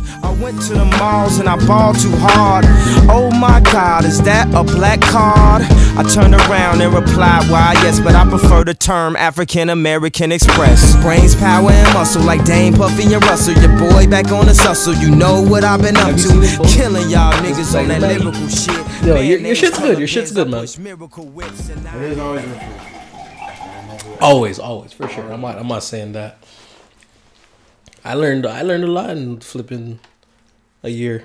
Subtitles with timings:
[0.00, 2.64] Cause I went to the malls and I balled too hard.
[3.10, 5.62] Oh my god, is that a black card?
[5.96, 10.96] I turned around and replied, why yes, but I prefer the term African American Express.
[11.02, 13.54] Brains, power, and muscle like Dame, Puffy, and Russell.
[13.54, 16.18] Your boy back on the hustle, you know what I've been up to.
[16.18, 16.64] seen?
[16.66, 18.76] Killing y'all niggas on that like- lyrical shit.
[19.04, 20.60] Yo, Man, your- your shit's good, your shit's good, man.
[20.62, 22.44] push Miracle whips and I- It is always.
[24.20, 25.32] Always, always, for sure.
[25.32, 25.58] I'm not.
[25.58, 26.38] I'm not saying that.
[28.10, 28.46] I learned.
[28.46, 29.98] I learned a lot in flipping
[30.82, 31.24] a year.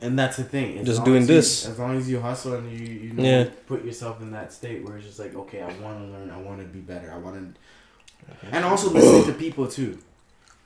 [0.00, 0.78] And that's the thing.
[0.78, 1.66] as Just doing as you- this.
[1.68, 3.44] as long as you hustle and you you know, Yeah.
[3.66, 6.30] put yourself in that state where it's just like, okay, I want to learn.
[6.30, 7.12] I want to be better.
[7.12, 9.98] I want to, and also listen to people too.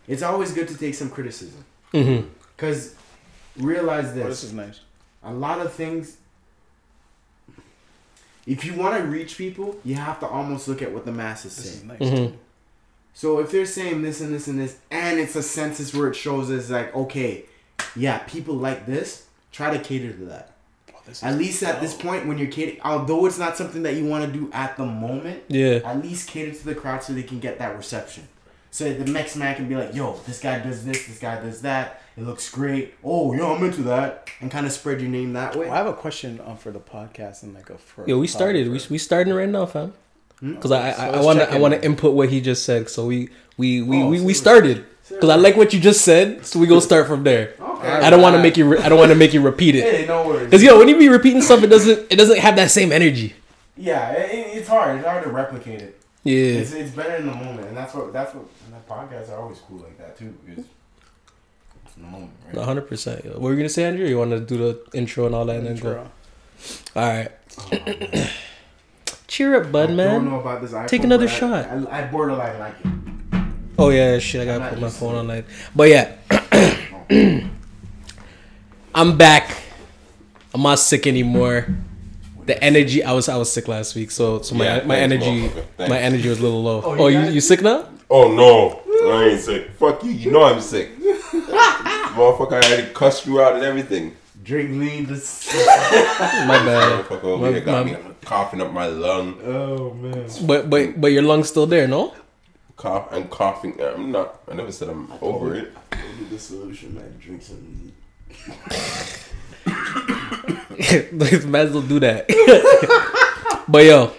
[0.09, 2.27] It's always good to take some criticism Mm-hmm.
[2.57, 2.95] because
[3.59, 4.81] realize Oh, this: this is nice.
[5.23, 6.17] a lot of things.
[8.47, 11.57] If you want to reach people, you have to almost look at what the masses
[11.57, 11.77] This say.
[11.79, 11.99] is nice.
[12.01, 12.33] Mhm.
[13.15, 16.17] So if they're saying this and this and this, and it's a census where it
[16.17, 17.45] shows us like, okay,
[17.95, 20.51] yeah, people like this, try to cater to that.
[20.93, 24.05] Oh, At least at this point, when you're catering, although it's not something that you
[24.07, 25.81] want to do at the moment, Yeah.
[25.85, 28.27] at least cater to the crowd so they can get that reception.
[28.73, 31.63] So the next man can be like, yo, this guy does this, this guy does
[31.63, 32.03] that.
[32.17, 32.95] It looks great.
[33.05, 34.29] Oh, yo, I'm into that.
[34.41, 35.67] And kind of spread your name that way.
[35.67, 38.27] Well, I have a question um, for the podcast and like a for Yo, we
[38.27, 38.69] started.
[38.69, 39.95] We we starting right now, fam.
[40.45, 40.55] Mm-hmm.
[40.57, 42.91] Because I So I, I want to I want to input what he just said.
[42.91, 44.85] So we we we Oh, we, we started.
[45.09, 46.45] Because I like what you just said.
[46.45, 47.55] So we gonna start from there.
[47.59, 47.89] Okay.
[47.89, 48.69] I don't want to make you.
[48.69, 49.85] Re- I don't want to make you repeat it.
[49.95, 50.45] Hey, no worries.
[50.45, 53.35] Because yo, when you be repeating stuff, it doesn't it doesn't have that same energy.
[53.77, 54.99] Yeah, it, it's hard.
[54.99, 56.01] It's hard to replicate it.
[56.25, 56.61] Yeah.
[56.61, 59.41] It's, it's better in the moment, and that's what that's what and the podcasts are
[59.41, 60.35] always cool like that too.
[60.47, 60.69] It's
[61.97, 62.57] in the moment, right?
[62.57, 63.25] One hundred percent.
[63.25, 64.07] What were you gonna say, Andrew?
[64.07, 66.07] You want to do the intro and all that, and then go.
[66.97, 67.31] All right.
[67.73, 68.31] Oh.
[69.35, 70.25] Cheer up, bud, I don't man.
[70.27, 71.65] know about this iPhone, Take another but I- shot.
[71.91, 73.43] I, I borderline like it.
[73.77, 74.41] Oh yeah, shit.
[74.41, 75.45] I gotta put my phone on like.
[75.75, 77.41] But yeah, oh.
[78.95, 79.51] I'm back.
[80.55, 81.67] I'm not sick anymore.
[82.47, 83.03] The energy.
[83.03, 85.89] I was I was sick last week, so so my Yeah, my thanks, energy motherfucker.
[85.89, 86.83] My energy was a little low.
[86.85, 87.43] Oh, Oh, you you, got you it?
[87.43, 87.89] sick now?
[88.09, 88.83] Oh no,
[89.13, 89.71] I ain't sick.
[89.81, 90.13] Fuck you.
[90.13, 90.97] You know I'm sick.
[91.01, 94.15] Motherfucker, I had to cuss you out and everything.
[94.45, 95.07] Drink lean.
[95.07, 95.53] This.
[96.47, 97.11] My bad.
[97.11, 99.39] My- my- me coughing up my lung.
[99.45, 100.29] oh man.
[100.47, 102.15] But but but your lungs still there, no?
[102.77, 103.81] Cough and coughing.
[103.81, 104.41] I'm not.
[104.51, 105.73] I never said I'm over it.
[106.31, 107.15] The solution, man.
[107.21, 107.93] Drink some.
[111.51, 112.27] Might as well do that.
[113.69, 114.13] but yo,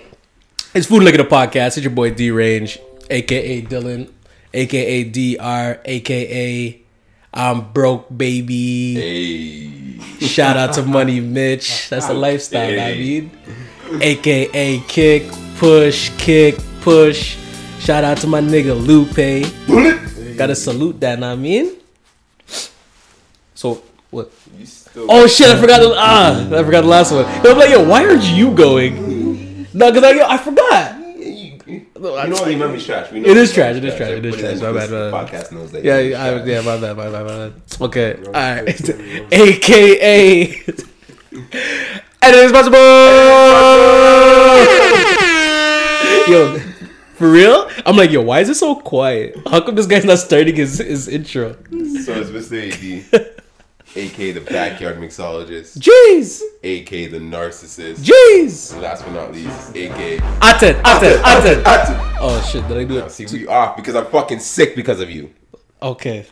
[0.73, 1.77] it's Food Liquor the podcast.
[1.77, 2.79] It's your boy D Range,
[3.09, 4.11] aka Dylan,
[4.53, 6.81] aka DR, aka
[7.35, 8.95] I'm broke baby.
[8.95, 10.25] Hey.
[10.25, 11.89] Shout out to Money Mitch.
[11.89, 13.31] That's the lifestyle, I mean.
[14.01, 17.37] AKA Kick, Push, Kick, Push.
[17.79, 19.45] Shout out to my nigga Lupe.
[20.37, 21.75] Gotta salute that, know I mean?
[23.53, 24.31] So, what?
[24.97, 27.25] Oh shit, I forgot the, ah, I forgot the last one.
[27.25, 29.67] I'm like, yo, why aren't you going?
[29.73, 30.99] No, because I, yo, I forgot.
[31.67, 32.51] You know what?
[32.51, 33.11] You memory's trash.
[33.11, 34.59] We know It is trash, it is trash, it is trash.
[34.61, 34.89] My bad, my bad.
[34.89, 35.83] listens to the Podcast knows that.
[35.83, 37.53] Yeah, I, yeah, my bad, my bad, my bad.
[37.81, 38.89] Okay, alright.
[39.31, 40.63] AKA.
[42.25, 42.77] and it is possible.
[46.27, 46.59] yo,
[47.15, 47.69] for real?
[47.85, 49.35] I'm like, yo, why is it so quiet?
[49.47, 51.53] How come this guy's not starting his, his intro?
[51.53, 53.13] So it's Mr.
[53.13, 53.35] AD,
[53.95, 58.73] aka the backyard mixologist, Jeez, aka the narcissist, jeez.
[58.73, 60.15] and last but not least, aka.
[60.41, 61.63] Aten, Aten, Aten.
[62.19, 63.11] Oh shit, did I do Now, it?
[63.11, 65.31] see, we off because I'm fucking sick because of you.
[65.81, 66.25] Okay.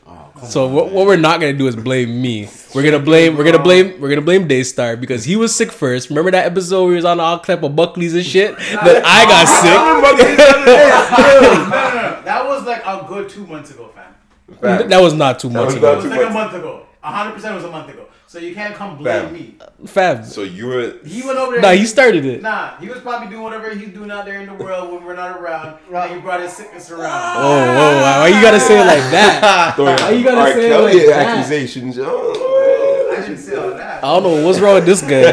[0.48, 2.50] So what, what we're not gonna do is blame me.
[2.74, 6.10] We're gonna blame we're gonna blame we're gonna blame Daystar because he was sick first.
[6.10, 8.56] Remember that episode where he was on all type of Buckley's and shit?
[8.58, 9.46] That I got
[10.66, 12.22] no, no, no.
[12.24, 14.90] That was like a good two months ago, fam.
[14.90, 15.94] That was not too much was It ago.
[15.94, 16.86] not- was like a month ago.
[17.02, 18.06] hundred percent was a month ago.
[18.34, 19.34] So you can't come blame Fam.
[19.36, 19.56] me.
[19.86, 20.26] Fab.
[20.26, 20.98] So you were.
[21.06, 21.62] He went over there.
[21.62, 22.42] Nah, he started it.
[22.42, 25.16] Nah, he was probably doing whatever he's doing out there in the world when we're
[25.16, 25.78] not around.
[25.94, 27.12] And he brought his sickness around.
[27.38, 28.22] Oh, whoa, wow.
[28.22, 29.76] Why you gotta say it like that?
[29.78, 30.52] Why you gotta R.
[30.52, 31.28] say it Kelly like that?
[31.28, 32.00] accusations.
[32.00, 33.12] Oh.
[33.16, 34.04] I didn't say all that.
[34.04, 35.32] I don't know what's wrong with this guy.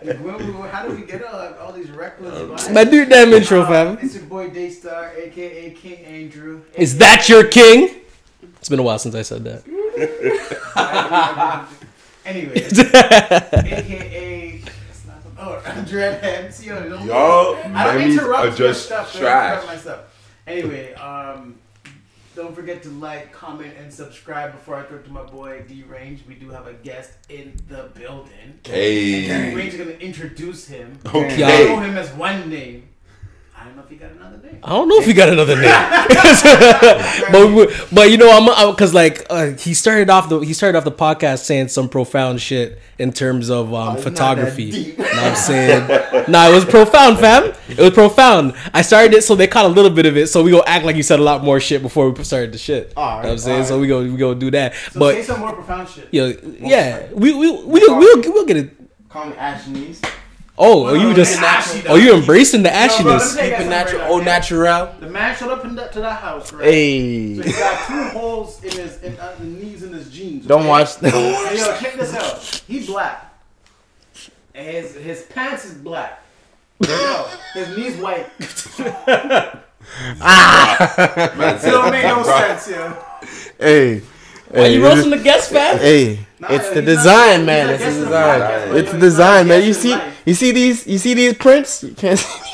[0.22, 2.72] When we- How did we get all, all these reckless um, vibes?
[2.72, 3.98] Man, do your damn intro, uh, fam.
[4.00, 6.62] It's your boy Daystar, aka King Andrew.
[6.72, 8.00] Is that your king?
[8.60, 9.62] It's been a while since I said that.
[12.24, 14.62] Anyway, aka
[15.38, 16.52] oh, Dreadhead.
[16.52, 19.12] See, yo, don't- Y'all, I don't interrupt are your just stuff.
[19.12, 19.52] Don't trash.
[19.62, 20.00] interrupt my stuff.
[20.46, 21.56] Anyway, um,
[22.36, 25.82] don't forget to like, comment, and subscribe before I throw it to my boy D
[25.84, 26.22] Range.
[26.28, 28.58] We do have a guest in the building.
[28.64, 29.54] D Hey.
[29.54, 30.98] Range is gonna introduce him.
[31.06, 31.42] Okay.
[31.42, 32.88] I know him as one name.
[33.60, 34.58] I don't know if he got another name.
[34.64, 35.64] I don't know if he got another name,
[37.30, 40.84] but but you know I'm because like uh, he started off the he started off
[40.84, 44.94] the podcast saying some profound shit in terms of um, that photography.
[44.96, 45.88] know I'm saying?
[46.28, 47.52] nah, it was profound, fam.
[47.68, 48.54] It was profound.
[48.72, 50.86] I started it so they caught a little bit of it, so we go act
[50.86, 52.94] like you said a lot more shit before we started the shit.
[52.96, 53.64] Alright, you know what I'm saying?
[53.64, 54.74] So we go we go do that.
[54.74, 56.08] So but say some more profound shit.
[56.12, 58.70] yo, yeah, we we we we'll, we'll, we'll get it.
[59.10, 60.02] Call me Ashnese.
[60.62, 62.18] Oh, Well, are you no, just it's ashy, oh you though.
[62.18, 63.34] embracing the No, bro, ashiness?
[63.34, 64.24] tell Keep it natural, right au now.
[64.24, 64.94] natural.
[65.00, 66.64] The man showed up in the, to that house, right?
[66.64, 70.46] Hey, So he got two holes in his in, uh, the knees in his jeans.
[70.46, 70.68] don't okay?
[70.68, 70.96] watch.
[71.00, 72.62] Hey, yo, check this out.
[72.68, 73.32] He black.
[74.54, 76.22] And his his pants is black.
[76.86, 78.28] Yo, his knees white.
[80.18, 82.96] Man, It don't make no sense, yo.
[83.58, 84.00] hey,
[84.48, 85.78] Why you roasting the guest, fam?
[85.78, 87.66] Hey, Nah, it's yo, the design, man.
[87.66, 88.40] not It's the the design.
[88.40, 89.62] podcast, It's yo, the he's not design, man.
[89.64, 90.22] You see, life.
[90.26, 91.82] you see these, you see these prints.
[91.84, 92.50] You can't see.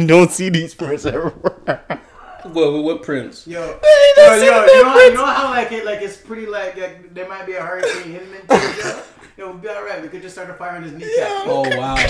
[0.00, 2.00] You don't see these prints everywhere.
[2.44, 3.46] What, what prints?
[3.46, 3.80] Yo, yo,
[4.16, 5.04] don't yo, you know, prints.
[5.10, 8.12] you know how like it like it's pretty like, like there might be a hurricane
[8.12, 9.02] hitting into it, yo.
[9.36, 10.00] Yo, we'll be alright.
[10.00, 11.28] We could just start a fire on his kneecap.
[11.46, 11.96] Oh wow!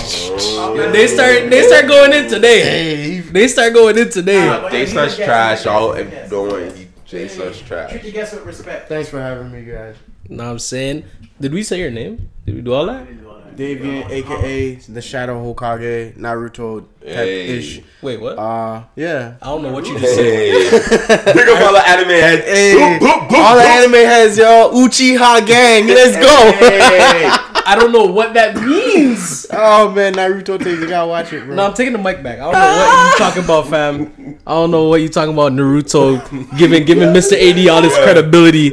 [0.77, 3.19] Oh, They start they start going in today.
[3.21, 4.45] They start going in today.
[4.45, 5.65] Nah, but Jay such trash.
[5.65, 6.29] All guest, he's a guest.
[6.31, 6.71] don't worry.
[6.77, 7.89] He Jay such trash.
[7.91, 8.89] Treat the guests with respect.
[8.89, 9.95] Thanks for having me, guys.
[10.29, 11.03] Know what I'm saying?
[11.39, 12.29] Did we say your name?
[12.45, 13.07] Did we do all that?
[13.55, 17.81] Davian, aka the Shadow Hokage, Naruto type ish.
[18.01, 18.37] Wait, what?
[18.37, 19.35] Uh, yeah.
[19.41, 20.25] I don't know what you just said.
[20.25, 20.69] Hey,
[21.33, 22.43] pick up all the anime heads.
[22.43, 24.71] Hey, Boop, boop, boop, all the anime heads, yo.
[24.73, 27.51] Uchiha gang, let's go.
[27.65, 27.71] Hey.
[27.71, 29.45] I don't know what that means.
[29.51, 31.55] oh man, Naruto takes you gotta watch it, bro.
[31.55, 32.39] No, I'm taking the mic back.
[32.39, 34.39] I don't know what you talking about, fam.
[34.45, 35.51] I don't know what you talking about.
[35.53, 37.33] Naruto giving giving Mr.
[37.33, 38.71] AD all this credibility.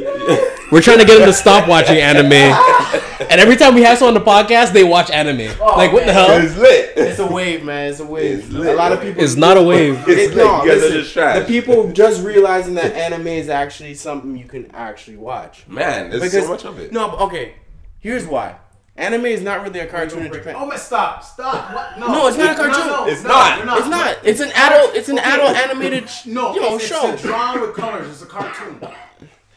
[0.71, 4.17] We're trying to get him to stop watching anime, and every time we have someone
[4.17, 5.55] on the podcast, they watch anime.
[5.61, 6.31] Oh, like what the hell?
[6.41, 6.93] It's lit.
[6.95, 7.91] It's a wave, man.
[7.91, 8.39] It's a wave.
[8.39, 9.23] It's lit, a lot of people.
[9.23, 9.99] It's not a wave.
[10.07, 10.37] It's It- lit.
[10.45, 11.39] no, you guys listen, are just trash.
[11.39, 15.63] The people just realizing that anime is actually something you can actually watch.
[15.67, 16.91] Man, there's Because- so much of it.
[16.91, 17.53] No, but okay.
[17.99, 18.55] Here's why.
[18.95, 20.53] Anime is not really a cartoon in Japan.
[20.55, 21.73] Oh, but stop, stop.
[21.73, 21.99] What?
[21.99, 22.87] No, No, it's not a cartoon.
[22.87, 23.57] no, It's no, not.
[23.65, 24.17] you're It's not.
[24.23, 24.95] It's an adult.
[24.95, 25.31] It's an Okay.
[25.31, 27.11] adult animated, sh- No, you know, it's, show.
[27.11, 28.07] It's a drawn with colors.
[28.07, 28.79] It's a cartoon.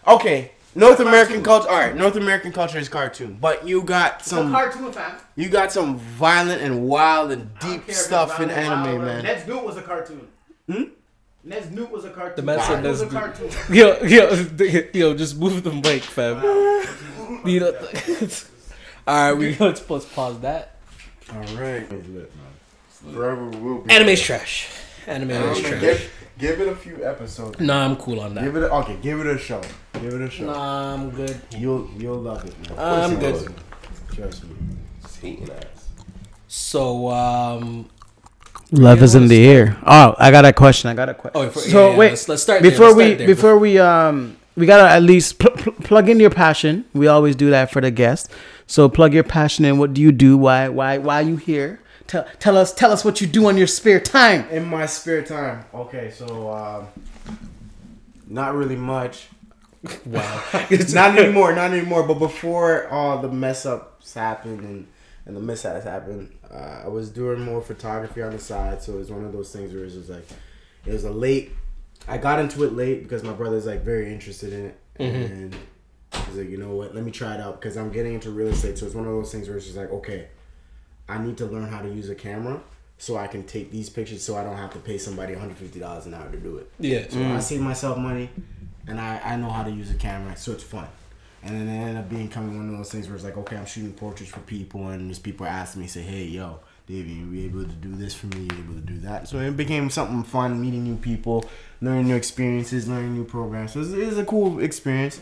[0.08, 1.68] Okay, North American culture.
[1.68, 5.16] All right, North American culture is cartoon, but you got some It's a cartoon, fam.
[5.34, 8.68] You got some violent and wild and deep care if it's stuff in round and
[8.70, 9.22] wild, anime, whatever.
[9.22, 9.24] man.
[9.24, 10.28] Ned's Newt was a cartoon.
[10.70, 10.82] Hmm?
[11.44, 12.36] Ned's Newt was a cartoon.
[12.36, 13.76] The man said Naruto Ned's Newt.
[13.76, 16.40] Yo, yo, yo, just move the mic, fam.
[17.44, 17.72] You know,
[19.06, 20.76] all right, we let's, let's pause that.
[21.32, 21.86] All right.
[22.88, 23.90] Forever will be.
[23.92, 24.68] Anime's trash.
[25.06, 25.80] Anime is trash.
[25.80, 27.60] Give, give it a few episodes.
[27.60, 28.44] Nah, I'm cool on that.
[28.44, 28.96] Give it a, okay.
[29.02, 29.60] Give it a show.
[29.94, 30.46] Give it a show.
[30.46, 31.40] Nah, I'm good.
[31.56, 32.78] You'll you'll love it, man.
[32.78, 33.52] I'm good.
[34.12, 34.56] Trust me.
[35.02, 35.88] Just hating ass.
[36.48, 37.88] So, um,
[38.72, 39.76] Love is in the air.
[39.86, 40.90] Oh, I got a question.
[40.90, 41.40] I got a question.
[41.40, 43.26] oh, for, so yeah, yeah, wait, let's, let's start there, before let's we start there.
[43.26, 46.84] before we um we gotta at least pl- pl- plug in your passion.
[46.92, 48.32] We always do that for the guest.
[48.66, 49.78] So plug your passion in.
[49.78, 50.36] What do you do?
[50.36, 51.80] Why why why are you here?
[52.06, 54.48] Tell tell us tell us what you do on your spare time.
[54.48, 55.64] In my spare time.
[55.72, 56.88] Okay, so um,
[58.26, 59.28] not really much.
[60.06, 60.42] wow,
[60.92, 61.54] not anymore.
[61.54, 62.02] Not anymore.
[62.02, 64.86] But before all the mess ups happened and
[65.26, 68.82] and the mishaps happened, uh, I was doing more photography on the side.
[68.82, 70.26] So it was one of those things where it was just like
[70.84, 71.52] it was a late.
[72.08, 75.56] I got into it late because my brother's like very interested in it, and
[76.26, 76.94] he's like, you know what?
[76.94, 78.78] Let me try it out because I'm getting into real estate.
[78.78, 80.28] So it's one of those things where it's just like, okay,
[81.08, 82.60] I need to learn how to use a camera
[82.98, 86.14] so I can take these pictures so I don't have to pay somebody $150 an
[86.14, 86.70] hour to do it.
[86.78, 87.06] yeah.
[87.08, 87.42] So I mm.
[87.42, 88.30] save myself money,
[88.86, 90.88] and I, I know how to use a camera, so it's fun.
[91.42, 93.66] And then it ended up becoming one of those things where it's like, okay, I'm
[93.66, 97.44] shooting portraits for people, and there's people ask me, say, hey, yo, Davey, you be
[97.44, 98.42] able to do this for me?
[98.42, 99.28] You able to do that?
[99.28, 101.44] So it became something fun, meeting new people,
[101.80, 103.72] learning new experiences, learning new programs.
[103.72, 105.20] So it's, it's a cool experience.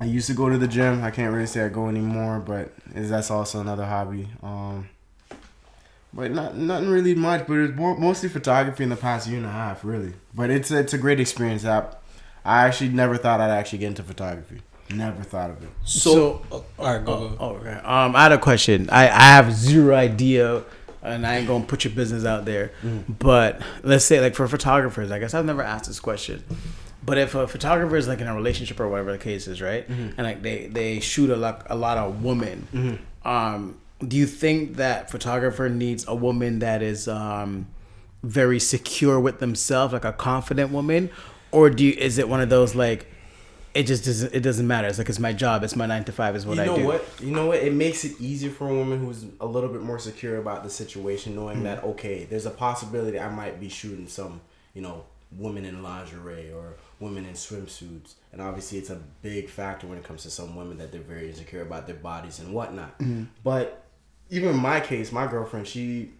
[0.00, 1.02] I used to go to the gym.
[1.04, 4.28] I can't really say I go anymore, but that's also another hobby.
[4.42, 4.88] Um,
[6.12, 7.46] but not nothing really much.
[7.46, 10.14] But it's mostly photography in the past year and a half, really.
[10.34, 11.64] But it's it's a great experience.
[11.64, 11.86] I,
[12.44, 14.62] I actually never thought I'd actually get into photography.
[14.92, 15.68] Never thought of it.
[15.84, 17.36] So, oh, all right, go, go.
[17.38, 17.74] Oh, okay.
[17.84, 18.90] Um, I had a question.
[18.90, 20.64] I, I have zero idea,
[21.00, 22.72] and I ain't gonna put your business out there.
[23.08, 26.42] But let's say, like for photographers, I guess I've never asked this question.
[27.02, 29.88] But if a photographer is like in a relationship or whatever the case is, right,
[29.88, 34.76] and like they they shoot a lot a lot of women, um, do you think
[34.76, 37.66] that photographer needs a woman that is um
[38.22, 41.08] very secure with themselves, like a confident woman,
[41.52, 43.06] or do you, is it one of those like
[43.72, 44.88] it just doesn't it doesn't matter.
[44.88, 45.62] It's like it's my job.
[45.64, 46.36] It's my nine to five.
[46.36, 46.84] Is what you I know do.
[46.86, 47.04] what?
[47.20, 47.60] You know what?
[47.60, 50.70] It makes it easier for a woman who's a little bit more secure about the
[50.70, 51.64] situation, knowing Hmm.
[51.64, 54.40] that okay, there's a possibility I might be shooting some,
[54.74, 55.04] you know,
[55.38, 60.04] women in lingerie or women in swimsuits, and obviously it's a big factor when it
[60.04, 62.90] comes to some women that they're very insecure about their bodies and whatnot.
[62.98, 63.24] Hmm.
[63.42, 63.84] But
[64.28, 66.10] even in my case, my girlfriend, she,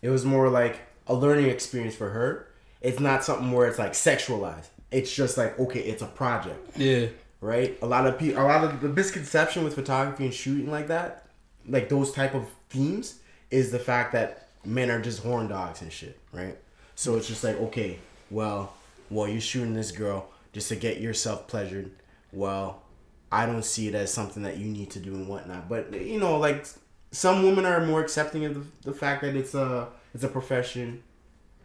[0.00, 2.48] it was more like a learning experience for her.
[2.80, 4.68] It's not something where it's like sexualized.
[4.90, 7.06] It's just like okay, it's a project Yeah.
[7.40, 7.78] right?
[7.82, 11.26] A lot of people, a lot of the misconception with photography and shooting like that,
[11.68, 13.18] like those type of themes,
[13.50, 16.56] is the fact that men are just horn dogs and shit, right?
[16.94, 17.98] So it's just like, okay,
[18.30, 18.74] well,
[19.12, 21.90] well, you're shooting this girl just to get yourself pleasured.
[22.32, 22.82] Well,
[23.30, 25.68] I don't see it as something that you need to do and whatnot.
[25.68, 26.66] But you know, like
[27.10, 31.02] some women are more accepting of the, the fact that it's a it's a profession.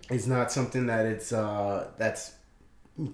[0.09, 2.33] It's not something that it's uh that's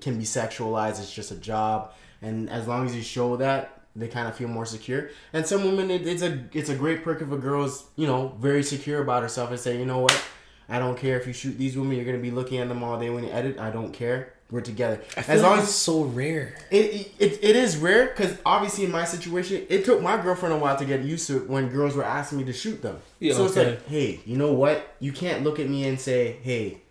[0.02, 1.00] can be sexualized.
[1.00, 4.48] It's just a job, and as long as you show that, they kind of feel
[4.48, 5.10] more secure.
[5.34, 8.36] And some women, it, it's a it's a great perk if a girl's you know
[8.40, 10.24] very secure about herself and say, you know what,
[10.70, 11.96] I don't care if you shoot these women.
[11.96, 13.60] You're gonna be looking at them all day when you edit.
[13.60, 14.34] I don't care.
[14.52, 15.02] We're together.
[15.18, 16.56] as long as so rare.
[16.70, 20.58] it, it, it is rare because obviously in my situation, it took my girlfriend a
[20.60, 23.00] while to get used to it when girls were asking me to shoot them.
[23.20, 23.72] Yeah, so it's okay.
[23.72, 24.96] like, hey, you know what?
[25.00, 26.82] You can't look at me and say, hey,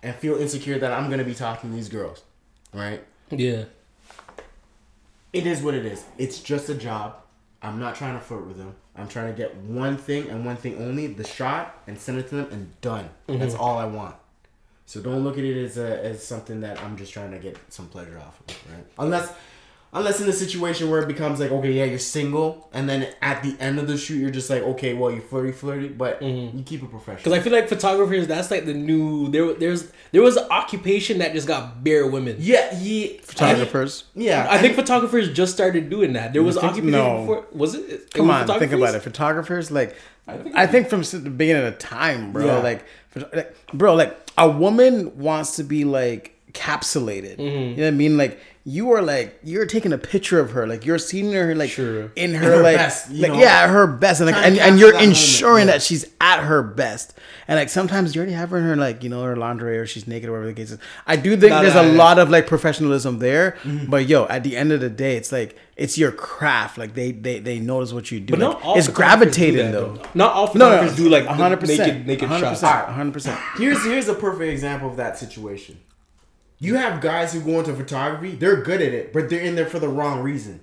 [0.00, 2.22] and feel insecure that I'm gonna be talking to these girls,
[2.72, 3.02] right?
[3.30, 3.64] Yeah.
[5.32, 6.04] It is what it is.
[6.18, 7.16] It's just a job.
[7.60, 8.76] I'm not trying to flirt with them.
[8.98, 12.28] I'm trying to get one thing and one thing only: the shot, and send it
[12.28, 13.08] to them, and done.
[13.26, 13.62] That's mm-hmm.
[13.62, 14.16] all I want.
[14.86, 17.58] So don't look at it as a, as something that I'm just trying to get
[17.68, 18.86] some pleasure off of, right?
[18.98, 19.30] Unless,
[19.92, 23.42] unless in a situation where it becomes like, okay, yeah, you're single, and then at
[23.42, 26.58] the end of the shoot, you're just like, okay, well, you flirty, flirty, but mm-hmm.
[26.58, 27.16] you keep it professional.
[27.16, 29.28] Because I feel like photographers, that's like the new.
[29.30, 32.36] There, there's there was an occupation that just got bare women.
[32.38, 34.04] yeah, he Photographers.
[34.14, 36.32] Yeah, I think photographers just started doing that.
[36.32, 37.20] There was think- occupation no.
[37.20, 37.46] before.
[37.52, 37.90] Was it?
[37.90, 39.02] it Come was on, think about it.
[39.02, 42.46] Photographers, like, I think, from the beginning of time, bro.
[42.46, 42.58] Yeah.
[42.58, 42.84] Like,
[43.32, 47.36] like, bro, like a woman wants to be like capsulated.
[47.36, 47.70] Mm-hmm.
[47.70, 48.16] You know what I mean?
[48.16, 51.70] Like, you are like you're taking a picture of her, like you're seeing her like
[51.70, 52.10] Sure.
[52.16, 54.98] in her, her like, best, like yeah, her best, and like, and, and you're that
[54.98, 55.72] moment, ensuring yeah.
[55.74, 57.14] that she's at her best.
[57.46, 59.86] And like sometimes you already have her in her like you know her lingerie or
[59.86, 60.78] she's naked or whatever the case is.
[61.06, 61.92] I do think Nah, there's nah, a yeah.
[62.04, 63.90] lot of like professionalism there, Mm-hmm.
[63.90, 66.76] but yo, at the end of the day, it's like it's your craft.
[66.76, 68.32] Like they they they notice what you do.
[68.32, 70.02] But Like, not all it's gravitating that, though.
[70.14, 72.60] Not all No, no, photographers do like hundred percent, naked naked hundred shots.
[72.60, 73.40] percent, hundred percent.
[73.56, 75.78] Here's here's a perfect example of that situation.
[76.60, 79.66] You have guys who go into photography, they're good at it, but they're in there
[79.66, 80.60] for the wrong reason.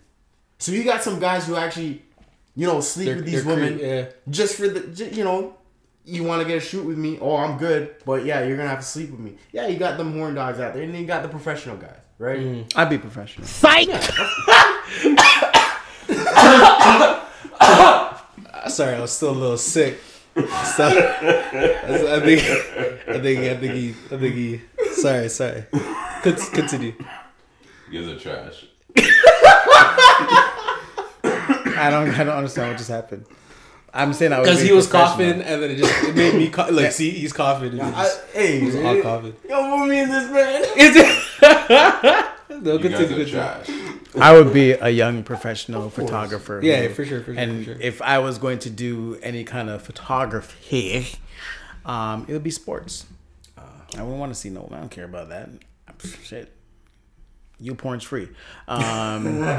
[0.57, 2.01] So you got some guys who actually,
[2.55, 4.05] you know, sleep They're- with these they're cre- women yeah.
[4.29, 5.55] just for the, ju- you know,
[6.03, 7.17] you want to get a shoot with me.
[7.21, 9.37] Oh, I'm good, but yeah, you're gonna have to sleep with me.
[9.51, 11.97] Yeah, you got them horn dogs out there, and then you got the professional guys,
[12.19, 12.39] right?
[12.39, 12.71] Mm.
[12.75, 13.47] I'd be professional.
[18.67, 19.99] Sorry, I was still a little sick.
[20.35, 20.43] So,
[20.87, 22.41] I think,
[23.07, 24.61] I think, I think he, I think he.
[24.95, 25.65] Sorry, sorry.
[26.23, 26.93] Con- Continue.
[27.91, 28.65] You guys are trash.
[31.77, 33.25] I don't I don't understand what just happened.
[33.93, 36.49] I'm saying I would Because he was coughing, and then it just it made me
[36.49, 36.69] cough.
[36.71, 37.71] Like, see, he's coughing.
[37.79, 39.35] And it I, just, hey, it was all coughing.
[39.47, 40.61] yo, put me in this man.
[40.77, 42.25] Is it?
[42.61, 43.25] no, You continue, guys are continue.
[43.25, 43.69] trash.
[44.19, 46.59] I would be a young professional photographer.
[46.63, 47.81] Yeah, who- for sure, for sure, And for sure.
[47.81, 51.07] if I was going to do any kind of photography,
[51.85, 53.05] um, it would be sports.
[53.93, 54.67] Uh, I wouldn't want to see no.
[54.71, 55.49] I don't care about that.
[56.23, 56.51] Shit.
[57.57, 58.27] You porn's free.
[58.67, 59.39] Um,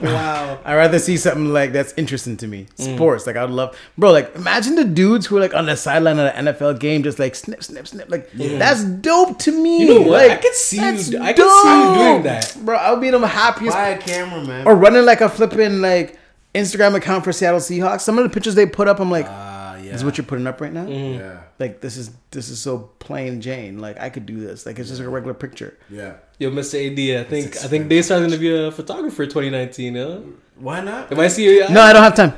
[0.00, 0.58] Wow.
[0.64, 2.66] I'd rather see something like that's interesting to me.
[2.78, 2.94] Mm.
[2.96, 4.12] Sports, like I'd love, bro.
[4.12, 7.18] Like imagine the dudes who are like on the sideline of an NFL game, just
[7.18, 8.10] like snip, snip, snip.
[8.10, 9.80] Like that's dope to me.
[9.80, 10.28] You know what?
[10.28, 12.56] Like, I could see you I could see you doing that.
[12.64, 12.76] bro.
[12.76, 14.66] I'll be the happiest Buy a camera, man.
[14.66, 16.18] or running like a flipping like
[16.54, 18.00] Instagram account for Seattle Seahawks.
[18.02, 19.53] Some of the pictures they put up, I'm like, Ah,
[19.94, 19.98] yeah.
[19.98, 20.86] is what you're putting up right now.
[20.86, 21.20] Mm-hmm.
[21.20, 23.78] Yeah, Like this is this is so plain Jane.
[23.78, 24.66] Like I could do this.
[24.66, 25.78] Like it's just a regular picture.
[25.90, 26.14] yeah.
[26.38, 26.74] Yo, Mr.
[26.84, 29.94] AD, I think I think Daystar's gonna be a photographer 2019.
[29.94, 30.18] Huh?
[30.56, 31.12] Why not?
[31.12, 32.32] If I see you, No, I don't have time.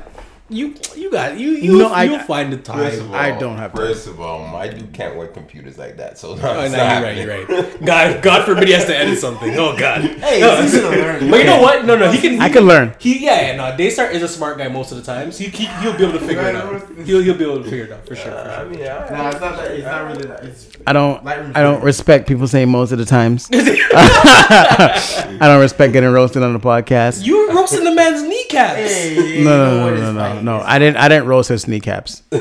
[0.49, 3.05] You you got you you No, I- you'll find the First time.
[3.09, 3.81] of I don't have time.
[3.85, 7.27] First of all, my dude can't work computers like that, so no, Oh, no, you're
[7.27, 7.47] right.
[7.49, 7.85] You're right.
[7.85, 9.53] God, God forbid he has to edit something.
[9.57, 10.01] Oh God.
[10.27, 11.29] Hey, it's easy to learn.
[11.29, 11.85] But you know what?
[11.85, 12.33] No, no, he can.
[12.33, 12.95] He I can learn.
[12.99, 13.75] He yeah, yeah, no.
[13.77, 15.37] Daystar is a smart guy most of the times.
[15.37, 16.87] He, he he'll be able to figure it out.
[17.05, 18.31] He'll he'll be able to figure it out for sure.
[18.31, 18.69] For uh, I sure.
[18.69, 19.07] mean, yeah.
[19.11, 19.71] No, it's not that.
[19.71, 20.43] It's not really that.
[20.43, 23.47] It's I don't I don't respect people saying most of the times.
[23.53, 27.25] I don't respect getting roasted on the podcast.
[27.25, 28.77] You roasting the man's kneecaps.
[28.93, 30.61] Hey, No, no, no, no, no, no.
[30.65, 32.23] I didn't I didn't roast his kneecaps.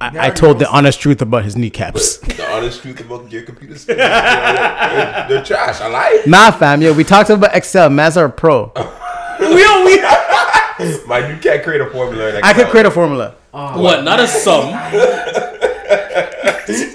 [0.00, 2.18] I, I told the honest truth about his kneecaps.
[2.36, 5.80] The honest truth about your computer skills, they're, they're trash.
[5.80, 6.22] I lie.
[6.26, 6.82] nah, fam.
[6.82, 7.88] Yeah, we talked about Excel.
[7.88, 8.66] Maz are pro.
[9.40, 12.36] we don't, we, My you can't create a formula.
[12.36, 13.34] in I could create a formula.
[13.54, 14.04] Oh, what?
[14.04, 14.68] Not a sum.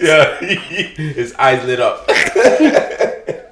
[0.01, 2.09] Yeah, his eyes lit up.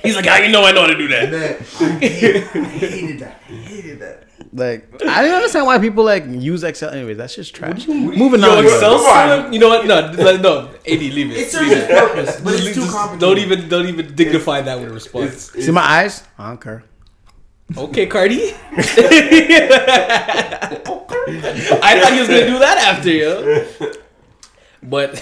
[0.02, 1.34] He's like, how you know I know how to do that?
[1.34, 3.42] I hated that.
[3.50, 4.25] I hated that.
[4.56, 6.92] Like, I don't understand why people like use Excel.
[6.92, 7.86] Anyways, that's just trash.
[7.90, 8.64] Moving Yo, on.
[8.64, 9.86] Excel Come You know what?
[9.86, 10.70] No, like, no.
[10.70, 11.38] AD, leave it.
[11.38, 12.00] It serves Leave its it.
[12.00, 13.20] purpose, but it's Just- too just complicated.
[13.20, 15.54] Don't even, don't even dignify that with a response.
[15.56, 16.24] It's, See my eyes?
[16.40, 16.84] I don't care.
[17.78, 18.54] Okay, Cardi.
[18.72, 18.82] I
[22.02, 23.66] thought he was gonna do that after you.
[24.84, 25.16] But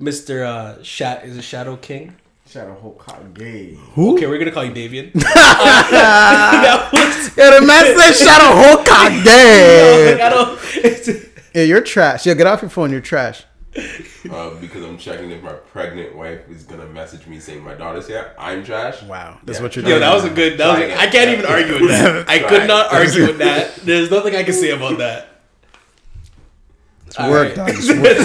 [0.00, 0.44] Mr.
[0.44, 2.16] Uh, Shat is a Shadow King.
[2.48, 3.34] Shadow Hokage.
[3.34, 3.76] gay.
[3.96, 5.12] Okay, we're gonna call you Davian.
[5.12, 9.24] that was, Yeah, the man said Shadow Hokage.
[10.12, 11.24] like, I don't.
[11.54, 12.24] Yeah, you're trash.
[12.26, 12.90] Yeah, get off your phone.
[12.92, 13.44] You're trash.
[14.30, 18.06] uh, because I'm checking if my pregnant wife is gonna message me saying my daughter's
[18.06, 18.32] here.
[18.38, 19.02] I'm trash.
[19.02, 19.62] Wow, that's Yeah.
[19.64, 19.94] what you're doing.
[19.94, 20.58] Yo, that was a good.
[20.58, 20.78] That was.
[20.90, 22.28] A, I can't even argue with that.
[22.28, 23.76] I could not argue with that.
[23.76, 25.40] There's nothing I can say about that.
[27.06, 27.68] It's work, All dog.
[27.68, 27.74] right.
[27.76, 28.18] It's work.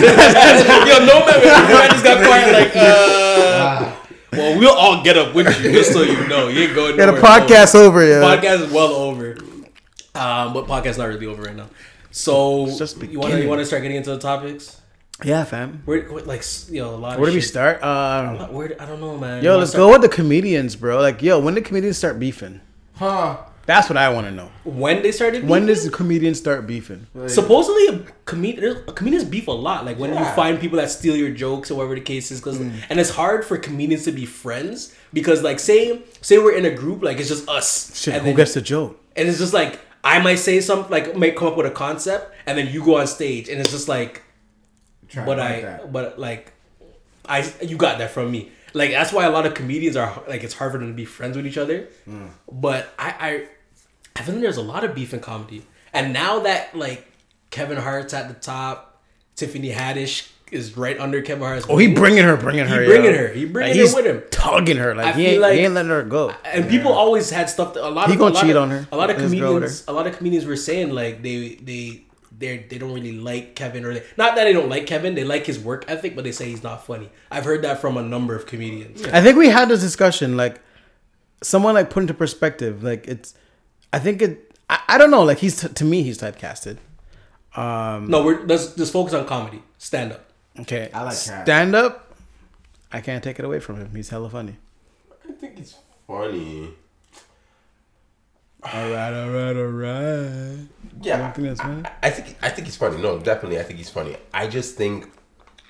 [0.87, 2.51] Yo, no man, man just got quiet.
[2.53, 3.95] Like, uh,
[4.37, 6.47] well, we'll all get up with you, just so you know.
[6.47, 6.97] You ain't going.
[6.97, 7.21] Yeah, the nowhere.
[7.21, 8.21] podcast over, yeah.
[8.21, 9.37] Podcast is well over.
[10.15, 11.69] Um, but podcast not really over right now.
[12.11, 14.79] So just you want to you want to start getting into the topics?
[15.23, 15.81] Yeah, fam.
[15.85, 17.19] Where, where like yo, a lot.
[17.19, 17.81] Where do of we start?
[17.81, 19.43] Uh, Where I don't know, man.
[19.43, 20.99] yo, let's wanna go with the comedians, bro.
[20.99, 22.61] Like, yo, when did comedians start beefing?
[22.95, 23.37] Huh.
[23.65, 24.51] That's what I want to know.
[24.65, 25.47] When they started.
[25.47, 27.07] When does the comedians start beefing?
[27.27, 29.85] Supposedly, a comedian comedians beef a lot.
[29.85, 32.59] Like when you find people that steal your jokes or whatever the case is, because
[32.59, 32.73] mm.
[32.89, 36.71] and it's hard for comedians to be friends because like say say we're in a
[36.71, 38.99] group like it's just us Shit, and who then- gets the joke?
[39.15, 42.33] and it's just like I might say something like might come up with a concept
[42.45, 44.23] and then you go on stage and it's just like
[45.07, 45.91] Try but I like that.
[45.93, 46.53] but like
[47.25, 48.51] I you got that from me.
[48.73, 51.05] Like that's why a lot of comedians are like it's hard for them to be
[51.05, 51.87] friends with each other.
[52.05, 52.27] Hmm.
[52.51, 53.47] But I I
[54.15, 55.63] I feel like there's a lot of beef in comedy.
[55.93, 57.05] And now that like
[57.51, 59.01] Kevin Hart's at the top,
[59.35, 61.65] Tiffany Haddish is right under Kevin Hart's.
[61.67, 63.17] Oh, he bringing her, bringing her, He bringing yo.
[63.17, 63.27] her.
[63.29, 64.23] He bringing Like, her he's with him.
[64.29, 64.93] Tugging her.
[64.93, 66.31] Like, he ain't, like- he ain't letting her go.
[66.45, 67.73] and people always had stuff.
[67.73, 68.87] That, a lot He of gonna a lot cheat of- on her.
[68.91, 71.55] A lot of Let's go with comedians, a lot of comedians were saying like they
[71.55, 72.03] they
[72.37, 75.15] they they don't really like Kevin or they, not that they don't like Kevin.
[75.15, 77.09] They like his work ethic, but they say he's not funny.
[77.31, 79.05] I've heard that from a number of comedians.
[79.05, 80.37] I think we had this discussion.
[80.37, 80.61] Like,
[81.41, 82.83] someone like put into perspective.
[82.83, 83.33] Like, it's.
[83.91, 84.57] I think it.
[84.69, 85.23] I, I don't know.
[85.23, 86.77] Like, he's to me, he's typecasted.
[87.55, 88.09] Um.
[88.09, 90.25] No, we're let's just focus on comedy, stand up.
[90.59, 90.89] Okay.
[90.93, 92.15] I like stand up.
[92.91, 93.91] I can't take it away from him.
[93.95, 94.57] He's hella funny.
[95.27, 95.75] I think it's
[96.07, 96.73] funny.
[98.65, 100.67] All right, all right, all right.
[101.01, 101.83] Yeah, think that's funny?
[101.85, 103.01] I, I think I think he's funny.
[103.01, 104.15] No, definitely, I think he's funny.
[104.33, 105.11] I just think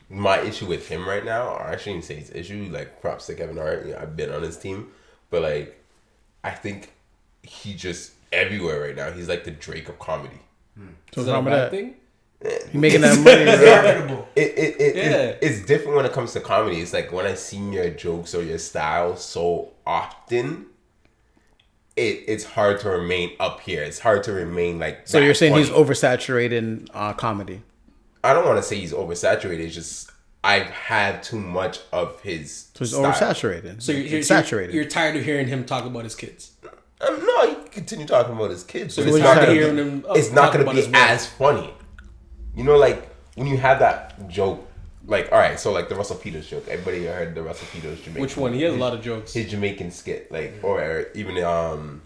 [0.09, 2.69] my issue with him right now, or I shouldn't say his issue.
[2.71, 3.85] Like props to Kevin Hart.
[3.87, 4.89] You know, I've been on his team,
[5.31, 5.83] but like,
[6.43, 6.93] I think
[7.41, 9.11] he just everywhere right now.
[9.11, 10.39] He's like the Drake of comedy.
[11.13, 11.71] So Is that a bad that?
[11.71, 11.95] thing?
[12.71, 14.27] He making that money, bro.
[14.35, 15.03] It, it, it, Yeah.
[15.03, 16.79] it- it's different when it comes to comedy.
[16.81, 20.65] It's like when I see your jokes or your style so often,
[21.95, 23.83] it it's hard to remain up here.
[23.83, 25.07] It's hard to remain like.
[25.07, 27.61] So you're saying he's oversaturated in uh, comedy?
[28.23, 29.59] I don't want to say he's oversaturated.
[29.59, 30.11] It's just
[30.43, 32.69] I've had too much of his.
[32.73, 33.11] So he's style.
[33.11, 33.81] oversaturated.
[33.81, 34.73] So you're, you're saturated.
[34.75, 36.51] You're, tired of hearing him talk about his kids.
[37.01, 39.81] Um, no, you continue talking about his kids, but So it's not gonna be.
[39.81, 41.73] him, uh, it's not gonna be as funny.
[42.55, 44.69] You know, like when you have that joke.
[45.05, 46.65] Like, all right, so like the Russell Peters joke.
[46.69, 48.21] Everybody heard the Russell Peters Jamaican.
[48.21, 48.53] Which one?
[48.53, 49.33] He has a lot of jokes.
[49.33, 52.01] his Jamaican skit, like or even um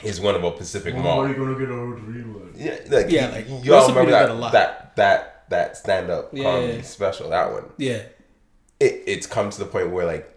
[0.00, 1.20] his one about Pacific What Mall.
[1.22, 2.54] are you gonna get over the reload?
[2.56, 4.52] Yeah, like Yeah, you, like, you all Russell remember Peters that, a lot.
[4.52, 6.82] that that that stand up Yeah, comedy yeah.
[6.82, 7.30] special.
[7.30, 7.64] That one.
[7.76, 8.02] Yeah.
[8.78, 10.32] It it's come to the point where like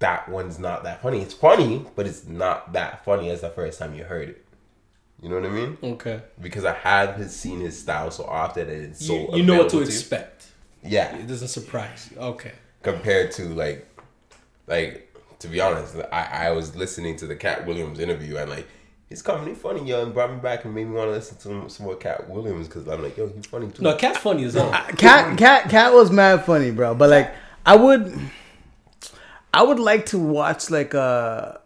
[0.00, 1.22] that one's not that funny.
[1.22, 4.44] It's funny, but it's not that funny as the first time you heard it.
[5.22, 5.78] You know what I mean?
[5.82, 6.20] Okay.
[6.42, 9.70] Because I have seen his style so often, and it's so you, you know what
[9.70, 9.86] to available you.
[9.86, 10.48] expect.
[10.84, 12.20] Yeah, It doesn't surprise you.
[12.20, 12.52] Okay.
[12.82, 13.86] compared to like
[14.66, 18.66] like to be honest i i was listening to the Katt Williams interview and like
[19.08, 21.42] his comedy funny yo and brought me back and made me want to listen to
[21.42, 24.44] some, some more Katt Williams because i'm like yo he's funny too No, Cat's funny
[24.44, 24.70] as hell.
[24.98, 26.94] Cat, cat, cat was mad funny, bro.
[26.94, 27.34] But like,
[27.66, 28.12] I would,
[29.52, 31.60] I would like to watch like a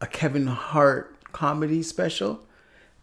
[0.00, 2.40] a Kevin Hart comedy special,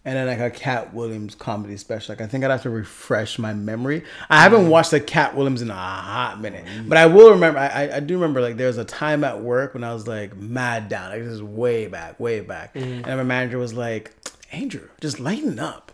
[0.04, 2.14] and then like a Katt Williams comedy special.
[2.14, 4.02] Like, I think I'd have to refresh my memory.
[4.30, 4.68] I haven't mm.
[4.68, 6.88] watched a Katt Williams in a hot minute, mm.
[6.88, 7.58] but I will remember.
[7.58, 10.36] I, I, do remember like there was a time at work when I was like
[10.36, 11.10] mad down.
[11.10, 13.06] Like this is way back, way back, mm.
[13.06, 14.12] and my manager was like,
[14.52, 15.92] "Andrew, just lighten up."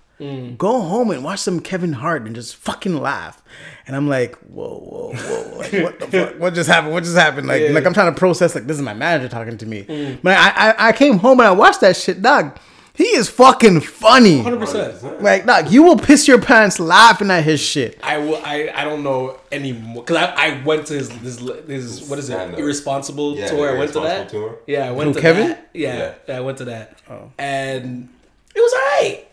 [0.57, 3.43] Go home and watch some Kevin Hart and just fucking laugh.
[3.87, 6.41] And I'm like, whoa, whoa, whoa, like, what the fuck?
[6.41, 6.95] What just happened?
[6.95, 7.47] What just happened?
[7.47, 8.55] Like, like I'm trying to process.
[8.55, 10.19] Like, this is my manager talking to me.
[10.23, 12.59] But I, I, I came home and I watched that shit, dog.
[12.97, 14.41] He is fucking funny.
[14.43, 15.23] Hundred percent.
[15.23, 17.99] Like, dog, you will piss your pants laughing at his shit.
[18.03, 22.03] I, will, I I don't know anymore because I, I went to his his, his
[22.09, 22.59] what is it Stand-up.
[22.59, 23.75] irresponsible Yeah, tour.
[23.75, 24.29] I went to that.
[24.31, 24.59] Tour.
[24.67, 25.49] Yeah, I went Who, to Kevin?
[25.49, 25.71] that.
[25.75, 26.15] Yeah, Yeah.
[26.29, 26.99] yeah, I went to that.
[27.11, 27.31] Oh.
[27.39, 28.09] And
[28.55, 29.29] it was alright.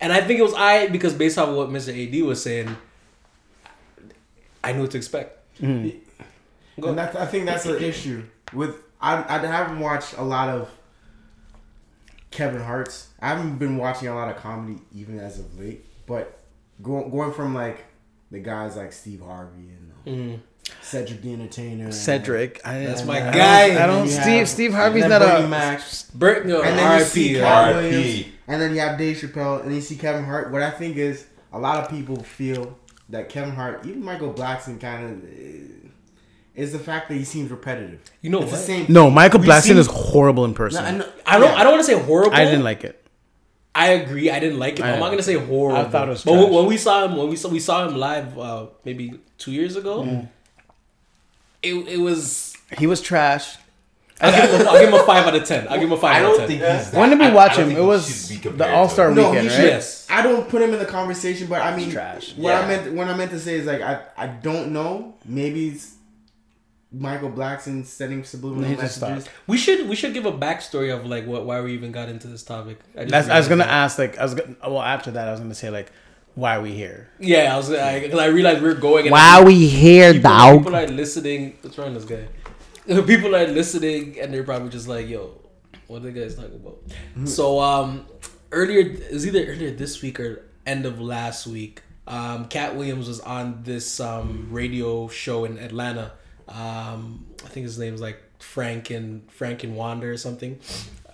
[0.00, 1.90] And I think it was alright because based off of what Mr.
[1.96, 2.76] AD was saying,
[4.62, 5.38] I knew what to expect.
[5.60, 5.94] Mm.
[6.82, 8.76] And that's, I think that's an issue with.
[9.02, 10.68] I, I haven't watched a lot of
[12.30, 13.08] Kevin Hart's.
[13.20, 15.84] I haven't been watching a lot of comedy even as of late.
[16.06, 16.38] But
[16.82, 17.84] go, going from like
[18.30, 19.70] the guys like Steve Harvey
[20.06, 20.38] and uh,
[20.82, 23.82] Cedric the Entertainer, and- Cedric, I, That's I- my I guy.
[23.84, 24.08] I don't.
[24.08, 25.48] Steve have- Steve Harvey's not Bernie a.
[25.48, 25.82] Mac.
[26.14, 27.74] Bert, no, And then you see RIP.
[27.74, 30.50] Williams, and then you have Dave Chappelle, and you see Kevin Hart.
[30.52, 32.76] What I think is a lot of people feel
[33.08, 35.79] that Kevin Hart, even Michael Blackson, kind of
[36.60, 38.00] is the fact that he seems repetitive.
[38.22, 38.58] You know it's what?
[38.58, 38.86] the same.
[38.88, 40.82] No, Michael We've Blackson seen- is horrible in person.
[40.84, 41.50] No, I, know, I don't.
[41.52, 41.58] yeah.
[41.58, 42.34] I don't want to say horrible.
[42.34, 42.96] I didn't like it.
[43.74, 44.30] I agree.
[44.30, 44.80] I didn't like it.
[44.82, 45.80] But I I'm not gonna say horrible.
[45.80, 46.44] I thought it was But trash.
[46.44, 49.52] when, when we saw him, when we saw we saw him live, uh, maybe two
[49.52, 50.28] years ago, Mm.
[51.62, 52.56] it it was.
[52.78, 53.56] He was trash.
[54.22, 55.66] I'll give, him a, I'll give him a five out of ten.
[55.68, 56.58] I'll give him a five I out of don't ten.
[56.60, 56.92] think he's.
[56.92, 57.70] When did we I- I watch him?
[57.70, 59.14] It was the All Star him.
[59.14, 59.64] No, weekend, he right?
[59.66, 60.06] Yes.
[60.10, 62.34] I don't put him in the conversation, but I mean, trash.
[62.36, 65.14] What I meant, what I meant to say is like I, I don't know.
[65.24, 65.94] Maybe it's
[66.92, 69.24] Michael Blackson sending subliminal He messages.
[69.24, 69.30] stopped.
[69.46, 72.26] We should we should give a backstory of like what why we even got into
[72.26, 72.78] this topic.
[72.96, 75.28] I, just That's, I was gonna realized ask, like, I was gonna, well after that,
[75.28, 75.92] I was gonna say, like,
[76.34, 77.08] why are we here?
[77.20, 79.06] Yeah, I was because I, realized we are going.
[79.06, 80.58] and Why are we here, people, dog?
[80.58, 81.58] People are listening.
[81.62, 82.28] What's wrong with this guy?
[83.06, 85.38] People are listening, and they're probably just like, "Yo,
[85.86, 86.78] what are the guys talking about?"
[87.28, 88.06] So, um,
[88.50, 91.82] earlier it was either earlier this week or end of last week.
[92.08, 96.12] Um, Katt Williams was on this um, radio show in Atlanta.
[96.50, 100.56] Um, I think his name's like Frank and Frank and Wanda or something.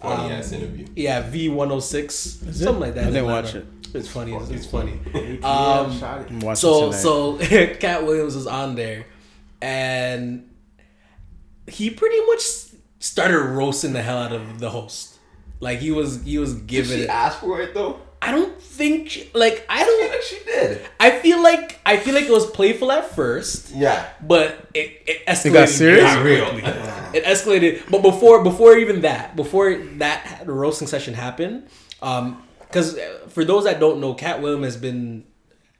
[0.01, 0.87] Funny Um, ass interview.
[0.97, 3.05] Yeah, V one hundred six, something like that.
[3.05, 3.67] I didn't watch matter.
[3.95, 4.35] It's funny.
[4.35, 4.93] It's, it's funny.
[5.43, 6.31] Um, shot it.
[6.31, 7.39] I'm watching So so
[7.81, 9.07] Katt Williams was on there,
[9.63, 10.49] and
[11.67, 12.43] he pretty much
[13.01, 15.19] started roasting the hell out of the host.
[15.61, 17.09] Like he was he was Did giving she it.
[17.11, 18.01] ask for it though?
[18.23, 20.13] I don't think she- like I don't.
[20.13, 20.81] Yeah, she did.
[20.99, 24.09] I feel like I feel like it was playful at first, Yeah.
[24.21, 25.53] but it, it escalated.
[25.53, 26.13] got serious?
[26.15, 26.67] very Not real.
[27.15, 31.69] It escalated, but before before even that, before that the roasting session happened,
[32.03, 32.99] um, because
[33.29, 35.25] for those that don't know, Katt Williams has been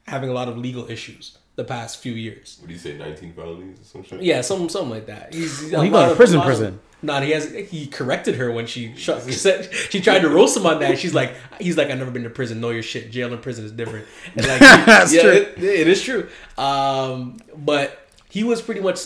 [0.07, 2.57] having a lot of legal issues the past few years.
[2.61, 2.97] What do you say?
[2.97, 4.21] Nineteen felonies or some shit.
[4.21, 5.33] Yeah, some something like that.
[5.33, 6.79] He's, he's Well, he a got lot to of- prison, lot prison.
[7.03, 7.51] Nah, he has.
[7.51, 10.97] He corrected her when she shut, she said she tried to roast him on that.
[10.97, 12.59] She's like, he's like, I've never been to prison.
[12.61, 13.11] Know your shit.
[13.11, 14.05] Jail and prison is different.
[14.35, 15.31] And like, That's yeah, true.
[15.31, 16.29] It, it is true.
[16.57, 18.99] Um, but he was pretty much.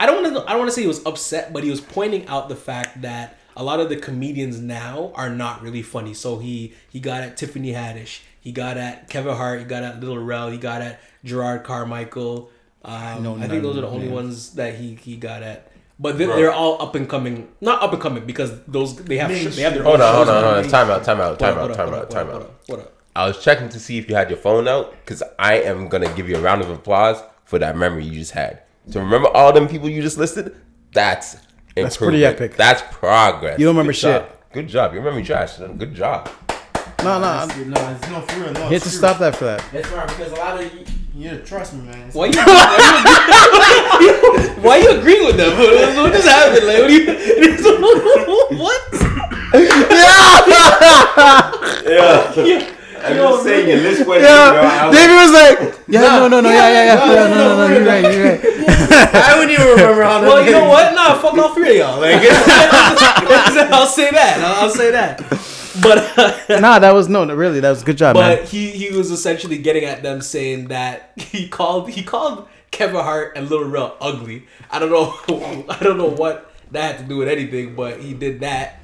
[0.00, 0.42] I don't want to.
[0.42, 3.02] I don't want to say he was upset, but he was pointing out the fact
[3.02, 6.14] that a lot of the comedians now are not really funny.
[6.14, 8.20] So he he got at Tiffany Haddish.
[8.48, 9.58] He got at Kevin Hart.
[9.58, 10.48] He got at Little Rel.
[10.48, 12.48] He got at Jerrod Carmichael.
[12.82, 14.14] Um, know I think those are the only them.
[14.14, 15.70] ones that he he got at.
[15.98, 17.48] But they're, they're all up and coming.
[17.60, 20.14] Not up and coming because those they have sh- they have their Hold own on,
[20.14, 20.62] hold on, hold on.
[20.62, 20.68] now.
[20.70, 22.54] Time out, time out, What time up, out, time out, time out.
[22.68, 22.94] what up.
[23.14, 26.10] I was checking to see if you had your phone out because I am gonna
[26.14, 28.62] give you a round of applause for that memory you just had.
[28.88, 30.56] So remember all them people you just listed?
[30.94, 31.36] That's
[31.76, 32.56] That's pretty epic.
[32.56, 33.58] That's progress.
[33.58, 34.22] You don't remember Good job.
[34.26, 34.52] shit.
[34.54, 34.92] Good job.
[34.94, 35.58] You remember me trash.
[35.58, 36.30] Good job.
[37.04, 38.52] No, no, No, it's, no, for real.
[38.52, 38.98] No, you have to true.
[38.98, 39.62] stop that for that.
[39.72, 40.84] That's right because a lot of you,
[41.14, 41.94] you trust me, man.
[42.08, 45.52] It's- Why you why you, why you agreeing with them?
[45.58, 46.66] What, what just happened?
[46.66, 47.06] Like, what you
[48.58, 48.82] what?
[51.86, 52.34] Yeah.
[52.44, 52.74] yeah.
[53.00, 56.68] I'm just saying your list was Yeah, David was like, yeah, no, no, no, yeah,
[56.68, 58.40] yeah, yeah, yeah, no, no, no, you're right, you're right.
[59.14, 60.20] I wouldn't even remember how.
[60.20, 60.92] Well, you know what?
[60.94, 62.00] Nah, fuck all three of y'all.
[62.00, 64.40] Like, I'll say that.
[64.42, 65.22] I'll, I'll say that.
[65.82, 68.38] But uh, Nah, that was no, no, really, that was a good job, man.
[68.38, 72.96] but he he was essentially getting at them saying that he called he called Kevin
[73.00, 74.46] Hart and Little Rel ugly.
[74.70, 78.14] I don't know I don't know what that had to do with anything, but he
[78.14, 78.80] did that.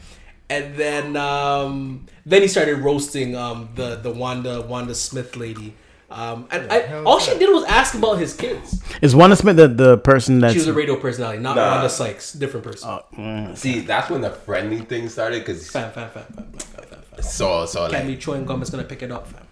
[0.51, 5.75] And then um then he started roasting um the the Wanda Wanda Smith lady.
[6.11, 8.83] Um and I, all she did was ask about his kids.
[9.03, 11.71] Is Wanda Smith the, the person that She was a radio personality, not Nah.
[11.73, 12.89] Wanda Sykes, different person.
[13.17, 13.57] Mm.
[13.57, 16.74] See, that's when the friendly thing started because fam, fam, fam, fam, fam.
[17.23, 19.47] So so like be chewing gum is gonna pick it up, fam.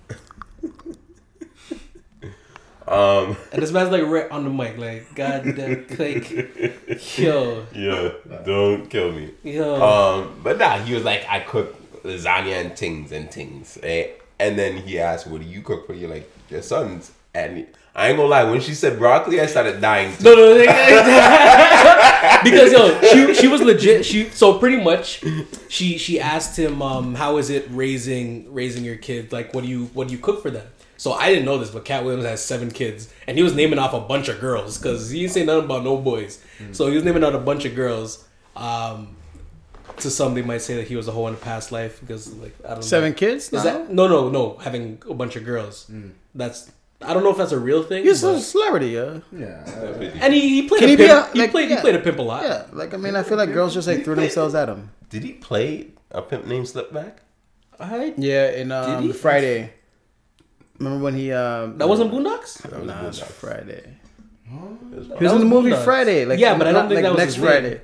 [2.88, 6.30] um And this man's like right on the mic, like goddamn, like
[7.18, 8.10] yo, yeah
[8.44, 9.80] don't kill me yo.
[9.82, 14.08] um but nah he was like I cook lasagna and things and things eh?
[14.40, 18.08] And then he asked, "What do you cook for your like your sons?" And I
[18.08, 20.16] ain't gonna lie, when she said broccoli, I started dying.
[20.16, 20.24] Too.
[20.24, 20.64] No, no, no,
[22.44, 24.04] because yo, she she was legit.
[24.06, 25.22] She so pretty much,
[25.68, 29.32] she she asked him, um, how is it raising raising your kids?
[29.32, 30.66] Like, what do you what do you cook for them?
[30.96, 33.78] So I didn't know this, but Katt Williams has seven kids, and he was naming
[33.78, 36.42] off a bunch of girls because he didn't say nothing about no boys.
[36.72, 38.26] So he was naming out a bunch of girls.
[38.56, 39.16] Um,
[39.98, 42.32] to some, they might say that he was a hoe in a past life because,
[42.36, 42.82] like, I don't know.
[42.82, 43.46] Seven kids?
[43.46, 43.62] Is No.
[43.64, 44.56] that no, no, no?
[44.58, 45.90] Having a bunch of girls.
[46.34, 46.70] That's
[47.04, 48.04] I don't know if that's a real thing.
[48.04, 49.18] He's but- a celebrity, yeah.
[49.32, 49.64] Yeah.
[50.20, 51.10] and he, he played Can a he pimp.
[51.10, 52.42] a- he like, played he played a pimp a lot.
[52.44, 54.90] Yeah, like I mean, I feel like girls just like threw themselves at him.
[55.10, 57.14] Did he play a pimp named Slickback?
[57.80, 59.12] I, Yeah, in um, he?
[59.12, 59.72] Friday.
[60.78, 61.78] Remember when he um?
[61.78, 62.58] that wasn't Boondocks.
[62.62, 63.34] That was Nah, good it's enough.
[63.34, 63.96] Friday.
[64.46, 64.50] It
[64.98, 65.84] was He was That in the movie Boondocks.
[65.84, 66.24] Friday.
[66.24, 67.44] Like Yeah, but I don't think like that was next his.
[67.44, 67.80] Friday.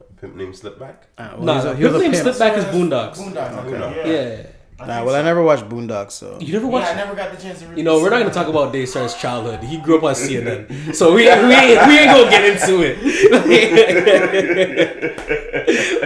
[0.00, 0.94] a pimp named Slickback.
[1.18, 2.26] Ah, well, Nah, he was a- no, he was his a name pimp.
[2.36, 3.16] Slickback is Boondocks.
[3.18, 3.64] Boondocks.
[3.64, 3.98] Boondocks.
[3.98, 4.42] Okay.
[4.42, 4.46] Yeah.
[4.86, 4.92] Yeah.
[4.92, 6.90] I Nah, think well, I never watched Boondocks, so You never Yeah, watched.
[6.92, 7.78] I never got the chance to read.
[7.78, 9.62] you know, we're not gonna talk about Daystar's childhood.
[9.64, 12.96] He grew up on CNN, so we we ain't, we ain't gonna get into it.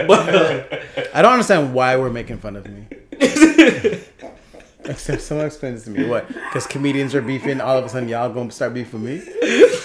[0.07, 0.63] but uh,
[1.13, 2.85] I don't understand why we're making fun of me.
[4.85, 6.07] Except someone explain this to me.
[6.07, 6.27] What?
[6.27, 9.21] Because comedians are beefing, all of a sudden y'all gonna start beefing me?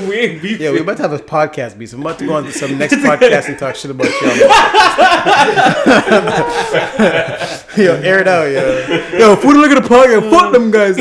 [0.07, 0.62] we ain't beefing.
[0.62, 1.90] Yeah, we're about to have a podcast beef.
[1.90, 4.37] So I'm about to go on to some next podcast and talk shit about y'all.
[7.85, 9.18] yo, air it out, yo.
[9.18, 10.30] Yo, Food Liquor the podcast.
[10.30, 10.96] Fuck them guys.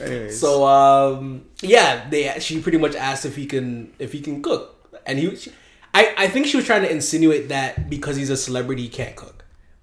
[0.00, 0.40] Anyways.
[0.40, 4.76] So um, yeah, they she pretty much asked if he can if he can cook,
[5.06, 5.52] and he, she,
[5.92, 9.16] I I think she was trying to insinuate that because he's a celebrity he can't
[9.16, 9.33] cook,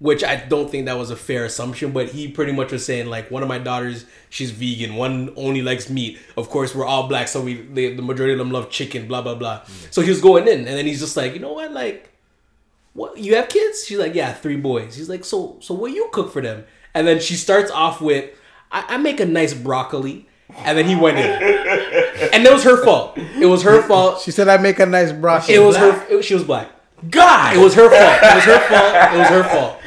[0.02, 1.92] which I don't think that was a fair assumption.
[1.92, 5.62] But he pretty much was saying like one of my daughters she's vegan, one only
[5.62, 6.18] likes meat.
[6.36, 9.22] Of course we're all black, so we the, the majority of them love chicken, blah
[9.22, 9.60] blah blah.
[9.60, 9.92] Mm.
[9.92, 12.10] So he was going in, and then he's just like you know what like.
[12.94, 13.86] What you have kids?
[13.86, 14.96] She's like, yeah, three boys.
[14.96, 16.64] He's like, so so what you cook for them?
[16.92, 18.30] And then she starts off with,
[18.70, 20.28] I, I make a nice broccoli.
[20.58, 21.24] And then he went in,
[22.34, 23.16] and it was her fault.
[23.16, 24.20] It was her fault.
[24.20, 25.54] she said I make a nice broccoli.
[25.54, 26.06] It was her.
[26.10, 26.68] It, she was black.
[27.10, 28.22] God, it was her fault.
[28.22, 29.14] It was her fault.
[29.14, 29.80] It was her fault.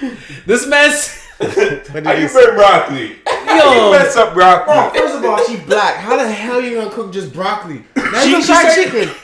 [0.45, 1.21] This mess.
[1.37, 3.07] What How you you burn broccoli?
[3.27, 4.73] Yo, You mess up broccoli.
[4.73, 5.95] Bro, first of all, she black.
[5.97, 7.83] How the hell you gonna cook just broccoli?
[7.93, 9.15] That's She- some she fried said- chicken.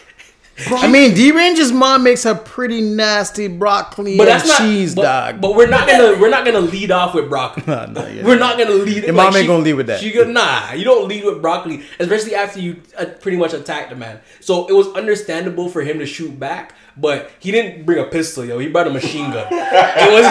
[0.70, 4.94] I mean, D Range's mom makes a pretty nasty broccoli but and that's not cheese,
[4.94, 5.42] but, dog.
[5.42, 6.20] But we're not gonna.
[6.20, 7.64] We're not gonna lead off with broccoli.
[7.66, 8.24] Nah, nah, yeah.
[8.26, 9.06] We're not gonna lead.
[9.06, 10.02] Your mom ain't gonna lead with that.
[10.02, 13.90] She go, nah, you don't lead with broccoli, especially after you uh, pretty much attacked
[13.90, 14.20] the man.
[14.42, 18.44] So it was understandable for him to shoot back, but he didn't bring a pistol,
[18.46, 18.60] yo.
[18.60, 19.48] He brought a machine gun.
[19.52, 20.26] it was.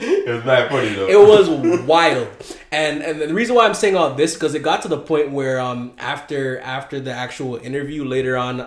[0.00, 1.08] It was not funny though.
[1.08, 2.28] it was wild
[2.70, 5.30] and and the reason why i'm saying all this because it got to the point
[5.32, 8.60] where um after after the actual interview later on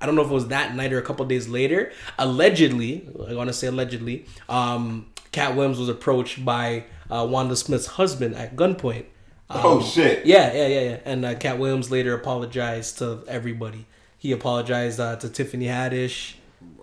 [0.00, 3.34] i don't know if it was that night or a couple days later allegedly i
[3.34, 8.54] want to say allegedly um Katt Williams was approached by uh, wanda smith's husband at
[8.54, 9.06] gunpoint
[9.50, 10.24] Um, oh shit.
[10.26, 10.98] yeah, yeah, yeah, yeah.
[11.04, 13.86] And uh, Katt Williams later apologized to everybody.
[14.20, 16.34] He apologized uh, to Tiffany Haddish.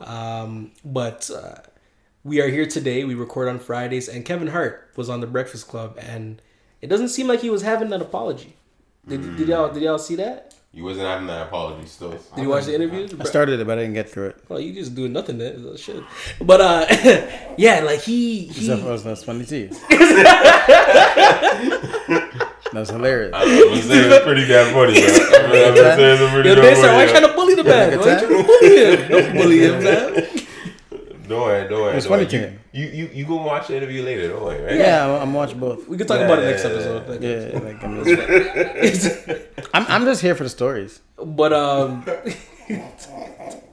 [0.02, 1.58] Um, but uh,
[2.24, 3.04] we are here today.
[3.04, 6.42] We record on Fridays, and Kevin Hart was on the Breakfast Club, and
[6.82, 8.56] it doesn't seem like he was having an apology.
[9.08, 10.56] Did, did y'all did y'all see that?
[10.74, 12.10] You wasn't having that apology still.
[12.10, 13.08] Did you watch the interview?
[13.20, 14.44] I started it, but I didn't get through it.
[14.50, 15.78] Well, you just doing nothing then.
[15.78, 16.04] Shit.
[16.42, 16.88] But uh,
[17.58, 18.68] yeah, like he he.
[18.68, 19.70] That was, that's funny to you.
[22.74, 23.32] That's hilarious.
[23.34, 25.04] I'm gonna say it's pretty damn funny, man.
[25.10, 27.64] I'm gonna say it's pretty Yo, damn they said, why you trying to bully the
[27.64, 28.00] man?
[28.00, 29.08] Why you trying to bully him?
[29.12, 30.14] Don't bully him, man.
[31.28, 31.98] Don't worry, don't worry.
[31.98, 32.30] It's don't funny worry.
[32.32, 32.60] to You, him.
[32.72, 34.76] you, you, you gonna watch the interview later, don't worry, right?
[34.76, 35.86] Yeah, I'm, I'm watching both.
[35.88, 37.06] We can talk about it next episode.
[37.10, 38.04] Like, Yeah, like, I'm,
[38.94, 39.30] just,
[39.74, 41.02] I'm, I'm just here for the stories.
[41.18, 42.06] But um,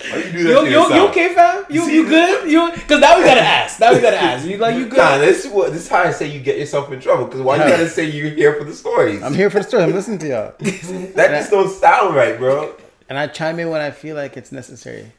[0.00, 1.64] Why you do that you, to you, you okay, fam?
[1.68, 2.50] You you good?
[2.50, 3.80] You because now we gotta ask.
[3.80, 4.46] Now we gotta ask.
[4.46, 4.98] You like you good?
[4.98, 7.24] Nah, this is what this is how I say you get yourself in trouble.
[7.26, 9.22] Because why you gotta say you're here for the stories?
[9.22, 9.84] I'm here for the story.
[9.84, 12.74] I'm listening to y'all, that just don't sound right, bro.
[13.08, 15.12] and I chime in when I feel like it's necessary.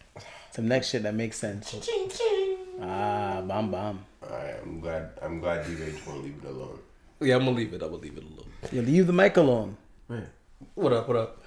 [0.51, 1.75] Some next shit that makes sense.
[2.81, 4.05] Ah, bam bam.
[4.23, 5.09] Alright, I'm glad.
[5.21, 6.79] I'm glad D Range won't leave it alone.
[7.19, 7.81] Yeah, I'm gonna leave it.
[7.81, 8.49] I'm gonna leave it alone.
[8.71, 9.77] You leave the mic alone.
[10.09, 10.27] Man.
[10.75, 11.07] What up?
[11.07, 11.41] What up?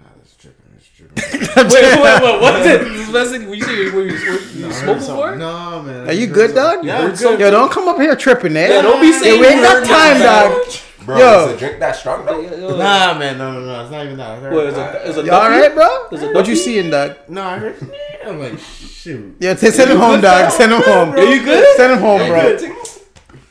[0.00, 0.64] Nah, that's tripping.
[0.74, 1.14] That's tripping.
[1.56, 2.40] Wait, wait, wait.
[2.40, 2.80] What's it?
[2.84, 3.46] This message?
[3.48, 5.36] When you say you, you, you smoke before?
[5.36, 6.08] No, man.
[6.08, 6.84] Are you good, dog?
[6.84, 8.68] Yeah, I'm so- Yo, don't come up here tripping, eh?
[8.68, 10.74] Yeah, don't be Yo, saying we ain't you got heard time, nothing, dog.
[11.06, 11.46] Bro, Yo.
[11.48, 12.40] is a drink that strong though?
[12.40, 13.38] Yo, Nah, man.
[13.38, 13.82] No, no, no.
[13.82, 14.30] It's not even that.
[14.30, 15.08] I heard, What is it?
[15.08, 16.08] Is it You all right, bro?
[16.12, 16.56] Is it What you ducky?
[16.56, 17.16] seeing, dog?
[17.28, 17.76] No, I heard.
[18.26, 19.36] I'm like, shoot.
[19.40, 20.52] Yeah, t- send him home, dog.
[20.52, 21.12] Send him home.
[21.12, 21.76] Are you good?
[21.76, 22.58] Send him home, bro.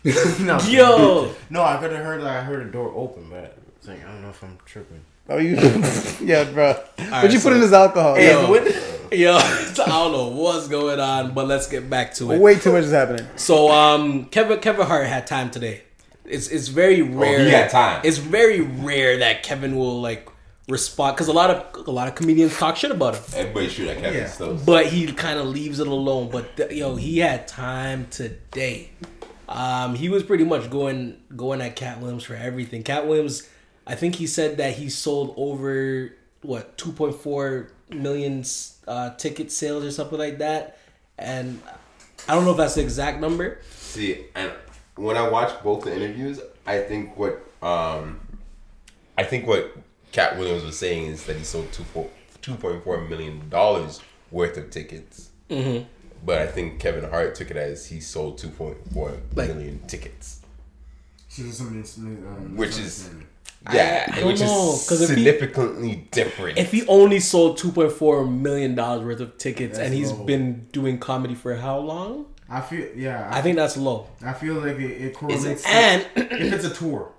[0.46, 2.28] no, Yo, no, I could have heard that.
[2.28, 5.02] I heard a door open, but it's like I don't know if I'm tripping.
[5.30, 5.56] Oh, you?
[6.22, 6.74] yeah, bro.
[7.00, 8.16] right, What'd you so- put in this alcohol?
[8.16, 8.40] Hey, Yo.
[8.40, 8.94] is the window?
[9.10, 12.40] Yo, I don't know what's going on, but let's get back to it.
[12.42, 13.26] Way too much is happening.
[13.38, 15.84] So, um, Kevin Kevin Hart had time today.
[16.26, 17.40] It's it's very rare.
[17.40, 18.02] Oh, he had time.
[18.04, 20.28] It's very rare that Kevin will like
[20.68, 23.88] respond because a lot of a lot of comedians talk shit about him, Everybody shoot
[23.88, 24.28] at Kevin Yeah.
[24.28, 24.56] still.
[24.66, 26.30] but he kind of leaves it alone.
[26.30, 28.90] But th- yo, he had time today.
[29.48, 32.84] Um, he was pretty much going going at Katt Williams for everything.
[32.84, 33.48] Katt Williams,
[33.88, 38.44] I think he said that he sold over what two point four million
[38.88, 40.78] uh, ticket sales or something like that,
[41.18, 41.62] and
[42.28, 43.60] I don't know if that's the exact number.
[43.72, 44.52] See, and
[44.96, 48.20] when I watched both the interviews, I think what um,
[49.18, 49.76] I think what
[50.12, 51.86] Katt Williams was saying is that he sold two
[52.42, 55.30] two point four million dollars worth of tickets.
[55.50, 55.86] Mm-hmm.
[56.26, 59.80] But I think Kevin Hart took it as he sold two point four Like- million
[59.88, 60.42] tickets,
[61.30, 63.28] So there's some mis- um, which is misunderstanding.
[63.74, 66.58] Yeah, I don't which know, is 'cause if he- significantly different.
[66.58, 70.12] If he only sold two point four million dollars worth of tickets and That's he's
[70.12, 70.24] low.
[70.24, 72.28] been doing comedy for how long?
[72.50, 73.30] I feel yeah.
[73.30, 74.08] I, I think that's low.
[74.26, 75.64] I feel like it, it correlates.
[75.64, 77.12] to- And if it's a tour,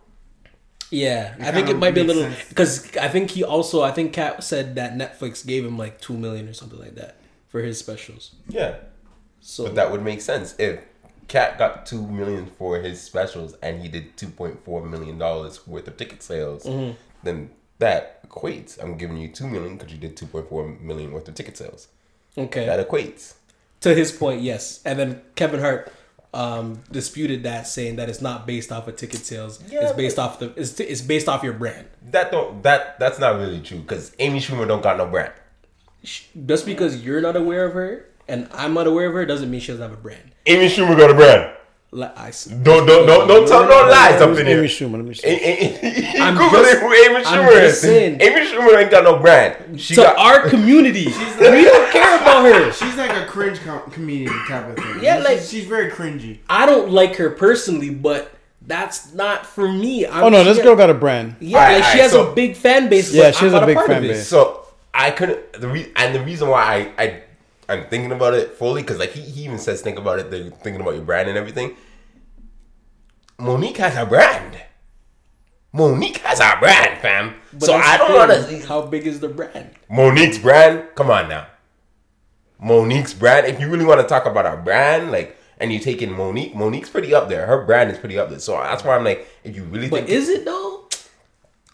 [0.90, 4.14] yeah, I think it might be a little because I think he also I think
[4.14, 7.16] Katt said that Netflix gave him like two million or something like that
[7.48, 8.34] for his specials.
[8.48, 8.76] yeah,
[9.40, 10.80] So but that would make sense if
[11.28, 15.66] Katt got two million for his specials and he did two point four million dollars
[15.66, 16.64] worth of ticket sales.
[16.64, 16.94] Mm-hmm.
[17.22, 18.82] Then that equates.
[18.82, 21.56] I'm giving you two million because you did two point four million worth of ticket
[21.56, 21.88] sales.
[22.36, 23.34] okay, That equates.
[23.82, 24.80] to his point, yes.
[24.84, 25.92] And then Kevin Hart
[26.34, 29.62] um, disputed that, saying that it's not based off of ticket sales.
[29.70, 31.88] Yeah, it's based off the it's, it's based off your brand.
[32.10, 35.32] That don't that that's not really true because Amy Schumer don't got no brand.
[36.46, 39.60] Just because you're not aware of her and I'm not aware of her doesn't mean
[39.60, 40.30] she doesn't have a brand.
[40.46, 41.54] Amy Schumer got a brand.
[41.90, 44.58] Like, I s- Don't don't don't don't tell no lies up in here.
[44.58, 44.68] Amy.
[44.68, 44.92] Schumer.
[44.96, 46.18] Let me see.
[46.20, 47.80] I'm Google just- who Amy Schumer is.
[47.80, 48.20] saying.
[48.20, 49.80] Amy Schumer ain't got no brand.
[49.80, 51.06] She to got our community,
[51.40, 52.72] we don't care about her.
[52.72, 55.02] she's like a cringe com- comedian type of thing.
[55.02, 56.38] Yeah, she's, like- she's very cringy.
[56.50, 58.32] I don't like her personally, but
[58.66, 60.06] that's not for me.
[60.06, 61.36] I'm, Oh no, this girl got a brand.
[61.40, 63.14] Yeah, Alright, like she has so- a big fan base.
[63.14, 64.28] Yeah, she has a big part fan base.
[64.28, 67.22] So I couldn't the re- and the reason why I I
[67.68, 70.30] I'm thinking about it fully because like he, he even says think about it.
[70.30, 71.76] They're thinking about your brand and everything.
[73.38, 74.58] Mo'Nique has a brand.
[75.72, 77.34] Mo'Nique has a brand, fam.
[77.52, 78.66] But so I don't want to.
[78.66, 79.70] How big is the brand?
[79.90, 80.88] Mo'Nique's brand.
[80.94, 81.46] Come on now.
[82.60, 83.46] Mo'Nique's brand.
[83.46, 86.54] If you really want to talk about our brand, like, and you take in Mo'Nique,
[86.54, 87.46] Mo'Nique's pretty up there.
[87.46, 88.38] Her brand is pretty up there.
[88.40, 90.88] So that's why I'm like, if you really But think is it though?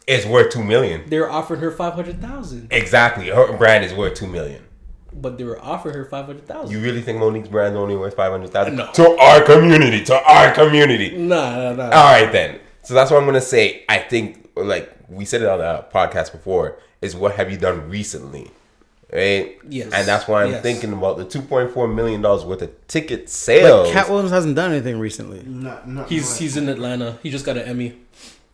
[0.07, 3.29] it's worth two million, They're offering her five hundred thousand, exactly.
[3.29, 4.64] Her brand is worth two million.
[5.17, 6.71] But they were offering her five hundred thousand.
[6.73, 8.77] You really think Mo'Nique's brand only worth five hundred thousand?
[8.77, 8.91] No.
[8.93, 11.17] To our community, to our community.
[11.17, 11.85] Nah, nah, nah.
[11.85, 12.59] All right then.
[12.83, 13.85] So that's what I'm gonna say.
[13.89, 17.89] I think, like we said it on the podcast before, is what have you done
[17.89, 18.51] recently,
[19.13, 19.57] right?
[19.69, 19.93] Yes.
[19.93, 20.63] And that's why I'm Yes.
[20.63, 23.89] thinking about the 2.4 million dollars worth of ticket sales.
[23.89, 25.43] But Katt Williams hasn't done anything recently.
[25.47, 26.39] Not, not he's much.
[26.41, 27.19] he's in Atlanta.
[27.23, 27.99] He just got an Emmy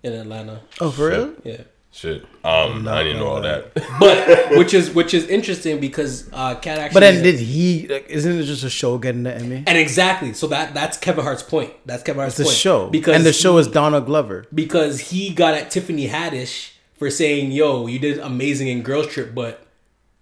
[0.02, 0.60] in Atlanta.
[0.80, 1.32] Oh, for real?
[1.42, 1.62] Yeah.
[1.92, 2.22] Shit.
[2.44, 3.72] Um, I didn't know all that.
[3.98, 7.88] But which is which is interesting because uh Katt actually But then did he?
[7.88, 9.64] Like, isn't it just a show getting the Emmy?
[9.66, 11.72] and exactly so that that's Kevin Hart's point.
[11.86, 12.56] That's Kevin Hart's It's a point.
[12.56, 14.46] show, because and the show he- is Donald Glover.
[14.54, 19.34] because he got at Tiffany Haddish for saying, "Yo, you did amazing in Girls Trip,
[19.34, 19.66] but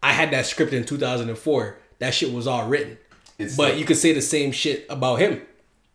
[0.03, 1.77] I had that script in 2004.
[1.99, 2.97] That shit was all written."
[3.39, 5.43] It's but like- you could say the same shit about him.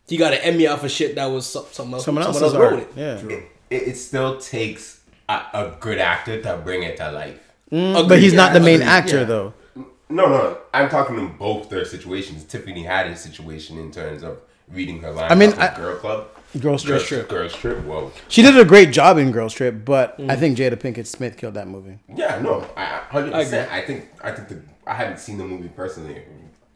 [0.08, 2.06] He got an Emmy off of shit that was so- someone else.
[2.06, 2.72] Someone else's else art.
[2.74, 2.90] wrote it.
[2.96, 3.38] Yeah.
[3.70, 7.40] It, it still takes a, a good actor to bring it to life.
[7.70, 9.24] But he's not the main Agreed, actor yeah.
[9.24, 9.54] though.
[9.76, 10.58] No, no, no.
[10.74, 12.44] I'm talking in both their situations.
[12.44, 15.32] Tiffany had a situation in terms of reading her lines.
[15.32, 16.28] I mean, off I- Girl Club,
[16.60, 16.98] Girls Trip.
[17.00, 17.30] Girls Trip.
[17.30, 17.80] Girls Trip.
[17.84, 18.12] Whoa.
[18.28, 21.56] She did a great job in Girls Trip, but I think Jada Pinkett Smith killed
[21.56, 21.98] that movie.
[22.16, 23.72] Yeah, no, I hundred I percent.
[23.72, 26.22] I think I think the I haven't seen the movie personally.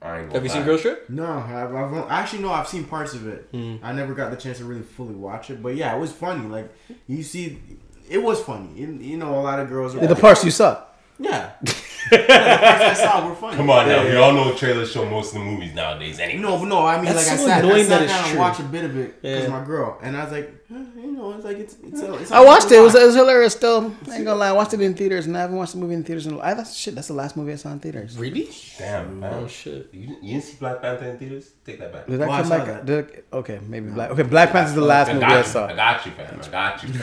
[0.01, 0.65] I Have you seen lie.
[0.65, 1.07] Girls Trip?
[1.09, 2.51] No, I've, I've actually no.
[2.51, 3.49] I've seen parts of it.
[3.51, 3.75] Hmm.
[3.83, 6.47] I never got the chance to really fully watch it, but yeah, it was funny.
[6.47, 6.73] Like
[7.07, 7.59] you see,
[8.09, 8.69] it was funny.
[8.75, 10.83] You, you know, a lot of girls are The parts you saw.
[11.19, 11.73] Yeah, the
[12.17, 13.57] parts I saw were funny.
[13.57, 16.19] Come on now, we all know trailers show most of the movies nowadays.
[16.19, 18.01] Anyway, No, but no, I mean, That's like so I sat, I annoying sat that
[18.03, 19.49] it's down and watched a bit of it because Yeah.
[19.49, 22.01] my girl, and I was like, you know, it's like it's it's.
[22.01, 22.73] A, it's I watched it.
[22.73, 23.53] It was, it was hilarious.
[23.53, 24.49] Still, I ain't gonna lie.
[24.49, 26.27] I watched it in theaters, and I haven't watched the movie in theaters.
[26.27, 26.93] In, I, that's shit.
[26.93, 28.17] That's the last movie I saw in theaters.
[28.17, 28.49] Really?
[28.77, 29.33] damn, oh, man.
[29.35, 29.89] Oh shit.
[29.93, 31.51] You, you didn't see Black Panther in theaters?
[31.65, 32.07] Take that back.
[32.07, 32.67] Did that Oh, come saw back?
[32.67, 32.85] that.
[32.85, 34.09] Did okay, maybe Black.
[34.11, 35.67] Okay, Black Panther's the last I movie I saw.
[35.67, 36.41] I got you, fam.
[36.43, 36.89] I got you.
[36.93, 37.01] Yeah,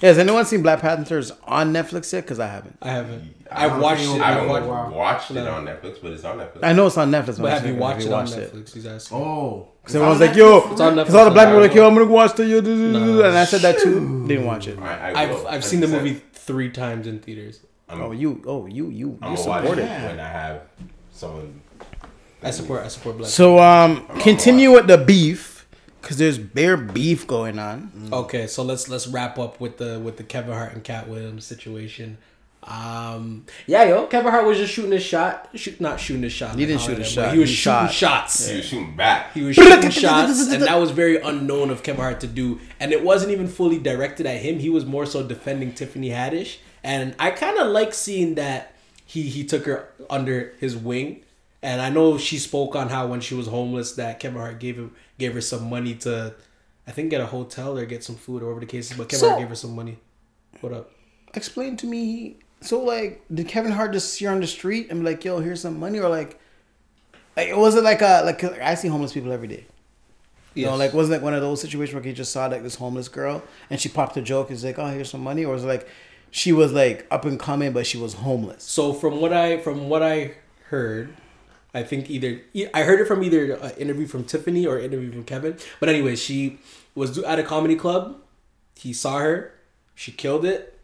[0.02, 2.24] has anyone seen Black Panthers on Netflix yet?
[2.24, 2.76] Because I haven't.
[2.82, 3.34] I haven't.
[3.50, 4.08] I I've don't watched it.
[4.08, 6.58] it I I've haven't watched, watched it on Netflix, but it's on Netflix.
[6.62, 7.40] I know it's on Netflix.
[7.40, 8.74] but have you Have watched it on Netflix?
[8.74, 9.16] He's asking.
[9.16, 11.86] Oh, Because was like, yo, It's on because all the black people are like, yo,
[11.88, 13.22] I'm gonna watch the yo, No.
[13.24, 14.26] and I said that too.
[14.26, 14.78] Didn't watch it.
[14.78, 15.90] I, I I've I've seen the 100%.
[15.92, 17.60] movie three times in theaters.
[17.88, 20.02] I'm, Oh, you, oh, you, you, I'm you support it it.
[20.06, 20.62] when I have
[21.10, 21.62] someone.
[22.42, 22.84] I support.
[22.84, 23.30] I support black.
[23.30, 25.66] So um, continue with the beef
[26.00, 27.90] because there's bare beef going on.
[28.12, 31.44] Okay, so let's let's wrap up with the with the Kevin Hart and Katt Williams
[31.46, 32.18] situation.
[32.68, 35.48] Um, yeah, yo, Kevin Hart was just shooting his shot.
[35.54, 36.54] Shoot, not shooting his shot.
[36.58, 37.32] He didn't shoot how his shot.
[37.32, 37.92] He was He shooting shot.
[37.92, 38.46] shots.
[38.48, 39.32] He was shooting back.
[39.32, 42.60] He was shooting shots, and that was very unknown of Kevin Hart to do.
[42.78, 44.58] And it wasn't even fully directed at him.
[44.58, 48.74] He was more so defending Tiffany Haddish, and I kind of like seeing that
[49.06, 51.22] he he took her under his wing.
[51.62, 54.76] And I know she spoke on how when she was homeless that Kevin Hart gave
[54.76, 56.34] him gave her some money to,
[56.86, 58.96] I think get a hotel or get some food or whatever the case is.
[58.96, 59.98] But Kevin So- Hart gave her some money.
[60.60, 60.90] What up?
[61.34, 62.36] Explain to me.
[62.60, 65.38] So like, did Kevin Hart just see her on the street and be like, "Yo,
[65.40, 66.40] here's some money," or like,
[67.36, 69.66] like was it like a like I see homeless people every day.
[70.54, 72.74] You know, like wasn't it one of those situations where he just saw like this
[72.74, 74.48] homeless girl and she popped a joke?
[74.48, 75.88] And is like, "Oh, here's some money," or was it like
[76.30, 78.64] she was like up and coming, but she was homeless?
[78.64, 80.32] So from what I from what I
[80.68, 81.14] heard,
[81.72, 82.40] I think either
[82.74, 85.56] I heard it from either an interview from Tiffany or an interview from Kevin.
[85.78, 86.58] But anyway, she
[86.94, 88.16] was at a comedy club.
[88.74, 89.54] He saw her.
[89.94, 90.78] She killed it,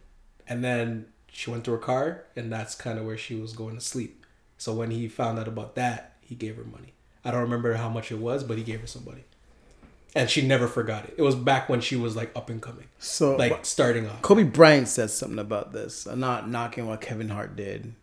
[0.47, 3.75] and then she went to her car, and that's kind of where she was going
[3.75, 4.25] to sleep.
[4.57, 6.93] So when he found out about that, he gave her money.
[7.25, 9.25] I don't remember how much it was, but he gave her some money.
[10.15, 11.15] And she never forgot it.
[11.19, 14.23] It was back when she was like up and coming, So like starting off.
[14.23, 16.07] Kobe Bryant said something about this.
[16.07, 17.95] I'm not knocking what Kevin Hart did,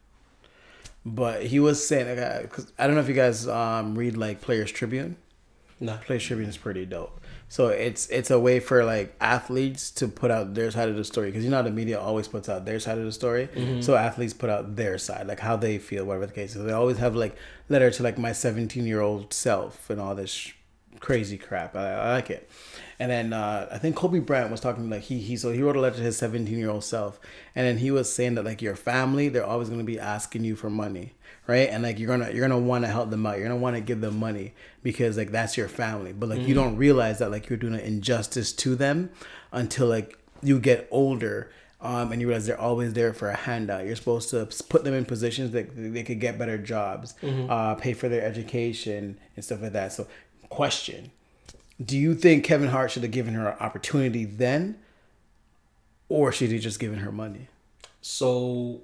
[1.06, 4.18] but he was saying, like, I- 'cause I don't know if you guys um, read
[4.18, 5.16] like Players Tribune.
[5.80, 5.98] Nah.
[5.98, 7.21] Players Tribune is pretty dope.
[7.52, 11.04] So it's it's a way for like athletes to put out their side of the
[11.04, 13.50] story because you know the media always puts out their side of the story.
[13.82, 16.64] So athletes put out their side, like how they feel, whatever the case is.
[16.64, 17.36] They always have like
[17.68, 20.54] letter to like my 17 year old self and all this sh-
[21.02, 21.76] crazy crap.
[21.76, 22.50] I, I like it.
[23.00, 25.76] And then uh, I think Kobe Bryant was talking like he he so he wrote
[25.76, 27.20] a letter to his 17 year old self,
[27.54, 30.56] and then he was saying that like your family they're always gonna be asking you
[30.56, 31.16] for money,
[31.48, 31.70] right?
[31.70, 33.82] And like you're gonna you're gonna want to help them out, you're gonna want to
[33.82, 37.50] give them money because like that's your family, but like you don't realize that like
[37.50, 39.10] you're doing an injustice to them
[39.52, 41.52] until like you get older.
[41.84, 43.88] Um, and you realize they're always there for a handout.
[43.88, 47.16] You're supposed to put them in positions that they could get better jobs,
[47.50, 49.92] uh, pay for their education and stuff like that.
[49.92, 50.06] So,
[50.50, 51.10] question:
[51.84, 54.78] do you think Kevin Hart should have given her an opportunity then,
[56.08, 57.48] or should he just given her money?
[58.02, 58.82] So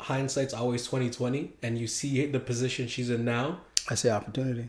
[0.00, 3.60] hindsight's always twenty twenty, and you see the position she's in now.
[3.90, 4.68] I say opportunity.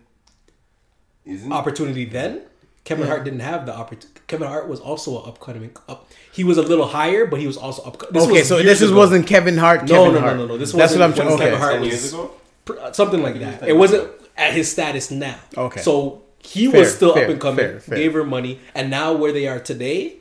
[1.26, 2.42] Isn't Opportunity then,
[2.86, 4.20] Kevin Hart didn't have the opportunity.
[4.28, 5.72] Kevin Hart was also an upcoming.
[5.88, 8.00] Up, he was a little higher, but he was also up.
[8.12, 8.98] This okay, was so this is, ago.
[9.00, 9.82] wasn't Kevin Hart.
[9.82, 10.38] No, Kevin no, no, Hart.
[10.38, 10.58] no, no.
[10.58, 11.40] This That's what I'm wasn't trying.
[11.40, 12.32] when Okay, Kevin Hart was- years ago?
[12.66, 13.68] pr- uh, something like that.
[13.68, 15.36] It wasn't at his status now.
[15.58, 15.82] Okay.
[15.82, 17.58] So he Fair, was still fair, up and coming.
[17.58, 17.98] fair, fair.
[17.98, 20.19] Gave her money, and now where they are today, he-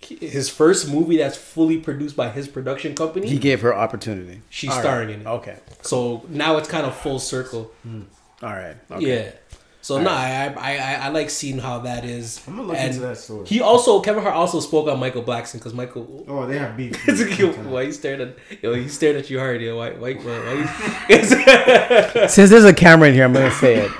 [0.00, 3.26] his first movie that's fully produced by his production company.
[3.28, 4.42] he gave her opportunity.
[4.50, 4.82] She's All right.
[4.82, 5.26] starring in it.
[5.26, 5.58] Okay.
[5.82, 7.72] So now it's kind of full circle.
[7.82, 8.02] Hmm.
[8.42, 8.76] All right.
[8.90, 9.24] Okay.
[9.24, 9.32] Yeah.
[9.80, 12.42] So no, I, I I I like seeing how that is.
[12.48, 13.46] I'm gonna look And into that story.
[13.46, 16.24] He also Kevin Hart also spoke on Michael Blackson because Michael.
[16.26, 16.96] oh, they have beef.
[17.66, 18.74] why you stared at yo?
[18.74, 19.76] He stared at you hard, yo.
[19.78, 19.90] Why?
[19.92, 20.14] Why?
[20.14, 20.64] Why?
[20.64, 23.92] why Since there's a camera in here, I'm gonna say it.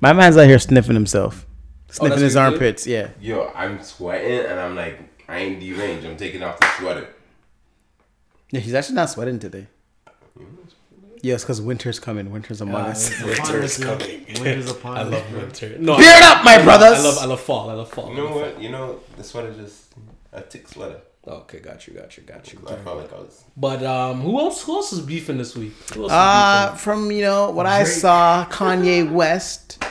[0.00, 2.86] My man's out here sniffing himself, oh, sniffing that's his what you armpits.
[2.86, 3.08] Yeah.
[3.20, 4.98] Yo, I'm sweating and I'm like,
[5.34, 6.06] I ain't deranged.
[6.06, 7.08] I'm taking off the sweater.
[8.52, 9.66] Yeah, he's actually not sweating today.
[11.22, 12.30] Yes, because winter's coming.
[12.30, 13.20] Winter's among us.
[13.20, 14.26] Winter's coming.
[14.28, 15.06] Winter's upon us.
[15.06, 15.76] I love winter.
[15.80, 16.98] No, Beard I, up, my brothers.
[16.98, 17.68] I love I love fall.
[17.68, 18.10] I love fall.
[18.10, 18.62] You know what?
[18.62, 19.92] You know, the sweater just
[20.32, 21.00] a tick sweater.
[21.26, 22.60] Okay, got you, got you, got you.
[22.68, 23.42] I felt like I was.
[23.56, 24.62] But um, who else?
[24.62, 25.72] Who else is beefing this week?
[25.94, 29.82] Who else is Uh, from you know what I saw, Kanye West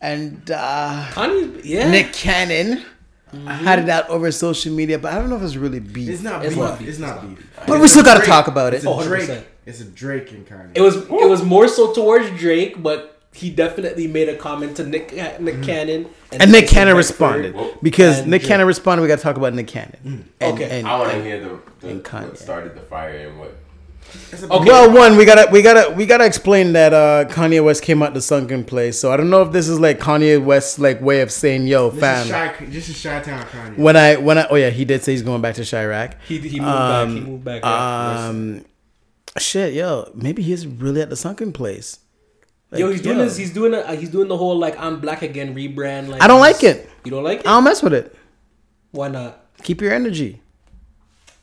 [0.00, 1.04] and uh.
[1.12, 1.88] Kanye, yeah.
[1.88, 2.84] Nick Cannon
[3.32, 3.46] Mm-hmm.
[3.46, 6.08] had it out over social media, but I don't know if it's really beef.
[6.08, 6.62] It's not It's beef.
[6.64, 6.88] not beef.
[6.88, 7.50] It's not beef.
[7.66, 8.76] but we still got to talk about it.
[8.78, 8.88] It's it.
[8.88, 9.26] a Oh, 100%.
[9.26, 9.46] Drake.
[9.66, 10.70] It's a Drake and Kanye.
[10.74, 14.86] It was it was more so towards Drake, but he definitely made a comment to
[14.86, 15.62] Nick uh, Nick mm-hmm.
[15.62, 16.96] Cannon And Nick Cannon Beckford.
[16.96, 17.76] responded Whoa.
[17.82, 18.48] because And Nick Drake.
[18.48, 19.02] Cannon responded.
[19.02, 19.98] We got to talk about Nick Cannon.
[20.04, 20.24] Mm.
[20.40, 20.78] And, Okay.
[20.78, 22.28] and- I want to hear the, the Kanye.
[22.28, 23.54] what started the fire and what.
[24.32, 24.64] It's a Okay.
[24.70, 28.14] Well, one we gotta we gotta we gotta explain that uh, Kanye West came out
[28.14, 28.98] the sunken place.
[28.98, 31.90] So I don't know if this is like Kanye West's like way of saying, "Yo,
[31.90, 32.54] This fam." is shy.
[32.66, 33.78] This is Chi-Town Kanye.
[33.78, 36.14] when I when I oh yeah, he did say he's going back to Chiraq.
[36.26, 37.08] He he moved back.
[37.08, 37.64] He moved back.
[37.64, 38.64] Um,
[39.38, 41.98] shit, yo, maybe he's really at the sunken place.
[42.70, 43.36] Like, Yo, he's doing yo, this.
[43.38, 43.72] He's doing.
[43.72, 46.08] A, he's doing the whole like I'm black again rebrand.
[46.08, 46.90] Like I don't he's- like it.
[47.04, 47.46] You don't like it?
[47.46, 48.14] I don't mess with it.
[48.90, 49.44] Why not?
[49.62, 50.42] Keep your energy.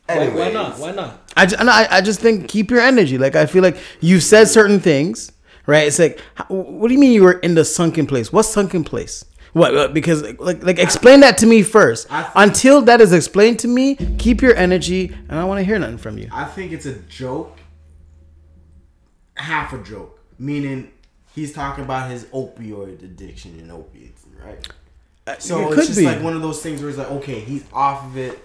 [0.07, 0.77] Why, why not?
[0.77, 1.31] Why not?
[1.35, 3.17] I, ju- I, I just think keep your energy.
[3.17, 5.31] Like I feel like you said certain things,
[5.65, 5.87] right?
[5.87, 8.31] It's like, what do you mean you were in the sunken place?
[8.31, 9.25] What sunken place?
[9.53, 9.73] What?
[9.73, 12.07] what- Because like like explain that to me first.
[12.35, 15.79] Until that is explained to me, keep your energy, and I don't want to hear
[15.79, 16.29] nothing from you.
[16.31, 17.57] I think it's a joke.
[19.37, 20.19] Half a joke.
[20.37, 20.91] meaning
[21.33, 24.65] he's talking about his opioid addiction and opiates, right?
[25.27, 26.05] Uh, so it it's just be.
[26.05, 28.39] like one of those things where it's like, okay, he's off of it.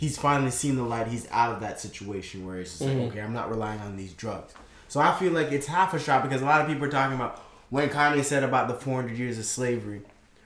[0.00, 1.08] He's finally seen the light.
[1.08, 3.08] He's out of that situation where it's just like, mm-hmm.
[3.08, 4.54] okay, I'm not relying on these drugs.
[4.88, 7.16] So I feel like it's half a shot because a lot of people are talking
[7.16, 7.38] about
[7.68, 10.00] when Kanye said about the 400 years of slavery,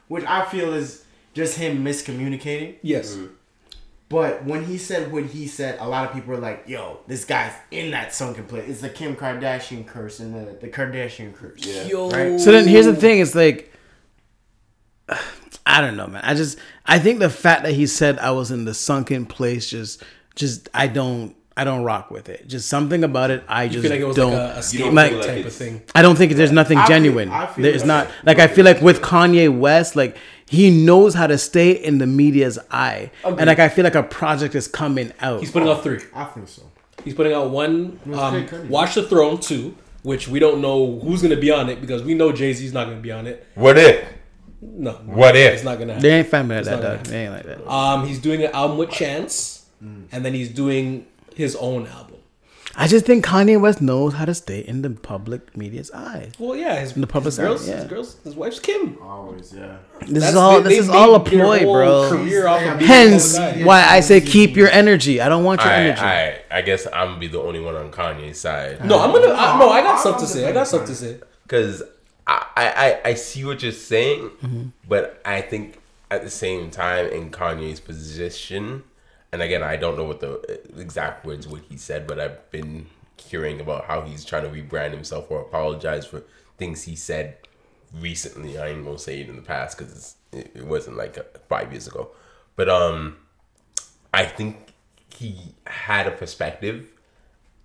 [0.08, 2.78] which I feel is just him miscommunicating.
[2.82, 3.14] Yes.
[3.14, 3.26] Mm-hmm.
[4.08, 7.24] But when he said what he said, a lot of people are like, "Yo, this
[7.24, 11.64] guy's in that sunken place." It's the Kim Kardashian curse and the, the Kardashian curse.
[11.64, 11.84] Yeah.
[11.84, 12.10] Yo.
[12.10, 12.40] Right.
[12.40, 13.72] So then here's the thing: it's like
[15.66, 16.22] I don't know, man.
[16.24, 19.68] I just I think the fact that he said I was in the sunken place
[19.70, 20.02] just
[20.34, 22.48] just I don't I don't rock with it.
[22.48, 24.32] Just something about it I just like it don't.
[24.32, 25.82] like a, a don't like- like type of thing.
[25.94, 27.28] I don't think there's nothing I feel- genuine.
[27.30, 30.16] I feel there's like- not like I feel like with Kanye West, like
[30.48, 33.38] he knows how to stay in the media's eye, Agreed.
[33.40, 35.40] and like I feel like a project is coming out.
[35.40, 36.00] He's putting out three.
[36.14, 36.62] I think so.
[37.04, 37.98] He's putting out one.
[38.12, 42.02] Um, Watch the Throne two, which we don't know who's gonna be on it because
[42.02, 43.46] we know Jay Z's not gonna be on it.
[43.54, 44.04] What if?
[44.66, 45.52] No, What if?
[45.54, 46.02] It's not gonna happen.
[46.08, 46.96] they ain't family like that, not dog.
[47.04, 47.70] gonna- They ain't like that.
[47.70, 52.10] Um, he's doing an album with Chance, and then he's doing his own album.
[52.76, 56.30] I just think Kanye West knows how to stay in the public media's eye.
[56.40, 57.76] Well, yeah, his, In the public his girls, side, yeah.
[57.76, 58.98] his girls, his wife's Kim.
[59.00, 59.76] Always, yeah.
[60.00, 60.56] This That's- is all.
[60.56, 62.02] they- this they is all a ploy, bro.
[62.08, 63.64] Off of Hence, a public eye.
[63.66, 65.20] why I say keep your energy.
[65.20, 66.00] I don't want your I, energy.
[66.02, 68.84] I, I guess I'm gonna be the only one on Kanye's side.
[68.84, 69.32] No, I'm gonna.
[69.32, 70.48] I, no, I got I'm stuff to say.
[70.48, 71.18] I got stuff to say.
[71.44, 71.80] because
[72.26, 74.62] I, I I see what you're saying, Mm-hmm.
[74.88, 78.84] but I think at the same time in Kanye's position,
[79.32, 82.50] and again I don't know what the uh, exact words what he said, but I've
[82.50, 86.22] been hearing about how he's trying to rebrand himself or apologize for
[86.58, 87.36] things he said
[87.92, 88.58] recently.
[88.58, 91.72] I ain't gonna say it in the past because it, it wasn't like uh, five
[91.72, 92.10] years ago,
[92.56, 93.16] but um,
[94.14, 94.56] I think
[95.14, 96.90] he had a perspective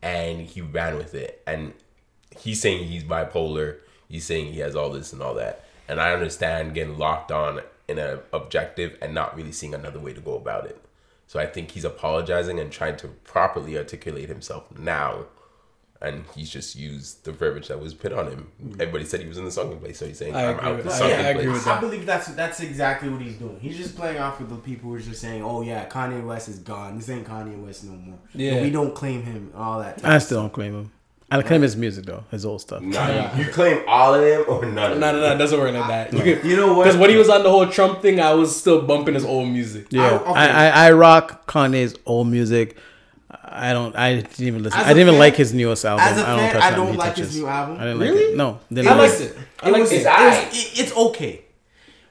[0.02, 1.42] and he ran with it.
[1.48, 1.74] And
[2.38, 3.78] he's saying he's bipolar.
[4.10, 5.64] He's saying he has all this and all that.
[5.88, 10.14] And I understand getting locked on in an objective and not really seeing another way
[10.14, 10.82] to go about it.
[11.28, 15.26] So I think he's apologizing and trying to properly articulate himself now.
[16.02, 18.48] And he's just used the verbiage that was put on him.
[18.64, 18.74] Mm.
[18.80, 20.76] Everybody said he was in the sunken place, so he's saying I I'm agree out
[20.78, 20.98] with the that.
[20.98, 21.56] sunken Yeah, I agree place.
[21.58, 23.60] with I believe that's that's exactly what he's doing.
[23.60, 26.48] He's just playing off with the people who are just saying, "Oh yeah, Kanye West
[26.48, 26.96] is gone.
[26.98, 28.18] This ain't Kanye West no more.
[28.34, 28.54] Yeah.
[28.56, 29.52] Yeah, we don't claim him.
[29.54, 29.98] All that.
[29.98, 30.12] Time.
[30.14, 30.92] I still don't claim him.
[31.32, 32.82] I claim his music though, his old stuff.
[32.82, 35.22] Nah, you, you claim all of them or none of No, them?
[35.22, 36.44] no, no, it doesn't work like that.
[36.46, 36.86] You know what?
[36.86, 39.48] Because when he was on the whole Trump thing, I was still bumping his old
[39.50, 39.88] music.
[39.92, 40.32] Yeah, I- okay.
[40.32, 42.78] I, I, I rock Kanye's old music.
[43.52, 43.96] I don't.
[43.96, 44.80] I didn't even listen.
[44.80, 46.06] As I a didn't even fan- like his newest album.
[46.06, 47.76] as a I don't fan, touch I don't he like his new album.
[47.80, 48.24] I didn't Really?
[48.26, 48.38] like it.
[48.38, 49.24] No, didn't I like liked it.
[49.32, 49.38] it.
[49.62, 49.96] I liked was, it.
[50.02, 51.42] it was- it- it's okay.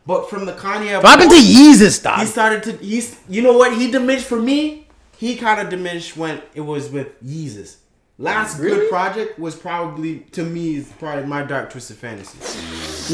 [0.07, 1.91] But from the Kanye, What happened to Yeezus?
[1.99, 2.21] Stuff.
[2.21, 2.73] He started to.
[2.77, 3.19] He's.
[3.29, 3.77] You know what?
[3.77, 4.87] He diminished for me.
[5.19, 7.77] He kind of diminished when it was with Yeezus.
[8.21, 8.79] Last Really?
[8.81, 12.37] good project was probably to me is probably my Dark Twisted Fantasy.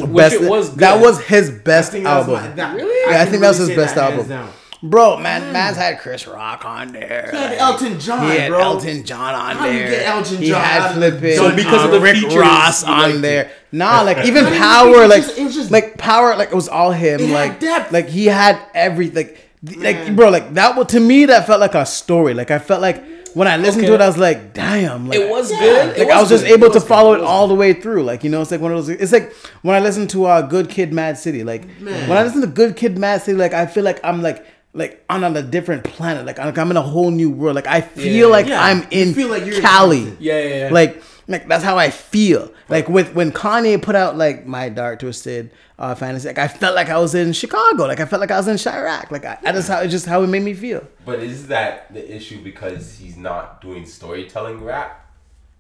[0.01, 2.51] Which it was That was his best I think that was album.
[2.51, 3.01] my- that- Really?
[3.13, 4.49] Yeah, I can think that was his best that album.
[4.83, 7.29] Bro, man, man's had Chris Rock on there.
[7.33, 8.61] He had Elton John, He had bro.
[8.61, 9.91] Elton John on How you there.
[9.91, 11.37] get Elton he John had out of- flipping.
[11.37, 13.21] So because of the Rick features, Ross you liked on it.
[13.23, 13.51] there.
[13.73, 16.55] Nah, like even It was Power, like just- it was just- like Power, like it
[16.55, 17.21] was all him.
[17.21, 17.93] It had like depth.
[17.93, 19.27] like he had everything.
[19.27, 19.39] Like,
[19.79, 20.77] like bro, like that.
[20.77, 22.35] was to me, that felt like a story.
[22.35, 23.03] Like I felt like
[23.35, 25.09] when I listened to it, I was like, damn.
[25.09, 25.97] Like, It was good.
[25.97, 27.23] It like I was just able It to follow good.
[27.23, 28.03] it all the way through.
[28.05, 28.89] Like you know, it's like one of those.
[28.89, 29.33] It's like
[29.63, 31.45] when I listen to uh, Good Kid, Mad City.
[31.45, 32.09] Like Man.
[32.09, 35.05] when I listen to Good Kid, Mad City, like I feel like I'm like like
[35.09, 36.27] on, on a different planet.
[36.27, 37.55] Like I'm in a whole new world.
[37.55, 38.33] Like I feel Yeah.
[38.33, 38.63] like Yeah.
[38.65, 39.99] I'm You in feel like you're in Cali.
[40.05, 40.17] Compton.
[40.21, 40.71] Yeah, yeah, yeah.
[40.73, 42.53] Like like that's how I feel.
[42.69, 46.75] Like with when Kanye put out like my Dark Twisted uh, Fantasy, like I felt
[46.75, 47.87] like I was in Chicago.
[47.87, 49.11] Like I felt like I was in Chiraq.
[49.11, 50.87] Like I, I just how it just how it made me feel.
[51.05, 55.01] But is that the issue because he's not doing storytelling rap?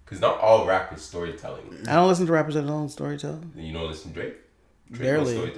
[0.04, 1.86] Because not all rap is storytelling.
[1.88, 3.42] I don't listen to rappers that don't storytell.
[3.56, 4.36] You don't listen to Drake?
[4.90, 5.52] Drake Barely.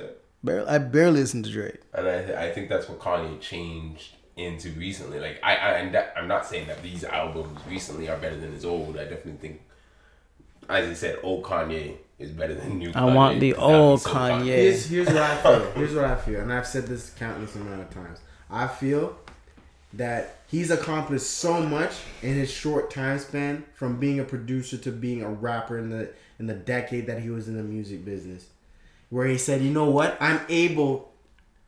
[0.45, 1.81] Barely, I barely listen to Drake.
[1.93, 5.19] And I, I think that's what Kanye changed into recently.
[5.19, 8.97] Like I, I I'm not saying that these albums recently are better than his old.
[8.97, 9.63] I definitely think,
[10.69, 12.91] as I said, old Kanye is better than new.
[12.91, 12.97] Kanye.
[12.97, 13.15] I Kanye.
[13.15, 14.45] want the That would be old so Kanye.
[14.47, 15.71] Here's, here's what I feel.
[15.73, 18.19] Here's what I feel, and I've said this countless amount of times.
[18.51, 19.17] I feel
[19.93, 21.93] that he's accomplished so much
[22.23, 26.11] in his short time span, from being a producer to being a rapper in the
[26.39, 28.47] in the decade that he was in the music business,
[29.11, 30.17] where he said, "You know what?
[30.21, 31.13] I'm able.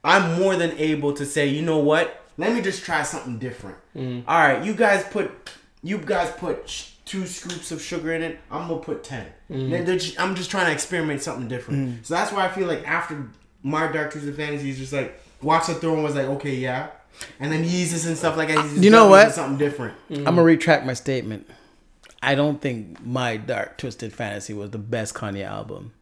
[0.05, 2.23] I'm more than able to say, you know what?
[2.39, 3.77] Let me just try something different.
[3.97, 4.23] Mm.
[4.29, 5.31] All right, you guys put
[5.83, 8.39] you guys put sh- two scoops of sugar in it.
[8.51, 9.71] I'm gonna put 10 mm.
[9.71, 11.89] They're- they're I'm just trying to experiment something different.
[12.03, 12.07] Mm.
[12.07, 13.27] So that's why I feel like after
[13.63, 16.89] my Dark Twisted Fantasy, he's just like Watch the Throne was like, okay, yeah,
[17.41, 18.59] and then Yeezus and stuff like that.
[18.63, 19.33] he's just You know what?
[19.35, 19.95] Something different.
[20.11, 20.19] Mm.
[20.19, 21.49] I'm gonna retract my statement.
[22.23, 25.93] I don't think my Dark Twisted Fantasy was the best Kanye album.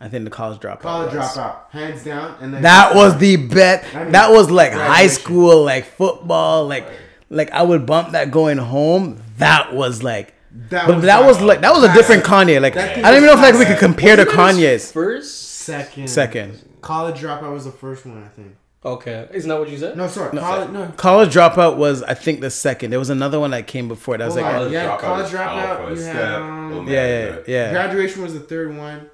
[0.00, 0.80] I think the College Dropout.
[0.80, 1.36] College was.
[1.36, 2.36] dropout, hands down.
[2.40, 3.84] And then That was the bet.
[3.94, 6.86] I mean, That was like high school, like football, like
[7.30, 9.20] like I would bump that going home.
[9.38, 10.34] That was like,
[10.70, 12.60] That but was that was like that was a different Kanye.
[12.60, 14.92] Like I don't even know if like we could compare to Wasn't it his Kanye's
[14.92, 15.40] first.
[15.50, 16.08] second.
[16.08, 16.68] second.
[16.80, 18.56] College dropout was the first one, I think.
[18.84, 19.96] Okay, isn't that what you said?
[19.96, 20.36] No, sorry.
[20.36, 20.86] college, no.
[20.98, 22.90] College Dropout was I think the second.
[22.90, 24.18] There was another one that came before.
[24.18, 24.70] That was Hold like on.
[24.72, 26.92] Yeah, college dropout, you had, um, Omega.
[26.92, 27.70] yeah, yeah, yeah.
[27.72, 29.08] Graduation was the third one.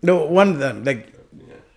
[0.00, 1.12] No, one of them like.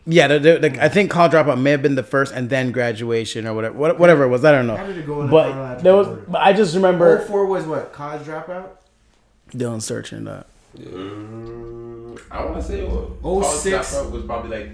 [0.08, 2.72] Yeah, the, the, like I think college dropout may have been the first, and then
[2.72, 4.46] graduation or whatever, whatever it was.
[4.46, 4.78] I don't know.
[4.78, 7.66] How did it go in But chronological there was, but I just remember 04 was
[7.66, 7.92] what?
[7.92, 8.70] College dropout?
[9.52, 10.48] Dylan searching that.
[10.78, 13.10] Mm, I want to say what?
[13.24, 13.94] Oh, six.
[13.94, 14.70] Was probably like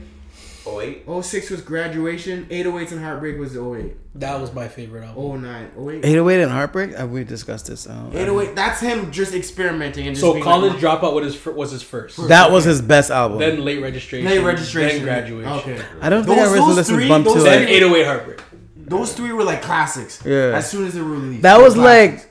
[0.68, 1.06] 08.
[1.24, 2.46] 06 was graduation.
[2.50, 3.96] 808s and Heartbreak was 08.
[4.16, 5.44] That was my favorite album.
[5.44, 5.72] 09.
[5.78, 6.06] 08.
[6.06, 6.94] 808 and Heartbreak.
[6.96, 7.88] Have we discussed this?
[7.88, 8.56] I don't- 808.
[8.56, 11.72] That's him just experimenting and just So being college like, dropout was his, fir- was
[11.72, 12.28] his first.
[12.28, 13.40] That was his best album.
[13.40, 14.30] Then late registration.
[14.30, 15.06] Late registration.
[15.06, 15.52] Then graduation.
[15.52, 15.82] Okay.
[16.02, 18.06] I don't think I Those- really listened three- to Bump those to Then like, 808
[18.06, 18.42] Heartbreak.
[18.76, 20.20] Those three were like classics.
[20.26, 20.52] Yeah.
[20.56, 21.44] As soon as they were released.
[21.44, 22.24] that was classics.
[22.24, 22.31] like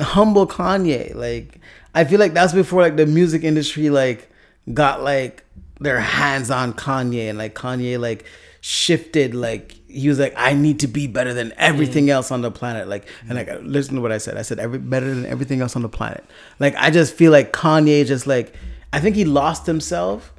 [0.00, 1.14] humble Kanye.
[1.14, 1.60] Like
[1.94, 4.30] I feel like that's before like the music industry like
[4.72, 5.44] got like
[5.80, 8.24] their hands on Kanye and like Kanye like
[8.60, 12.10] shifted like he was like I need to be better than everything mm.
[12.10, 13.46] else on the planet like and mm.
[13.46, 15.88] like listen to what I said I said every better than everything else on the
[15.88, 16.24] planet
[16.60, 18.54] like I just feel like Kanye just like
[18.92, 20.32] I think he lost himself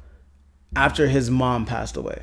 [0.74, 2.22] after his mom passed away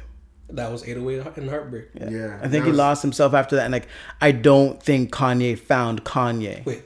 [0.50, 1.90] That was 808 and Heartbreak.
[1.94, 2.40] Yeah.
[2.42, 3.88] I think that he lost himself after that and like
[4.20, 6.84] I don't think Kanye found Kanye Wait.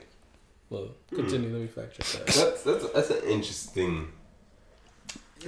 [0.70, 1.50] Well, continue.
[1.52, 2.26] Let me fact check that.
[2.34, 4.08] That's that's that's an interesting.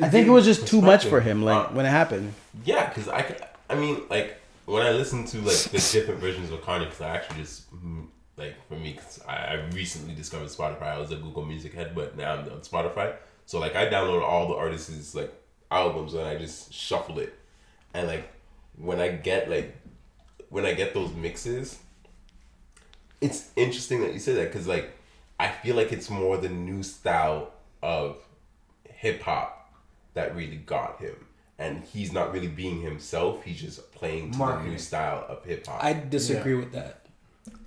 [0.01, 2.33] I think it was just too much for him, like Uh, when it happened.
[2.65, 6.51] Yeah, because I, could- I mean, like when I listen to like the different versions
[6.53, 8.07] of Kanye, because I actually just mm,
[8.37, 10.83] like for me, cause I, I recently discovered Spotify.
[10.95, 13.17] I was a Google Music head, but now I'm on Spotify.
[13.47, 15.33] So like I download all the artists' like
[15.71, 17.35] albums and I just shuffle it,
[17.93, 18.31] and like
[18.77, 19.75] when I get like
[20.49, 21.79] when I get those mixes,
[23.21, 24.93] it's interesting that you say that because like
[25.39, 28.19] I feel like it's more the new style of
[28.85, 29.73] hip hop
[30.15, 31.15] that really got him.
[31.61, 33.43] And he's not really being himself.
[33.45, 35.83] He's just playing to the new style of hip hop.
[35.83, 37.07] I disagree with that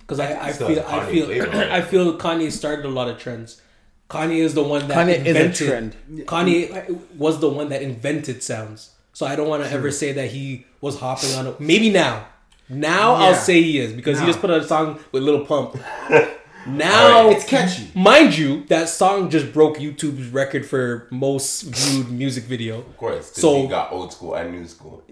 [0.00, 1.60] because I, I Still feel I Kanye feel?
[1.72, 3.60] I feel Kanye started a lot of trends.
[4.08, 5.96] Kanye is the one that Kanye is a invented, trend.
[6.26, 8.90] Kanye was the one that invented sounds.
[9.14, 11.46] So I don't want to ever say that he was hopping on.
[11.46, 11.60] it.
[11.60, 12.26] Maybe now,
[12.68, 15.76] now I'll say he is because he just put out a song with Lil Pump.
[16.66, 17.90] now It's catchy.
[17.94, 22.78] mind you, that song just broke YouTube's record for most viewed music video.
[22.80, 25.02] of course, 'cause So- he got old school and new school.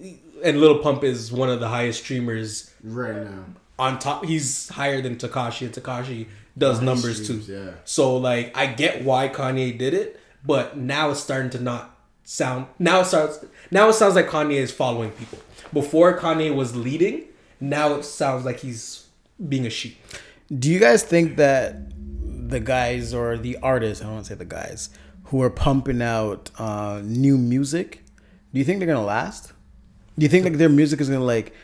[0.44, 3.44] And Lil Pump is one of the highest streamers Right now.
[3.78, 4.24] on top.
[4.24, 6.26] He's higher than Tekashi, and Tekashi
[6.56, 7.52] does numbers streams, too.
[7.52, 7.70] yeah.
[7.84, 12.66] So like, I get why Kanye did it, but now it's starting to not sound.
[12.78, 13.40] Now it starts.
[13.70, 15.38] Now it sounds like Kanye is following people.
[15.72, 17.24] Before Kanye was leading,
[17.60, 19.04] now it sounds like he's
[19.48, 19.98] being a sheep.
[20.56, 21.76] Do you guys think that
[22.50, 24.90] the guys or the artists, I don't want to say the guys,
[25.24, 28.02] who are pumping out uh, new music,
[28.52, 29.52] do you think they're gonna last?
[30.18, 31.54] Do you think like their music is gonna like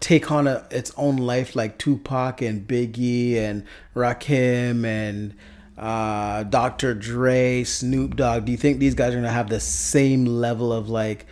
[0.00, 5.36] take on a, its own life like Tupac and Biggie and Rakim and
[5.78, 6.94] uh, Dr.
[6.94, 8.46] Dre, Snoop Dogg?
[8.46, 11.26] Do you think these guys are gonna have the same level of like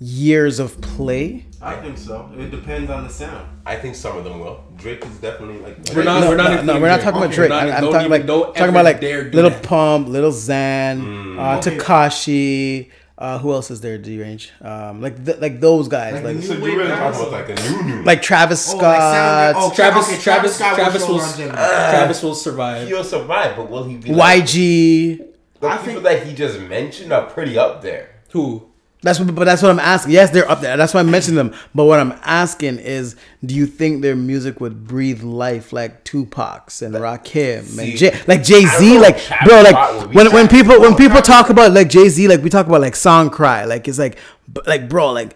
[0.00, 1.46] years of play?
[1.62, 2.30] I think so.
[2.38, 3.46] It depends on the sound.
[3.66, 4.64] I think some of them will.
[4.76, 5.76] Drake is definitely like.
[5.94, 6.20] We're not.
[6.22, 6.48] no, we're not.
[6.48, 7.04] no, no, including we're not Drake.
[7.04, 7.48] talking about Drake.
[7.50, 9.62] not- I'm, I'm talking even- like don't talking about like dare Little that.
[9.62, 11.76] Pump, Lil Xan, uh, Okay.
[11.76, 12.90] Tekashi.
[13.18, 13.98] Uh, who else is there?
[13.98, 17.32] D range, um, like th- like those guys, Like like So you really talking about
[17.32, 18.02] like a new new?
[18.02, 18.82] like Travis Oh, Scott.
[18.82, 21.54] like sound- oh, Travis, okay, Travis, Scott Travis, show will, longevity.
[21.56, 22.88] Travis will survive.
[22.88, 24.10] he'll survive, but will he be?
[24.10, 25.18] Like, YG.
[25.60, 28.08] the I people think- that he just mentioned are pretty up there.
[28.30, 28.69] Who?
[29.02, 30.12] That's what, but that's what I'm asking.
[30.12, 30.76] Yes, they're up there.
[30.76, 31.54] That's why I mentioned them.
[31.74, 36.82] But what I'm asking is, do you think their music would breathe life like Tupac's
[36.82, 40.96] and Rakim See, and Jay, like Jay Z, Like, bro, like when when people when
[40.96, 43.98] people talk about like Jay Z, like we talk about like song cry, like it's
[43.98, 44.18] like
[44.66, 45.34] like bro, like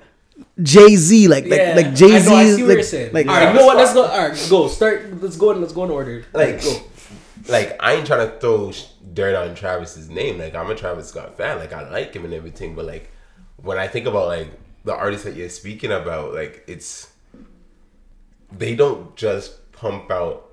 [0.63, 3.13] Jay Z, like like Yeah, like Jay I know, I see Z, what like you're
[3.13, 3.77] like all right, you know what?
[3.79, 4.05] Let's go.
[4.05, 4.69] All right, go.
[4.69, 5.23] Start.
[5.23, 5.53] Let's go.
[5.53, 6.25] in Let's go in order.
[6.35, 6.83] Like, go.
[7.49, 8.73] like I ain't trying to throw
[9.15, 10.39] dirt on Travis's name.
[10.39, 11.59] Like I'm a Travis Scott fan.
[11.59, 12.75] Like I like him and everything.
[12.75, 13.11] But like
[13.57, 14.49] when I think about like
[14.85, 17.11] the artists that you're speaking about, like it's
[18.53, 20.51] they don't just pump out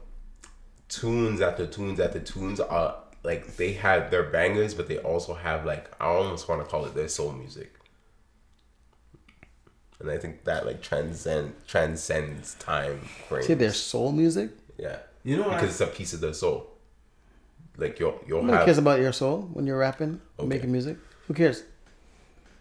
[0.89, 2.59] tunes after tunes after tunes.
[2.59, 6.67] Uh, like they have their bangers, but they also have like I almost want to
[6.67, 7.73] call it their soul music.
[9.99, 13.43] And I think that like transcend transcends time frame.
[13.43, 14.49] see their soul music.
[14.77, 14.97] Yeah.
[15.23, 16.67] You know because I- it's a piece of their soul.
[17.77, 20.47] Like you'll you'll Nobody have cares about your soul when you're rapping, Okay.
[20.47, 20.97] making music.
[21.27, 21.63] Who cares?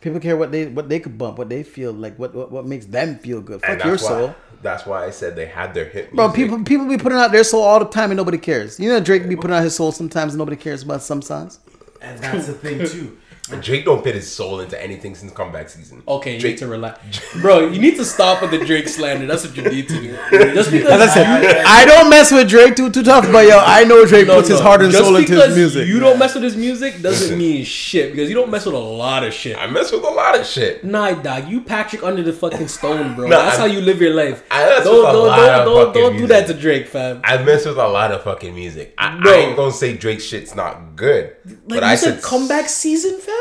[0.01, 2.67] People care what they what they could bump, what they feel like, what what, what
[2.67, 3.61] makes them feel good.
[3.61, 6.13] Fuck your that's why, soul, That's why I said they had their hit.
[6.15, 6.29] bro.
[6.29, 6.43] music.
[6.45, 8.81] People people be putting out their soul all the time and nobody cares.
[8.81, 11.59] You know Drake be putting out his soul sometimes and nobody cares about some songs.
[12.01, 13.19] And that's the thing too.
[13.57, 16.03] Drake don't put his soul into anything since comeback season.
[16.07, 17.69] Okay, you Drake, need to relax, bro.
[17.69, 19.27] You need to stop with the Drake slander.
[19.27, 20.13] That's what you need to do.
[20.55, 23.59] Just because As I said, I don't mess with Drake too too tough, but yo,
[23.59, 25.89] I know Drake No, puts his heart and Just soul into his music.
[25.89, 28.79] You don't mess with his music doesn't mean shit because you don't mess with a
[28.79, 29.57] lot of shit.
[29.57, 30.85] I mess with a lot of shit.
[30.85, 33.29] Nah, dog, you Patrick under the fucking stone, bro.
[33.29, 34.43] Nah, That's I'm- how you live your life.
[34.51, 36.55] I mess don't with a don't lot don't of don't, fucking don't do that to
[36.55, 37.21] Drake, fam.
[37.25, 38.95] I mess with a lot of fucking music.
[38.99, 42.23] I, I ain't gonna say Drake shit's not good, Like but you I said, said
[42.23, 43.40] comeback season, fam.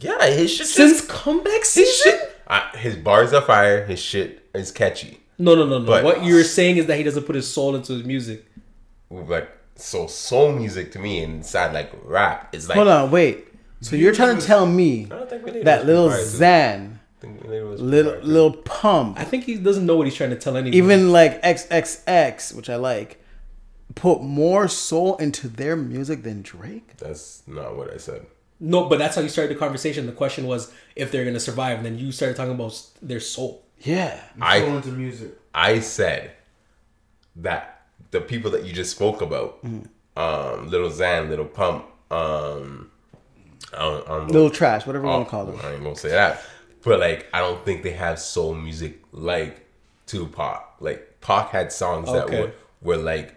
[0.00, 0.66] Yeah, his shit.
[0.66, 2.12] Since just- comeback his season.
[2.12, 2.40] shit.
[2.46, 3.86] Uh, his bars are fire.
[3.86, 5.20] His shit is catchy.
[5.38, 5.86] No, no, no, no.
[5.86, 8.44] But- what you're saying is that he doesn't put his soul into his music.
[9.10, 12.76] Like so, soul music to me inside like rap is like.
[12.76, 13.48] Hold on, wait.
[13.80, 16.10] So you're trying to tell me I Lil that little.
[16.10, 20.74] Zan, Lil little pump, I think he doesn't know what he's trying to tell anyone.
[20.74, 23.22] even like XXX, which I like,
[23.94, 26.96] put more soul into their music than Drake.
[26.96, 28.26] That's not what I said.
[28.60, 30.06] No, but that's how you started the conversation.
[30.06, 33.64] The question was if they're gonna survive, and then you started talking about their soul.
[33.80, 34.20] Yeah.
[34.40, 35.32] I- Go into music.
[35.54, 36.32] I said
[37.36, 42.90] that the people that you just spoke about, um, Lil Xan, Lil Pump, um,
[43.72, 44.32] I don't, I don't know.
[44.32, 45.60] Little trash, whatever you Oh, want to call them.
[45.62, 46.42] I ain't gonna say that,
[46.82, 49.66] but like I don't think they have soul music like
[50.06, 50.76] Tupac.
[50.80, 52.52] Like Pac had songs that were
[52.82, 53.34] were like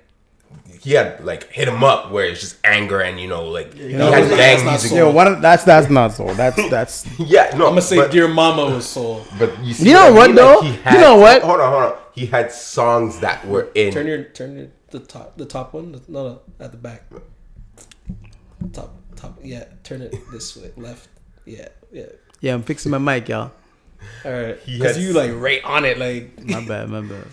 [0.81, 3.93] he had like hit him up where it's just anger and you know like he
[3.93, 4.89] know, had that's gang not music.
[4.89, 4.97] soul.
[4.99, 5.41] Yo, what?
[5.41, 6.33] That's that's not soul.
[6.33, 7.19] That's that's.
[7.19, 9.25] Yeah, no, I'm gonna say but, "Dear Mama" was soul.
[9.37, 10.35] but you, see You know I what, mean?
[10.35, 10.61] though?
[10.61, 11.41] he You know what?
[11.41, 11.99] Hold on, hold on.
[12.13, 13.93] He had songs that were in.
[13.93, 15.91] Turn your turn your the top the top one.
[16.07, 17.03] No, no, at the back.
[18.73, 19.39] Top top.
[19.43, 20.71] Yeah, turn it this way.
[20.77, 21.07] Left.
[21.45, 22.05] Yeah, yeah.
[22.39, 23.51] Yeah, I'm fixing my mic, y'all.
[24.23, 24.57] All right.
[24.65, 26.43] Because you like right on it, like.
[26.45, 27.25] My bad, my bad.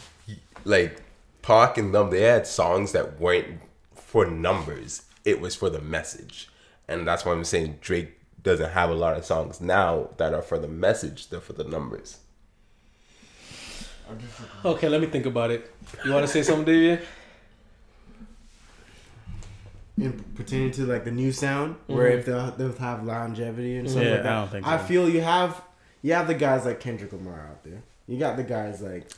[0.64, 0.98] like
[1.44, 3.60] Pac and them, they had songs that weren't
[3.94, 5.02] for numbers.
[5.26, 6.48] It was for the message,
[6.88, 10.42] and that's why I'm saying Drake doesn't have a lot of songs now that are
[10.42, 11.28] for the message.
[11.28, 12.18] They're for the numbers.
[14.64, 15.70] Okay, let me think about it.
[16.04, 17.00] You want to say something, David?
[19.96, 22.18] in pertaining to like the new sound, where mm-hmm.
[22.18, 24.32] if they'll, they'll have longevity and stuff Yeah, like that.
[24.32, 25.62] I don't think I feel you have
[26.02, 27.82] you have the guys like Kendrick Lamar out there.
[28.06, 29.08] You got the guys like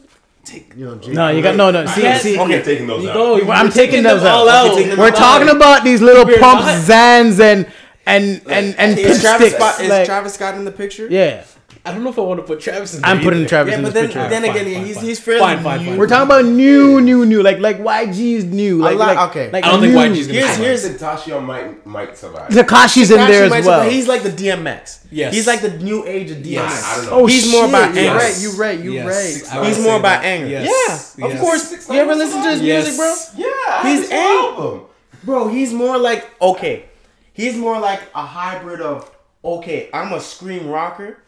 [0.55, 0.97] you know.
[0.97, 1.87] Jake No, you got no, no.
[1.87, 2.39] See, can't- see.
[2.39, 3.15] okay, taking those out.
[3.15, 4.67] No, I'm you're taking those all out.
[4.69, 4.75] out.
[4.75, 5.17] taking them We're out.
[5.17, 6.83] talking about these little We're pumps, not.
[6.85, 7.67] Zans, and
[8.07, 9.57] and and and Is Travis sticks.
[9.63, 11.09] Scott is Like, Travis Scott in the picture?
[11.11, 11.43] yeah,
[11.85, 13.05] I don't know if I want to put Travis in.
[13.05, 13.49] I'm there putting either.
[13.49, 14.29] Travis Yeah, in but this then picture.
[14.29, 15.05] then Fine, again, fine, he's fine.
[15.05, 15.87] he's fairly Fine, fine, new.
[15.91, 15.99] fine.
[15.99, 19.51] We're talking about new, new, new, like like YG's new, like, lot- like okay.
[19.53, 19.95] Like I don't think.
[19.95, 20.65] YG's gonna Here's survive.
[20.67, 22.51] here's Tekashi might might survive.
[22.51, 23.63] Tekashi's in there as well.
[23.63, 23.93] survive.
[23.93, 25.07] He's like the DMX.
[25.11, 25.35] Yes.
[25.35, 26.45] He's like the new age of DMX.
[26.51, 26.85] Yes.
[26.85, 27.11] I don't know.
[27.13, 28.19] Oh, He's more shit, about you're anger.
[28.19, 28.39] right.
[28.41, 28.79] You right.
[28.81, 29.07] You Yes.
[29.53, 29.61] right.
[29.63, 30.25] I He's more about that.
[30.25, 30.49] anger.
[30.49, 31.15] Yes.
[31.19, 31.41] Yeah, of Yes.
[31.41, 31.89] course.
[31.89, 33.15] You ever listen to his music, bro?
[33.37, 34.83] Yeah, He's he's album.
[35.25, 36.87] Bro, he's more like okay.
[37.33, 39.11] He's more like a hybrid of
[39.45, 39.89] okay.
[39.95, 41.19] I'm a scream rocker,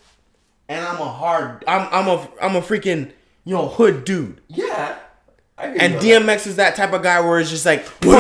[0.69, 1.65] and I'm a hard.
[1.67, 3.13] I'm I'm a I'm a freaking
[3.45, 4.41] you know hood dude.
[4.49, 4.99] Yeah,
[5.57, 8.19] And DMX is that type of guy where it's just like But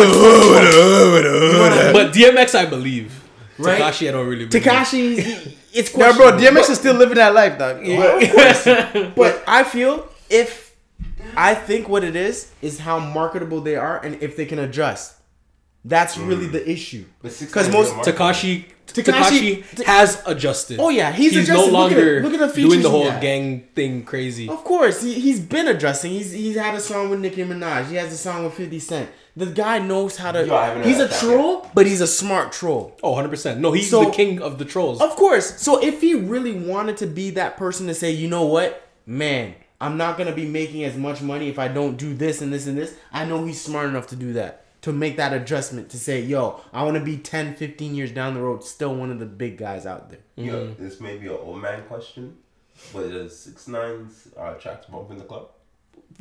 [2.12, 3.24] DMX, I believe.
[3.59, 3.80] Right?
[3.80, 4.64] Tekashi, I don't really believe.
[4.64, 5.55] Tekashi.
[5.70, 6.62] It's No, bro, questionable.
[6.62, 7.84] DMX is still living that life, dog.
[9.14, 10.74] But I feel if
[11.36, 15.16] I think what it is is how marketable they are and if they can adjust.
[15.84, 16.53] That's really mm.
[16.53, 17.05] the issue.
[17.22, 20.80] Because most Tekashi, Tekashi- Takashi has adjusted.
[20.80, 21.72] Oh, yeah, he's he's adjusted.
[21.72, 23.20] no Look at longer Look at the doing the whole had.
[23.22, 24.49] gang thing crazy.
[24.49, 26.12] Of course, he, he's been adjusting.
[26.12, 27.86] He's he's had a song with Nicki Minaj.
[27.89, 29.11] He has a song with 50 Cent.
[29.36, 30.45] The guy knows how to.
[30.47, 32.97] Yo, I haven't heard he's a that track troll, but he's a smart troll.
[33.03, 33.61] Oh, 100 percent.
[33.61, 35.01] No, he's So- the king of the trolls.
[35.01, 35.61] Of course.
[35.61, 39.55] So if he really wanted to be that person to say, you know what, man,
[39.80, 42.66] I'm not gonna be making as much money if I don't do this and this
[42.66, 42.95] and this.
[43.12, 44.64] I know he's smart enough to do that.
[44.83, 48.35] To make that adjustment to say, yo, I want to be 10, 15 years down
[48.35, 50.20] the road, still one of the big guys out there.
[50.37, 52.37] Yo, this may be an old man question,
[52.93, 55.49] but does Six Nine's uh, tracks bump in the club?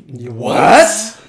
[0.08, 1.22] What?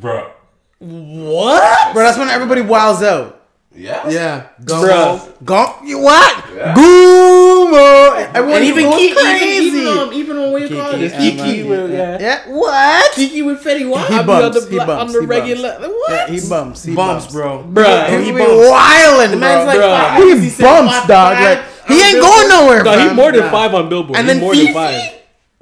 [0.00, 0.32] Bro.
[0.78, 1.92] What?
[1.92, 3.39] Bro, that's when everybody wows out.
[3.72, 4.08] Yeah.
[4.10, 5.44] Yeah, Bruh.
[5.44, 6.44] Go, you what?
[6.56, 6.74] Yeah.
[6.74, 8.32] Gummo.
[8.34, 9.46] Everyone And even goes Keke, crazy.
[9.46, 12.18] even, even, um, even on what you call it, Keke, Keke, with, yeah.
[12.20, 13.12] Yeah, what?
[13.12, 14.08] Keke with Fetty Wap.
[14.08, 15.72] He bumps, on the, he bumps, on the he regular.
[15.78, 15.86] bumps.
[15.88, 16.10] What?
[16.10, 17.32] Yeah, he bumps, he bumps, bumps.
[17.32, 17.64] bro.
[17.72, 18.08] Bruh.
[18.18, 18.70] He He be bumps.
[18.70, 19.96] wildin', The man's like Bruh.
[19.96, 20.18] five.
[20.18, 21.32] He He bumps, five, dog.
[21.34, 22.22] Like he ain't Billboard.
[22.22, 22.82] going nowhere.
[22.84, 24.18] No, he more than five on Billboard.
[24.18, 25.12] And he then more than five.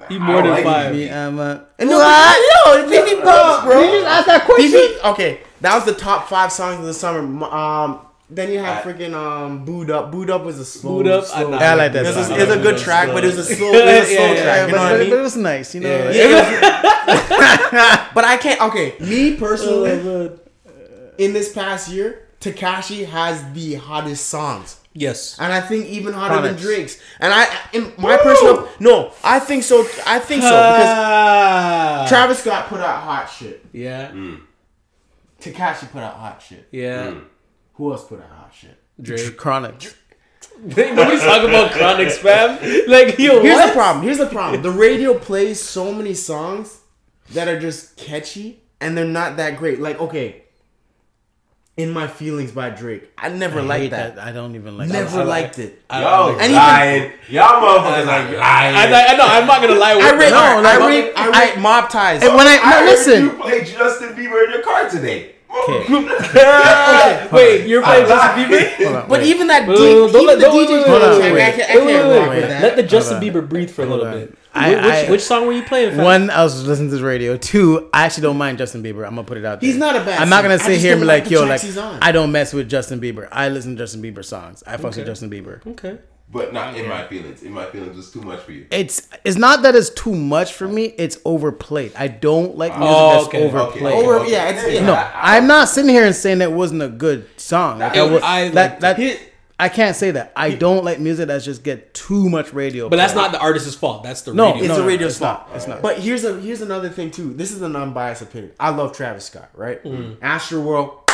[0.09, 0.95] He more I than like five.
[0.95, 2.39] Me, I'm a- And no, What?
[2.67, 3.81] yo, Fefe bumps, bro.
[3.83, 4.89] Did you just ask that question?
[5.13, 7.45] Okay, that was the top five songs of the summer.
[7.45, 8.01] Um,
[8.31, 10.13] then you have I- freaking um, Boo'd Up.
[10.13, 10.99] Boo'd Up was a slow.
[11.03, 11.25] Boot up.
[11.25, 11.59] slow- know.
[11.59, 12.41] Yeah, I like that It was, a, song.
[12.41, 13.15] a good Yeah, track, slow.
[13.15, 14.57] but it was a slow, it was a slow Yeah, yeah, track.
[14.57, 15.13] Yeah, you but, know what I but mean?
[15.19, 15.89] it was nice, you know.
[15.89, 16.11] Yeah.
[16.13, 16.61] Yeah, it
[18.15, 18.61] but I can't.
[18.61, 20.39] Okay, me personally, Oh,
[21.17, 24.77] in this past year, Tekashi has the hottest songs.
[24.93, 25.39] Yes.
[25.39, 27.01] And I think even hotter than Drake's.
[27.21, 29.81] And I, in my personal, no, I think so.
[30.07, 32.09] I think so because.
[32.09, 33.65] Travis Scott put out hot shit.
[33.73, 34.13] Yeah.
[35.41, 36.69] Tekashi put out hot shit.
[36.73, 37.09] Yeah.
[37.09, 37.25] Mm.
[37.75, 38.77] Who else put out hot shit?
[39.01, 39.37] Drake.
[39.37, 39.95] Chronic.
[40.61, 42.59] Nobody's talking about Chronics, fam.
[42.89, 43.67] Like, yo, Here's what?
[43.69, 44.05] the problem.
[44.05, 44.63] Here's the problem.
[44.63, 46.81] The radio plays so many songs
[47.33, 49.81] that are just catchy and they're not that great.
[49.81, 50.43] Like, okay,
[51.77, 53.09] "In My Feelings" by Drake.
[53.19, 54.19] I never I liked hate that.
[54.19, 54.93] I don't even like that.
[54.95, 55.27] Never that.
[55.27, 55.83] liked it.
[55.91, 58.35] I- Y'all And even- Y'all motherfuckers are lying.
[58.37, 59.27] I, I, I know.
[59.27, 59.95] I'm not gonna lie.
[59.95, 62.23] With I rate, No, I, like, rate, I rate Mob Ties.
[62.25, 63.25] And when I, I no, heard listen.
[63.25, 64.58] you play Justin Bieber in your
[64.91, 65.35] car today.
[67.33, 69.09] Wait, you're playing Justin Bieber?
[69.09, 70.87] But even that Wait, don't let- the DJ.
[72.61, 73.21] Let the Justin.
[73.21, 74.37] Bieber breathe for a little bit.
[74.55, 75.95] I- which, I- which song were you playing?
[75.95, 76.05] fam?
[76.05, 77.37] One, I was listening to the radio.
[77.37, 79.05] Two, I actually don't mind Justin Bieber.
[79.07, 79.69] I'm gonna put it out there.
[79.69, 80.75] He's not a bad I'm not gonna singer.
[80.75, 82.03] Sit here and be like like, yo, like.
[82.03, 83.29] I don't mess with Justin Bieber.
[83.31, 84.63] I listen to Justin Bieber songs.
[84.67, 85.01] I fuck Okay.
[85.01, 85.67] with Justin Bieber.
[85.67, 85.99] Okay.
[86.31, 87.43] But not in my feelings.
[87.43, 88.67] In my feelings was too much for you.
[88.71, 90.85] It's it's not that it's too much for me.
[90.99, 91.93] It's overplayed.
[91.97, 93.45] I don't like oh, music Oh, that's okay.
[93.47, 93.95] overplayed.
[93.95, 94.85] Over- yeah, it's- yeah.
[94.87, 97.79] No, I- I'm not sitting here and saying that wasn't a good song.
[97.79, 99.17] Like, I- I, would- I that that Here-
[99.61, 100.33] I can't say that.
[100.37, 102.89] I don't like music that's just get too much radio.
[102.91, 104.03] But that's not the artist's fault.
[104.05, 104.65] That's the No, radio.
[104.65, 105.49] It's no, a radio it's spot.
[105.49, 105.57] not.
[105.57, 105.81] It's not.
[105.83, 107.33] But here's a here's another thing too.
[107.33, 108.53] This is an unbiased opinion.
[108.61, 109.83] I love Travis Scott, right?
[109.83, 110.17] Mm.
[110.19, 111.09] Astroworld,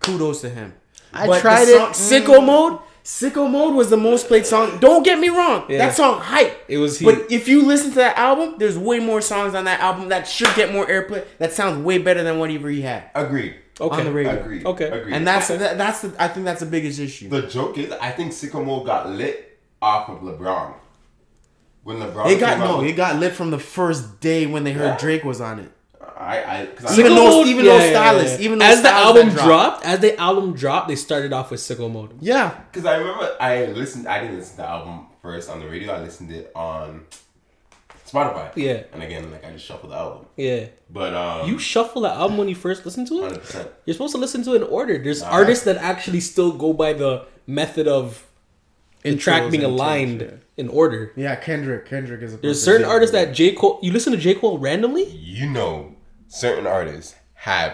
[0.00, 0.74] kudos to him.
[1.14, 1.94] I But tried the it.
[1.96, 2.78] song- Sicko Mode.
[3.10, 4.78] Sicko Mode was the most played song.
[4.78, 5.64] Don't get me wrong.
[5.68, 5.78] Yeah.
[5.78, 6.64] That song hype.
[6.68, 7.06] It was heat.
[7.06, 10.28] But if you listen to that album, there's way more songs on that album that
[10.28, 11.26] should get more airplay.
[11.38, 13.56] That sounds way better than whatever he had Agreed.
[13.80, 13.98] Okay.
[13.98, 14.40] on the radio.
[14.40, 14.64] Agreed.
[14.64, 14.88] Okay.
[14.88, 15.12] Agreed.
[15.12, 17.28] And that's that, that's the I think that's the biggest issue.
[17.28, 20.74] the joke is I think Sicko Mode got lit off of LeBron.
[21.82, 24.46] When LeBron It got came out no, with- it got lit from the first day
[24.46, 24.98] when they heard Yeah.
[24.98, 25.72] Drake was on it.
[26.16, 29.44] I I cause Even I, though- even though Stylist- even though as the album dropped,
[29.46, 29.84] dropped.
[29.86, 32.16] as the album dropped, they started off with Sicko Mode.
[32.20, 34.06] Yeah, Because I remember I listened.
[34.08, 35.92] I didn't listen to the album first on the radio.
[35.92, 37.04] I listened it on
[38.06, 38.50] Spotify.
[38.56, 38.82] Yeah.
[38.92, 40.26] And again, like I just shuffled the album.
[40.36, 43.22] Yeah, But um, you shuffle the album when you first listen to it.
[43.24, 43.68] hundred percent.
[43.84, 44.98] You're supposed to listen to it in order.
[44.98, 45.28] There's Nah.
[45.28, 48.26] artists that actually still go by the method of
[49.02, 51.12] the track being aligned change, in order.
[51.16, 51.34] yeah.
[51.36, 52.36] Kendrick, Kendrick is a.
[52.36, 52.92] There's certain example.
[52.94, 53.78] artists that J Cole.
[53.82, 55.04] You listen to J Cole randomly.
[55.10, 55.94] You know,
[56.28, 57.72] certain artists have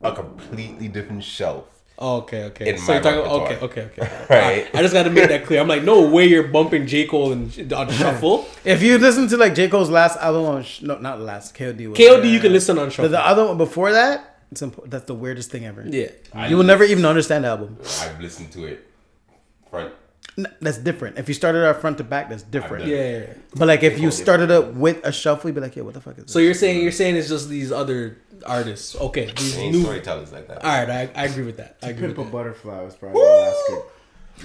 [0.00, 1.64] a completely different shelf.
[1.98, 2.70] Oh, okay, okay.
[2.70, 3.20] In so my you're talking.
[3.32, 3.84] Okay, repertoire.
[3.86, 4.26] okay, okay.
[4.30, 4.74] Right.
[4.74, 5.60] I just got to make that clear.
[5.60, 8.46] I'm like, no way you're bumping J Cole and on shuffle.
[8.64, 11.90] If you listen to like J Cole's last album on sh- no not last KOD
[11.90, 13.10] was KOD you can listen on But shuffle.
[13.10, 15.84] the other one before that, it's imp- that's the weirdest thing ever.
[15.86, 16.08] yeah.
[16.48, 17.76] you will never even understand the album.
[18.00, 18.78] I've listened to it
[19.70, 19.92] front.
[20.38, 21.18] N- That's different.
[21.18, 22.86] If you started out front to back, that's different.
[22.86, 22.96] Yeah.
[22.96, 23.34] yeah, yeah.
[23.54, 26.00] But like if you started up with a shuffle, you'd be like, yeah, what the
[26.00, 26.32] fuck is this?
[26.32, 28.16] So you're saying you're saying it's just these other
[28.46, 28.96] artists.
[28.96, 29.26] Okay.
[29.36, 29.82] These Ain't new.
[29.82, 30.64] storytellers like that.
[30.64, 31.76] All right, I, I agree with that.
[31.82, 32.32] I agree with Pimp a that.
[32.32, 33.82] Butterfly was probably the last good.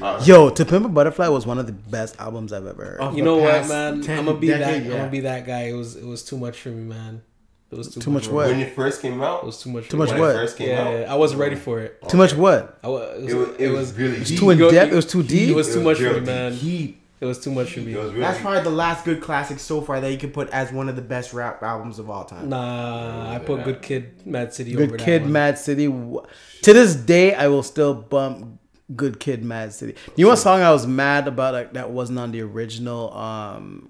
[0.04, 3.00] Uh, Yo, To Pimp a Butterfly was one of the best albums I've ever heard.
[3.00, 4.02] Of You the know what, past man?
[4.02, 4.58] 10 I'm gonna be that.
[4.60, 4.98] decade, I'm yeah.
[4.98, 5.62] gonna be that guy.
[5.70, 7.22] It was it was too much for me, man.
[7.70, 8.48] It was too, Too much for what?
[8.48, 9.90] When it first came out, It was too much.
[9.90, 10.14] Too much me.
[10.14, 10.30] when what?
[10.36, 12.02] it first came Yeah, out, yeah, I wasn't ready for it.
[12.08, 12.80] Too much what?
[12.84, 14.40] I was, It was, it was really It's deep.
[14.40, 14.92] too in depth.
[14.94, 15.50] It was too deep.
[15.50, 16.54] It was too much for me, real man.
[16.54, 16.98] He.
[17.20, 17.96] It was too much for me.
[17.96, 20.88] Really That's probably the last good classic so far that you could put as one
[20.88, 22.48] of the best rap albums of all time.
[22.50, 25.26] Nah, I put Good Kid, Mad City over Good that Kid.
[25.26, 25.88] Mad City.
[25.88, 28.60] To this day, I will still bump
[28.96, 29.96] Good Kid, Mad City.
[30.16, 33.90] You know what song I was mad about like, that wasn't on the original um,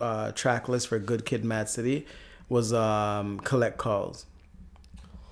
[0.00, 2.06] uh, track list for Good Kid, Mad City
[2.50, 4.26] was um, Collect Calls.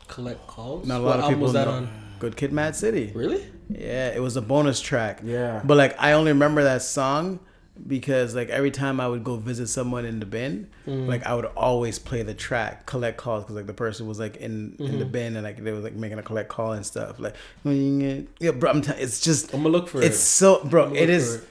[0.08, 0.86] Collect calls.
[0.86, 1.72] Not a what lot of album people was that know.
[1.74, 1.88] on?
[2.18, 3.12] Good Kid, Mad City.
[3.14, 3.46] Really?
[3.68, 5.20] Yeah, it was a bonus track.
[5.22, 5.60] Yeah.
[5.62, 7.40] But like I only remember that song
[7.86, 11.44] because like every time I would go visit someone in the bin, like I would
[11.44, 15.04] always play the track collect calls because like the person was like in in the
[15.04, 17.20] bin and like they was like making a collect call and stuff.
[17.20, 20.10] Like yeah, bro, I'm t- it's just I'm gonna look for it's it.
[20.10, 20.86] It's so bro.
[20.86, 21.44] I'm It gonna look is for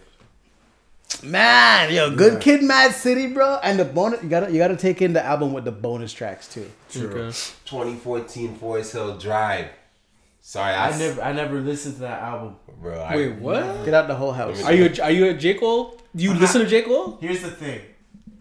[1.23, 2.39] man, yo, good Yeah.
[2.39, 4.21] kid, Mad City, bro, and the bonus.
[4.23, 6.69] You gotta you gotta take in the album with the bonus tracks too.
[6.95, 7.31] Okay.
[7.65, 9.67] 2014 Forest Hill Drive.
[10.41, 12.55] Sorry, I, I s- never, I never listened to that album.
[12.81, 13.83] Bro, I, Wait, what?
[13.85, 14.63] Get out the whole house.
[14.63, 15.99] Are you a, are you a J Cole?
[16.15, 17.17] Do you I'm listen not- to J Cole?
[17.19, 17.81] Here's the thing.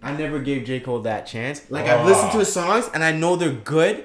[0.03, 0.79] I never gave J.
[0.81, 1.63] Cole that chance.
[1.69, 1.99] Like Ah.
[1.99, 4.05] I've listened to his songs and I know they're good.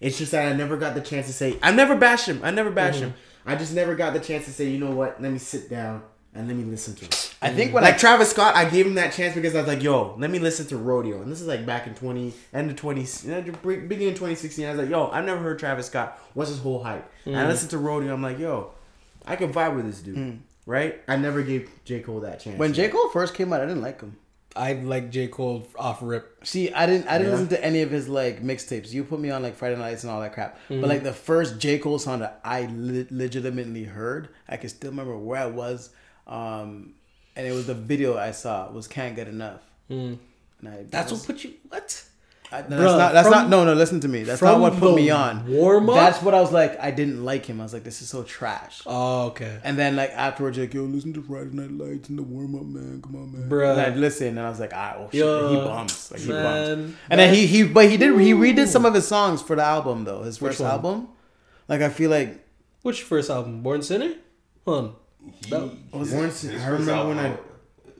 [0.00, 2.40] It's just that I never got the chance to say I never bash him.
[2.42, 3.12] I never bash him.
[3.44, 6.02] I just never got the chance to say, you know what, let me sit down
[6.34, 7.34] and let me listen to it.
[7.42, 9.66] I think when Like I Travis Scott, I gave him that chance because I was
[9.68, 11.20] like, yo, let me listen to Rodeo.
[11.22, 14.64] And this is like back in 20, end of 20, uh, beginning of 2016.
[14.64, 16.18] I was like, yo, I've never heard Travis Scott.
[16.34, 17.10] What's his whole hype?
[17.26, 18.14] And I listened to Rodeo.
[18.14, 18.70] I'm like, yo,
[19.26, 20.30] I can vibe with this dude, Hmm.
[20.66, 21.00] right?
[21.08, 22.58] I never gave J Cole that chance.
[22.58, 24.16] When J Cole first came out, I didn't like him.
[24.54, 26.44] I like J Cole off rip.
[26.46, 27.38] See, I didn't I didn't Yeah.
[27.38, 28.92] listen to any of his like mixtapes.
[28.92, 30.56] You put me on like Friday nights and all that crap.
[30.68, 30.80] Mm-hmm.
[30.82, 34.90] But like the first J Cole song that I le- legitimately heard, I can still
[34.90, 35.90] remember where I was,
[36.32, 36.94] um,
[37.36, 40.18] and it was the video I saw was "Can't Get Enough." And
[40.64, 40.90] I, Mm.
[40.90, 42.04] That's was, what put you what?
[42.52, 43.12] I, no, Bruh, that's not.
[43.14, 43.48] That's from- not.
[43.48, 43.72] No, no.
[43.72, 44.24] Listen to me.
[44.24, 45.46] That's not what put me on.
[45.50, 45.94] warm-up?
[45.96, 46.78] That's what I was like.
[46.78, 47.60] I didn't like him.
[47.60, 48.82] I was like, this is so trash.
[48.84, 49.58] Oh, okay.
[49.64, 52.54] And then like afterwards, you're like, yo, listen to Friday Night Lights and the warm
[52.54, 53.00] up, man.
[53.02, 53.48] Come on, man.
[53.48, 53.72] Bro.
[53.72, 56.28] And I listened, and I was like, ah, oh shit, Yo, he bumps, like he
[56.28, 56.78] man.
[56.82, 56.98] bumps.
[57.08, 59.64] And then he he, but he did he redid some of his songs for the
[59.64, 60.22] album though.
[60.22, 61.08] His first album,
[61.68, 62.46] like I feel like
[62.82, 63.62] Which first album?
[63.62, 64.12] Born Sinner?
[64.66, 64.94] Hold on.
[65.44, 67.38] He, That- was his it- I first remember when album,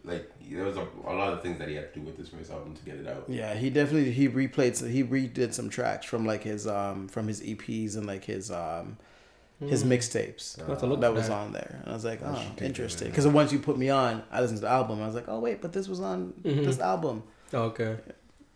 [0.04, 2.28] like there was a, a lot of things that he had to do with this
[2.28, 3.24] first album to get it out.
[3.28, 7.28] yeah, he definitely he replayed some, he redid some tracks from like his um from
[7.28, 8.96] his EPs and like his um
[9.60, 11.78] his mixtapes I'll have to look that was on there.
[11.82, 13.08] And I was like, oh, should take interesting.
[13.10, 15.00] Because once you put me on, I listened to the album.
[15.00, 17.22] I was like, oh wait, but this was on this album.
[17.54, 17.96] Okay.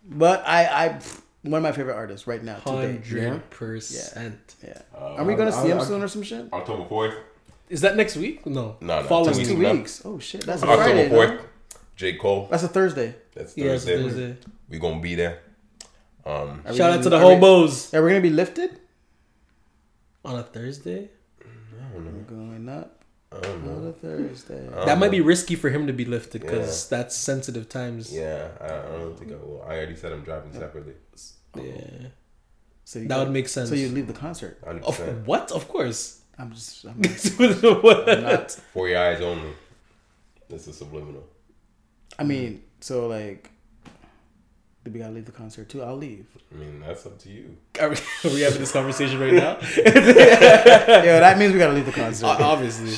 [0.09, 1.01] But I I
[1.43, 2.99] one of my favorite artists right now today.
[3.09, 4.57] Hundred percent.
[4.67, 4.83] Yeah.
[4.95, 6.53] Uh, Are we gonna I'll- see him I'll- soon or some shit?
[6.53, 7.15] October fourth.
[7.69, 8.47] Is that next week?
[8.47, 8.77] No.
[8.81, 9.59] No, no, Following two That's week.
[9.59, 10.03] two weeks, weeks.
[10.05, 11.09] Oh shit, that's a October Friday.
[11.09, 11.31] fourth.
[11.31, 11.41] No?
[11.97, 12.49] J Cole.
[12.51, 13.15] That's a Thursday.
[13.35, 14.03] That's Yeah, it's Thursday.
[14.03, 14.37] Thursday.
[14.69, 15.41] We gonna be there.
[16.25, 18.31] Um, Are we Shout gonna- out to the are we- hobos Are we gonna be
[18.31, 18.81] lifted?
[20.25, 21.09] on a Thursday.
[21.95, 23.77] We're going up I don't know.
[23.77, 24.69] on a Thursday.
[24.85, 28.13] That might be risky for him to be lifted because that's sensitive times.
[28.13, 29.63] Yeah, I, I don't think I will.
[29.67, 30.95] I already said I'm driving separately.
[31.57, 32.09] Yeah.
[32.85, 33.69] So you That go- would make sense.
[33.71, 34.61] So you leave the concert.
[34.65, 34.83] 100%.
[34.85, 35.51] Of what?
[35.53, 36.16] Of course.
[36.39, 36.85] I'm just.
[36.85, 36.97] I'm
[37.83, 38.07] what?
[38.23, 38.53] not.
[38.73, 39.53] For your eyes only.
[40.49, 41.25] This is subliminal.
[42.19, 43.51] I mean, so like,
[44.85, 45.83] do we gotta leave the concert too?
[45.83, 46.27] I'll leave.
[46.53, 47.57] I mean, that's up to you.
[47.81, 49.59] Are we, are we having this conversation right now?
[49.77, 52.27] Yeah, that means we gotta leave the concert.
[52.27, 52.93] Obviously.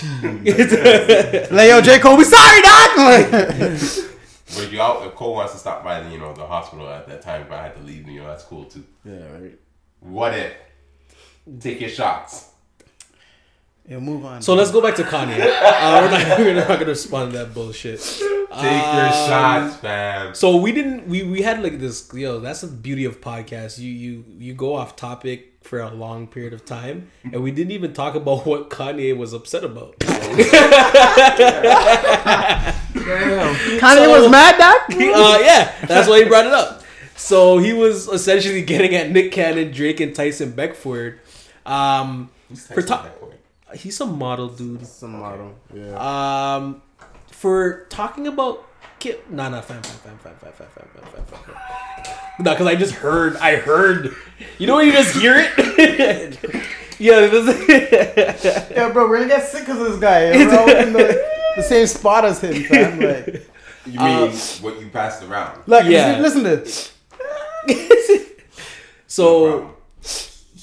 [1.50, 2.96] like, yo, J Cole, we sorry, doc.
[2.98, 6.46] Like, But if you out, if Cole wants to stop by, the, you know, the
[6.46, 8.84] hospital at that time, if I had to leave, you know, that's cool too.
[9.04, 9.58] Yeah, right.
[10.00, 10.52] What if?
[11.60, 12.47] Take your shots.
[13.88, 14.42] Yeah, move on.
[14.42, 15.38] So let's go back to Kanye.
[15.78, 18.00] Uh, we're, not, we're not gonna respond to that bullshit.
[18.00, 20.34] Take your shots, fam.
[20.34, 21.06] So we didn't.
[21.06, 22.12] We we had like this.
[22.12, 23.78] Yo, that's the beauty of podcasts.
[23.78, 27.70] You you you go off topic for a long period of time, and we didn't
[27.72, 29.96] even talk about what Kanye was upset about.
[33.78, 34.90] Kanye was mad, doc.
[34.90, 36.82] uh, yeah, that's why he brought it up.
[37.16, 41.20] So he was essentially getting at Nick Cannon, Drake, and Tyson Beckford.
[41.66, 43.37] Um, for Tyson top, Beckford.
[43.74, 44.86] He's a model dude.
[44.86, 45.54] Some model.
[45.74, 45.94] Yeah.
[46.56, 46.82] Um,
[47.30, 48.64] for talking about
[48.98, 51.54] Kip, nah, nah, fam, fam, fam, fam, fam, fam, fam, fam, fam, fam,
[52.04, 52.44] fam.
[52.44, 54.14] No, because I just heard, I heard.
[54.58, 56.38] You know when you just hear it?
[56.98, 60.32] yeah, this, Yeah, bro, we're gonna get sick of this guy.
[60.32, 61.24] We're all in the,
[61.56, 62.98] the same spot as him, fam.
[62.98, 63.48] Like,
[63.86, 65.62] You mean what you passed around?
[65.66, 66.18] look, Yeah.
[66.18, 66.92] listen to this.
[69.06, 69.74] so problem.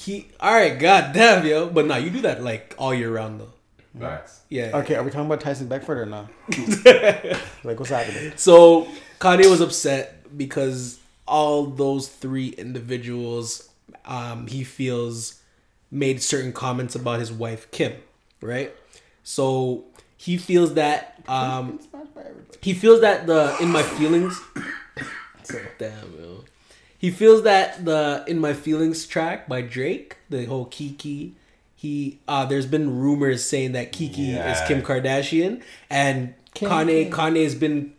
[0.06, 3.52] He, all right, goddamn, yo, but nah, you do that like all year round though.
[3.98, 4.42] Facts.
[4.48, 4.70] Yeah.
[4.78, 6.28] Okay, are we talking about Tyson Beckford or not?
[7.64, 8.32] like, what's happening?
[8.36, 8.86] So
[9.18, 13.68] Kanye was upset because all those three individuals,
[14.04, 15.40] um, he feels
[15.90, 17.94] made certain comments about his wife Kim,
[18.40, 18.72] right?
[19.24, 19.86] So
[20.16, 21.80] he feels that um,
[22.60, 24.40] he feels that the in my feelings.
[25.42, 26.44] so Damn, yo.
[26.98, 31.34] He feels that the in my feelings track by Drake, the whole Kiki.
[31.74, 37.54] He uh, there's been rumors saying that Kiki is Kim Kardashian, and Kanye Kanye has
[37.54, 37.92] been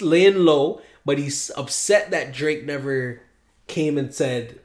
[0.00, 3.22] laying low, but he's upset that Drake never
[3.68, 4.58] came and said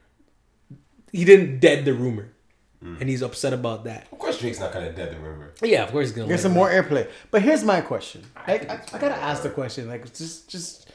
[1.11, 2.33] he didn't dead the rumor,
[2.81, 4.07] and he's upset about that.
[4.11, 5.53] Of course, Drake's not gonna dead the rumor.
[5.61, 6.27] Yeah, of course he's gonna.
[6.27, 7.07] Get some it more airplay.
[7.29, 8.23] But here's my question.
[8.47, 9.88] Like, I, I gotta ask the question.
[9.88, 10.89] Like, just, just,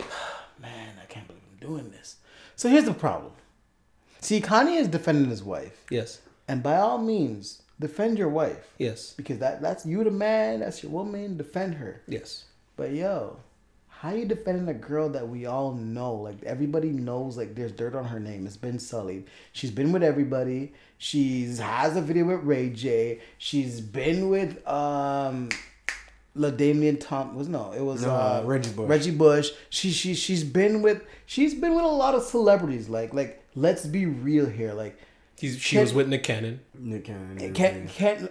[0.60, 2.16] man, I can't believe I'm doing this.
[2.56, 3.32] So here's the problem.
[4.20, 9.12] See, Kanye is defending his wife, Yes, and by all means, defend your wife yes,
[9.16, 10.60] because that that's you, the man.
[10.60, 11.36] That's your woman.
[11.36, 12.02] Defend her.
[12.06, 12.44] yes.
[12.76, 13.36] But yo,
[13.88, 16.14] how you defending a girl that we all know?
[16.14, 18.46] Like everybody knows, like there's dirt on her name.
[18.46, 19.26] It's been sullied.
[19.52, 20.72] She's been with everybody.
[20.98, 23.20] She's has a video with Ray J.
[23.38, 25.50] She's been with um
[26.36, 28.88] La Damian Tom was no, it was No, uh, Reggie Bush.
[28.88, 29.50] Reggie Bush.
[29.70, 32.88] She she she's been with she's been with a lot of celebrities.
[32.88, 34.72] Like like let's be real here.
[34.72, 34.98] Like
[35.38, 36.60] He's, she Can- was with Nick Cannon.
[36.78, 37.38] Nick Cannon.
[37.40, 38.30] it can't can't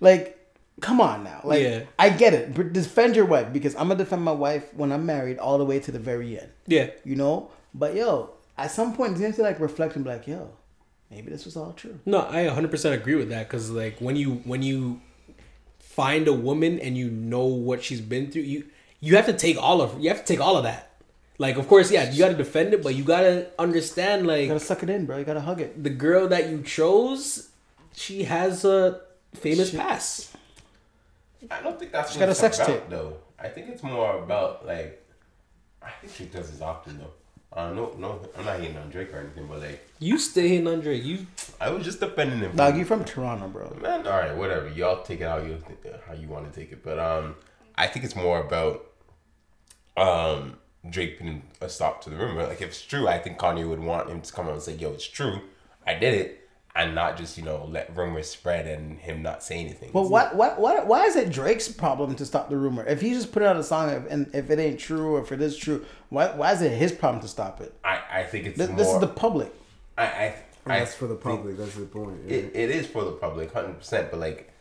[0.00, 0.34] like
[0.80, 1.82] come on now like Yeah.
[1.98, 5.04] i get it but defend your wife because i'm gonna defend my wife when i'm
[5.04, 8.94] married all the way to the very end Yeah, you know but yo at some
[8.94, 10.50] point you have to like reflect and be like yo
[11.10, 14.34] maybe this was all true No, I 100% agree with that because like when you
[14.44, 15.00] when you
[15.98, 18.60] find a woman and you know what she's been through, you
[19.06, 20.82] you have to take all of you have to take all of that.
[21.44, 24.42] Like, of course, yeah, you got to defend it, but you got to understand, like,
[24.42, 25.18] You gotta suck it in, bro.
[25.20, 25.70] You gotta hug it.
[25.88, 27.50] the girl that you chose,
[28.04, 29.00] she has a
[29.46, 30.34] famous past.
[31.50, 32.82] I don't think that's She what got a sex about, tape.
[32.90, 33.12] though.
[33.38, 34.92] I think it's more about like
[35.80, 37.14] I think Drake does this often though.
[37.52, 40.64] Uh, no, no, I'm not hating on Drake or anything, but like You stay in
[40.80, 41.02] Drake.
[41.02, 41.26] You
[41.60, 42.54] I was just defending him.
[42.54, 43.74] Dog, you from Toronto, bro.
[43.80, 44.68] Man, all right, whatever.
[44.68, 45.58] Y'all take it how you
[46.06, 47.36] how you want to take it, but um,
[47.74, 48.84] I think it's more about
[49.96, 52.46] um Drake putting a stop to the rumor.
[52.46, 54.74] Like if it's true, I think Kanye would want him to come out and say,
[54.74, 55.40] "Yo, it's true,
[55.86, 56.37] I did it,"
[56.76, 59.90] and not just you know let rumors spread and him not say anything.
[59.92, 62.84] But what, what, what, why is it Drake's problem to stop the rumor?
[62.86, 65.40] If he just put out a song and if it ain't true or if it
[65.42, 67.74] is true, why, why is it his problem to stop it?
[67.84, 68.76] I I think it's This, more.
[68.78, 69.52] this is the public.
[69.96, 70.34] I I,
[70.66, 71.56] I That's for the think- public.
[71.56, 72.20] That's the point.
[72.26, 72.36] yeah.
[72.36, 74.10] It, it is for the public, hundred percent.
[74.10, 74.52] But like,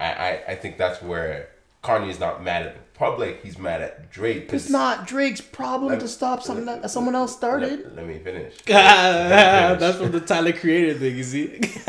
[0.00, 1.48] I, I I think that's where
[1.84, 3.42] Kanye's not mad at the public.
[3.42, 4.52] He's mad at Drake.
[4.52, 7.84] It's not Drake's problem Let- to stop something let- that someone else started.
[7.84, 8.54] Let, let me finish.
[8.66, 11.60] That's from the Tyler Creator thing, you see.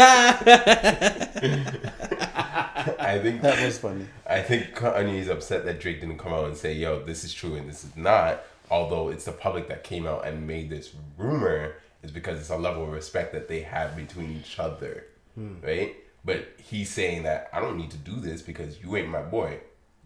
[2.99, 4.05] I think That was funny.
[4.25, 7.33] I think Kanye is upset that Drake didn't come out and say, "Yo, this is
[7.33, 10.93] true and this is not." Although it's the public that came out and made this
[11.17, 15.05] rumor, is because it's a level of respect that they have between each other,
[15.35, 15.55] hmm.
[15.61, 15.95] right?
[16.25, 19.59] But he's saying that I don't need to do this because you ain't my boy,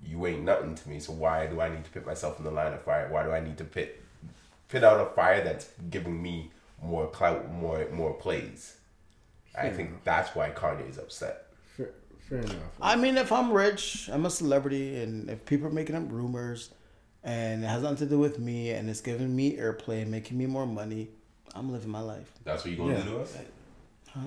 [0.05, 0.99] you ain't nothing to me.
[0.99, 3.07] So why do I need to put myself in the line of fire?
[3.11, 3.89] Why do I need to put
[4.69, 8.77] put out a fire that's giving me more clout, more more plays?
[9.57, 11.47] I think that's why Kanye is upset.
[11.75, 11.89] Fair,
[12.29, 12.53] fair enough.
[12.79, 16.69] I mean, if I'm rich, I'm a celebrity, and if people are making up rumors,
[17.23, 20.45] and it has nothing to do with me, and it's giving me airplay, making me
[20.45, 21.09] more money,
[21.55, 22.31] I'm living my life.
[22.43, 23.03] That's what you're gonna Yeah.
[23.05, 23.37] do to us?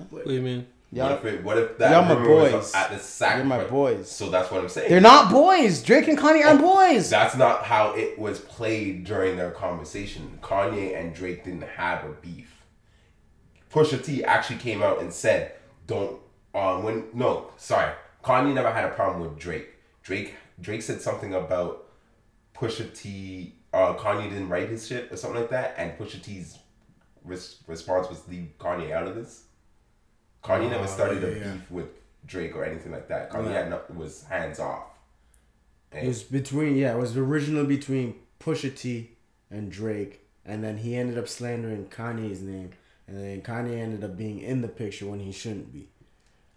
[0.09, 0.67] what do you mean?
[0.93, 2.75] Y'all, what if it, what if that y'all my was boys.
[2.75, 3.37] at the sack?
[3.37, 4.11] You're my boys.
[4.11, 4.89] So that's what I'm saying.
[4.89, 5.81] they're not boys.
[5.81, 7.09] Drake and Kanye aren't boys.
[7.09, 10.39] That's not how it was played during their conversation.
[10.41, 12.65] Kanye and Drake didn't have a beef.
[13.71, 15.53] Pusha T actually came out and said,
[15.87, 16.19] "Don't."
[16.53, 19.69] Um, when no, sorry, Kanye never had a problem with Drake.
[20.03, 21.85] Drake Drake said something about
[22.53, 23.55] Pusha T.
[23.73, 26.59] Uh, Kanye didn't write his shit or something like that, and Pusha T's
[27.23, 29.45] res- response was leave Kanye out of this.
[30.43, 31.51] Kanye oh, never started a Oh, yeah, yeah.
[31.53, 31.87] beef with
[32.25, 33.31] Drake or anything like that.
[33.31, 33.55] Kanye Right.
[33.55, 34.83] had no, was hands off.
[35.91, 39.11] It was between yeah, it was originally between Pusha T
[39.49, 42.71] and Drake, and then he ended up slandering Kanye's name,
[43.07, 45.89] and then Kanye ended up being in the picture when he shouldn't be,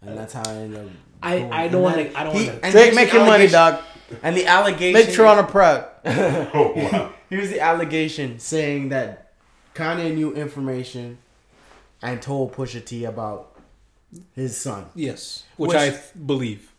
[0.01, 0.91] and that's how I ended up.
[1.21, 1.51] I- going.
[1.53, 3.83] I And don't wanna- I don't wanna- and Drake here's the making money, allegation- dog.
[4.21, 4.93] And the allegation.
[5.07, 5.85] Make Toronto proud.
[6.05, 7.11] Oh wow.
[7.29, 9.33] Here's the allegation saying that
[9.73, 11.17] Kanye knew information
[12.03, 13.54] and told Pusha T about
[14.33, 14.85] his son.
[14.95, 16.71] Yes, which, Which- I th- believe.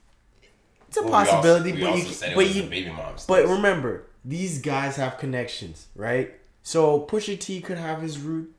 [0.88, 3.26] It's a Well, we also- possibility, we but you, but you, baby moms.
[3.26, 6.34] But remember, these guys have connections, right?
[6.62, 8.52] So Pusha T could have his root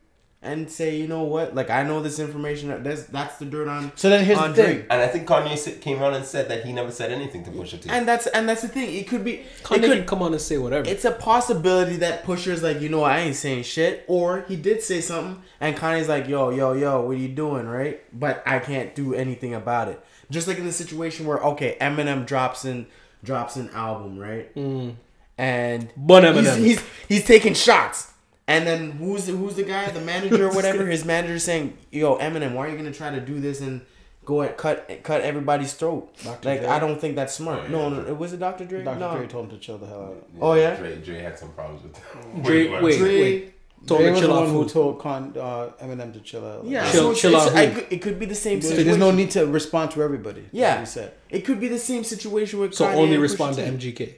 [0.48, 1.54] and say, you know what?
[1.54, 2.82] Like I know this information.
[2.84, 3.92] That's that's the dirt on.
[3.96, 4.76] So then here's on the thing.
[4.76, 4.88] Drake.
[4.90, 7.82] and I think Kanye came out and said that he never said anything to Pusha
[7.82, 7.90] T.
[7.90, 8.96] And that's and that's the thing.
[8.96, 9.44] It could be.
[9.64, 10.08] Kanye it can could.
[10.08, 10.88] come on and say whatever.
[10.90, 14.82] It's a possibility that Pusha's like, you know, I ain't saying shit, or he did
[14.82, 18.02] say something, and Kanye's like, yo, yo, yo, what are you doing, right?
[18.18, 20.04] But I can't do anything about it.
[20.30, 22.88] Just like in the situation where, okay, Eminem drops in
[23.24, 24.54] drops an album, right?
[24.56, 24.96] Mm.
[25.38, 26.58] And Bun he's, Eminem.
[26.58, 28.12] he's he's taking shots.
[28.50, 30.86] And then who's the, who's the guy, the manager or whatever?
[30.86, 33.82] His manager saying, "Yo, Eminem, why are you gonna try to do this and
[34.24, 36.16] go at cut cut everybody's throat?
[36.24, 36.48] Dr.
[36.48, 36.70] Like Dre.
[36.70, 37.64] I don't think that's smart.
[37.66, 38.08] Oh, no, yeah.
[38.08, 38.64] no, was it Dr.
[38.66, 38.84] Dre?
[38.84, 39.00] Dr.
[39.00, 39.18] no.
[39.18, 40.28] Dre told him to chill the hell out.
[40.40, 40.76] Oh, yeah?
[40.76, 42.44] Dre, Dre had some problems with.
[42.46, 42.98] Dre- Wait, wait.
[43.00, 43.54] Dre,
[43.86, 44.70] Told Dre him was the one who food.
[44.72, 46.66] told Con, uh, Eminem to chill out.
[46.66, 48.86] Yeah, Chill- so chill out I could- it could be the same situation.
[48.86, 50.46] there's no need to respond to everybody.
[50.52, 51.14] Yeah, what he said.
[51.30, 52.74] it could be the same situation with.
[52.74, 54.16] So Kanye only respond to MGK,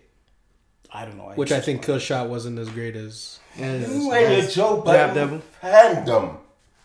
[0.94, 1.32] I don't know.
[1.36, 3.39] which I think Kill Shot wasn't as great as.
[3.60, 5.42] And You ain't a Joe Rap Budden devil.
[5.62, 6.38] fandom.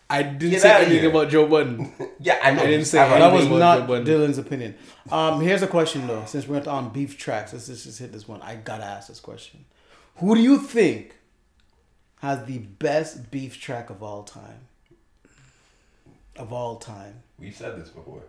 [0.09, 1.09] I didn't Get say anything here.
[1.09, 1.91] about Joe Budden.
[2.19, 2.61] Yeah, I know.
[2.61, 3.49] I didn't say I'm anything.
[3.49, 4.75] that was not Dylan's opinion.
[5.11, 6.23] Um, here's a question though.
[6.25, 8.41] Since we're on beef tracks, let's just, just hit this one.
[8.41, 9.65] I gotta ask this question.
[10.17, 11.15] Who do you think
[12.21, 14.67] has the best beef track of all time?
[16.37, 17.23] Of all time.
[17.39, 18.21] We've said this before.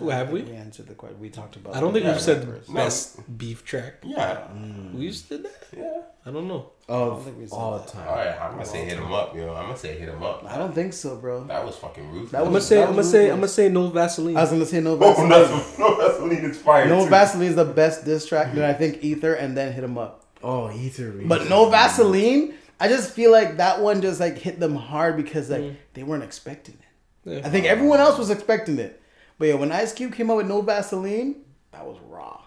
[0.00, 0.42] Who have we?
[0.42, 1.20] We answered the question.
[1.20, 1.76] We talked about.
[1.76, 2.66] I don't think we've said rappers.
[2.66, 3.94] best beef track.
[4.02, 4.92] Yeah, mm.
[4.92, 5.66] We used to do that.
[5.76, 6.00] yeah.
[6.26, 6.70] I don't know.
[6.88, 7.88] of think we all that.
[7.88, 8.08] time.
[8.08, 9.54] All right, I'm gonna say hit him up, yo.
[9.54, 10.44] I'm gonna say hit him up.
[10.48, 11.44] I don't think so, bro.
[11.44, 12.32] That was fucking ruthless.
[12.32, 12.82] That I'm gonna say.
[12.82, 13.30] I'm gonna say.
[13.30, 14.36] I'm gonna say no Vaseline.
[14.36, 15.28] I was gonna say no Oh, Vaseline.
[15.28, 16.88] that's no Vaseline is fire.
[16.88, 17.10] no too.
[17.10, 18.52] Vaseline is the best diss track.
[18.52, 20.24] Then I think Ether and then hit him up.
[20.42, 21.12] Oh, Ether.
[21.24, 22.54] But no Vaseline.
[22.80, 25.76] I just feel like that one just like hit them hard because like mm.
[25.92, 27.30] they weren't expecting it.
[27.30, 27.46] Yeah.
[27.46, 29.00] I think everyone else was expecting it.
[29.38, 31.36] But yeah, when Ice Cube came out with no Vaseline,
[31.72, 32.40] that was raw.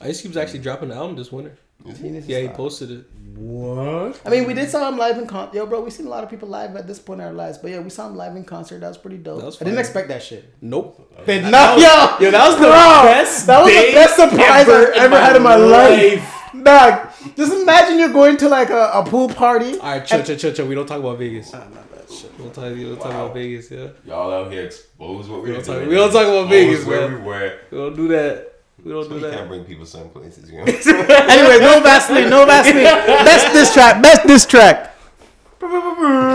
[0.00, 1.56] Ice Cube's actually dropping an album this winter.
[1.84, 3.06] Yeah, he posted it.
[3.36, 4.20] What?
[4.26, 5.56] I mean, we did saw him live in concert.
[5.56, 7.56] Yo, bro, we seen a lot of people live at this point in our lives.
[7.56, 8.80] But yeah, we saw him live in concert.
[8.80, 9.42] That was pretty dope.
[9.42, 10.52] Was I didn't expect that shit.
[10.60, 11.10] Nope.
[11.24, 13.46] Did not, yo, Yo, that was the bro, best.
[13.46, 16.34] That was the best surprise ever I've ever in had in my my life.
[16.62, 19.78] Dog, just imagine you're going to like a, a pool party.
[19.78, 20.66] All right, chill, chill, chill, chill.
[20.66, 21.52] We don't talk about Vegas.
[21.54, 21.66] Ah,
[22.10, 23.88] We don't talk, we don't talk about Vegas, yeah.
[24.04, 25.88] Y'all out here expose what We we're don't doing.
[25.88, 27.20] we don't talk about Expose Vegas, where man.
[27.20, 27.58] we were.
[27.70, 28.46] We don't do that.
[28.84, 30.64] We don't So do you can't bring people some places, you know.
[30.64, 32.82] anyway, no Vaseline, no Vaseline.
[32.84, 34.96] Best diss track, best diss track.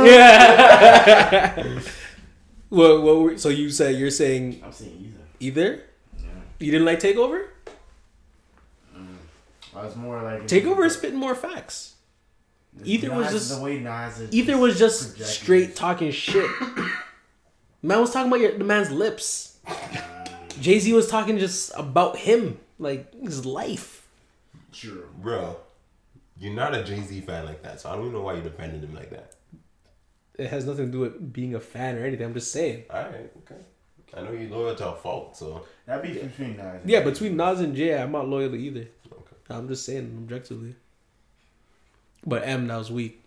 [0.06, 1.80] Yeah.
[2.70, 5.64] what, what were, so you said you're saying I'm saying Ether.
[5.74, 5.84] Ether?
[6.60, 7.48] You didn't like Takeover?
[8.96, 9.18] Mm.
[9.76, 11.95] I was more like Takeover is spitting more facts.
[12.84, 16.50] Ether was just- the way Nas is Ether was just projecting straight his- talking shit.
[17.82, 19.60] Man was talking about your, the man's lips.
[20.60, 24.08] Jay Z was talking just about him, like his life.
[24.74, 25.08] True.
[25.22, 25.58] Bro,
[26.40, 28.42] you're not a Jay Z fan like that, so I don't even know why you
[28.42, 29.36] defended him like that.
[30.40, 32.26] It has nothing to do with being a fan or anything.
[32.26, 32.86] I'm just saying.
[32.90, 33.62] Alright, okay.
[34.16, 35.66] I know you're loyal to a fault, so.
[35.86, 36.82] That'd be between Nas.
[36.82, 37.12] and Yeah, Jay-Z.
[37.12, 38.88] between Nas and Jay, I'm not loyal either.
[39.12, 39.36] Okay.
[39.52, 40.76] I'm just saying objectively.
[42.26, 43.24] But M, that was weak.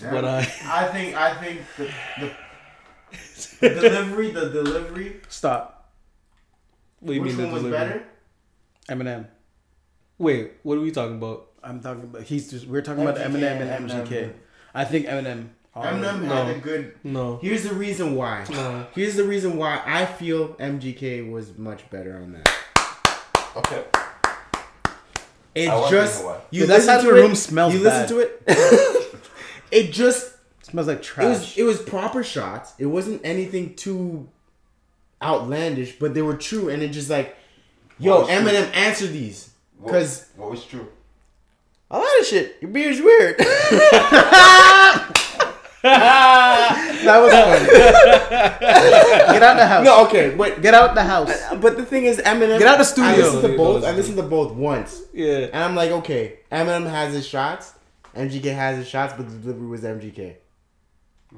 [0.00, 1.90] Yeah, But uh, I think I think the,
[2.20, 5.20] the, the delivery, the delivery.
[5.28, 5.92] Stop.
[7.00, 7.88] what do you which mean the one was delivery?
[7.88, 8.04] better?
[8.88, 9.26] Eminem.
[10.18, 11.48] Wait, what are we talking about?
[11.62, 12.22] I'm talking about.
[12.22, 12.66] He's just.
[12.66, 14.06] We're talking about Eminem and and MGK.
[14.08, 14.32] Eminem.
[14.74, 15.48] I think Eminem.
[15.76, 16.34] Eminem no.
[16.44, 16.94] had a good.
[17.04, 18.44] No, Here's the reason why.
[18.50, 18.86] no.
[18.94, 22.50] Here's the reason why I feel MGK was much better on that.
[23.56, 23.84] Okay.
[25.54, 26.40] It I just to know why.
[26.50, 28.10] you Dude, that listen side of to the it, room smells You bad.
[28.10, 28.42] listen to it.
[29.72, 30.32] it just
[30.62, 31.26] smells like it trash.
[31.26, 32.72] was it was proper shots.
[32.78, 34.28] It wasn't anything too
[35.22, 37.36] outlandish, but they were true, and it just like,
[37.98, 38.46] yo, What was true?
[38.48, 40.88] Eminem, answer these, What- because what was true?
[41.90, 42.56] a lot of shit.
[42.60, 43.36] Your beard's weird.
[45.82, 47.66] that was funny.
[49.32, 49.84] Get out the house.
[49.84, 50.60] no, okay, wait.
[50.60, 51.30] Get out the house.
[51.30, 52.58] Uh, but the thing is, Eminem.
[52.58, 53.10] Get out the studio.
[53.10, 53.84] I listened to both.
[53.84, 55.48] I listened to both once, Yeah.
[55.52, 57.72] and I'm like, okay, Eminem has his shots,
[58.14, 60.36] MGK has his shots, but the delivery was MGK.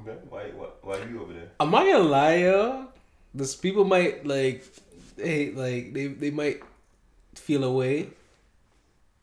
[0.00, 0.16] Okay.
[0.28, 1.50] Why, why, why are you over there?
[1.60, 2.88] I'm not gonna lie, yo.
[3.34, 4.64] This people might like,
[5.16, 6.62] hey, like they they might
[7.34, 8.10] feel away.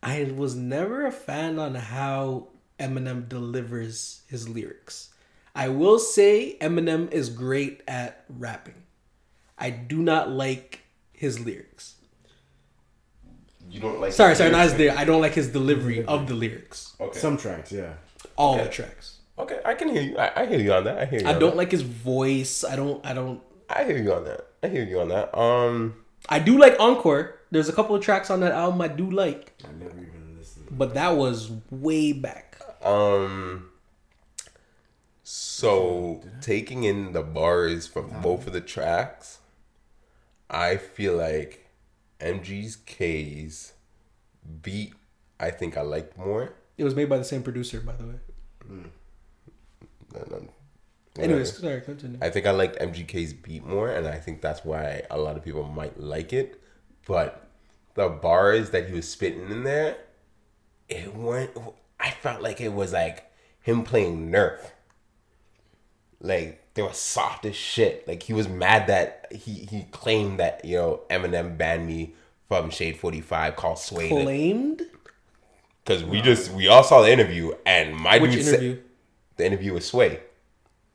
[0.02, 2.48] I was never a fan on how
[2.80, 5.10] Eminem delivers his lyrics.
[5.56, 8.84] I will say Eminem is great at rapping.
[9.58, 10.82] I do not like
[11.12, 11.96] his lyrics.
[13.70, 14.14] You don't like.
[14.14, 14.98] Sorry, sorry, not his lyrics.
[14.98, 16.96] I don't like his delivery of the lyrics.
[17.00, 17.20] Okay.
[17.20, 17.94] Some tracks, yeah.
[18.36, 18.64] All Okay.
[18.64, 19.18] the tracks.
[19.38, 20.18] okay, I can hear you.
[20.18, 20.98] I, I hear you on that.
[20.98, 21.28] I hear you.
[21.28, 21.58] I on don't that.
[21.58, 22.64] like his voice.
[22.64, 23.06] I don't.
[23.06, 23.42] I don't.
[23.70, 24.48] I hear you on that.
[24.64, 25.38] I hear you on that.
[25.38, 25.96] Um.
[26.28, 27.36] I do like Encore.
[27.52, 29.54] There's a couple of tracks on that album I do like.
[29.64, 30.68] I never even listened.
[30.72, 32.49] But that was way back.
[32.84, 33.70] Um.
[35.24, 39.40] So taking in the bars from both of the tracks,
[40.50, 41.70] I feel like
[42.20, 43.74] MG's K's
[44.62, 44.94] beat.
[45.40, 46.54] I think I liked more.
[46.78, 48.16] It was made by the same producer, by the way.
[48.68, 50.50] And, um,
[51.18, 52.18] Anyways, sorry, continue.
[52.22, 55.44] I think I liked MGK's beat more, and I think that's why a lot of
[55.44, 56.62] people might like it.
[57.06, 57.48] But
[57.96, 59.98] the bars that he was spitting in there,
[60.88, 61.52] it weren't.
[62.00, 63.32] I felt like it was like
[63.62, 64.60] him playing Nerf.
[66.22, 68.08] Like they were soft as shit.
[68.08, 72.14] Like he was mad that he he claimed that you know Eminem banned me
[72.48, 74.82] from Shade Forty Five called Sway Claimed?
[75.86, 78.82] because we just we all saw the interview and my Which dude said- interview?
[79.38, 80.20] the interview with Sway.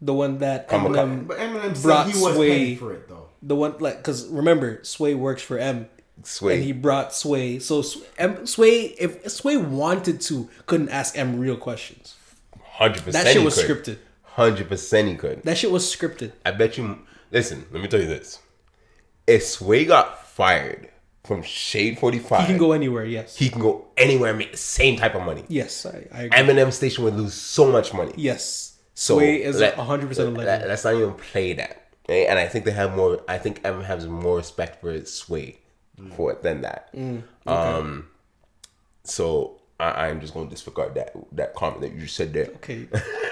[0.00, 2.92] The one that Come on, Eminem, But Eminem Brought said he was Sway- paying for
[2.92, 3.28] it though.
[3.42, 5.88] the one like, because remember, Sway works for M,
[6.22, 6.54] Sway.
[6.56, 7.58] and he brought Sway.
[7.58, 7.82] So
[8.18, 12.16] M, Sway, if Sway wanted to, couldn't ask M real questions.
[12.62, 13.24] Hundred percent.
[13.24, 13.98] That shit was scripted.
[14.22, 15.42] Hundred percent, he could.
[15.42, 16.32] That shit was scripted.
[16.44, 16.98] I bet you.
[17.30, 18.40] Listen, let me tell you this:
[19.26, 20.88] if Sway got fired
[21.24, 23.04] from Shade Forty Five, He can go anywhere.
[23.04, 23.36] Yes.
[23.36, 25.44] He can go anywhere and make the same type of money.
[25.48, 26.38] yes, I, I agree.
[26.38, 28.12] Eminem station would lose so much money.
[28.16, 28.72] yes.
[28.94, 30.68] So Sway is hundred percent a let- legend.
[30.68, 31.88] Let's not even play that.
[32.04, 32.26] okay?
[32.26, 33.20] And I think they have more.
[33.28, 35.58] I think Eminem has more respect for Sway
[36.16, 36.92] for it than that.
[36.94, 38.08] Mm, Um.
[39.04, 42.46] So I, I'm just going to disregard that that comment that you just said there.
[42.56, 42.86] Okay,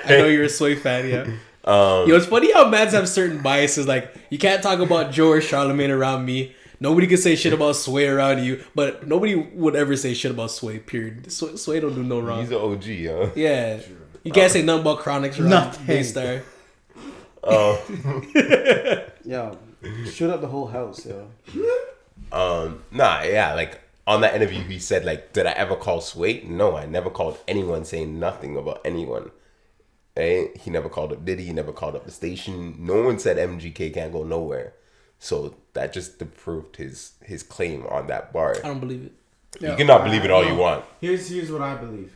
[0.04, 1.26] I know you're a Sway fan, yeah.
[1.64, 3.86] Um, Yo, it's funny how mans have certain biases.
[3.86, 6.56] Like, you can't talk about Joe or Charlemagne around me.
[6.80, 10.50] Nobody can say shit about Sway around you, but nobody would ever say shit about
[10.50, 10.80] Sway.
[10.80, 11.30] Period.
[11.30, 12.40] Sway, Sway don't do no wrong.
[12.40, 13.30] He's an OG, huh?
[13.36, 13.80] Yeah,
[14.24, 15.86] you can't say nothing about Chronics around Nothing.
[15.86, 16.42] Daystar.
[19.24, 19.56] Yo,
[20.10, 21.28] shoot up the whole house, yo.
[22.32, 26.42] Um, nah, yeah, like on that interview, he said like, "Did I ever call Sway?
[26.42, 29.30] No, I never called anyone saying nothing about anyone."
[30.16, 30.48] Eh?
[30.60, 31.44] He never called up Diddy.
[31.44, 32.76] He never called up the station.
[32.78, 34.74] No one said MGK can't go nowhere.
[35.18, 38.56] So that just proved his his claim on that bar.
[38.56, 39.12] I don't believe it.
[39.60, 40.84] You cannot believe it all you want.
[41.00, 42.12] Here's here's what I believe.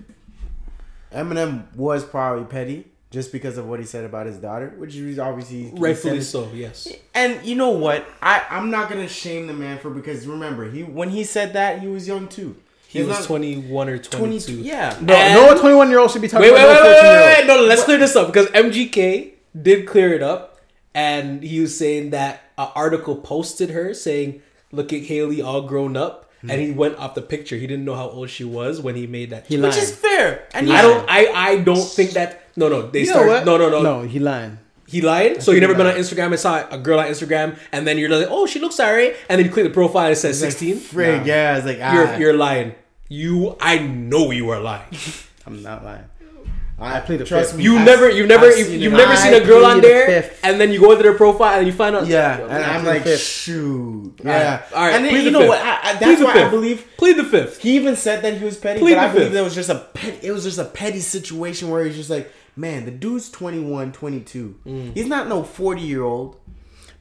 [1.13, 5.19] Eminem was probably petty just because of what he said about his daughter, which is
[5.19, 6.51] obviously Rightfully so.
[6.55, 6.89] Yes.
[7.15, 8.07] And you know what?
[8.21, 11.81] I I'm not gonna shame the man for because remember he when he said that
[11.81, 12.57] he was young too.
[12.89, 14.19] He He's was not- 21 or 22.
[14.19, 14.53] 22.
[14.69, 14.97] Yeah.
[15.01, 16.95] No, And- no 21 year old should be talking Wait, wait, about wait, no wait,
[16.95, 17.39] 14 year old.
[17.39, 20.59] wait, No, let's clear this up because MGK did clear it up,
[20.95, 24.41] and he was saying that an article posted her saying,
[24.73, 27.57] "Look at Hailie all grown up," and he went off the picture.
[27.57, 29.47] He didn't know how old she was when he made that.
[29.47, 29.61] He tweet.
[29.65, 29.75] lied.
[29.75, 30.45] Which is fair.
[30.55, 31.05] And I don't.
[31.09, 32.43] I I don't think that.
[32.57, 32.89] No, no.
[32.91, 33.29] They You know start.
[33.29, 33.45] what?
[33.45, 33.83] No, no, no.
[33.83, 34.59] No, he lying.
[34.89, 35.43] He lied.
[35.43, 38.09] So you never been on Instagram and saw a girl on Instagram, and then you're
[38.09, 40.53] like, "Oh, she looks alright," and then you click the profile and it says Like,
[40.53, 40.77] 16.
[40.77, 42.75] Frig, yeah, it's like ah, You're you're lying.
[43.09, 44.87] You, I know you are lying.
[45.47, 46.05] I'm not lying.
[46.79, 47.59] I, plead the trust fifth.
[47.59, 47.65] me.
[47.65, 49.89] You I've- never, you've never, you've, you've never I seen a girl on plead the
[49.89, 50.41] there, fifth.
[50.45, 52.07] and then you go into their profile and you find out.
[52.07, 53.23] Yeah, Yo, and I'm like, fifth.
[53.23, 54.15] shoot.
[54.21, 54.63] All right, Yeah.
[54.75, 54.95] all right.
[54.95, 55.49] And then, plead you the know fifth.
[55.49, 55.61] what?
[55.63, 57.61] I, I, that's the why I believe Plead the fifth.
[57.63, 59.33] he even said that he was petty, Plead but the I believe fifth.
[59.33, 60.27] there was just a petty.
[60.29, 64.59] It was just a petty situation where he's just like, man, the dude's 21, 22.
[64.67, 64.95] Mm.
[64.95, 66.37] He's not no 40 year old.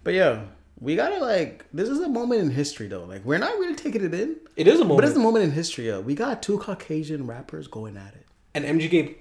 [0.04, 0.42] But yeah,
[0.80, 1.66] we gotta like.
[1.74, 3.06] This is a moment in history though.
[3.06, 4.98] Like we're not really taking it in, It is a moment.
[5.02, 5.88] but it's a moment in history.
[5.88, 6.02] Yo.
[6.02, 8.26] We got two Caucasian rappers going at it.
[8.54, 9.16] and MGK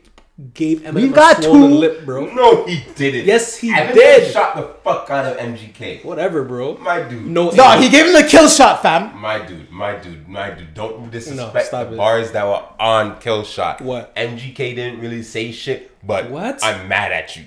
[0.53, 2.27] gave Eminem We've a got swollen two- lip, bro.
[2.33, 3.25] No, he didn't.
[3.27, 4.33] Yes, he Eminem did.
[4.33, 6.05] Shot the fuck out of MGK.
[6.05, 6.77] Whatever, bro.
[6.79, 7.25] My dude.
[7.27, 9.17] No, No, he gave him the kill shot, fam.
[9.17, 10.75] My dude, my dude, my dude.
[10.75, 11.97] Don't disrespect No, the it.
[11.97, 13.81] bars that were on Kill Shot.
[13.81, 14.15] What?
[14.17, 16.63] MGK didn't really say shit, but What?
[16.65, 17.45] I'm mad at you.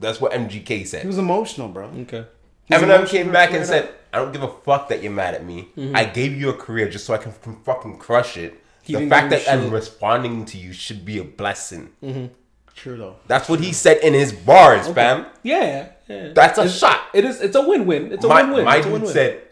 [0.00, 1.02] That's what MGK said.
[1.02, 1.86] He was emotional, bro.
[2.02, 2.24] Okay.
[2.70, 5.68] Eminem came back and said, "I don't give a fuck that you're mad at me.
[5.78, 5.94] Mm-hmm.
[5.94, 8.60] I gave you a career just so I can, can fucking crush it.
[8.86, 12.26] He the fact that I'm responding to you should be a blessing." Mm-hmm.
[12.74, 13.16] True though.
[13.26, 15.26] That's what he said in his bars, fam.
[15.42, 16.32] Yeah, yeah.
[16.34, 17.00] That's a It's- shot.
[17.14, 17.40] It is.
[17.40, 18.12] It's a win-win.
[18.12, 18.64] It's a my win-win.
[18.64, 19.12] my it's dude win-win.
[19.12, 19.42] said,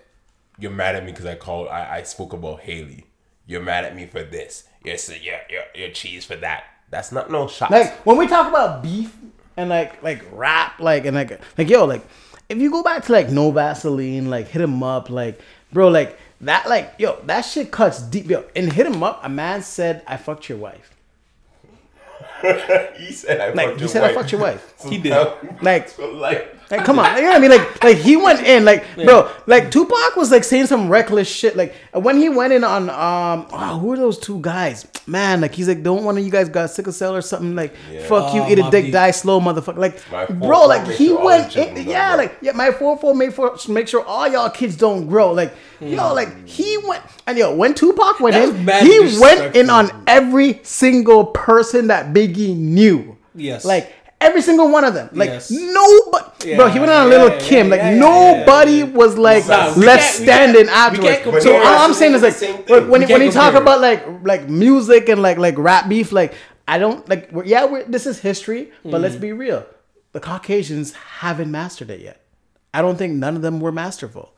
[0.59, 1.69] "You're mad at me because I called.
[1.69, 3.06] I, I spoke about Hailie.
[3.47, 4.65] You're mad at me for this.
[4.85, 4.97] You're,
[5.51, 6.65] you're, you're cheese for that.
[6.90, 7.70] That's not no shot.
[7.70, 9.15] Like when we talk about beef
[9.56, 12.02] and like like rap, like and like like yo, like
[12.51, 15.40] if you go back to like no Vaseline, like hit him up, like
[15.73, 16.19] bro, like
[16.49, 18.45] that, like yo, that shit cuts deep, yo.
[18.57, 20.91] And hit him up, a man said, "I fucked your wife."
[22.97, 24.11] he said, I Like fucked he your said, wife.
[24.11, 25.16] "I fucked your wife." He did.
[25.62, 27.51] Like like Like, come on, you know what I mean?
[27.51, 31.57] Like, like he went in, like, bro, like Tupac was like saying some reckless shit.
[31.57, 34.86] Like when he went in on, um, oh, who are those two guys?
[35.07, 37.55] Man, like he's like, don't one of you guys got sickle cell or something?
[37.55, 37.74] Like,
[38.09, 38.93] fuck you, Oh, eat a dick, Deep.
[38.95, 39.77] die slow, motherfucker.
[39.77, 42.24] Like, My bro, like he went, in, yeah, grow.
[42.24, 45.32] like yeah, my four four made for make sure all y'all kids don't grow.
[45.32, 49.69] Like, yo, like he went, and yo, when Tupac went That's in, he went in
[49.69, 53.19] on every single person that Biggie knew.
[53.35, 53.65] Yes.
[53.66, 53.93] like.
[54.25, 55.51] Every single one of them, like Yes.
[55.51, 56.69] nobody, bro.
[56.69, 58.93] He went on a little yeah, Kim, yeah, like yeah, yeah, nobody yeah, yeah.
[58.93, 59.47] was like
[59.77, 61.45] left standing afterwards.
[61.45, 65.21] So all I'm saying is like when when, you talk about like like music and
[65.21, 66.35] like like rap beef, like
[66.67, 67.31] I don't like.
[67.45, 69.67] Yeah, we're, this is history, but let's be real.
[70.13, 72.25] The Caucasians haven't mastered it yet.
[72.73, 74.33] I don't think none of them were masterful.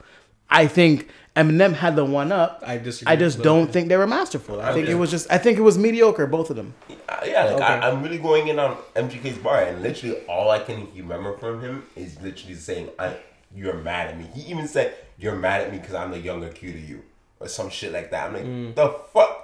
[0.48, 2.62] I think Eminem had the one up.
[2.66, 3.72] I disagree I just don't that.
[3.72, 4.60] think they were masterful.
[4.60, 5.30] I think it was just.
[5.30, 6.74] I think it was mediocre, both of them.
[7.08, 7.64] Uh, yeah, like Okay.
[7.64, 11.60] I, I'm really going in on MGK's bar, and literally all I can remember from
[11.60, 13.16] him is literally saying, I,
[13.54, 16.48] "You're mad at me." He even said, "You're mad at me because I'm the younger,
[16.48, 17.02] cuter you,"
[17.38, 18.28] or some shit like that.
[18.28, 18.74] I'm like, Mm.
[18.74, 19.42] the fuck.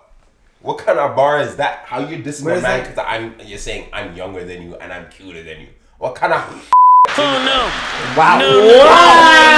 [0.63, 1.85] What kind of bar is that?
[1.87, 4.93] How you dissing Where my man because I'm you're saying I'm younger than you and
[4.93, 5.69] I'm cuter than you?
[5.99, 6.41] What kind of
[7.09, 8.39] Oh, wow, Wow.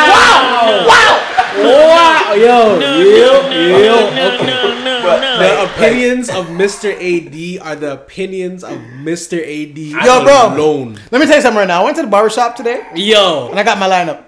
[0.08, 0.86] Wow.
[0.88, 1.20] Wow.
[1.56, 2.32] Wow.
[2.34, 2.98] yo, yo,
[3.78, 3.96] yo.
[4.08, 5.02] Okay.
[5.02, 6.90] but, The like, opinions of Mr.
[6.90, 9.38] AD are the opinions of Mr.
[9.38, 9.78] AD.
[9.78, 10.54] Yo, bro.
[10.54, 10.98] alone.
[11.10, 11.82] Let me tell you something right now.
[11.82, 14.24] I went to the barbershop today Yo, and I got my lineup.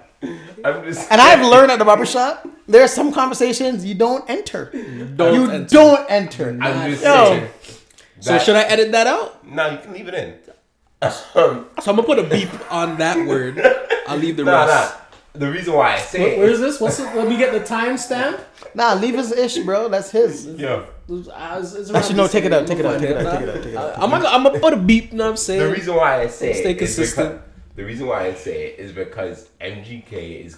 [0.63, 4.71] I'm And I've learned at the barbershop, there are some conversations you don't enter.
[5.15, 5.65] Don't you enter.
[5.75, 6.57] don't enter.
[6.61, 7.25] I'm just Yo.
[7.25, 7.47] saying.
[8.19, 9.45] so should I edit that out?
[9.45, 10.35] No, you can leave it in.
[11.01, 13.59] Um, so I'm gonna put a beep on that word.
[14.07, 14.65] I'll leave the Nah, nah.
[14.65, 14.95] rest.
[15.33, 16.79] The reason why I say it Where's this?
[16.81, 17.15] What's it?
[17.15, 18.39] Let me get the timestamp.
[18.73, 19.87] Nah, leave his ish, bro.
[19.89, 20.47] That's his.
[20.47, 20.85] Yeah.
[21.09, 21.63] Uh,
[21.93, 23.65] Actually, no, take it out, take it out, take it out, take it out, take
[23.73, 23.93] it out.
[24.01, 25.11] I'm gonna, I'm gonna put a beep.
[25.11, 25.59] You know what I'm saying?
[25.61, 27.33] the reason why I say Stay it is consistent.
[27.33, 30.57] because the reason why I say it is because MGK is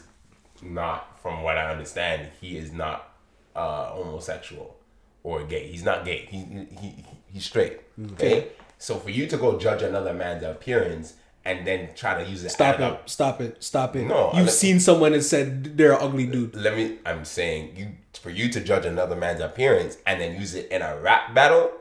[0.64, 3.14] not, from what I understand, he is not
[3.56, 4.78] uh, homosexual
[5.24, 5.68] or gay.
[5.68, 6.26] He's not gay.
[6.32, 7.82] He, he, he he's straight.
[8.00, 8.14] Mm.
[8.14, 8.48] Okay.
[8.80, 11.14] So for you to go judge another man's appearance
[11.46, 12.50] and then try to use it.
[12.50, 13.00] Stop it!
[13.06, 13.64] Stop it!
[13.64, 14.08] Stop it!
[14.08, 16.56] No, you've seen someone and said they're an ugly dude.
[16.56, 16.98] Let me.
[17.06, 20.82] I'm saying you for you to judge another man's appearance and then use it in
[20.82, 21.72] a rap battle.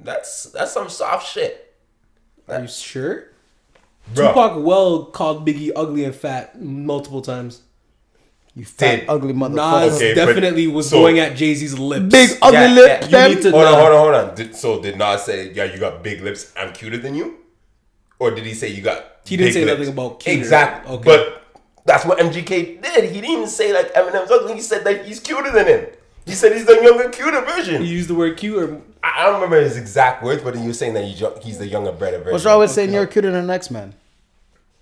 [0.00, 1.74] That's that's some soft shit.
[2.48, 3.28] Are you sure?
[4.14, 4.28] Bro.
[4.28, 7.62] Tupac well called Biggie ugly and fat multiple times.
[8.54, 9.86] You fat Did- ugly motherfucker.
[9.86, 12.04] Nas Okay, definitely was so- going at Jay Z's lips.
[12.12, 13.08] Big ugly Yeah, lips.
[13.08, 14.34] yeah, you need to- Hold on, hold on, hold on.
[14.34, 16.52] Did, so did Nas say, "Yeah, you got big lips.
[16.56, 17.36] I'm cuter than you,"
[18.18, 19.04] or did he say you got?
[19.24, 19.78] He didn't big say lips?
[19.78, 20.38] nothing about cuter.
[20.38, 20.94] Exactly.
[20.96, 21.04] Okay.
[21.04, 21.42] But
[21.86, 23.04] that's what MGK did.
[23.06, 24.54] He didn't even say like Eminem's ugly.
[24.54, 25.86] He said that he's cuter than him.
[26.26, 27.82] He said he's the younger, cuter version.
[27.82, 28.76] He used the word cuter.
[29.02, 31.58] I I don't remember his exact words, but he was saying that he's, yo- he's
[31.58, 32.32] the younger, better version.
[32.32, 33.94] What's wrong with saying you're cuter than the next man?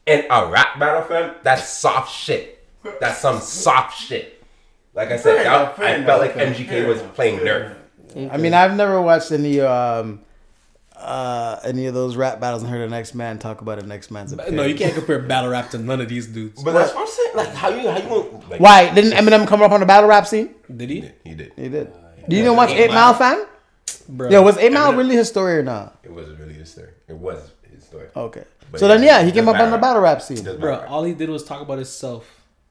[0.06, 2.59] in a rap battle, fam, that's soft shit.
[3.00, 4.42] That's some soft shit.
[4.94, 7.40] Like I said, Fair that- fair I enough, felt like fair MGK enough, was playing
[7.40, 7.72] enough.
[8.14, 8.32] Nerf.
[8.32, 10.20] I mean, I've never watched any um
[10.96, 14.10] uh any of those rap battles and heard the next man talk about the next
[14.10, 14.64] man's no?
[14.64, 16.62] You can't compare battle rap to none of these dudes.
[16.62, 17.36] But that's what I'm saying.
[17.36, 20.08] Like, how you, how you, gonna- like, Why didn't Eminem come up on the battle
[20.08, 20.54] rap scene?
[20.74, 21.10] Did he?
[21.24, 21.52] He did.
[21.56, 21.92] He did.
[22.28, 23.46] Do you even watch Eight Mile, fam?
[24.08, 24.30] Bro.
[24.30, 25.96] Yeah, was Eight Mile Eminem- really his story or not?
[26.02, 26.90] It was really his story.
[27.08, 28.08] It was his story.
[28.14, 28.44] Okay.
[28.70, 30.42] But so yeah, then, yeah, he came doesn't up on the battle rap scene.
[30.44, 30.86] Bro, matter.
[30.86, 32.28] all he did was talk about himself.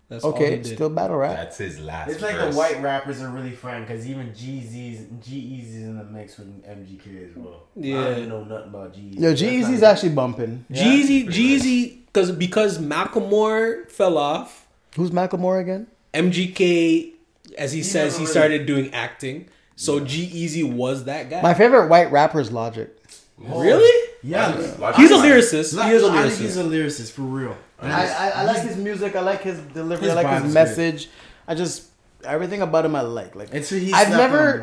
[0.09, 0.65] That's all he Okay, did.
[0.75, 1.35] still battle rap.
[1.35, 2.09] That's his last.
[2.09, 2.53] It's like verse.
[2.53, 7.29] the white rappers are really fun because even G-Z's, G-Eazy's in the mix with MGK
[7.29, 7.63] as well.
[7.77, 8.03] I Yeah.
[8.15, 9.19] don't know nothing about G-Eazy.
[9.19, 10.65] Yo, That's G-Eazy's actually bumping.
[10.71, 14.65] Jeezy, pretty Jeezy, because because Macklemore fell off.
[14.95, 15.85] Who's Macklemore again?
[16.15, 17.13] MGK,
[17.57, 19.47] as he says, never he really- started doing acting.
[19.75, 21.41] So G-Eazy was that guy.
[21.41, 22.93] My favorite white rapper is Logic.
[23.37, 24.09] really?
[24.23, 24.51] Yeah.
[24.97, 25.81] He's a lyricist.
[25.85, 27.55] He is a I think he's a lyricist for real.
[27.81, 29.15] I, I, I like his music.
[29.15, 30.07] I like his delivery.
[30.07, 31.09] His I like his is message.
[31.47, 31.87] I just
[32.23, 33.35] everything about him I like.
[33.35, 34.57] Like It's he's I've never.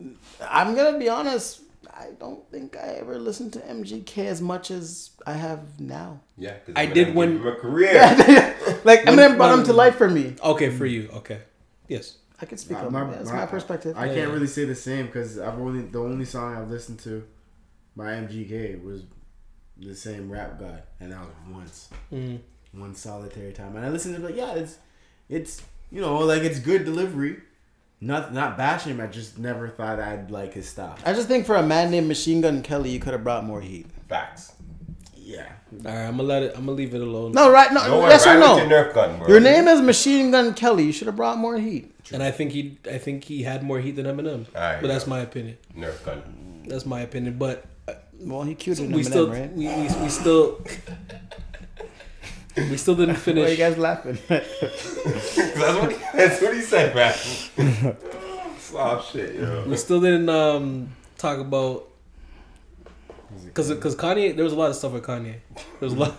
[0.00, 0.16] More.
[0.48, 1.62] I'm gonna be honest.
[1.98, 6.20] I don't think I ever listened to MGK as much as I have now.
[6.36, 7.94] Yeah, I did gave when- him a career.
[8.84, 10.34] like When- Eminem brought him to life for me.
[10.42, 11.08] Okay, for you.
[11.14, 11.40] Okay.
[11.88, 12.18] Yes.
[12.38, 13.18] I can speak on my- that.
[13.18, 13.96] That's my- my perspective.
[13.96, 14.14] I Yeah.
[14.14, 17.24] can't really say the same because I've only the only song I've listened to
[17.96, 19.04] by MGK was
[19.78, 22.40] the same rap guy, and that was once, Mm.
[22.78, 23.76] One solitary time.
[23.76, 24.78] And I listened to it like, yeah, it's
[25.28, 27.38] it's you know like it's good delivery.
[28.00, 29.00] Not not bashing him.
[29.00, 30.96] I just never thought I'd like his style.
[31.04, 33.60] I just think for a man named Machine Gun Kelly, you could have brought more
[33.60, 33.86] heat.
[34.08, 34.52] Facts.
[35.18, 35.44] Yeah,
[35.84, 36.52] All right, I'm gonna let it.
[36.54, 37.32] I'm gonna leave it alone.
[37.32, 37.72] No, right?
[37.72, 38.76] No, No, yes right or with your no?
[38.90, 39.26] Nerf gun, bro.
[39.26, 40.84] Your name is Machine Gun Kelly.
[40.84, 41.92] You should have brought more heat.
[42.12, 44.46] And I think he, I think he had more heat than Eminem.
[44.54, 45.58] Alright, but that's my opinion.
[45.76, 46.62] Nerf gun.
[46.68, 47.38] That's my opinion.
[47.38, 49.52] But uh, Well, he cuter than we Eminem, still, right?
[49.52, 50.60] we, we, we still,
[52.56, 53.42] we still didn't finish.
[53.44, 54.18] Why are you guys laughing?
[54.28, 54.58] that's
[55.80, 57.96] what he, that's what he said, man.
[58.58, 59.64] Soft shit, yo.
[59.66, 61.88] we still didn't um talk about
[63.44, 65.36] because because Kanye there was a lot of stuff with Kanye.
[65.54, 66.14] There was a lot.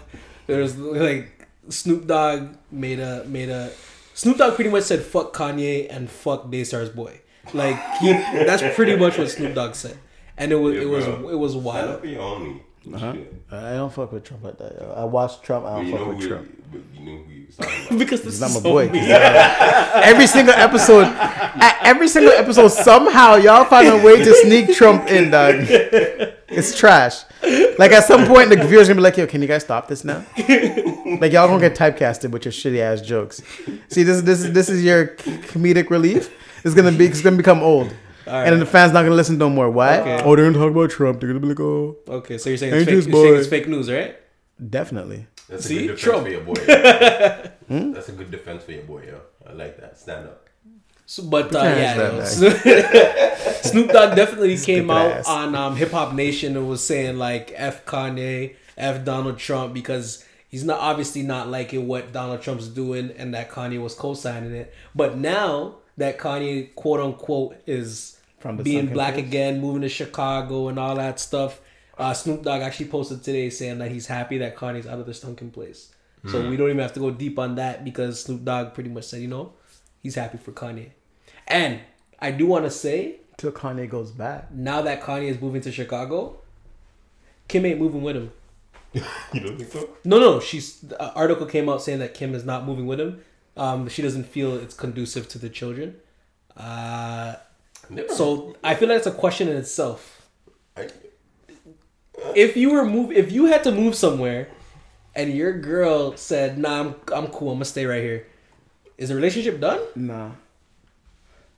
[0.48, 3.72] There was like Snoop Dogg made a made a
[4.14, 7.20] Snoop Dogg pretty much said fuck Kanye and fuck Daystar's boy.
[7.54, 9.98] Like he that's pretty much what Snoop Dogg said,
[10.38, 11.30] and it was Yeah, it was bro.
[11.30, 12.06] it was Stand wild.
[12.94, 13.22] Up for your homie.
[13.22, 13.60] Uh-huh.
[13.60, 13.64] Shit.
[13.70, 14.74] I don't fuck with Trump like that.
[14.82, 14.94] Yo.
[14.98, 15.66] I watch Trump.
[15.66, 16.64] I don't you fuck know with who Trump.
[16.72, 18.00] but you knew who he was talking about.
[18.00, 18.90] Because this He's not is my so boy.
[18.90, 19.06] weird.
[19.06, 21.08] every single episode,
[21.82, 25.56] every single episode, somehow y'all find a way to sneak Trump in, dog.
[26.50, 27.24] It's trash.
[27.78, 30.04] Like at some point, the viewers gonna be like, "Yo, can you guys stop this
[30.04, 33.42] now?" like y'all gonna get typecasted with your shitty ass jokes.
[33.90, 36.34] See, this is this is this is your comedic relief.
[36.64, 37.94] It's gonna be it's gonna become old.
[38.28, 39.70] And then the fans not gonna listen no more.
[39.70, 40.00] Why?
[40.00, 40.22] Okay.
[40.24, 41.20] Oh, they're gonna talk about Trump.
[41.20, 43.68] They're gonna be like, oh, Okay, so you're saying it's fake, you're saying it's fake
[43.68, 44.16] news, right?
[44.70, 45.28] definitely.
[45.50, 45.76] That's a See?
[45.88, 46.24] good defense Trump.
[46.26, 46.54] for your boy.
[46.68, 47.94] yo.
[47.94, 49.22] That's a good defense for your boy, yo.
[49.48, 49.98] I like that.
[49.98, 50.50] Stand up.
[51.06, 52.50] So, but uh, yeah, hands yo,
[53.62, 55.28] Snoop Dogg definitely came out ass.
[55.28, 60.26] on um, Hip Hop Nation and was saying like "f Kanye, f Donald Trump" because
[60.50, 64.74] he's not obviously not liking what Donald Trump's doing and that Kanye was co-signing it.
[64.94, 69.26] But now that Kanye quote unquote is From the being black place?
[69.26, 71.60] again, moving to Chicago and all that stuff,
[71.98, 75.14] uh, Snoop Dogg actually posted today saying that he's happy that Kanye's out of the
[75.14, 75.92] sunken place.
[76.32, 79.06] So we don't even have to go deep on that because Snoop Dogg pretty much
[79.06, 79.54] said, you know,
[80.04, 80.90] he's happy for Kanye.
[81.48, 81.80] And
[82.20, 84.52] I do want to say, Till Kanye goes back.
[84.52, 86.40] now that Kanye is moving to Chicago,
[87.48, 88.32] Kim ain't moving with him.
[89.34, 89.90] You don't think so?
[90.04, 90.80] No, no, she's.
[90.82, 93.22] The article came out saying that Kim is not moving with him.
[93.56, 95.96] Um, she doesn't feel it's conducive to the children.
[96.58, 97.36] Uh,
[97.90, 98.14] Never.
[98.14, 100.30] so I feel like it's a question in itself.
[100.76, 104.50] I, uh, If you were move, if you had to move somewhere,
[105.16, 107.50] and your girl said, "Nah, I'm I'm cool.
[107.52, 108.28] I'm gonna stay right here,"
[108.98, 109.80] is the relationship done?
[109.96, 110.32] Nah.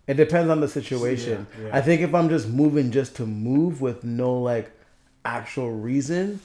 [0.08, 1.46] It depends on the situation.
[1.60, 1.78] Yeah, yeah.
[1.78, 4.72] I think if I'm just moving just to move with no like
[5.24, 6.40] actual reason,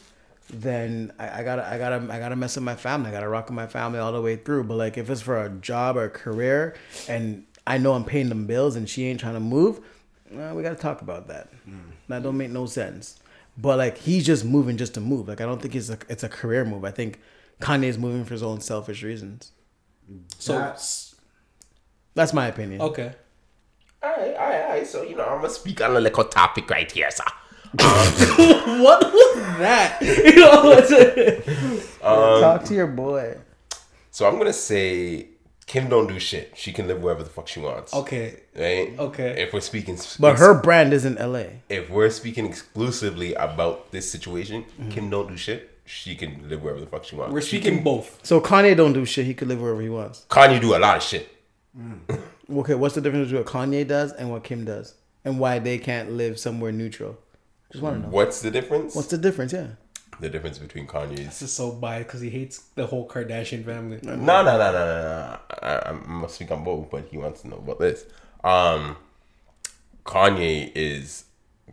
[0.50, 3.08] then I, I gotta I gotta I gotta mess with my family.
[3.08, 4.64] I gotta rock with my family all the way through.
[4.64, 6.74] But like if it's for a job or a career,
[7.08, 9.80] and I know I'm paying them bills, and she ain't trying to move,
[10.36, 11.48] uh, we gotta talk about that.
[12.08, 13.18] That don't make no sense.
[13.56, 15.28] But like he's just moving just to move.
[15.28, 16.84] Like I don't think it's a it's a career move.
[16.84, 17.20] I think
[17.60, 19.52] Kanye's moving for his own selfish reasons.
[20.38, 21.14] So That's-
[22.14, 22.80] That's my opinion.
[22.82, 23.14] okay.
[24.04, 24.86] Alright, alright, alright.
[24.86, 27.24] So, you know, I'm gonna speak on a little topic right here, sir.
[27.78, 29.98] What was that?
[30.02, 33.38] You know, it's- Talk to your boy.
[34.10, 35.28] So I'm gonna say
[35.66, 36.52] Kim don't do shit.
[36.54, 37.92] She can live wherever the fuck she wants.
[37.94, 38.40] okay.
[38.54, 38.94] Right?
[38.98, 39.42] Okay.
[39.42, 41.60] If we're speaking But her brand is in L.A.
[41.68, 44.90] if we're speaking exclusively about this situation, Mm-hmm.
[44.90, 45.70] Kim don't do shit.
[45.86, 47.32] She can live wherever the fuck she wants.
[47.34, 48.20] We're She speaking can, both.
[48.22, 49.26] So Kanye don't do shit.
[49.26, 50.24] He could live wherever he wants.
[50.30, 51.28] Kanye do a lot of shit.
[52.50, 55.78] Okay, what's the difference between what Kanye does and what Kim does, and why they
[55.78, 57.16] can't live somewhere neutral?
[57.72, 58.08] Just want to know.
[58.08, 58.94] What's the difference?
[58.94, 59.52] What's the difference?
[59.52, 59.68] Yeah.
[60.24, 61.26] The difference between Kanye's?
[61.26, 64.00] This is so biased because he hates the whole Kardashian family.
[64.02, 65.38] No, no, no, no, no, no.
[65.62, 68.04] I, I must speak on both, but he wants to know about this.
[68.42, 68.96] Um,
[70.04, 71.24] Kanye is,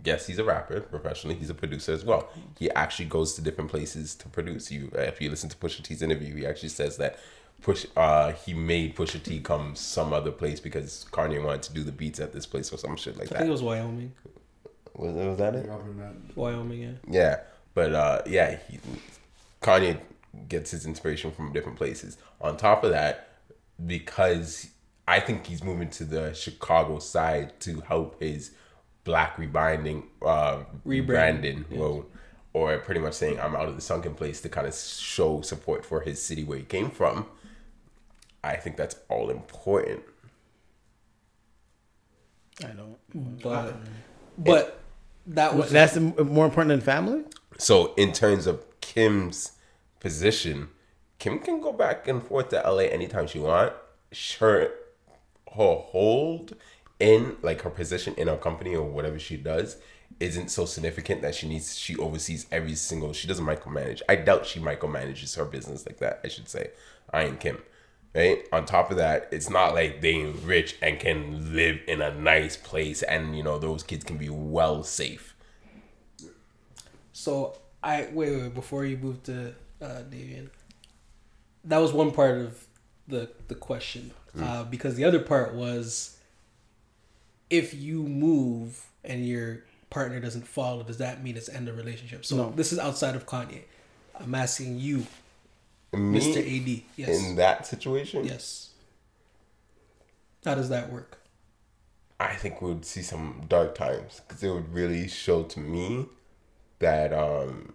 [0.03, 1.36] yes, he's a rapper professionally.
[1.36, 2.30] He's a producer as well.
[2.60, 4.72] He actually goes to different places to produce.
[4.72, 7.18] You, if you listen to Pusha T's interview, he actually says that
[7.61, 11.84] Push, uh, he made Pusha T come some other place because Kanye wanted to do
[11.84, 13.36] the beats at this place or some shit like that.
[13.36, 14.14] I think it was Wyoming.
[14.95, 15.69] Was, was that it?
[16.36, 16.91] Wyoming, yeah.
[17.07, 17.40] Yeah,
[17.73, 18.80] but uh, yeah, he,
[19.61, 19.99] Kanye
[20.48, 22.18] gets his inspiration from different places.
[22.39, 23.30] On top of that,
[23.85, 24.69] because
[25.07, 28.52] I think he's moving to the Chicago side to help his
[29.03, 32.06] black rebinding, uh, Rebranding, rebranding, well,
[32.53, 35.85] or pretty much saying I'm out of the sunken place to kind of show support
[35.85, 37.26] for his city where he came from.
[38.43, 40.02] I think that's all important.
[42.64, 42.98] I don't.
[43.43, 43.76] But
[44.38, 44.80] but
[45.27, 47.23] that was That's more important than family.
[47.62, 49.52] So in terms of Kim's
[50.00, 50.70] position,
[51.20, 53.74] Kim can go back and forth to LA anytime she want.
[54.40, 54.72] Her
[55.56, 56.56] her hold
[57.00, 59.78] in like her position in her company or whatever she does
[60.20, 64.02] isn't so significant that she needs she oversees every single she doesn't micromanage.
[64.10, 66.72] I doubt she micromanages her business like that, I should say.
[67.14, 67.60] I ain't Kim.
[68.16, 68.40] Right?
[68.52, 72.58] On top of that, it's not like they rich and can live in a nice
[72.58, 75.31] place and you know those kids can be well safe.
[77.22, 80.49] So I wait, wait, before you move to uh, Davian.
[81.65, 82.65] That was one part of
[83.07, 86.18] the the question, uh, because the other part was,
[87.52, 92.26] if you move and your partner doesn't follow, does that mean it's end of relationship?
[92.26, 92.49] So No.
[92.56, 93.64] this is outside of Kanye.
[94.19, 95.06] I'm asking you,
[95.93, 96.39] Me, Mr.
[96.39, 96.84] AD.
[96.95, 98.72] Yes, in that situation, yes.
[100.43, 101.19] How does that work?
[102.19, 106.07] I think we would see some dark times because it would really show to me
[106.82, 107.74] that um,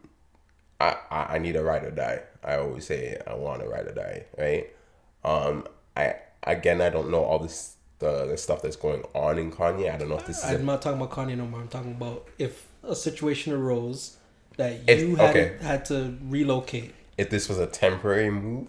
[0.80, 2.20] I, I I need a ride or die.
[2.44, 4.66] I always say I want a ride or die, right?
[5.24, 5.66] Um,
[5.96, 9.92] I again I don't know all this the, the stuff that's going on in Kanye.
[9.92, 11.60] I don't know if this is I'm a, not talking about Kanye no more.
[11.60, 14.16] I'm talking about if a situation arose
[14.58, 15.56] that If- you had okay.
[15.62, 16.94] had to relocate.
[17.18, 18.68] if this was a temporary move,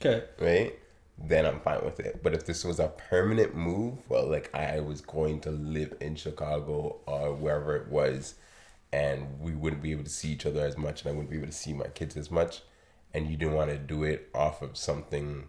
[0.00, 0.24] Okay.
[0.40, 0.78] right?
[1.20, 2.22] Then I'm fine with it.
[2.22, 6.14] But if this was a permanent move, well, like I was going to live in
[6.14, 8.34] Chicago or wherever it was,
[8.92, 11.36] and we wouldn't be able to see each other as much, and I wouldn't be
[11.36, 12.62] able to see my kids as much,
[13.12, 15.48] and you didn't want to do it off of something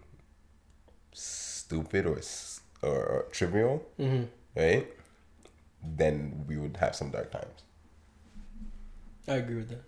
[1.14, 4.24] stupid or s- or, or trivial, mm-hmm.
[4.60, 4.88] right?
[5.84, 7.64] Then we would have some dark times.
[9.28, 9.84] I agree with that.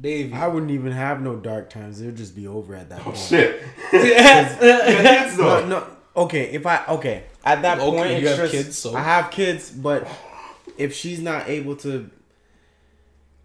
[0.00, 0.32] Dave.
[0.34, 2.00] I wouldn't even have no dark times.
[2.00, 3.16] It would just be over at that oh, point.
[3.18, 3.62] Shit.
[5.38, 5.86] No, no.
[6.16, 9.30] Okay, if I okay at that Okay, point, you have just- kids, so- I have
[9.30, 10.06] kids, but
[10.78, 12.10] if she's not able to,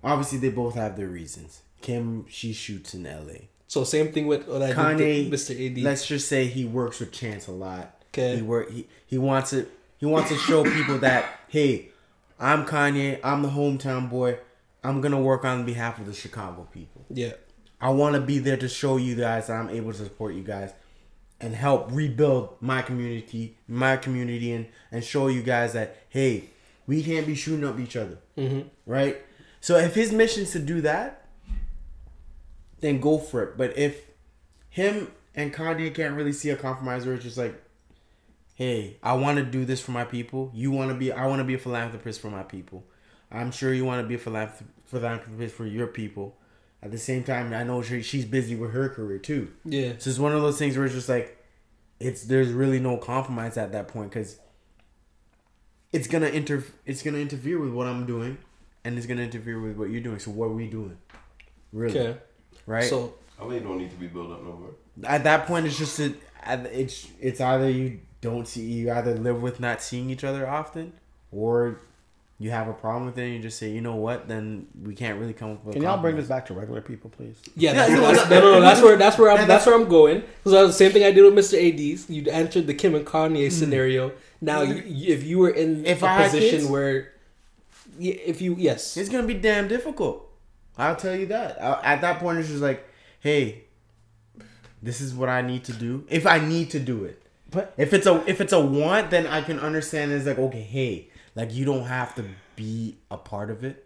[0.04, 1.62] obviously they both have their reasons.
[1.82, 3.50] Kim, she shoots in L.A.
[3.68, 5.54] So same thing with what Kanye, Mr.
[5.72, 5.78] AD.
[5.84, 7.96] let's just say he works with Chance a lot.
[8.12, 8.38] 'Kay.
[8.38, 8.72] He work.
[8.72, 9.70] He, he wants it.
[9.98, 11.90] He wants to show people that hey,
[12.40, 13.20] I'm Kanye.
[13.24, 14.40] I'm the hometown boy.
[14.84, 17.06] I'm gonna work on behalf of the Chicago people.
[17.10, 17.34] yeah.
[17.82, 20.44] I want to be there to show you guys that I'm able to support you
[20.44, 20.74] guys
[21.40, 26.46] and help rebuild my community, my community, and and show you guys that hey,
[26.90, 28.68] we can't be shooting up each other, mm-hmm.
[28.88, 29.22] right?
[29.61, 31.28] So if his mission is to do that,
[32.80, 33.57] then go for it.
[33.57, 34.07] But if
[34.70, 37.61] him and Kanye can't really see a compromise where it's just like,
[38.56, 40.52] hey, I want to do this for my people.
[40.52, 42.84] You want to be, I want to be a philanthropist for my people.
[43.32, 46.38] I'm sure you want to be a philanthrop- philanthropist for your people.
[46.82, 49.52] At the same time, I know she's busy with her career too.
[49.64, 49.94] Yeah.
[49.99, 51.38] So it's one of those things where it's just like,
[51.99, 54.40] it's there's really no compromise at that point because
[55.91, 58.38] it's gonna inter it's gonna interfere with what I'm doing,
[58.84, 60.20] and it's gonna interfere with what you're doing.
[60.20, 60.98] So what are we doing?
[61.72, 62.20] Really, Okay.
[62.66, 62.90] right?
[62.90, 64.72] So LA don't need to be built up no more.
[65.03, 66.14] at that point, it's just a,
[66.45, 70.94] it's it's either you don't see you either live with not seeing each other often,
[71.32, 71.80] or
[72.41, 73.24] you have a problem with it.
[73.24, 75.76] and You just say, you know what, then we can't really come up with.
[75.76, 77.36] a Can y'all bring this back to regular people, please?
[77.56, 79.66] yeah, Yeah, that's, no, that's, no, no, no, that's where that's where I'm Yeah, that's
[79.66, 80.22] where I'm going.
[80.22, 81.57] Because that's the same thing I did with Mr.
[81.57, 82.10] AD's.
[82.10, 83.53] You entered the Kim and Kanye hmm.
[83.53, 84.14] scenario.
[84.41, 86.68] Now, you, if you were in If a position kids?
[86.68, 87.11] where,
[87.99, 90.26] if you yes, It's gonna be damn difficult.
[90.78, 91.61] I'll tell you that.
[91.61, 92.88] I, at that point, it's just like,
[93.20, 93.66] hey,
[94.82, 96.06] this is what I need to do.
[96.10, 97.22] If I need to do it,
[97.52, 100.11] But if it's a if it's a want, then I can understand.
[100.14, 102.24] It's like okay, hey, like you don't have to
[102.56, 103.86] be a part of it,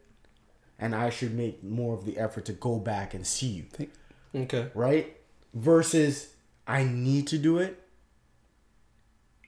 [0.78, 3.88] and I should make more of the effort to go back and see you,
[4.36, 5.18] okay, right?
[5.56, 6.34] Versus
[6.68, 7.82] I need to do it,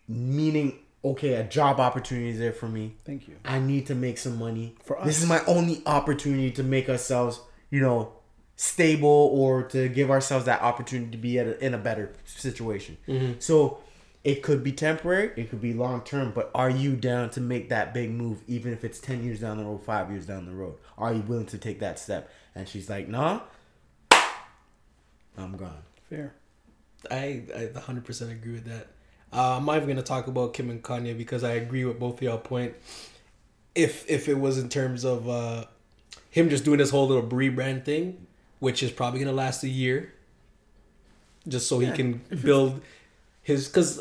[0.08, 2.96] meaning okay, a job opportunity is there for me.
[3.06, 3.36] thank you.
[3.46, 4.76] I need to make some money.
[4.84, 5.06] For us.
[5.06, 8.14] This is my only opportunity to make ourselves, you know,
[8.56, 12.98] stable or to give ourselves that opportunity to be at a, in a better situation.
[13.08, 13.34] Mm-hmm.
[13.40, 13.80] So
[14.24, 17.70] it could be temporary, it could be long term, but are you down to make
[17.70, 20.56] that big move, even if it's 10 years down the road, five years down the
[20.56, 20.76] road?
[20.98, 22.32] Are you willing to take that step?
[22.56, 23.42] And she's like, nah,
[25.38, 25.84] I'm gone.
[26.10, 26.34] Fair.
[27.12, 28.88] I I 100 percent agree with that.
[29.36, 32.16] Uh, I'm not even gonna talk about Kim and Kanye because I agree with both
[32.16, 32.74] of y'all point.
[33.74, 35.66] If if it was in terms of uh,
[36.32, 38.26] him just doing this whole little rebrand thing,
[38.60, 40.14] which is probably gonna last a year,
[41.48, 42.82] just so he can build
[43.44, 43.98] his because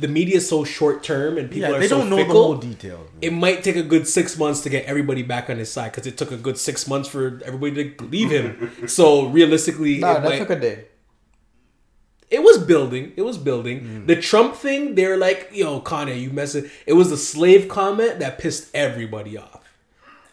[0.00, 2.34] the media is so short term and people yeah, are they so don't know fickle.
[2.34, 3.08] the whole details.
[3.22, 6.06] it might take a good six months to get everybody back on his side because
[6.06, 8.70] it took a good six months for everybody to leave him.
[8.88, 10.84] so realistically, Nah, it that might- took a day.
[12.30, 13.12] It was building.
[13.16, 13.80] It was building.
[13.80, 14.06] Mm.
[14.06, 18.38] The Trump thing, they're like, "Yo, Kanye, you messing." It was the slave comment that
[18.38, 19.64] pissed everybody off.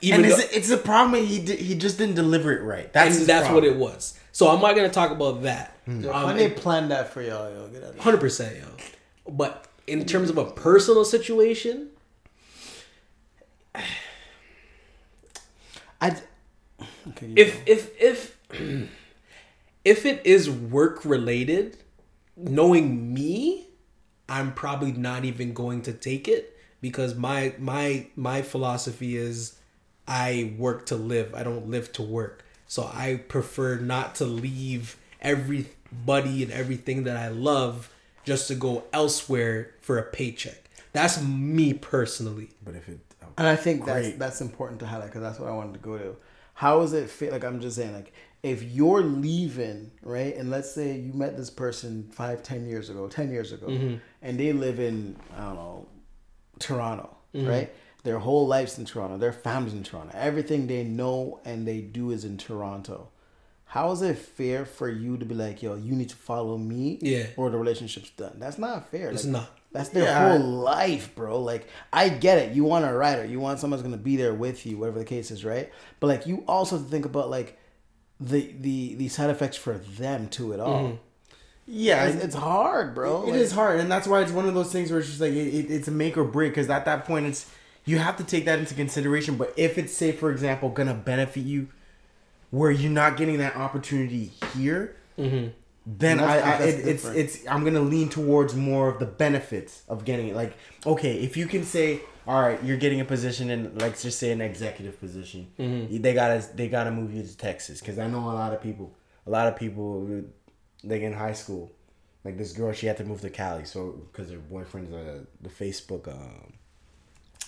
[0.02, 1.26] Even and though, it's, it's a problem.
[1.26, 2.92] He did, he just didn't deliver it right.
[2.92, 4.20] That's and his that's what it was.
[4.32, 5.78] So I'm not gonna talk about that.
[5.88, 7.68] Yo, Um, Kanye planned that for y'all, yo.
[7.70, 8.04] Get out of here.
[8.04, 9.32] Hundred percent, yo.
[9.32, 11.90] But in terms of a personal situation,
[16.02, 16.18] I.
[17.08, 18.38] Okay, you if if if
[19.86, 21.78] if it is work related,
[22.38, 23.68] knowing me,
[24.28, 29.58] I'm probably not even going to take it because my my my philosophy is
[30.08, 31.34] I work to live.
[31.34, 32.44] I don't live to work.
[32.68, 37.92] So I prefer not to leave everybody and everything that I love
[38.24, 40.70] just to go elsewhere for a paycheck.
[40.94, 42.50] That's me personally.
[42.64, 44.20] But if it, oh, And I think that's Great.
[44.20, 46.16] that's important to highlight because that's what I wanted to go to.
[46.56, 47.32] How is it feel?
[47.32, 48.14] Like I'm just saying, like
[48.46, 53.08] if you're leaving, right, and let's say you met this person five, ten years ago,
[53.08, 53.96] ten years ago, mm-hmm.
[54.22, 55.88] and they live in I don't know
[56.60, 57.48] Toronto, mm-hmm.
[57.48, 57.74] right?
[58.04, 59.18] Their whole life's in Toronto.
[59.18, 60.16] Their family's in Toronto.
[60.16, 63.10] Everything they know and they do is in Toronto.
[63.66, 67.00] How is it fair for you to be like, yo, you need to follow me,
[67.02, 67.26] Yeah.
[67.38, 68.36] or the relationship's done?
[68.38, 69.10] That's not fair.
[69.10, 69.60] It's Like, not.
[69.72, 70.38] That's their Yeah.
[70.38, 71.42] whole life, bro.
[71.42, 72.54] Like, I get it.
[72.54, 73.26] You want a rider.
[73.26, 75.72] You want someone's gonna be there with you, whatever the case is, right?
[76.00, 77.58] But like, you also have to think about like
[78.20, 80.84] the the the side effects for them to it all.
[80.84, 80.96] Mm-hmm.
[81.68, 83.24] yeah, It's, it's hard, bro.
[83.24, 85.22] It Like, is hard, and that's why it's one of those things where it's just
[85.22, 86.52] like it, it, it's a make or break.
[86.52, 87.52] Because at that point, it's
[87.86, 89.36] you have to take that into consideration.
[89.36, 91.68] But if it's say, for example, gonna benefit you,
[92.52, 95.50] where you're not getting that opportunity here, mm-hmm.
[95.86, 99.84] then And I, I it, it's it's I'm gonna lean towards more of the benefits
[99.90, 100.36] of getting it.
[100.36, 100.56] Like,
[100.86, 104.32] okay, if you can say, all right, you're getting a position in, let's just say,
[104.32, 108.34] an executive position, they gotta they gotta move you to Texas because I know a
[108.34, 108.94] lot of people,
[109.28, 110.24] a lot of people,
[110.84, 111.72] like in high school,
[112.24, 115.50] like this girl, she had to move to Cali, so because her boyfriend's a the
[115.50, 116.54] Facebook, um,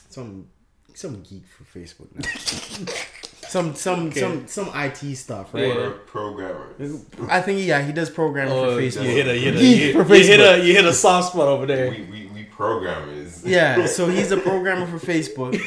[0.09, 0.47] some
[0.93, 2.93] some geek for Facebook now.
[3.47, 5.63] Some some some some IT stuff, right?
[5.77, 6.75] Or programmer.
[7.29, 9.03] I think yeah, he does programming Oh, for you Facebook.
[9.05, 11.29] hit a, you hit a, Geek you, for you hit a, you hit a soft
[11.31, 11.89] spot over there.
[11.89, 12.26] We, we,
[12.57, 13.45] programmers.
[13.45, 15.61] Yeah, so he's a programmer for Facebook,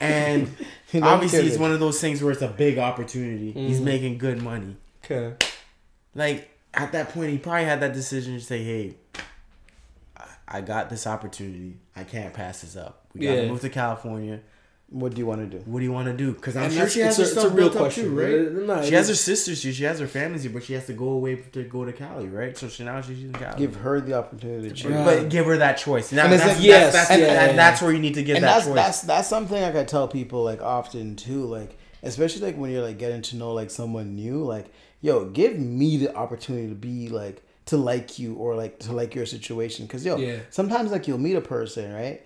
[0.00, 0.48] and
[0.92, 3.50] know, obviously it's one of those things where it's a big opportunity.
[3.50, 3.84] He's mm.
[3.84, 4.76] making good money.
[5.04, 5.34] Okay.
[6.14, 8.94] Like at that point, he probably had that decision to say, "Hey,
[10.16, 11.78] I- I got this opportunity.
[11.96, 13.06] I can't pass this up.
[13.14, 13.48] We gotta Yeah.
[13.48, 14.40] move to California.
[14.90, 15.62] What do you want to do?
[15.66, 16.32] What do you want to do?
[16.32, 18.16] Because I'm And sure she has her a- stuff a real built up question, too,
[18.16, 18.32] but right?
[18.32, 19.72] it- no, she has is- her sisters here.
[19.74, 22.26] She has her families here, but she has to go away to go to Cali,
[22.28, 22.56] right?
[22.56, 23.58] So she now she's in Cali.
[23.58, 24.88] Give her the opportunity to.
[24.88, 25.04] Yeah.
[25.04, 26.10] but give her that choice.
[26.10, 27.56] Now, And it's that's, like- yes, that's, that's, yeah, that- yeah.
[27.56, 28.74] that's where you need to give and that that's choice.
[28.76, 32.82] that's that's something like I tell people like often too, like especially like when you're
[32.82, 34.66] like getting to know like someone new, like
[35.02, 39.14] yo, give me the opportunity to be like to like you or like to like
[39.14, 40.38] your situation, because yo, Yeah.
[40.48, 42.22] sometimes like you'll meet a person right,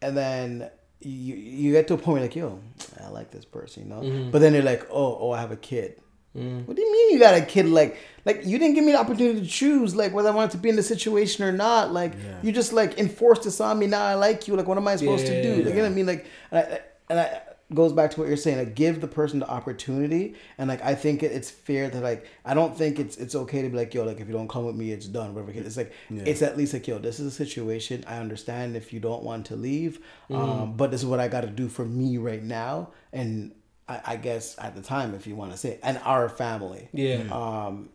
[0.00, 0.70] and then
[1.00, 2.60] you you get to a point where like yo,
[3.04, 4.30] I like this person, you know, Mm-hmm.
[4.30, 6.00] but then they're like oh oh I have a kid.
[6.34, 7.66] What do you mean you got a kid?
[7.66, 10.58] Like, like you didn't give me the opportunity to choose, like whether I wanted to
[10.58, 11.92] be in the situation or not.
[11.92, 12.12] Like,
[12.44, 13.88] you just like enforced this on me.
[13.88, 14.54] Now I like you.
[14.54, 15.48] Like, what am I supposed to do?
[15.48, 15.54] Yeah.
[15.64, 16.06] Like, you know what I mean?
[16.06, 16.80] Like, and I,
[17.10, 17.40] and I
[17.74, 18.58] goes back to what you're saying.
[18.58, 22.26] Like, give the person the opportunity, and like I think it, it's fair that like
[22.44, 24.64] I don't think it's it's okay to be like yo, like if you don't come
[24.64, 25.34] with me, it's done.
[25.34, 25.52] Whatever.
[25.52, 28.04] It's like it's at least like yo, this is a situation.
[28.06, 30.00] I understand if you don't want to leave,
[30.30, 33.52] um, but this is what I got to do for me right now, and.
[33.90, 36.90] I, I guess at the time, if you want to say, it, and our family,
[36.92, 37.22] Yeah.
[37.32, 37.88] um,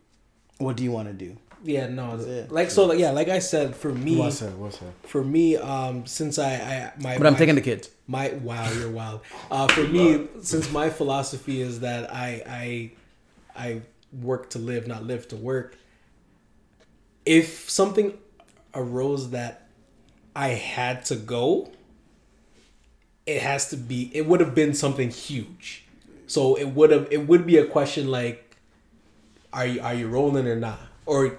[0.57, 1.37] what do you want to do?
[1.65, 2.51] Yeah, no, it.
[2.51, 4.51] like so, like, yeah, like I said, for me, What's that?
[4.57, 4.93] What's that?
[5.07, 7.89] for me, um, since I, I my, But I'm my- taking the kids.
[8.05, 9.21] my wow, you're wild.
[9.49, 12.91] Uh, for me, since my philosophy is that I I
[13.55, 13.81] I
[14.21, 15.77] work to live, not live to work.
[17.25, 18.17] If something
[18.75, 19.67] arose that
[20.35, 21.71] I had to go,
[23.25, 24.11] it has to be.
[24.13, 25.85] It would have been something huge.
[26.27, 27.07] So it would have.
[27.11, 28.57] It would be a question like,
[29.53, 30.79] are you are you rolling or not?
[31.05, 31.37] Or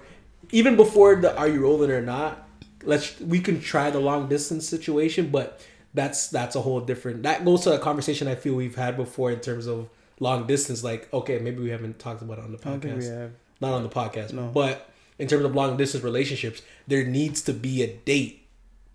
[0.51, 2.47] even before the are you rolling or not?
[2.83, 5.59] Let's we can try the long distance situation, but
[5.93, 7.23] that's that's a whole different.
[7.23, 9.89] That goes to a conversation I feel we've had before in terms of
[10.19, 10.83] long distance.
[10.83, 13.17] Like okay, maybe we haven't talked about it on the I don't think we podcast,
[13.19, 13.31] have.
[13.61, 14.47] not on the podcast, No.
[14.53, 18.45] but in terms of long distance relationships, there needs to be a date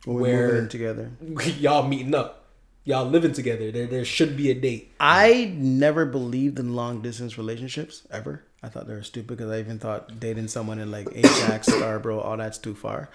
[0.07, 1.11] we're where together.
[1.59, 2.45] y'all meeting up,
[2.85, 3.73] y'all living together.
[3.73, 4.93] There there should be a date.
[5.01, 8.45] I never believed in long distance relationships ever.
[8.63, 12.21] I thought they were stupid because I even thought dating someone in like Ajax, Scarborough,
[12.21, 13.09] all that's too far.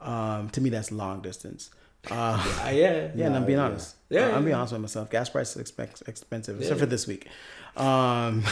[0.00, 1.70] Um, to me, that's long distance.
[2.10, 3.96] Uh, Uh, yeah, yeah, and I'm being honest.
[4.08, 5.10] Yeah, Yeah, I'm being honest with myself.
[5.10, 7.28] Gas prices are expe- expensive, except for this week.
[7.76, 8.42] Um,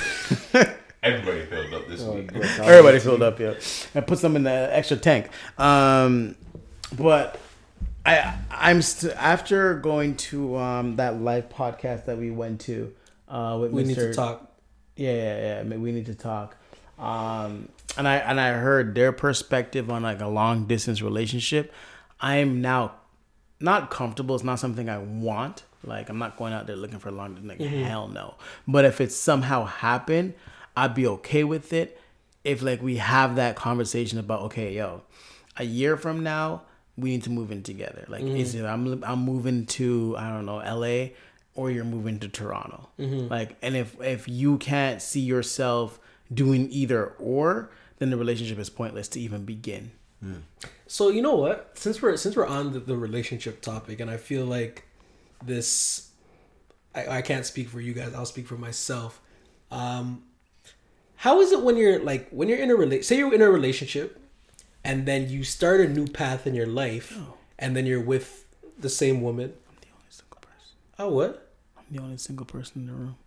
[1.02, 2.30] Everybody filled up this week.
[2.34, 3.54] Everybody filled up, yeah.
[3.94, 5.30] And put some in the extra tank.
[5.56, 6.34] Um,
[6.96, 7.38] but
[8.04, 12.92] I, I'm st- after going to um, that live podcast that we went to
[13.28, 13.86] uh, with we Mr.
[13.86, 14.47] need to talk.
[14.98, 15.60] Yeah, yeah, yeah.
[15.60, 16.56] I mean, we need to talk.
[16.98, 21.72] Um, and I and I heard their perspective on like a long distance relationship.
[22.20, 22.94] I'm now
[23.60, 24.34] not comfortable.
[24.34, 25.62] It's not something I want.
[25.84, 28.34] Like I'm not going out there looking for a long like hell no.
[28.66, 30.34] But if it somehow happened,
[30.76, 32.00] I'd be okay with it.
[32.42, 35.02] If like we have that conversation about okay, yo,
[35.56, 36.62] a year from now
[36.96, 38.04] we need to move in together.
[38.08, 41.14] Like is it I'm I'm moving to I don't know L.A.
[41.58, 42.88] or you're moving to Toronto.
[43.28, 45.98] Like and if if you can't see yourself
[46.32, 49.90] doing either or, then the relationship is pointless to even begin.
[50.86, 51.72] So you know what?
[51.74, 54.84] Since we're since we're on the, the relationship topic, and I feel like
[55.44, 56.10] this,
[56.94, 58.14] I, I can't speak for you guys.
[58.14, 59.20] I'll speak for myself.
[59.70, 60.22] Um,
[61.16, 63.50] how is it when you're like when you're in a rela- say you're in a
[63.50, 64.20] relationship,
[64.84, 67.18] and then you start a new path in your life,
[67.58, 68.44] and then you're with
[68.78, 69.52] the same woman?
[69.68, 70.74] I'm the only single person.
[70.98, 71.47] Oh, what?
[71.90, 73.16] I'm the only single person in the room.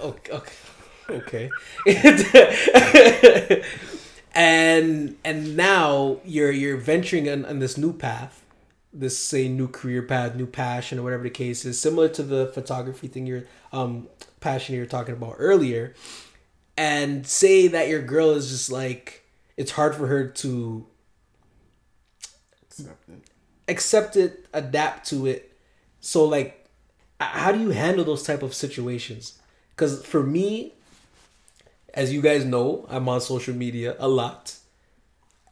[0.00, 0.32] Okay,
[1.08, 1.50] okay.
[4.34, 8.44] and and now you're you're venturing on, on this new path,
[8.92, 12.48] this say new career path, new passion, or whatever the case is, similar to the
[12.48, 14.08] photography thing you're um
[14.40, 15.94] passion you were talking about earlier.
[16.76, 19.24] And say that your girl is just like
[19.56, 20.86] it's hard for her to
[22.70, 23.22] accept it,
[23.68, 25.56] accept it, adapt to it.
[26.00, 26.63] So like h-
[27.20, 29.38] how do you handle those type of situations?
[29.76, 30.74] Cuz for me
[31.94, 34.56] as you guys know, I'm on social media a lot.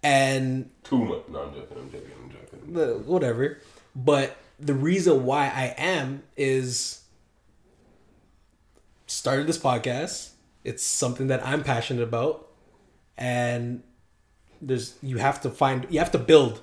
[0.02, 1.22] And Too much.
[1.28, 1.76] No, I'm joking.
[1.78, 2.10] I'm joking.
[2.64, 3.06] I'm joking.
[3.06, 3.58] whatever.
[3.94, 7.02] But the reason why I am is
[9.06, 10.30] started this podcast.
[10.64, 12.48] It's something that I'm passionate about,
[13.18, 13.82] and
[14.60, 16.60] there's you have to find you have to build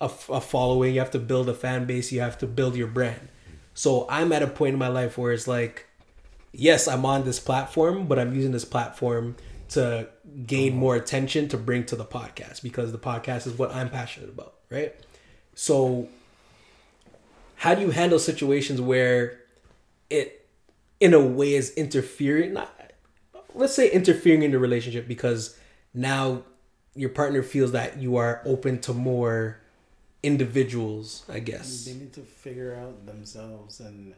[0.00, 0.94] a, a following.
[0.94, 2.12] You have to build a fan base.
[2.12, 3.28] You have to build your brand.
[3.80, 5.86] So I'm at a point in my life where it's like,
[6.52, 9.36] yes, I'm on this platform, but I'm using this platform
[9.70, 10.06] to
[10.44, 14.28] gain more attention to bring to the podcast because the podcast is what I'm passionate
[14.28, 14.94] about, right?
[15.54, 16.10] So
[17.56, 19.40] how do you handle situations where
[20.10, 20.46] it
[21.00, 22.92] in a way is interfering not
[23.54, 25.58] let's say interfering in the relationship because
[25.94, 26.42] now
[26.94, 29.59] your partner feels that you are open to more
[30.22, 31.84] individuals, I guess.
[31.84, 34.14] They need to figure out themselves and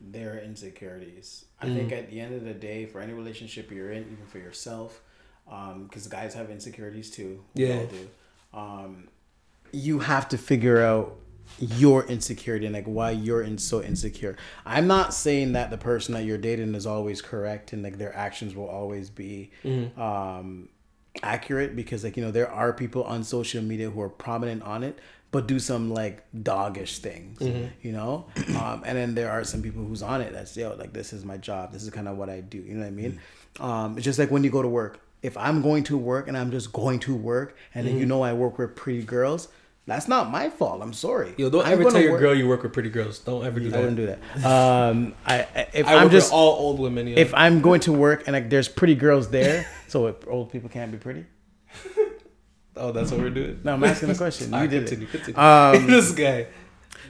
[0.00, 1.46] their insecurities.
[1.60, 4.38] I think at the end of the day, for any relationship you're in, even for
[4.38, 5.00] yourself,
[5.46, 7.42] because guys have insecurities too.
[7.54, 7.74] We Yeah.
[7.74, 8.08] all do.
[8.52, 9.08] Um,
[9.72, 11.16] you have to figure out
[11.58, 14.36] your insecurity and like why you're in so insecure.
[14.64, 18.14] I'm not saying that the person that you're dating is always correct and like their
[18.16, 19.50] actions will always be
[19.96, 20.68] um
[21.22, 24.82] accurate because like you know there are people on social media who are prominent on
[24.84, 24.98] it
[25.32, 27.66] but do some like doggish things, Mm-hmm.
[27.82, 28.26] you know.
[28.56, 31.24] Um, and then there are some people who's on it that's yo like this is
[31.24, 31.72] my job.
[31.72, 32.58] This is kind of what I do.
[32.58, 33.20] You know what I mean?
[33.56, 33.64] Mm.
[33.64, 35.00] Um, it's just like when you go to work.
[35.22, 38.08] If I'm going to work and I'm just going to work, and then you Mm-hmm.
[38.10, 39.48] know I work with pretty girls,
[39.86, 40.80] that's not my fault.
[40.82, 41.34] I'm sorry.
[41.36, 43.18] Yo, don't I'm ever tell your work- girl you work with pretty girls.
[43.18, 43.78] Don't ever do I that.
[43.80, 44.18] wouldn't do that.
[44.44, 47.08] Um, I I- if I I'm work just all old women.
[47.08, 47.18] Yeah.
[47.18, 50.92] if I'm going to work and like there's pretty girls there, so old people can't
[50.92, 51.24] be pretty.
[52.76, 53.60] oh, that's what we're doing.
[53.64, 54.52] No, I'm asking a question.
[54.54, 55.10] You did continue, it.
[55.10, 55.40] continue.
[55.40, 56.46] Um, this guy.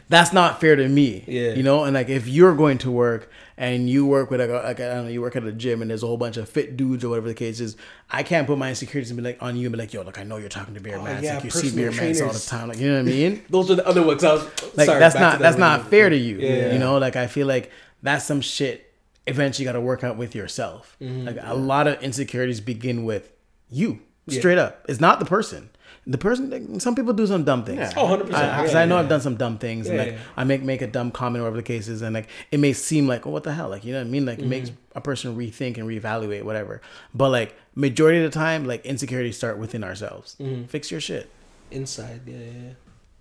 [0.08, 1.24] That's not fair to me.
[1.26, 1.54] Yeah.
[1.54, 4.64] You know, and like if you're going to work and you work with like, a,
[4.64, 6.48] like I don't know, you work at a gym and there's a whole bunch of
[6.48, 7.76] fit dudes or whatever the case is,
[8.08, 10.18] I can't put my insecurities and be like on you and be like, yo, look,
[10.18, 11.24] I know you're talking to beer Oh, mans.
[11.24, 12.68] yeah, like you see beer mans all the time.
[12.68, 13.44] Like you know what I mean?
[13.50, 14.22] Those are the other ones.
[14.22, 14.44] I was,
[14.76, 16.38] Like sorry, that's not that that's not fair to you.
[16.38, 16.72] Yeah.
[16.72, 17.72] You know, like I feel like
[18.02, 18.92] that's some shit
[19.26, 20.96] eventually got to work out with yourself.
[21.00, 21.24] Mm-hmm.
[21.26, 23.32] like a lot of insecurities begin with
[23.68, 23.98] you.
[24.28, 24.84] Straight up.
[24.88, 25.70] It's not the person.
[26.08, 27.78] The person some people do some dumb things.
[27.80, 27.92] Yeah.
[27.96, 28.26] Oh, 100%.
[28.26, 29.00] Because Yeah, I know yeah.
[29.02, 30.18] I've done some dumb things, and like yeah.
[30.36, 32.72] I make make a dumb comment, or whatever the case is, and like it may
[32.72, 34.24] seem like, oh, what the hell, like you know what I mean?
[34.24, 34.98] Like it makes Mm-hmm.
[34.98, 36.80] a person rethink and reevaluate whatever.
[37.12, 40.36] But like majority of the time, like insecurities start within ourselves.
[40.40, 40.66] Mm-hmm.
[40.66, 41.28] Fix your shit.
[41.72, 42.52] Inside, yeah, yeah.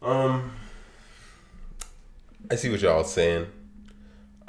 [0.03, 0.07] yeah.
[0.07, 0.51] Um,
[2.51, 3.47] I see what y'all saying.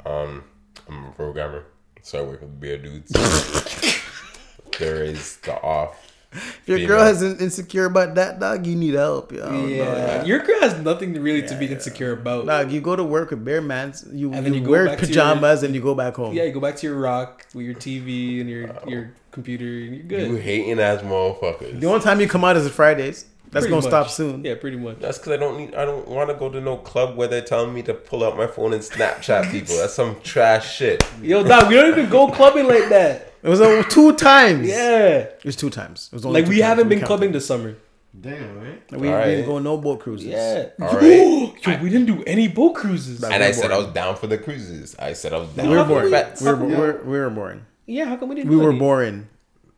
[0.05, 0.43] Um,
[0.87, 1.65] I'm a programmer,
[2.03, 3.11] so I work with beer dudes.
[4.77, 6.06] there is the off.
[6.31, 6.87] If your Female.
[6.87, 9.65] girl has insecure about that dog, you need help, yo.
[9.65, 12.45] Yeah, your girl has nothing really to be insecure about.
[12.45, 14.85] Dog, you go to work with bare mans, you, And then you, you go wear
[14.85, 16.33] back to pajamas and you go back home.
[16.33, 19.95] Yeah, you go back to your rock with your TV and your your computer, and
[19.95, 20.29] you're good.
[20.29, 21.79] You hating ass motherfuckers.
[21.79, 23.25] The only time you come out is Fridays.
[23.49, 23.89] That's Pretty gonna much.
[23.89, 24.43] stop soon.
[24.43, 24.99] Yeah, pretty much.
[24.99, 25.73] That's because I don't need.
[25.73, 28.35] I don't want to go to no club where they're telling me to pull out
[28.35, 29.77] my phone and Snapchat people.
[29.77, 31.01] That's some trash shit.
[31.21, 33.26] Yo, dog, we don't even go clubbing like that.
[33.43, 34.67] It was uh, two times.
[34.67, 36.09] Yeah, It was two times.
[36.11, 36.67] It was only like we times.
[36.67, 37.75] haven't been clubbing this summer.
[38.19, 38.67] Damn, right?
[38.69, 38.91] it.
[38.91, 39.25] We, we Alright.
[39.27, 40.27] didn't go no boat cruises.
[40.27, 40.69] Yeah.
[40.81, 41.03] All right.
[41.03, 43.23] Yo, we didn't do any boat cruises.
[43.23, 44.95] And we I were said I was down for the cruises.
[44.97, 46.05] I said I was down We were for boring.
[46.05, 46.41] the fets.
[46.41, 47.65] We were, we were, we were boring.
[47.85, 48.49] Yeah, how come we didn't?
[48.49, 48.79] We do were any?
[48.79, 49.29] boring.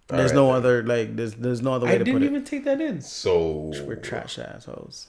[0.08, 0.56] There's Alright no then.
[0.56, 1.16] other like.
[1.18, 3.02] There's there's no other way I to didn't even take that in.
[3.02, 3.74] So.
[3.86, 5.08] We're trash assholes.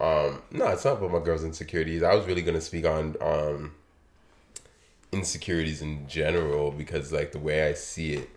[0.00, 2.02] Um, no, it's not about my girl's insecurities.
[2.04, 3.72] I was really gonna speak on um
[5.12, 8.30] insecurities in general because like the way I see it,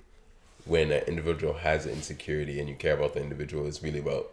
[0.65, 4.31] when an individual has an insecurity and you care about the individual, it's really about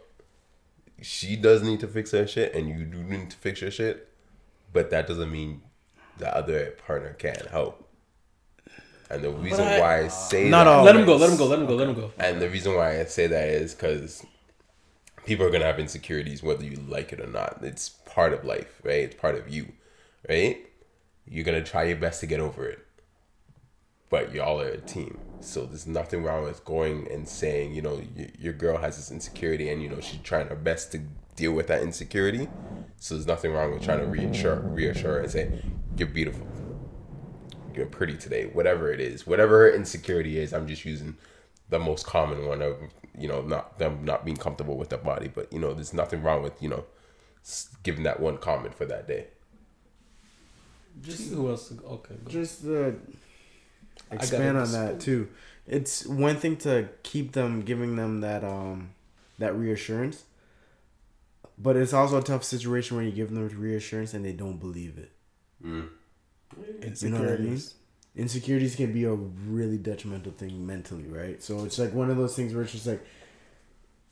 [1.01, 4.09] she does need to fix her shit and you do need to fix your shit,
[4.73, 5.61] but that doesn't mean
[6.17, 7.85] the other partner can't help.
[9.09, 10.83] And the reason I- why I say Not that all.
[10.83, 11.15] Let him go.
[11.15, 11.45] Let him go.
[11.45, 11.75] Let him go.
[11.75, 12.11] Let him go.
[12.19, 14.23] and the reason why I say that is because
[15.25, 17.59] people are gonna have insecurities whether you like it or not.
[17.63, 19.03] It's part of life, right?
[19.03, 19.71] It's part of you,
[20.27, 20.68] right?
[21.29, 22.85] You're gonna try your best to get over it,
[24.09, 25.19] but y'all are a team.
[25.41, 29.11] So there's nothing wrong with going and saying, you know, y- your girl has this
[29.11, 31.01] insecurity, and you know she's trying her best to
[31.35, 32.49] deal with that insecurity.
[32.97, 35.61] So there's nothing wrong with trying to reassure, reassure her and say,
[35.95, 36.47] "You're beautiful."
[37.75, 40.53] you're pretty today, whatever it is, whatever her insecurity is.
[40.53, 41.17] I'm just using
[41.69, 42.77] the most common one of
[43.17, 46.21] you know not them not being comfortable with their body, but you know there's nothing
[46.21, 46.85] wrong with you know
[47.83, 49.27] giving that one comment for that day.
[51.01, 51.71] Just Who else?
[51.71, 52.15] Okay.
[52.23, 52.31] Go.
[52.31, 52.91] just uh,
[54.11, 55.29] I expand got on that too.
[55.67, 58.91] It's one thing to keep them giving them that um
[59.37, 60.23] that reassurance,
[61.57, 64.97] but it's also a tough situation when you give them reassurance and they don't believe
[64.97, 65.11] it.
[67.01, 67.61] You know what I mean?
[68.15, 71.41] Insecurities can be a really detrimental thing mentally, right?
[71.41, 73.05] So it's like one of those things where it's just like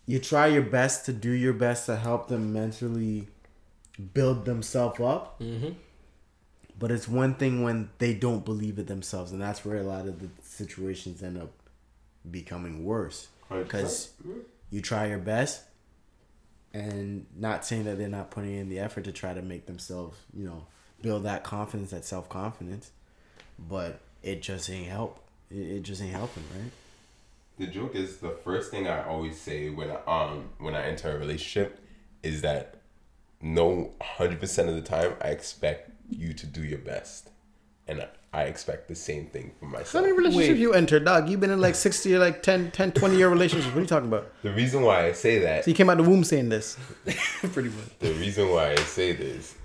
[0.05, 3.27] you try your best to do your best to help them mentally
[4.13, 5.39] build themselves up.
[5.41, 5.71] Mm-hmm.
[6.79, 10.07] But it's one thing when they don't believe it themselves, and that's where a lot
[10.07, 11.49] of the situations end up
[12.29, 13.27] becoming worse.
[13.63, 14.11] Because
[14.69, 15.63] you try your best,
[16.73, 20.17] and not saying that they're not putting in the effort to try to make themselves,
[20.35, 20.67] you know,
[21.01, 22.91] build that confidence, that self confidence,
[23.57, 25.19] but it just ain't help.
[25.49, 26.71] It, it just ain't helping, right?
[27.57, 31.15] The joke is the first thing I always say when I, um when I enter
[31.15, 31.79] a relationship
[32.21, 32.75] is that
[33.41, 37.29] no hundred percent of the time I expect you to do your best,
[37.87, 39.93] and I, I expect the same thing from myself.
[39.93, 40.05] How myself.
[40.05, 40.59] many relationships Wait.
[40.59, 41.29] you entered, dog?
[41.29, 43.67] You've been in like 60 or like 10, 10 20 year relationships.
[43.73, 44.31] What are you talking about?
[44.43, 46.77] The reason why I say that So you came out of the womb saying this.
[47.53, 47.99] Pretty much.
[47.99, 49.55] the reason why I say this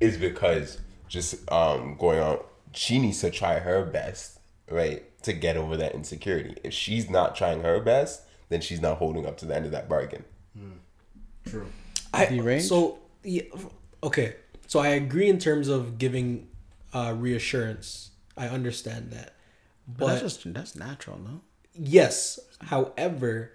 [0.00, 0.78] is because
[1.08, 2.38] just um going on
[2.72, 4.38] she needs to try her best,
[4.70, 6.56] right, to get over that insecurity.
[6.62, 9.72] If she's not trying her best, then she's not holding up to the end of
[9.72, 10.24] that bargain.
[11.46, 11.66] True.
[12.12, 12.62] I, D Range?
[12.62, 13.42] so yeah,
[14.02, 14.36] okay.
[14.66, 16.48] So I agree in terms of giving
[16.92, 18.10] uh, reassurance.
[18.36, 19.34] I understand that,
[19.86, 21.40] But but that's just that's natural, no?
[21.74, 22.38] yes.
[22.60, 23.52] However,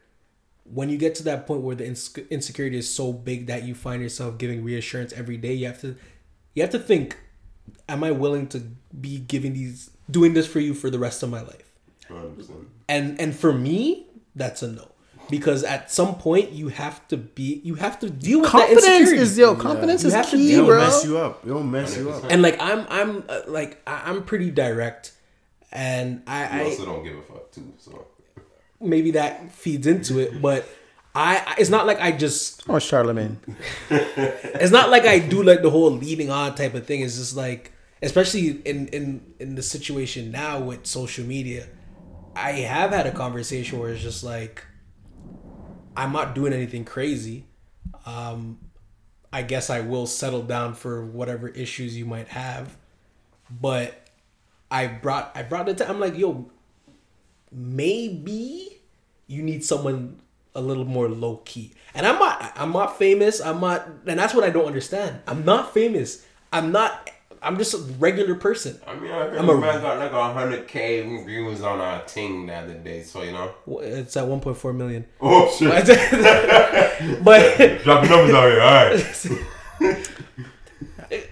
[0.63, 3.75] when you get to that point where the ins- insecurity is so big that you
[3.75, 5.95] find yourself giving reassurance every day, you have to
[6.53, 7.17] you have to think,
[7.89, 8.59] am I willing to
[8.99, 11.71] be giving these doing this for you for the rest of my life?
[12.09, 12.49] 100%.
[12.89, 14.88] And and for me, that's a no.
[15.31, 18.85] Because at some point you have to be you have to deal with that Confidence
[18.85, 19.21] insecurity.
[19.23, 19.55] is yo.
[19.55, 20.79] Confidence You is have to key, deal It'll bro.
[20.79, 21.45] mess you up.
[21.47, 22.23] It'll mess you up.
[22.29, 25.13] and like I'm I'm uh, like I- I'm pretty direct
[25.71, 27.73] and I, I I also don't give a fuck too.
[27.79, 28.05] So
[28.79, 30.67] maybe that feeds into it, but
[31.15, 33.37] I I- it's not like I just Oh, Charlamagne.
[33.89, 37.01] it's not like I do like the whole leading on type of thing.
[37.01, 37.71] It's just like
[38.01, 41.67] especially in in in the situation now with social media,
[42.35, 44.65] I have had a conversation where it's just like
[45.95, 47.45] I'm not doing anything crazy.
[48.05, 48.59] Um
[49.34, 52.77] I guess I will settle down for whatever issues you might have.
[53.49, 54.07] But
[54.69, 56.49] I brought I brought it to I'm like, yo,
[57.51, 58.81] maybe
[59.27, 60.22] you need someone
[60.53, 61.73] a little more low key.
[61.93, 63.41] And I'm not I'm not famous.
[63.41, 65.22] I'm not and that's what I don't understand.
[65.27, 66.26] I'm not famous.
[66.51, 67.09] I'm not
[67.43, 68.80] I'm just a regular person.
[68.85, 72.45] I mean, I I'm a man got like a hundred k views on our thing
[72.45, 73.01] the other day.
[73.01, 73.55] So you know.
[73.81, 75.05] It's at 1.4 million.
[75.22, 75.69] Oh shit!
[77.23, 78.61] but Drop the numbers out here.
[78.61, 80.07] All right.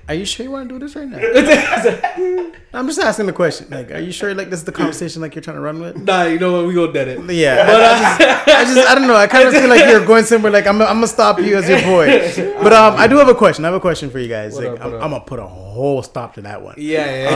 [0.07, 1.19] Are you sure you want to do this right now?
[2.73, 3.69] I'm just asking the question.
[3.69, 4.33] Like, are you sure?
[4.35, 5.97] Like, this is the conversation like you're trying to run with?
[5.97, 6.67] nah, you know what?
[6.67, 7.19] We go dead it.
[7.33, 9.15] Yeah, but I, just, I just, I don't know.
[9.15, 10.51] I kind of feel like you're going somewhere.
[10.51, 12.07] Like, I'm, I'm gonna stop you as your boy.
[12.61, 13.63] But um, I do have a question.
[13.63, 14.53] I have a question for you guys.
[14.55, 14.93] What Like, up, I'm.
[14.95, 16.75] I'm gonna put a whole stop to that one.
[16.77, 17.29] Yeah,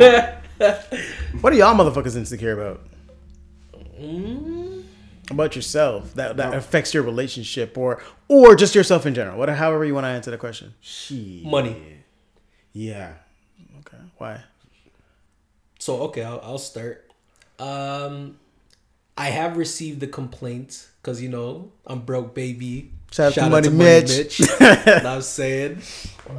[0.00, 0.40] yeah.
[0.60, 2.80] Um, what are y'all motherfuckers insecure about?
[5.30, 9.38] About yourself that that affects your relationship or or just yourself in general.
[9.38, 10.74] What, however you want to answer the question.
[10.80, 11.44] Shit.
[11.44, 11.76] Money.
[12.72, 13.14] Yeah.
[13.80, 14.42] Okay, why?
[15.78, 17.10] So okay, I'll, I'll start.
[17.58, 18.38] Um,
[19.16, 22.92] I have received the complaint because you know I'm broke, baby.
[23.10, 24.38] Shout out to Money Mitch.
[24.58, 25.82] what I'm saying,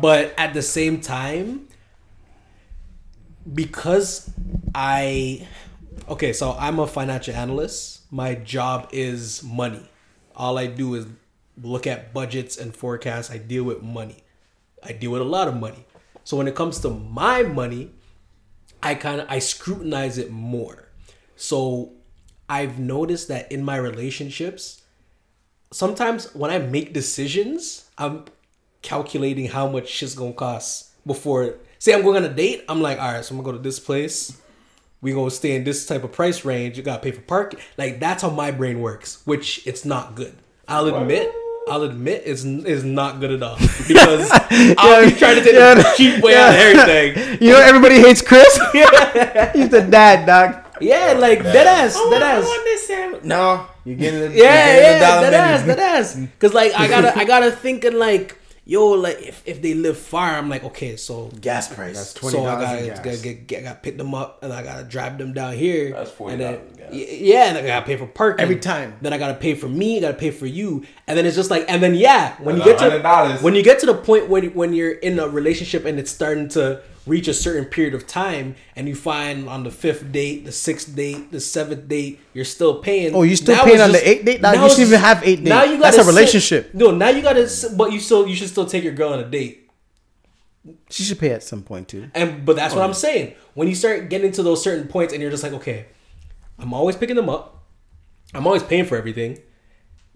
[0.01, 1.67] but at the same time,
[3.51, 4.29] because
[4.73, 5.47] I
[6.09, 8.01] okay, so I'm a financial analyst.
[8.15, 9.89] My job is money.
[10.37, 11.05] All I do is
[11.61, 13.29] look at budgets and forecasts.
[13.29, 14.23] I deal with money.
[14.81, 15.85] I deal with a lot of money.
[16.23, 17.91] So when it comes to my money,
[18.81, 20.87] I kind of I scrutinize it more.
[21.35, 21.91] So
[22.47, 24.83] I've noticed that in my relationships,
[25.73, 28.23] sometimes when I make decisions, I'm
[28.81, 31.55] calculating how much shit's gonna cost before.
[31.79, 33.61] Say I'm going on a date, I'm like, all right, so I'm gonna go to
[33.69, 34.41] this place.
[35.05, 36.77] We gonna stay in this type of price range.
[36.77, 37.59] You gotta pay for parking.
[37.77, 40.33] Like that's how my brain works, which it's not good.
[40.67, 41.31] I'll admit.
[41.69, 43.55] I'll admit it's is not good at all
[43.87, 47.37] because I'll be trying to take yeah, the cheap way out of everything.
[47.45, 48.51] You know, everybody hates Chris.
[49.53, 50.65] He's the dad, dog.
[50.81, 53.23] Yeah, oh, like dead ass, oh, dead ass.
[53.23, 55.75] No, you're getting the Yeah, you're getting yeah, the dollar that ass, menu.
[55.75, 56.19] that ass.
[56.39, 59.97] Cause like I gotta, I gotta think thinking like, yo, like if, if they live
[59.97, 61.95] far, I'm like, okay, so Gas price.
[61.95, 64.63] That's twenty so I gotta, in gotta, get, get, gotta pick them up and I
[64.63, 65.91] gotta drive them down here.
[65.91, 66.93] That's $40 and then, gas.
[66.93, 68.95] Yeah, and I gotta pay for parking Every time.
[69.01, 71.51] Then I gotta pay for me, I gotta pay for you, and then it's just
[71.51, 74.53] like, and then yeah, when you get to when you get to the point when
[74.53, 78.55] when you're in a relationship and it's starting to reach a certain period of time,
[78.75, 82.79] and you find on the fifth date, the sixth date, the seventh date, you're still
[82.81, 83.13] paying.
[83.13, 84.41] Oh, you still Now paying it's on the eighth date?
[84.41, 85.49] Now you it's shouldn't even have eight dates.
[85.49, 86.73] Now you That's gotta a sit- relationship.
[86.73, 89.25] no, now you gotta, but you still you should still take your girl on a
[89.29, 89.69] date.
[90.89, 92.09] She should pay at some point too.
[92.15, 93.35] And but that's what oh, I'm saying.
[93.53, 95.85] When you start getting to those certain points, and you're just like, okay,
[96.57, 97.63] I'm always picking them up.
[98.33, 99.39] I'm always paying for everything.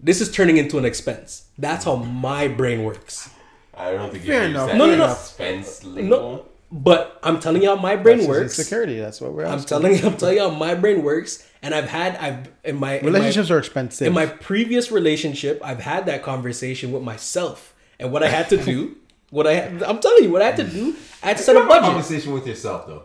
[0.00, 1.46] This is turning into an expense.
[1.56, 3.30] That's how my brain works.
[3.74, 4.68] I don't think Fair you enough.
[4.70, 5.12] use that No, no, no.
[5.12, 6.49] expense No, label.
[6.72, 8.54] But I'm telling you how my brain That's works.
[8.54, 8.98] Security.
[8.98, 9.44] That's what we're.
[9.46, 11.46] I'm telling you, I'm telling you how my brain works.
[11.62, 14.06] And I've had, I've in my in my- Relationships are expensive.
[14.06, 18.56] in my previous relationship, I've had that conversation with myself, and what I had to
[18.56, 18.96] do,
[19.30, 21.56] what I had, I'm telling you, what I had to do, I had to set
[21.56, 21.84] a Have budget.
[21.84, 23.02] conversation with yourself though.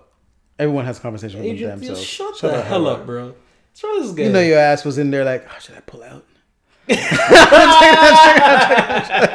[0.58, 2.02] Everyone has conversation with Adrian, themselves.
[2.02, 3.26] shut, Shut the the hell hell up, bro.
[3.72, 4.24] What's wrong with this guy?
[4.24, 6.26] You know your ass was in there like, oh, should I pull out?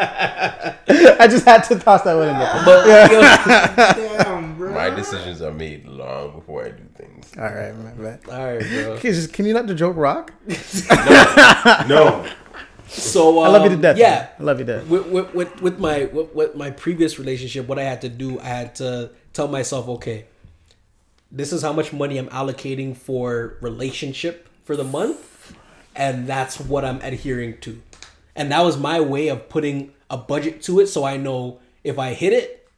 [0.02, 2.62] I just had to toss that one in there.
[2.64, 4.72] but yo, Damn, bro.
[4.72, 7.32] My decisions are made long before I do things.
[7.36, 8.20] All right, my bad.
[8.28, 8.92] all right, bro.
[8.96, 10.32] Okay, just, can you let the joke rock?
[11.88, 12.24] No,
[12.88, 13.96] So I love you to um, death.
[13.98, 14.28] Yeah, man.
[14.38, 14.86] I love you to death.
[14.88, 18.38] with, with, with, with my with, with my previous relationship, what I had to do,
[18.40, 20.26] I had to tell myself, okay,
[21.30, 25.29] this is how much money I'm allocating for relationship for the month,
[26.00, 27.80] and that's what I'm adhering to.
[28.34, 31.98] And that was my way of putting a budget to it, so I know if
[31.98, 32.68] I hit it,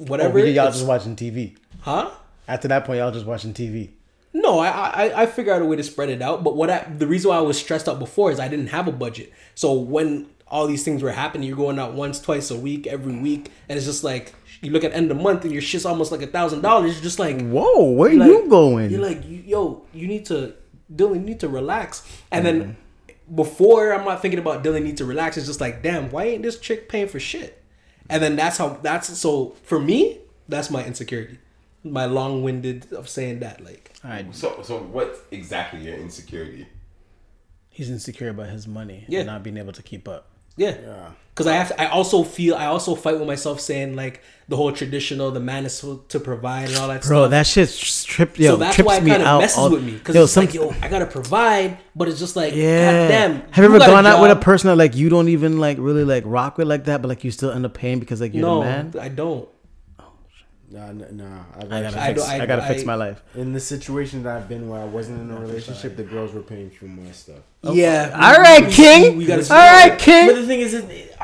[0.00, 0.34] Oh, whatever.
[0.34, 1.56] really, y'all just watching TV.
[1.80, 2.10] huh?
[2.48, 3.90] After that point, y'all just watching TV.
[4.34, 6.42] No, I, I I figure out a way to spread it out.
[6.42, 8.88] But what I the reason why I was stressed out before is I didn't have
[8.88, 9.30] a budget.
[9.54, 13.14] So when all these things were happening, you're going out once, twice a week, every
[13.16, 15.84] week, and it's just like you look at end of the month and your shit's
[15.84, 16.94] almost like a thousand dollars.
[16.94, 18.90] You're just like, Whoa, where you like- going?
[18.90, 20.54] You're like, yo, you need to,
[20.94, 22.06] Dylan, you need to relax.
[22.30, 23.34] And then mm-hmm.
[23.34, 25.36] before I'm not thinking about Dylan need to relax.
[25.36, 27.62] It's just like, damn, why ain't this chick paying for shit?
[28.10, 30.18] And then that's how that's so for me.
[30.48, 31.38] That's my insecurity,
[31.84, 33.64] my long winded of saying that.
[33.64, 36.66] Like, All right, So, so what exactly your insecurity?
[37.70, 39.20] he's insecure about his money Yeah.
[39.20, 40.28] and not being able to keep up.
[40.56, 41.10] Yeah, Yeah.
[41.34, 44.56] because I have to, I also feel I also fight with myself saying like the
[44.56, 47.30] whole traditional the man is to provide and all that Bro, stuff.
[47.30, 47.70] that shit
[48.06, 48.38] tripped.
[48.38, 50.44] Yo, so that's trips why it kind of messes all- with me because it's some,
[50.44, 53.08] like yo I gotta provide, but it's just like yeah.
[53.08, 53.40] Damn.
[53.52, 56.04] Have you ever gone out with a person that like you don't even like really
[56.04, 58.42] like rock with like that, but like you still end up paying because like you're
[58.42, 58.94] No, the man?
[59.00, 59.48] I don't.
[60.72, 61.40] Nah, nah, nah.
[61.56, 63.22] I've I gotta, actually- I fix, don't- I, I- gotta fix I- my life.
[63.34, 66.40] in the situation that I've been where I wasn't in a relationship, the girls were
[66.40, 67.40] paying for my stuff.
[67.62, 68.10] Yeah.
[68.14, 69.16] All right, we- King.
[69.18, 70.26] We, gotta All right, King.
[70.28, 71.16] But the thing is, it,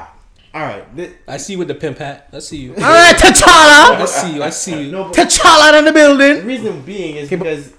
[0.54, 2.28] all right, the, I see you with the pimp hat.
[2.32, 2.74] I see you.
[2.74, 4.00] All right, T'Challa.
[4.00, 4.42] I see you.
[4.42, 4.92] I see you.
[4.92, 6.18] no, but T'Challa in the building.
[6.18, 6.46] the building.
[6.46, 7.72] reason being is because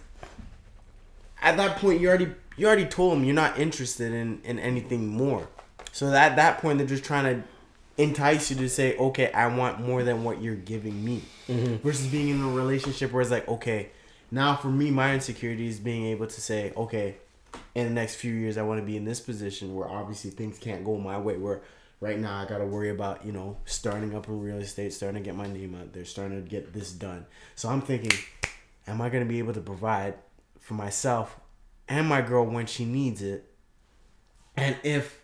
[1.42, 2.28] at that point you already
[2.58, 5.48] you already told them you're not interested in in anything more.
[5.92, 7.48] So at that point they're just trying to
[8.00, 11.22] entice you to say, okay, I want more than what you're giving me.
[11.48, 11.88] Mm-hmm.
[11.88, 13.90] Versus being in a relationship where it's like, okay,
[14.32, 17.18] now for me, my insecurity is being able to say, okay,
[17.76, 20.58] in the next few years, I want to be in this position where obviously things
[20.58, 21.38] can't go my way.
[21.38, 21.62] Where
[22.00, 25.22] right now I got to worry about, you know, starting up in real estate, starting
[25.22, 27.26] to get my name out there, starting to get this done.
[27.56, 28.18] So I'm thinking,
[28.88, 30.16] am I going to be able to provide
[30.60, 31.38] for myself
[31.90, 33.46] and my girl when she needs it?
[34.56, 35.22] And if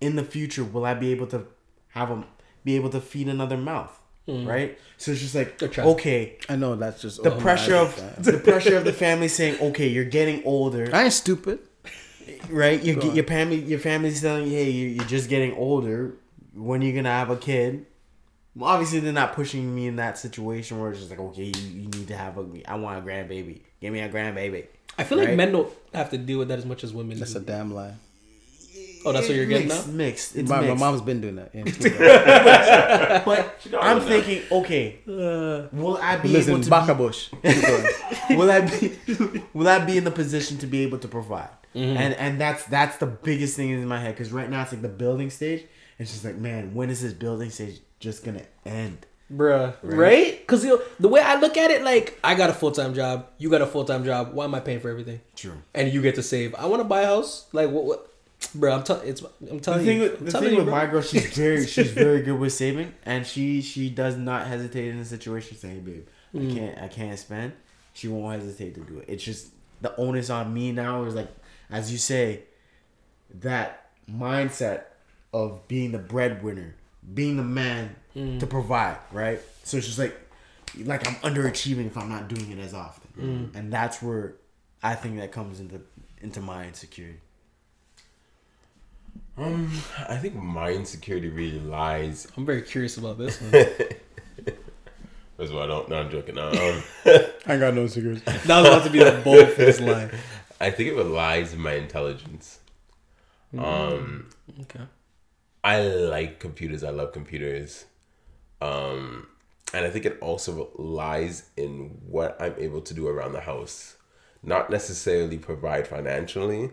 [0.00, 1.46] in the future, will I be able to
[1.90, 2.24] have them
[2.64, 3.96] be able to feed another mouth?
[4.28, 4.46] Mm.
[4.46, 4.78] Right?
[4.96, 8.76] So it's just like, okay, I know that's just the oh, pressure of the pressure
[8.76, 11.60] of the family saying, okay, you're getting older, I ain't stupid.
[12.50, 12.82] right?
[12.82, 16.14] Your your family your family's telling you, hey, you're, just getting older.
[16.54, 17.86] When you're gonna have a kid?
[18.54, 21.68] Well, obviously they're not pushing me in that situation where it's just like, okay, you,
[21.68, 22.46] you need to have a.
[22.66, 23.60] I want a grandbaby.
[23.80, 24.66] Give me a grandbaby.
[24.98, 27.18] I feel like men don't have to deal with that as much as women.
[27.18, 27.38] That's do.
[27.38, 27.94] a damn lie.
[29.04, 29.92] Oh, that's what you're getting mixed, now?
[29.94, 30.36] Mixed.
[30.36, 31.50] It's My, my mom's been doing that.
[31.54, 33.22] Yeah.
[33.24, 36.70] but I'm thinking, okay, will I be Listen, able to?
[36.70, 37.30] Baka Bush.
[37.42, 37.86] Keep going.
[38.38, 38.96] Will I be?
[39.54, 41.48] will I be in the position to be able to provide?
[41.74, 41.96] Mm-hmm.
[41.96, 44.82] And and that's that's the biggest thing in my head because right now it's like
[44.82, 45.64] the building stage.
[45.98, 49.06] It's just like, man, when is this building stage just gonna end?
[49.32, 49.74] Bruh.
[49.82, 50.40] Right?
[50.40, 52.94] Because you know, the way I look at it, like, I got a full time
[52.94, 53.26] job.
[53.38, 54.32] You got a full time job.
[54.32, 55.20] Why am I paying for everything?
[55.36, 55.62] True.
[55.74, 56.54] And you get to save.
[56.56, 57.46] I want to buy a house.
[57.52, 57.84] Like, what?
[57.84, 58.09] what?
[58.54, 60.02] Bro, I'm, tell- it's, I'm The telling thing you.
[60.02, 60.74] with the telling thing you, with bro.
[60.76, 64.88] my girl, she's very she's very good with saving, and she she does not hesitate
[64.88, 66.50] in a situation saying, "Hey, babe, Mm.
[66.50, 67.52] I can't I can't spend."
[67.92, 69.04] She won't hesitate to do it.
[69.08, 69.48] It's just
[69.80, 71.28] the onus on me now is like,
[71.70, 72.42] as you say,
[73.40, 74.82] that mindset
[75.32, 76.74] of being the breadwinner,
[77.14, 78.40] being the man Mm.
[78.40, 79.40] to provide, right?
[79.62, 80.16] So it's just like
[80.84, 83.58] like I'm underachieving if I'm not doing it as often, Mm.
[83.58, 84.34] and that's where
[84.82, 85.80] I think that comes into
[86.20, 87.18] into my insecurity.
[89.40, 89.72] Um,
[90.08, 92.28] I think my insecurity really lies.
[92.36, 93.50] I'm very curious about this one.
[95.36, 95.88] First of all, I don't.
[95.88, 96.34] No, I'm joking.
[96.34, 96.82] No, um,
[97.46, 98.20] I got no secrets.
[98.24, 100.10] that was about to be the bold faced line.
[100.60, 102.58] I think it relies in my intelligence.
[103.56, 104.28] Um,
[104.62, 104.80] Okay.
[105.64, 106.84] I like computers.
[106.84, 107.86] I love computers.
[108.60, 109.28] Um,
[109.72, 113.96] and I think it also lies in what I'm able to do around the house.
[114.42, 116.70] Not necessarily provide financially,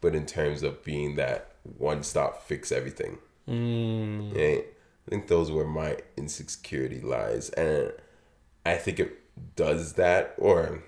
[0.00, 3.18] but in terms of being that one stop fix everything.
[3.48, 4.34] Mm.
[4.34, 7.92] Yeah, I think those where my insecurity lies, and
[8.66, 9.18] I think it
[9.56, 10.34] does that.
[10.38, 10.82] Or,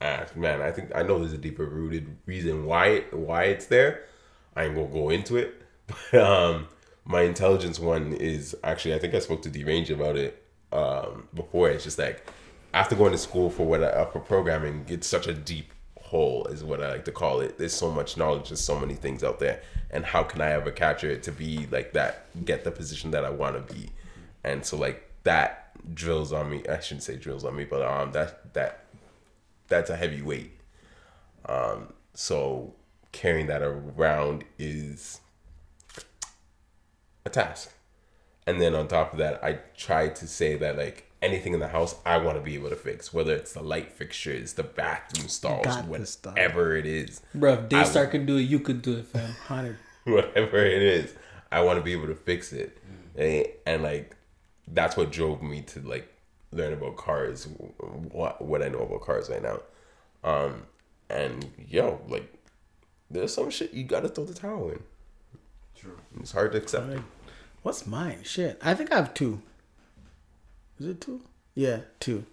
[0.00, 4.04] ah, man, I think I know there's a deeper rooted reason why why it's there.
[4.54, 6.68] I ain't gonna go into it, but um,
[7.04, 10.42] my intelligence one is actually I think I spoke to D Range about it
[10.72, 11.70] um before.
[11.70, 12.24] It's just like
[12.74, 15.72] after going to school for what I, for programming, it's such a deep
[16.08, 17.58] hole is what I like to call it.
[17.58, 20.70] There's so much knowledge, there's so many things out there, and how can I ever
[20.70, 23.90] capture it to be like that, get the position that I want to be,
[24.42, 26.62] and so like that drills on me.
[26.68, 28.84] I shouldn't say drills on me, but um, that that
[29.68, 30.52] that's a heavy weight.
[31.46, 32.74] Um, so
[33.12, 35.20] carrying that around is
[37.24, 37.72] a task.
[38.46, 41.68] And then on top of that, I try to say that like anything in the
[41.68, 45.28] house, I want to be able to fix, whether it's the light fixtures, the bathroom
[45.28, 46.34] stalls, Got this stuff.
[46.34, 49.30] whatever it is, Bro, if I- Daystar can do it, you could do it, fam.
[49.46, 49.78] Hundred.
[50.04, 51.14] whatever it is,
[51.50, 52.78] I want to be able to fix it.
[53.16, 54.14] And, and like
[54.68, 56.08] that's what drove me to like
[56.52, 57.46] learn about cars,
[57.78, 59.60] what what I know about cars right now.
[60.24, 60.62] Um,
[61.10, 62.32] and yo, like,
[63.10, 64.82] there's some shit you gotta throw the towel in.
[65.74, 65.98] True.
[66.20, 66.86] It's hard to accept.
[67.62, 68.18] What's mine?
[68.24, 68.58] Shit.
[68.62, 69.42] I think I have two.
[70.80, 71.20] Is it two?
[71.54, 72.24] Yeah, two.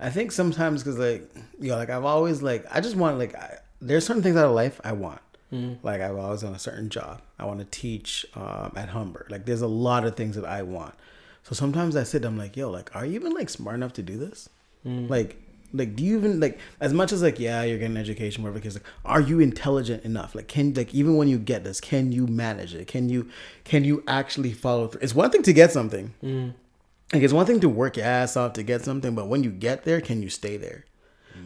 [0.00, 3.34] I think sometimes because like you know, like I've always like I just want like
[3.34, 5.20] I, there's certain things out of life I want.
[5.52, 5.86] Mm-hmm.
[5.86, 7.22] Like I've always done a certain job.
[7.38, 9.26] I want to teach um, at Humber.
[9.30, 10.94] Like there's a lot of things that I want.
[11.42, 12.24] So sometimes I sit.
[12.24, 14.50] I'm like, yo, like, are you even like smart enough to do this?
[14.86, 15.10] Mm-hmm.
[15.10, 15.42] Like,
[15.72, 18.58] like, do you even like as much as like, yeah, you're getting an education, whatever.
[18.58, 20.34] Because like, are you intelligent enough?
[20.34, 22.86] Like, can like even when you get this, can you manage it?
[22.86, 23.30] Can you
[23.64, 25.00] can you actually follow through?
[25.00, 26.14] It's one thing to get something.
[26.22, 26.50] Mm-hmm.
[27.12, 29.50] Like it's one thing to work your ass off to get something, but when you
[29.50, 30.84] get there, can you stay there?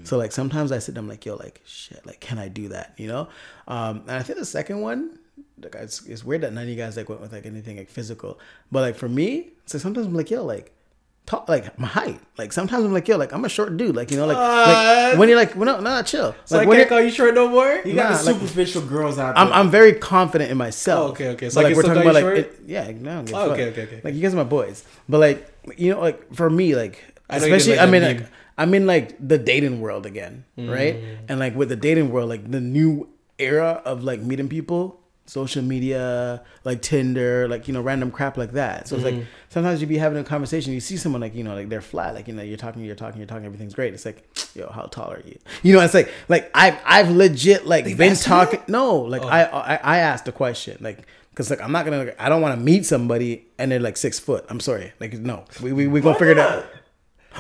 [0.05, 2.95] So like sometimes I sit, I'm like, yo, like shit, like can I do that?
[2.97, 3.29] You know?
[3.69, 5.19] Um, and I think the second one,
[5.63, 7.91] like it's, it's weird that none of you guys like went with like anything like
[7.91, 8.41] physical,
[8.71, 10.75] but like for me, so sometimes I'm like, yo, like.
[11.25, 14.11] Talk, like my height, like sometimes I'm like yo, like I'm a short dude, like
[14.11, 16.35] you know, like, like when you're like, well, no, no, chill.
[16.45, 17.81] So like I when can't call you short no more.
[17.85, 19.45] You got Nah, the like- superficial girls out there.
[19.45, 21.11] I'm, I'm very confident in myself.
[21.11, 21.49] Oh, okay, okay.
[21.49, 23.51] So But, like we're talking about like, it- yeah, no, I don't give a Oh,
[23.53, 24.01] okay, okay, okay.
[24.03, 27.39] Like you guys are my boys, but like you know, like for me, like I
[27.39, 28.27] know you did especially I mean, like.
[28.59, 30.97] I'm in like the dating world again, right?
[30.97, 31.19] Mm.
[31.29, 33.09] And like with the dating world, like the new
[33.39, 38.53] era of like meeting people, social media, like Tinder, like you know, random crap like
[38.53, 38.89] that.
[38.89, 39.19] So it's Mm.
[39.19, 41.81] like sometimes you be having a conversation, you see someone like you know, like they're
[41.81, 43.95] flat, like you know, you're talking, you're talking, you're talking, everything's great.
[43.95, 44.25] It's like,
[44.55, 45.39] yo, how tall are you?
[45.63, 48.61] You know, it's like like I've I've legit like been asked you talking.
[48.69, 49.01] No, Oh.
[49.03, 51.07] like I, I I asked a question like.
[51.35, 54.19] Cause like I'm not gonna, I don't want to meet somebody and they're like six
[54.19, 54.45] foot.
[54.51, 56.67] I'm sorry, like no, we we we gonna figure it out.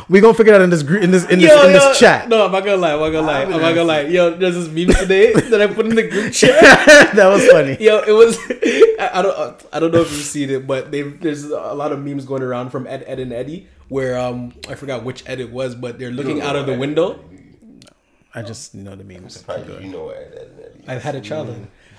[0.08, 1.78] We gonna figure it out in this group in this in this Yo, in yo,
[1.78, 2.28] this chat.
[2.28, 2.92] No, I'm not gonna lie.
[2.94, 3.42] I'm not gonna lie.
[3.42, 4.00] I'm not gonna lie.
[4.02, 6.60] Yo, there's this meme today that I put in the group chat.
[7.14, 7.76] that was funny.
[7.78, 8.38] Yo, it was.
[8.98, 9.66] I, I don't.
[9.72, 12.42] I don't know if you've seen it, but they, there's a lot of memes going
[12.42, 15.98] around from Ed, Ed and Eddy where um I forgot which Ed it was, but
[15.98, 17.20] they're looking out of the window.
[18.34, 19.44] I just know the memes.
[19.80, 20.84] You know Ed, Ed, Ed, Ed.
[20.88, 21.54] I've had a child.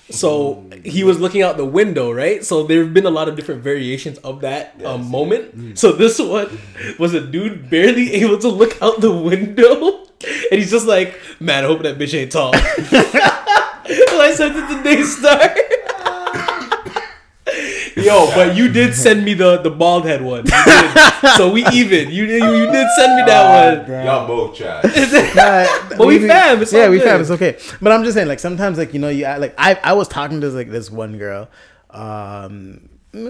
[0.10, 2.44] So he was looking out the window, right?
[2.44, 5.80] So there have been a lot of different variations of that um, moment.
[5.80, 6.60] So this one
[7.00, 10.06] was a dude barely able to look out the window,
[10.52, 14.68] and he's just like, "Man, I hope that bitch ain't tall." well, I sent it
[14.68, 15.56] to Daystar.
[18.04, 20.46] Yo, but you did send me the the bald head one.
[21.38, 22.12] So we even.
[22.12, 24.06] You, you you did send me that one.
[24.06, 24.84] Y'all both trash.
[25.98, 27.06] But we fam, it's yeah, we good.
[27.06, 27.22] fam.
[27.22, 27.58] It's okay.
[27.82, 30.42] But I'm just saying, like sometimes, like you know, you like I I was talking
[30.42, 31.50] to like this one girl.
[31.92, 32.90] Um,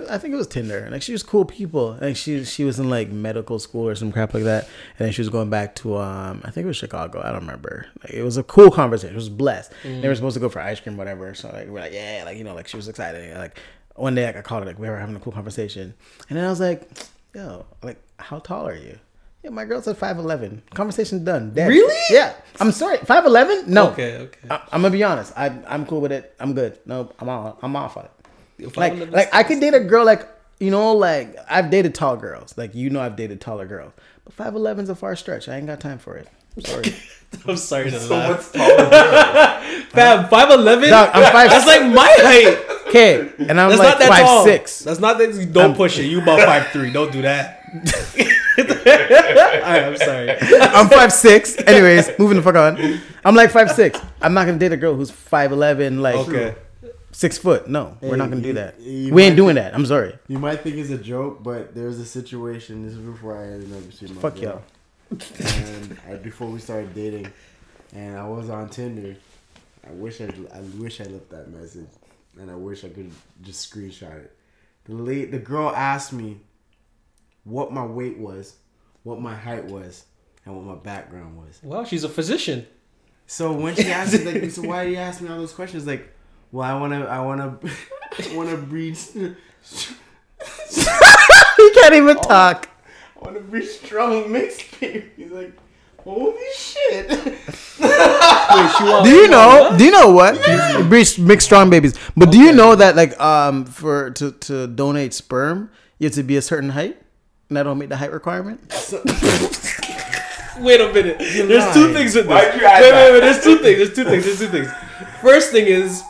[0.09, 0.87] I think it was Tinder.
[0.89, 1.97] Like she was cool people.
[1.99, 4.63] Like she she was in like medical school or some crap like that.
[4.97, 7.21] And then she was going back to um I think it was Chicago.
[7.21, 7.87] I don't remember.
[8.01, 9.13] Like it was a cool conversation.
[9.13, 9.73] It was blessed.
[9.83, 11.33] They were supposed to go for ice cream, whatever.
[11.33, 13.35] So like we're like yeah, like you know, like she was excited.
[13.37, 13.59] Like
[13.95, 15.93] one day like, I called her like we were having a cool conversation,
[16.29, 16.89] and then I was like,
[17.33, 18.97] yo, like how tall are you?
[19.43, 20.63] Yeah, my girl said five eleven.
[20.73, 21.51] Conversation done.
[21.53, 21.67] Dead.
[21.67, 22.01] Really?
[22.09, 22.33] Yeah.
[22.61, 22.97] I'm sorry.
[22.99, 23.65] Five eleven?
[23.67, 23.89] No.
[23.89, 24.47] Okay, okay.
[24.49, 25.33] I, I'm gonna be honest.
[25.35, 26.33] I I'm cool with it.
[26.39, 26.79] I'm good.
[26.85, 27.57] No, I'm on.
[27.61, 28.77] I'm off on it.
[28.77, 30.27] Like like I could date a girl like
[30.59, 32.57] you know like I've dated tall girls.
[32.57, 33.91] Like you know I've dated taller girls.
[34.23, 35.49] But five eleven's a far stretch.
[35.49, 36.29] I ain't got time for it.
[36.57, 36.95] I'm sorry.
[37.47, 38.29] I'm sorry to So laugh.
[38.29, 38.89] what's taller?
[39.89, 40.89] Fam, five eleven.
[40.89, 42.87] Dog, I'm five- That's like my height.
[42.89, 44.43] Okay, and I'm That's like not that five tall.
[44.45, 44.79] six.
[44.79, 45.33] That's not that.
[45.33, 46.05] You don't push it.
[46.05, 46.91] You about five three.
[46.91, 47.61] Don't do that.
[48.57, 50.29] All right, I'm sorry.
[50.61, 51.57] I'm five six.
[51.57, 52.99] Anyways, moving the fuck on.
[53.25, 53.99] I'm like five six.
[54.21, 56.55] I'm not gonna date a girl who's five eleven, like Okay.
[57.11, 57.67] six foot.
[57.67, 58.79] No, we're not gonna do that.
[58.79, 59.73] We ain't might doing that.
[59.73, 60.17] I'm sorry.
[60.27, 62.83] You might think it's a joke, but there's a situation.
[62.85, 64.61] This is before I ended up seeing my Fuck girl.
[65.39, 67.31] And I, before we started dating,
[67.93, 69.15] and I was on Tinder.
[69.87, 71.87] I wish I, I wish I left that message,
[72.39, 73.11] and I wish I could
[73.41, 74.35] just screenshot it.
[74.85, 76.39] The late, the girl asked me
[77.43, 78.55] what my weight was,
[79.03, 80.05] what my height was,
[80.45, 81.59] and what my background was.
[81.61, 82.65] Well, she's a physician.
[83.27, 85.85] So when she asked me, like, so why do you ask me all those questions?
[85.85, 86.13] Like,
[86.51, 87.59] well, I wanna, I wanna,
[88.19, 88.97] I wanna breed,
[91.55, 92.69] He can't even talk.
[93.23, 95.31] I wanna be strong mixed babies.
[95.31, 95.53] Like,
[96.03, 97.07] holy shit!
[97.07, 99.75] Do you know?
[99.77, 100.35] Do you know what?
[100.89, 101.93] Breed mixed strong babies.
[102.17, 105.69] But do you know that like um for to to donate sperm
[105.99, 106.97] you have to be a certain height,
[107.47, 108.59] and I don't meet the height requirement.
[110.59, 111.17] Wait a minute.
[111.17, 112.27] There's two things with this.
[112.27, 113.19] Why'd Wait, wait, wait.
[113.21, 113.77] There's two things.
[113.77, 114.25] There's two things.
[114.25, 114.67] There's two things.
[115.21, 116.03] First thing is,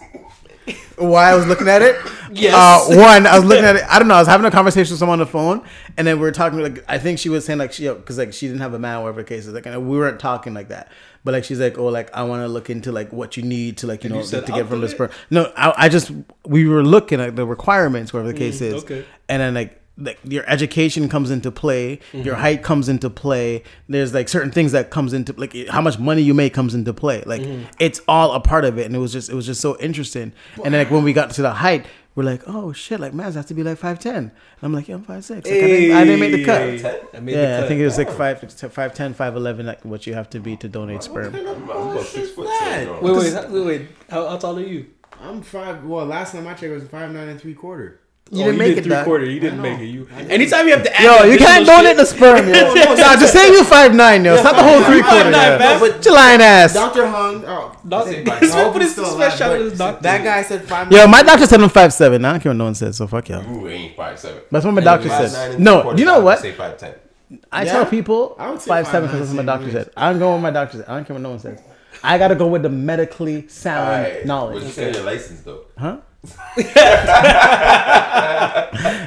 [0.97, 1.95] Why I was looking at it?
[2.35, 2.55] Yes.
[2.55, 3.83] Uh, one, I was looking at it.
[3.87, 4.15] I don't know.
[4.15, 5.61] I was having a conversation with someone on the phone,
[5.97, 6.57] and then we were talking.
[6.61, 9.01] Like I think she was saying like she because like she didn't have a man,
[9.01, 9.53] whatever the case is.
[9.53, 10.91] Like and we weren't talking like that.
[11.23, 13.77] But like she's like, oh, like I want to look into like what you need
[13.77, 15.15] to like you And know you said, to get from this person.
[15.29, 16.09] No, I, I just
[16.43, 18.83] we were looking at the requirements, whatever the case is.
[18.83, 19.05] okay.
[19.29, 22.21] And then like like your education comes into play, mm-hmm.
[22.21, 23.63] your height comes into play.
[23.87, 26.93] There's like certain things that comes into like how much money you make comes into
[26.93, 27.23] play.
[27.25, 27.65] Like mm-hmm.
[27.79, 30.33] it's all a part of it, and it was just it was just so interesting.
[30.63, 33.31] And then like when we got to the height, we're like, oh shit, like man,
[33.33, 34.15] has to be like five ten.
[34.15, 35.47] And I'm like, yeah, I'm five six.
[35.47, 36.61] Like, I, didn't, I didn't make the cut.
[36.61, 39.67] Hey, I made the Yeah, I think it was like five, five ten, five eleven,
[39.67, 41.35] like what you have to be to donate sperm.
[41.35, 42.87] I'm about six foot that?
[42.87, 43.01] ten.
[43.01, 43.87] Wait, wait, wait, wait.
[44.09, 44.87] How, how tall are you?
[45.21, 45.83] I'm five.
[45.83, 47.99] Well, last time I checked, it was five nine and three quarter.
[48.31, 49.05] Oh, you Oh, didn't make did it, three Doc.
[49.05, 49.25] quarter.
[49.25, 49.85] You didn't make it.
[49.85, 50.07] You.
[50.29, 52.73] Anytime you have to add Yo, you can't additional donate the sperm, yo.
[52.95, 54.33] nah, just say you five nine, yo.
[54.35, 55.29] It's not the whole three quarter.
[55.29, 55.57] 5'9", yo.
[55.59, 55.79] fam.
[55.79, 56.73] But your lying ass.
[56.73, 57.43] Doctor Hung.
[57.45, 59.77] Oh, Doc- I this hope man put his still special alive, shout out but his
[59.77, 60.03] doctor.
[60.03, 60.91] That guy said five.
[60.91, 62.25] Yo, my doctor said I'm five seven.
[62.25, 63.45] I don't care what no one says, so fuck y'all.
[63.57, 64.41] Ooh, ain't five seven.
[64.49, 65.59] That's what my doctor Five, said.
[65.59, 66.39] No, you know what?
[66.39, 66.95] Say five ten.
[67.51, 67.71] I Yeah?
[67.73, 69.89] tell people I would say five seven because that's what my doctor said.
[69.97, 70.85] I don't go with my doctor said.
[70.87, 71.59] I don't care what no one says.
[72.03, 74.25] I gotta go with the medically sound Alright.
[74.25, 74.53] knowledge.
[74.55, 75.65] What'd you say your license though?
[75.77, 75.97] Huh?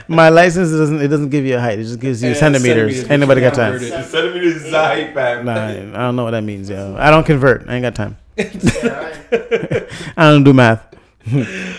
[0.09, 1.01] My license doesn't.
[1.01, 1.79] It doesn't give you a height.
[1.79, 2.97] It just gives you Yeah, centimeters.
[2.97, 3.73] centimeters, Ain't nobody got time.
[3.75, 3.79] you.
[3.81, 5.45] Centimeters is a height, fam.
[5.45, 5.75] Nah, I
[6.07, 6.97] don't know what that means, yo.
[6.99, 7.69] I don't convert.
[7.69, 8.17] I ain't got time.
[8.39, 10.83] I don't do math.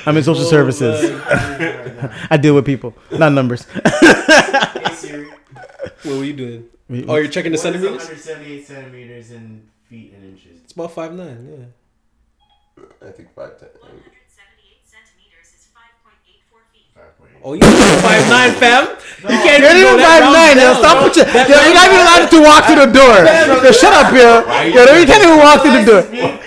[0.07, 1.21] I'm in social Oh, services.
[2.29, 3.65] I deal with people, not numbers.
[3.65, 5.27] Hey Siri.
[6.03, 6.65] What were you doing?
[6.89, 8.07] We- Oh, you're checking the What is centimeters?
[8.07, 10.61] 178 centimeters in feet and inches.
[10.63, 11.47] It's about five nine.
[12.79, 12.83] Yeah.
[13.07, 13.69] I think five ten.
[13.79, 16.91] 178 centimeters is 5.84 feet.
[17.43, 17.61] Oh, you
[18.03, 18.87] five nine, fam.
[19.23, 20.55] You can't You're even even go five nine.
[20.57, 20.61] yo.
[20.61, 21.03] down, Stop bro.
[21.09, 23.17] put your, yo, You're not even allowed to walk through the door.
[23.65, 24.45] Yo, shut up, yo.
[24.67, 26.01] Yo, you can't even walk through the door.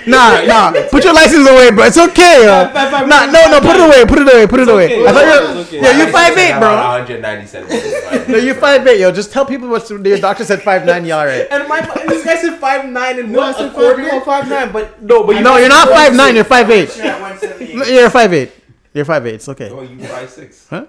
[0.06, 0.72] Nah, nah.
[0.88, 1.84] Put your license away, bro.
[1.86, 2.70] It's okay, yo.
[3.06, 3.60] Nah, no, no.
[3.60, 4.04] Put it away.
[4.06, 4.46] Put it away.
[4.46, 5.04] Put it away.
[5.06, 5.62] I thought you're.
[5.66, 5.82] okay.
[5.82, 6.70] Yeah, you're five eight, bro.
[7.04, 8.28] 190 centimeters.
[8.28, 9.10] No, you're five eight, yo.
[9.10, 11.04] Just tell people what your doctor said five nine.
[11.04, 11.46] Y'all right?
[11.50, 13.56] And my this guy said five nine and No, I what?
[13.56, 14.20] said A five, quarter?
[14.24, 16.34] five nine, but No, but you No, you're not five nine.
[16.36, 16.96] You're five eight.
[16.96, 17.76] You're at 178.
[17.76, 18.52] No, You're five eight.
[18.94, 19.34] You're five eight.
[19.34, 19.70] It's okay.
[19.70, 20.66] Oh, you five six.
[20.68, 20.86] Huh?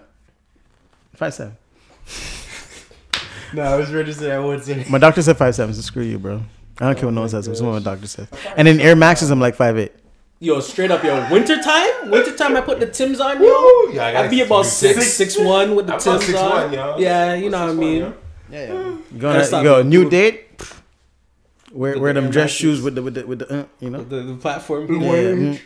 [1.14, 1.58] Five seven.
[3.54, 4.86] no, I was registered at one say.
[4.90, 5.74] My doctor said five seven.
[5.74, 6.42] So screw you, bro.
[6.80, 7.48] I don't care what no one says.
[7.48, 8.28] It's what my doctor says.
[8.58, 9.92] And then Air Maxes, I'm like five eight.
[10.40, 11.30] Yo, straight up, yo.
[11.32, 12.58] Winter time, winter time.
[12.58, 13.48] I put the Tims on, yo.
[13.48, 13.94] Woo!
[13.94, 15.14] Yeah, I gotta I'd be about do six, Tims.
[15.14, 16.74] six one with the I'm Tims 6'1", on.
[16.74, 16.98] yo.
[16.98, 17.98] Yeah, you know what I mean.
[18.00, 18.14] yo.
[18.50, 18.74] Yeah, yeah.
[18.74, 20.48] You Gotta go, you go new date.
[21.72, 24.04] Wear With wear them dress shoes with the with the with the uh, you know.
[24.04, 24.88] The, the platform.
[25.02, 25.60] Yeah, people.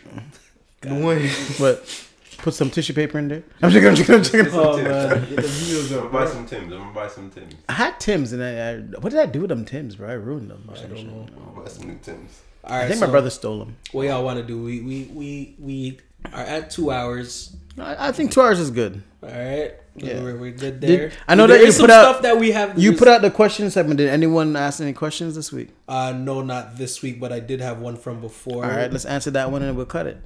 [0.90, 2.05] mm, but
[2.38, 3.42] put some tissue paper in there.
[3.62, 5.20] I'm just I'm just I'm just Oh man.
[5.28, 6.32] Get the videos I'm gonna buy bro.
[6.32, 6.72] some Tims.
[6.72, 7.54] I'm gonna buy some Tims.
[7.68, 10.08] I had Tim's and I, I what did I do with them Tim's, bro?
[10.08, 10.68] I ruined them.
[10.72, 11.26] I don't know.
[11.36, 12.42] I'm gonna buy some new Tims.
[12.64, 13.76] All I think so my brother stole them.
[13.92, 14.62] What y'all want to do?
[14.62, 16.00] We we we we
[16.32, 17.56] are at two hours.
[17.78, 19.02] I, I think two hours is good.
[19.22, 19.74] All right.
[19.94, 20.22] Yeah.
[20.22, 21.12] We're, we're good Did- there.
[21.28, 22.76] I know There that you put some out- stuff that we have.
[22.78, 23.98] You used- put out the question segment.
[23.98, 25.68] Did anyone ask any questions this week?
[25.88, 28.64] Uh, no, not this week, but I did have one from before.
[28.64, 30.18] All right, let's answer that one and we'll cut it.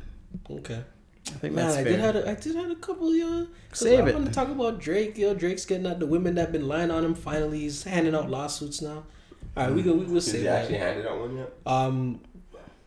[0.50, 0.82] Okay.
[1.28, 1.92] I think Man, that's I fair.
[1.92, 3.46] did had a, I did had a couple yo.
[3.68, 4.14] 'cause Save I it.
[4.14, 5.16] want to talk about Drake.
[5.18, 7.14] Yo, Drake's getting at the women that been lying on him.
[7.14, 9.04] Finally, he's handing out lawsuits now.
[9.56, 9.92] All right, we go.
[9.92, 10.62] We will Did say you that.
[10.62, 11.52] actually handed out one yet?
[11.66, 12.20] Um,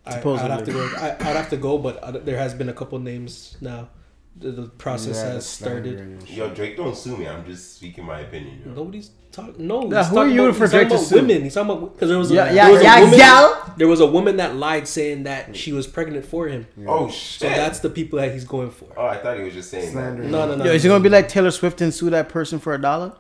[0.06, 0.90] I, I'd have to go.
[0.98, 3.90] I, I'd have to go, but uh, there has been a couple names now.
[4.36, 5.84] The, the process Yeah, has started.
[5.86, 6.38] slandering and shit.
[6.38, 7.28] Yo, Drake, don't sue me.
[7.28, 8.64] I'm just speaking my opinion.
[8.66, 8.74] Yo.
[8.74, 9.68] Nobody's talking.
[9.68, 11.16] No, Yeah, he's who are you about, for he's talking Drake to about sue?
[11.18, 11.44] women?
[11.44, 13.74] He's talking about because there was a, Yeah, there yeah, was a yeah, woman, yeah.
[13.78, 16.68] There was a woman that lied saying that she was pregnant for him.
[16.88, 17.56] Oh So shit!
[17.56, 18.88] that's the people that he's going for.
[18.96, 20.24] oh, I thought he was just saying Slander.
[20.24, 20.64] No, no, no.
[20.66, 23.14] Yo, is it gonna be like Taylor Swift and sue that person for a dollar?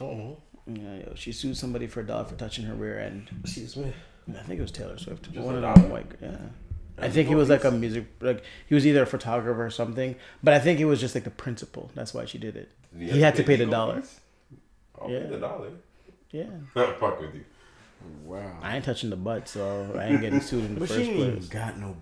[0.00, 0.36] I don't know.
[0.66, 3.28] Yeah, yo, she sued somebody for a dollar for touching her rear end.
[3.42, 3.92] Excuse me.
[4.30, 5.30] I think it was Taylor Swift.
[5.30, 5.74] Just One a of dollar?
[5.76, 6.06] them white.
[6.22, 6.36] Yeah.
[6.96, 10.14] I think he was like a music, like he was either a photographer or something.
[10.44, 11.90] But I think it was just like the principle.
[11.94, 12.70] That's why she did it.
[12.96, 14.00] He had to pay pay the legal dollar.
[14.00, 14.20] fees?
[15.00, 15.26] I'll Yeah.
[15.26, 15.70] the dollar.
[16.30, 16.46] Yeah.
[16.74, 17.44] Fuck with you.
[18.24, 18.58] Wow.
[18.62, 21.10] I ain't touching the butt, so I ain't getting sued in the But she first
[21.10, 21.48] ain't place.
[21.48, 21.96] got no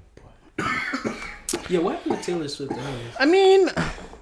[0.57, 1.15] butt.
[1.69, 2.73] Yeah, what happened to Taylor Swift?
[2.73, 3.15] anyways?
[3.21, 3.69] I mean,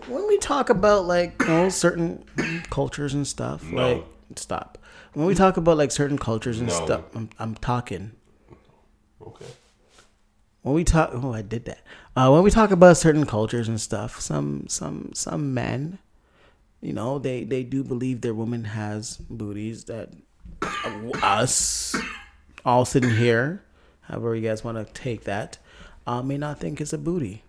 [0.09, 2.24] when we talk about like you know certain
[2.70, 3.94] cultures and stuff, No.
[3.94, 4.05] like
[4.36, 4.78] stop.
[5.14, 6.84] When we talk about like certain cultures and No.
[6.84, 8.12] stuff, I'm, I'm talking.
[9.24, 9.47] Okay.
[10.62, 11.82] when we talk oh i did that
[12.16, 15.98] uh, when we talk about certain cultures and stuff some some some men
[16.81, 20.11] you know they they do believe their woman has booties that
[20.62, 21.97] uh, us
[22.65, 23.62] all sitting here
[24.02, 25.59] however you guys want to take that
[26.07, 27.43] uh, may not think it's a booty.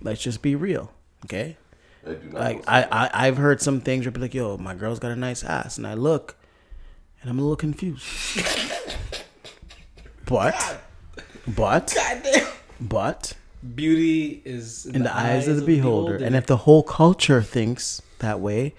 [0.00, 0.92] Let's just be real
[1.24, 1.56] okay?
[2.04, 5.16] Like I, I I've heard some things where be like yo my girl's got a
[5.16, 6.36] nice ass and i look
[7.20, 8.04] and i'm a little confused.
[10.26, 10.80] But
[11.46, 11.94] but
[12.80, 13.34] but
[13.74, 16.16] Beauty is in the eyes of the beholder.
[16.16, 18.74] And if the whole culture thinks that way,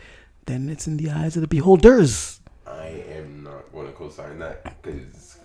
[0.48, 2.40] then it's in the eyes of the beholders.
[2.68, 5.38] I am not going to co-sign that because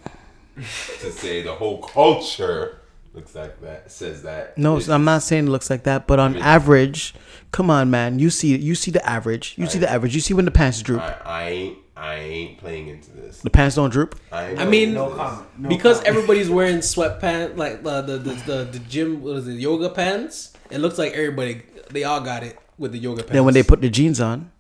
[1.01, 2.81] to say the whole culture
[3.15, 3.91] looks like that.
[3.91, 4.57] Says that.
[4.59, 6.45] No, It's- I'm not saying it looks like that, but on Really?
[6.45, 7.15] average,
[7.53, 8.19] come on, man.
[8.19, 9.55] You see, you see the average.
[9.57, 10.15] You see the average.
[10.15, 11.01] You see when the pants droop.
[11.03, 11.79] I, I ain't.
[11.97, 13.41] I ain't playing into this.
[13.43, 14.19] The pants don't droop.
[14.33, 15.47] I, I mean, No comment.
[15.59, 16.09] No because comment.
[16.17, 20.55] everybody's wearing sweatpants, like uh, the, the the the gym, what is it, yoga pants.
[20.71, 21.61] It looks like everybody,
[21.91, 23.33] they all got it with the yoga pants.
[23.33, 24.51] Then when they put the jeans on.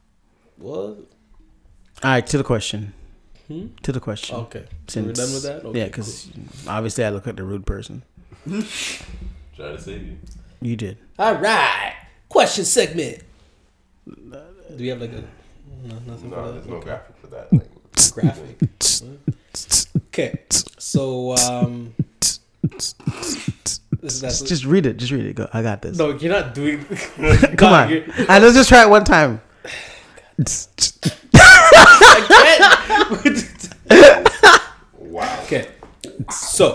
[0.58, 0.76] what?
[0.78, 0.98] All
[2.04, 2.92] right, to the question.
[3.82, 4.36] To the question.
[4.36, 5.64] Okay, so we're done with that.
[5.64, 6.28] Okay, yeah, because
[6.68, 8.04] obviously I look like the rude person.
[8.46, 8.62] Try
[9.56, 10.16] to save you.
[10.62, 10.98] You did.
[11.18, 11.96] all right.
[12.28, 13.22] Question segment.
[14.06, 14.38] Do
[14.78, 15.24] we have like a
[15.82, 16.70] no, nothing No, for there's that?
[16.70, 17.52] no graphic for that.
[17.52, 18.58] Like, graphic.
[20.12, 21.94] Okay, so um,
[24.00, 24.96] this is that's Just read it.
[24.96, 25.34] Just read it.
[25.34, 25.48] Go.
[25.52, 25.96] I got this.
[25.98, 26.84] no, you're not doing.
[27.56, 27.88] Come on.
[27.90, 29.40] you're- All right, let's just try it one time.
[34.98, 35.40] wow.
[35.44, 35.68] Okay,
[36.30, 36.74] so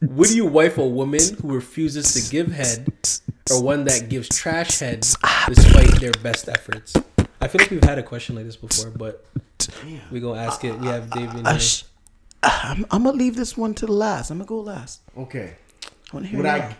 [0.00, 2.92] would you wife a woman who refuses to give head,
[3.50, 5.00] or one that gives trash head
[5.46, 6.94] despite their best efforts?
[7.40, 9.24] I feel like we've had a question like this before, but
[10.10, 10.78] we gonna ask it.
[10.78, 11.46] We have David.
[12.62, 14.30] I'm, I'm gonna leave this one to the last.
[14.30, 15.00] I'm gonna go last.
[15.16, 15.54] Okay.
[15.84, 16.76] I want to hear But it.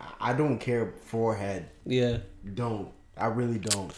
[0.00, 1.68] I, I don't care forehead.
[1.86, 2.18] Yeah.
[2.54, 2.90] Don't.
[3.16, 3.92] I really don't.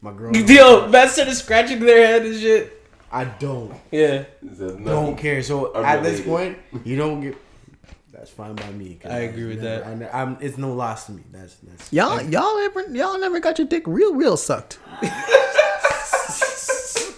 [0.00, 0.34] My girl.
[0.36, 2.82] Yo, man started scratching their head and shit.
[3.10, 3.74] I don't.
[3.90, 4.24] Yeah.
[4.42, 5.42] There's Don't care.
[5.42, 7.36] So at this point, you don't get.
[8.12, 8.98] That's fine by me.
[9.04, 9.86] I agree with never- that.
[9.86, 11.22] I ne- I'm, it's no loss to me.
[11.30, 11.92] That's that's.
[11.92, 14.78] Y'all, y'all ever, y'all never got your dick real, real sucked.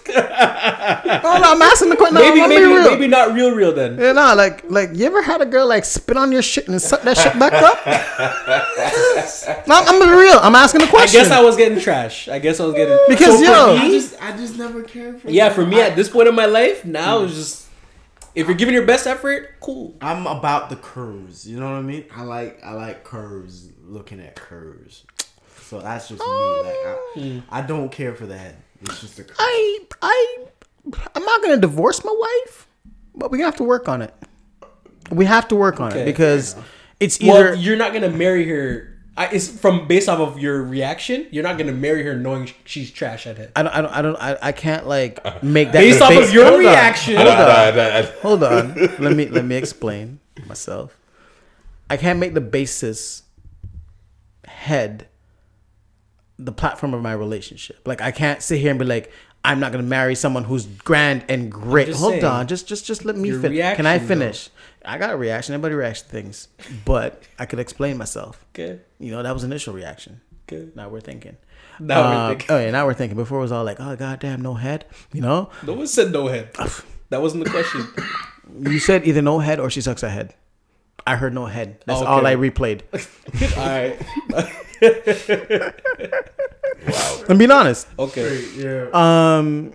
[0.15, 2.15] oh no, I'm asking the question.
[2.15, 2.91] No, Maybe, I'm maybe, real.
[2.91, 3.97] maybe not real, real then.
[3.97, 6.81] Yeah, no, like, like you ever had a girl like spit on your shit and
[6.81, 7.85] suck that shit back up?
[9.67, 10.39] no, I'm I'm real.
[10.41, 11.21] I'm asking the question.
[11.21, 12.27] I guess I was getting trash.
[12.27, 15.21] I guess I was getting Because, for yo- me- I just I just never cared
[15.21, 15.29] for.
[15.29, 15.55] yeah, them.
[15.55, 17.25] for me I, at this point in my life, now hmm.
[17.25, 17.67] it's just
[18.35, 19.95] if you're giving your best effort, cool.
[20.01, 21.47] I'm about the curves.
[21.47, 22.05] You know what I mean?
[22.15, 23.69] I like I like curves.
[23.83, 25.03] Looking at curves.
[25.61, 26.27] So that's just me.
[26.27, 27.39] Like I, hmm.
[27.49, 28.55] I don't care for the head.
[28.81, 29.35] It's just a curve.
[29.39, 30.37] I, I,
[31.15, 32.67] I'm not gonna divorce my wife,
[33.15, 34.13] but we have to work on it.
[35.11, 36.55] We have to work on Okay, it because
[36.99, 38.95] it's either Well, you're not gonna marry her.
[39.17, 41.27] I, it's from based off of your reaction.
[41.31, 43.51] You're not gonna marry her knowing she's trash at it.
[43.55, 46.11] I don't, I don't, I don't, I, I can't like make that Based the off
[46.11, 46.59] base- of your Hold on.
[46.61, 48.75] reaction, I, I, I, I, Hold on.
[48.99, 50.95] let me let me explain myself.
[51.89, 53.23] I can't make the basis
[54.45, 55.07] head
[56.39, 57.87] the platform of my relationship.
[57.87, 59.11] Like I can't sit here and be like,
[59.45, 61.89] I'm not gonna marry someone who's grand and great.
[61.89, 62.25] Hold saying.
[62.25, 63.75] on, just just just let me finish.
[63.75, 64.49] Can I finish?
[64.83, 65.53] I got a reaction.
[65.53, 66.47] Everybody reacts to things,
[66.85, 68.45] but I could explain myself.
[68.55, 68.79] Okay.
[68.99, 70.21] You know, that was initial reaction.
[70.51, 70.69] Okay.
[70.75, 71.37] Now we're thinking.
[71.79, 72.47] Now we're Um, thinking.
[72.55, 73.17] Oh yeah, now we're thinking.
[73.17, 74.85] Before it was all like, oh goddamn, no head.
[75.13, 76.49] You know, No one said no head.
[77.09, 77.87] That wasn't the question.
[78.71, 80.35] you said either no head or she sucks a head.
[81.07, 81.81] I heard no head.
[81.87, 82.07] That's Okay.
[82.07, 82.81] all I replayed.
[83.57, 84.53] All right.
[87.29, 87.87] I'm being honest.
[87.97, 88.45] Okay.
[88.55, 88.87] Yeah.
[88.93, 89.73] Um,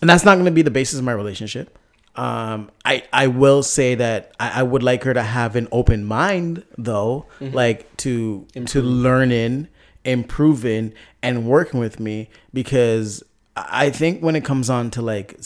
[0.00, 1.76] and that's not going to be the basis of my relationship.
[2.16, 6.04] Um, I I will say that I, I would like her to have an open
[6.04, 9.68] mind, though, like to to learning,
[10.04, 10.92] improving,
[11.22, 13.22] and working with me because
[13.56, 15.38] I I think when it comes on to like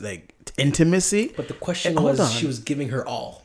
[0.00, 2.30] like intimacy, But the question was, on.
[2.30, 3.42] she was giving her all.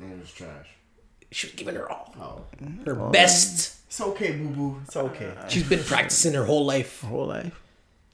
[0.00, 0.68] It was trash.
[1.30, 2.14] She was giving her all.
[2.18, 2.42] Oh.
[2.86, 3.76] Her best.
[3.90, 4.80] It's okay, boo boo.
[4.86, 5.32] It's okay.
[5.48, 7.60] She's been practicing her whole life, whole life.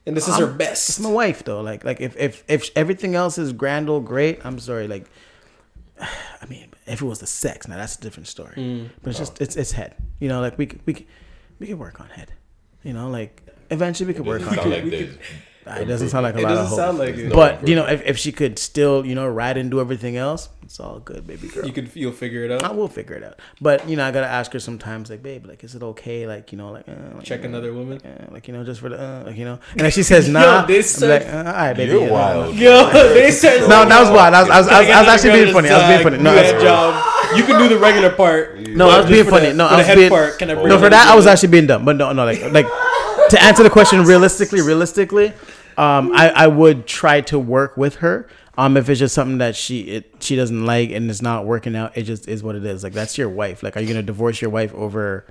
[0.06, 0.88] and this is her best.
[0.88, 1.00] It's best.
[1.02, 1.60] my wife though.
[1.60, 4.88] Like like if if if everything else is grand old great, I'm sorry.
[4.88, 5.04] Like,
[6.00, 8.54] I mean, if it was the sex, now that's a different story.
[8.56, 8.90] Mm.
[9.02, 9.96] But it's just it's it's head.
[10.18, 11.06] You know, like we could- we
[11.58, 12.32] we can work on head.
[12.82, 14.82] You know, like eventually we could work doesn't on sound it.
[14.84, 15.14] like there's
[15.66, 16.78] It doesn't sound like a It lot of doesn't hope.
[16.78, 17.26] sound like it.
[17.28, 20.16] No but you know, if, if she could still you know ride and do everything
[20.16, 21.66] else, it's all good, baby girl.
[21.66, 22.62] You could you'll figure it out.
[22.62, 23.40] I will figure it out.
[23.60, 26.26] But you know, I gotta ask her sometimes, like, babe, like, is it okay?
[26.26, 27.98] Like, you know, like, uh, like Check uh, another woman.
[28.04, 29.58] uh, like you know, just for the, uh, like you know.
[29.72, 31.92] And if she says nah, Yo, they I'm like, uh, all right, baby.
[31.92, 32.54] You're yeah, wild.
[32.54, 34.34] Yo, they said No, that was wild.
[34.34, 35.68] I was, I was, I was, I was actually being funny.
[35.70, 36.22] I was being funny.
[36.22, 37.36] No, you I had was, job.
[37.36, 38.60] You can do the regular part.
[38.60, 39.48] no, I was being funny.
[39.48, 40.10] the- No, I was being.
[40.10, 40.38] part.
[40.38, 41.08] Can I bring No, for that?
[41.08, 41.84] I was actually being dumb.
[41.84, 42.66] But no, no, like, like
[43.30, 45.32] to answer the question realistically, realistically,
[45.78, 48.28] um, I, I would try to work with her.
[48.58, 51.76] Um, if it's just something that she it she doesn't like and it's not working
[51.76, 52.82] out, it just is what it is.
[52.82, 53.62] Like that's your wife.
[53.62, 55.26] Like, are you gonna divorce your wife over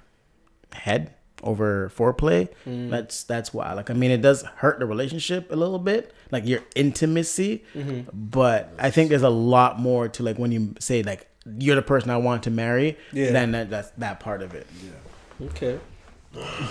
[0.73, 1.11] head?
[1.43, 2.89] Over foreplay, Mm.
[2.89, 3.73] that's that's why.
[3.73, 7.63] Like, I mean, it does hurt the relationship a little bit, like your intimacy.
[7.75, 8.09] Mm-hmm.
[8.13, 11.27] But I think there's a lot more to like when you say like
[11.59, 12.97] you're the person I want to marry.
[13.11, 13.31] Yeah.
[13.31, 14.65] Then that that's that part of it.
[14.83, 15.47] Yeah.
[15.47, 15.79] Okay.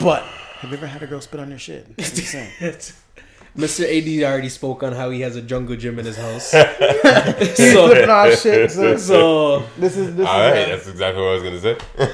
[0.01, 0.23] But
[0.59, 1.87] have you ever had a girl spit on your shit?
[1.99, 2.51] I'm saying.
[3.57, 3.85] Mr.
[3.85, 6.51] AD already spoke on how he has a jungle gym in his house.
[6.51, 8.71] Flipping so, off shit.
[8.71, 10.53] So, so, this is this All is.
[10.53, 11.79] right, that's exactly what I was gonna say.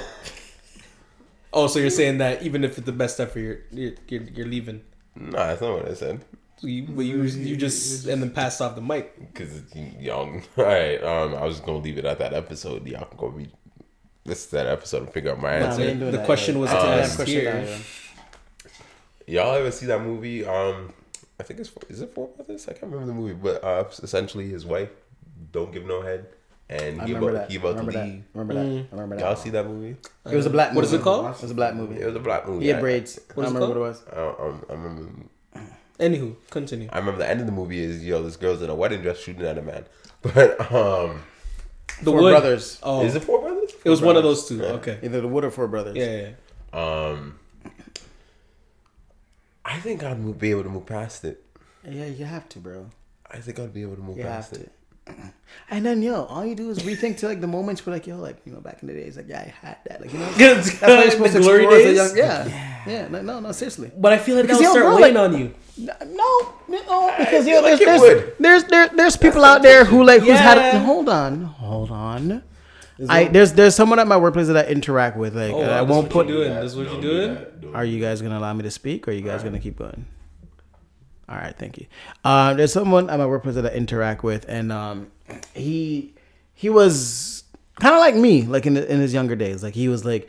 [1.52, 4.46] oh, so you're saying that even if it's the best effort, you're you're you're, you're
[4.46, 4.82] leaving.
[5.16, 6.22] nah, that's not what I said.
[6.58, 9.32] So you, but you you just and then passed off the mic.
[9.34, 9.62] Cause
[9.98, 11.02] y'all, all right.
[11.02, 12.86] Um, I was just gonna leave it at that episode.
[12.86, 13.50] Y'all can go read
[14.24, 15.86] this that episode and figure out my Nah, answer.
[15.86, 16.60] we The question yet.
[16.60, 17.78] was Answer that asked question here.
[19.26, 20.44] Y'all ever see that movie?
[20.44, 20.92] Um,
[21.40, 22.68] I think it's is it Four Brothers?
[22.68, 24.90] I can't remember the movie, but uh, essentially his wife
[25.52, 26.26] don't give no head,
[26.68, 27.50] and I he remember about, that.
[27.50, 28.04] he about remember to that.
[28.06, 28.24] leave.
[28.34, 28.60] Remember that.
[28.60, 29.22] I remember that.
[29.24, 29.96] Y'all see that movie?
[30.30, 30.76] It was a black movie.
[30.76, 31.26] What is it called?
[31.34, 32.00] It was a black movie.
[32.00, 32.64] It was a black movie.
[32.64, 33.18] He had I- braids.
[33.18, 34.58] I What is don't it remember what it was.
[34.68, 35.10] I, I remember.
[35.98, 36.88] Anywho, continue.
[36.92, 39.18] I remember the end of the movie is yo, this girl's in a wedding dress
[39.18, 39.84] shooting at a man.
[40.22, 41.22] But um,
[42.02, 42.30] The Four Wood.
[42.32, 42.78] Brothers.
[42.82, 43.72] Oh, is it Four Brothers?
[43.82, 44.62] it was one of those two.
[44.62, 44.98] Okay.
[45.02, 45.96] Either the Wood or Four Brothers.
[45.96, 46.28] Yeah,
[46.74, 46.78] yeah.
[46.78, 47.39] Um,
[49.64, 51.42] I think I'd be able to move past it.
[51.88, 52.86] Yeah, you have to, bro.
[53.30, 54.60] I think I'd be able to move You have past to.
[54.62, 54.72] it.
[55.68, 58.16] And then yo, all you do is rethink to like the moments where like yo,
[58.18, 60.30] like you know, back in the days, like yeah, I had that, like you know,
[60.36, 61.96] That's that's why you're supposed the to glory explore as a days.
[61.96, 63.90] young, yeah, yeah, no, no, no, seriously.
[63.96, 65.54] But I feel like Because, that'll yo, start bro, weighing like- on you.
[65.78, 70.04] No, no, no, because yo, like there's it there's, there's there's people out there who
[70.04, 70.58] like who's had.
[70.58, 70.78] Yeah.
[70.84, 72.42] Hold on, hold on.
[73.08, 75.34] I there's there's someone at my workplace that I interact with.
[75.36, 76.28] Like Oh, and I won't put.
[76.28, 76.54] you're doing.
[76.54, 77.74] That's what you're doing.
[77.74, 80.04] Are you guys gonna allow me to speak, or are you guys gonna keep going?
[81.28, 81.86] All right, thank you.
[82.24, 85.12] Um, there's someone at my workplace that I interact with, and um,
[85.54, 86.12] he
[86.54, 87.44] he was
[87.78, 89.62] kind of like me, like in in his younger days.
[89.62, 90.28] Like he was like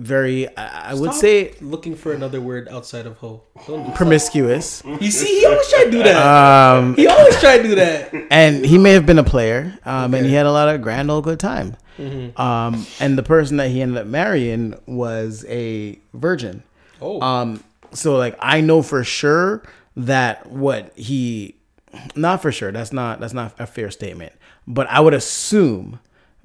[0.00, 3.42] very, I, I would say, looking for another word outside of hoe.
[3.94, 4.82] Promiscuous.
[5.00, 6.16] You see, he always try to do that.
[6.76, 8.12] Um, he always try to do that.
[8.30, 11.10] and he may have been a player, um, and he had a lot of grand
[11.10, 11.76] old good time.
[11.98, 12.40] Mm-hmm.
[12.40, 16.62] Um, and the person that he ended up marrying was a virgin.
[17.00, 17.62] Oh, Um,
[17.92, 19.62] so like I know for sure
[19.96, 21.56] that what he,
[22.16, 22.72] not for sure.
[22.72, 24.32] That's not that's not a fair statement.
[24.66, 25.98] But I would assume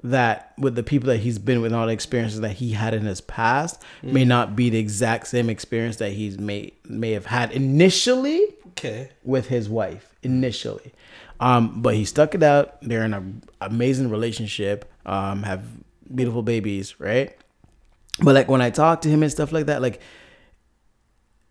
[0.04, 2.94] that with the people that he's been with, and all the experiences that he had
[2.94, 7.26] in his past, may not be the exact same experience that he's may may have
[7.26, 9.10] had initially okay.
[9.24, 10.94] with his wife initially.
[11.40, 12.82] Um, but he stuck it out.
[12.82, 14.92] They're in an amazing relationship.
[15.06, 15.66] Um, have
[16.14, 17.36] beautiful babies, right?
[18.20, 20.00] But like when I talk to him and stuff like that, like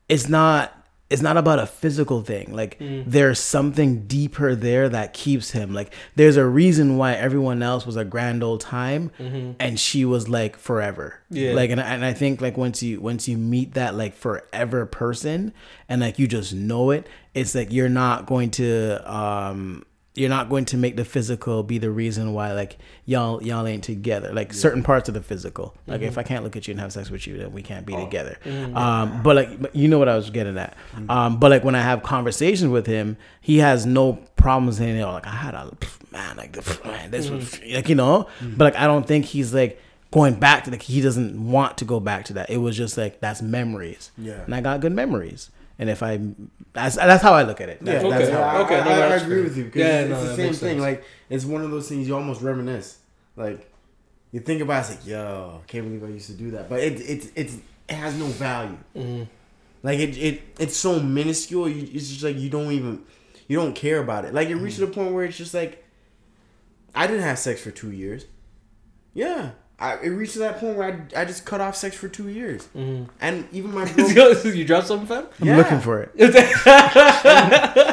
[0.08, 0.83] it's not
[1.14, 2.52] it's not about a physical thing.
[2.52, 5.72] Like there's something deeper there that keeps him.
[5.72, 9.12] Like there's a reason why everyone else was a grand old time
[9.60, 11.20] and she was like forever.
[11.30, 11.52] Yeah.
[11.52, 15.52] Like and, and I think like once you once you meet that like forever person
[15.88, 20.48] and like you just know it, it's like you're not going to um you're not
[20.48, 24.32] going to make the physical be the reason why like y'all y'all ain't together.
[24.32, 25.74] Like certain parts of the physical.
[25.88, 26.20] Like if mm-hmm.
[26.20, 28.04] I can't look at you and have sex with you, then we can't be oh.
[28.04, 28.38] together.
[28.44, 28.76] Mm-hmm.
[28.76, 30.76] Um, but like you know what I was getting at.
[30.94, 31.10] Mm-hmm.
[31.10, 35.04] Um, but like when I have conversations with him, he has no problems in it.
[35.04, 35.72] Like I had a
[36.12, 38.28] man, like man, this was like you know.
[38.40, 39.80] But like I don't think he's like
[40.12, 42.48] going back to like he doesn't want to go back to that.
[42.50, 44.12] It was just like that's memories.
[44.16, 44.44] Yeah.
[44.44, 45.50] and I got good memories.
[45.78, 46.20] And if I,
[46.72, 47.80] that's that's how I look at it.
[47.82, 48.10] Yeah, That's, Okay.
[48.18, 49.70] that's that's how how I, okay, no, I, I agree with you.
[49.74, 50.54] Yeah, it's, no, it's the same thing.
[50.54, 50.80] sense.
[50.80, 52.98] Like it's one of those things you almost reminisce.
[53.36, 53.70] Like
[54.30, 56.68] you think about, it, it's like, yo, can't believe I used to do that.
[56.68, 57.56] But it it it's
[57.88, 58.76] it has no value.
[58.96, 59.24] Mm-hmm.
[59.82, 61.68] Like it it it's so minuscule.
[61.68, 63.02] You, it's just like you don't even
[63.48, 64.32] you don't care about it.
[64.32, 64.86] Like it reached Mm-hmm.
[64.90, 65.84] the point where it's just like
[66.94, 68.26] I didn't have sex for two years.
[69.12, 69.50] Yeah.
[69.78, 72.28] I, it reached to that point where I, I just cut off sex for two
[72.28, 73.10] years, Mm-hmm.
[73.20, 75.26] and even my girl, you dropped something, fam?
[75.40, 75.56] I'm Yeah.
[75.56, 76.10] looking for it.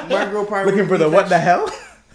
[0.09, 1.69] my girl probably Looking for the what the hell?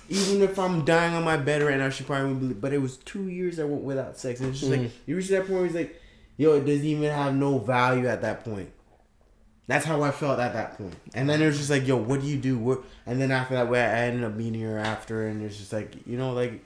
[0.08, 2.60] Even if I'm dying on my bed right now, she probably wouldn't believe.
[2.60, 5.28] But it was two years I went without sex, and it's just like you reach
[5.30, 6.00] that point where it's like,
[6.36, 8.70] yo, it doesn't even have no value at that point.
[9.66, 10.94] That's how I felt at that point.
[11.12, 12.56] And then it was just like, yo, what do you do?
[12.56, 12.84] What?
[13.04, 16.06] And then after that, way I ended up meeting her after, and it's just like,
[16.06, 16.64] you know, like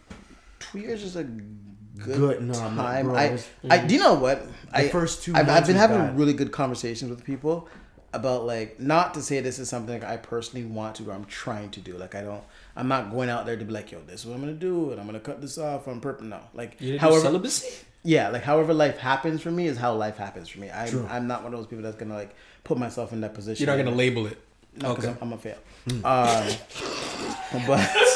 [0.61, 3.07] Two years is a good, Good- no, I'm time.
[3.07, 4.47] bro, I, was- I, do you know what?
[4.73, 6.19] I first two I've, I've been having bad.
[6.19, 7.69] really good conversations with people
[8.13, 11.71] about like not to say this is something I personally want to or I'm trying
[11.71, 11.97] to do.
[11.97, 12.43] Like I don't,
[12.77, 14.91] I'm not going out there to be like, yo, this is what I'm gonna do,
[14.93, 16.25] and I'm gonna cut this off on purpose.
[16.27, 17.69] No, like You didn't do however, celibacy?
[18.03, 20.71] yeah, like however life happens for me is how life happens for me.
[20.71, 22.35] I'm, I'm not one of those people that's gonna like
[22.65, 23.67] put myself in that position.
[23.67, 24.39] You're not gonna label it.
[24.77, 25.17] No, 'cause Okay.
[25.21, 25.59] I'm, I'm a fail.
[26.05, 27.91] Um, but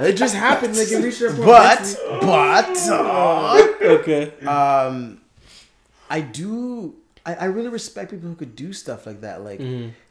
[0.00, 0.76] it just happened.
[0.76, 1.46] Like it reached that point.
[1.46, 4.32] but but uh, Okay.
[4.46, 5.20] um
[6.08, 6.94] i do
[7.24, 9.60] I, I really respect people who could do stuff like that like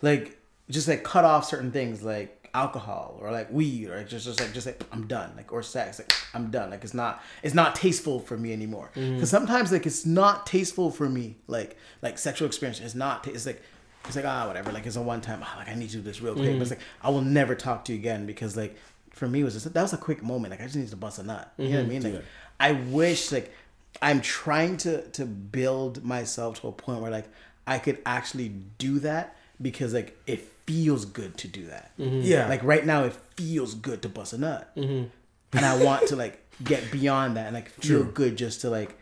[0.02, 0.38] like
[0.70, 4.54] just like cut off certain things like alcohol or like weed or just just like
[4.54, 7.76] just like i'm done like or sex like i'm done like it's not it's not
[7.76, 12.48] tasteful for me anymore because sometimes like it's not tasteful for me like like sexual
[12.48, 13.62] experience it's not ta- it's like
[14.06, 14.72] it's like ah whatever.
[14.72, 15.42] Like it's a one time.
[15.44, 16.46] Ah, like I need to do this real quick.
[16.48, 16.58] Mm-hmm.
[16.60, 18.78] But it's like I will never talk to you again because like
[19.20, 20.52] for me was just that was a quick moment.
[20.52, 21.54] Like I just need to bust a nut.
[21.58, 22.04] You know what I Mm-hmm.
[22.04, 22.14] mean?
[22.16, 22.24] Like
[22.60, 23.54] I wish like
[24.02, 27.26] I'm trying to to build myself to a point where like
[27.68, 31.92] I could actually do that because like it feels good to do that.
[32.00, 32.22] Mm-hmm.
[32.24, 32.48] Yeah.
[32.48, 35.10] Like right now, it feels good to bust a nut, and
[35.54, 38.98] I want to like get beyond that and like feel good just to like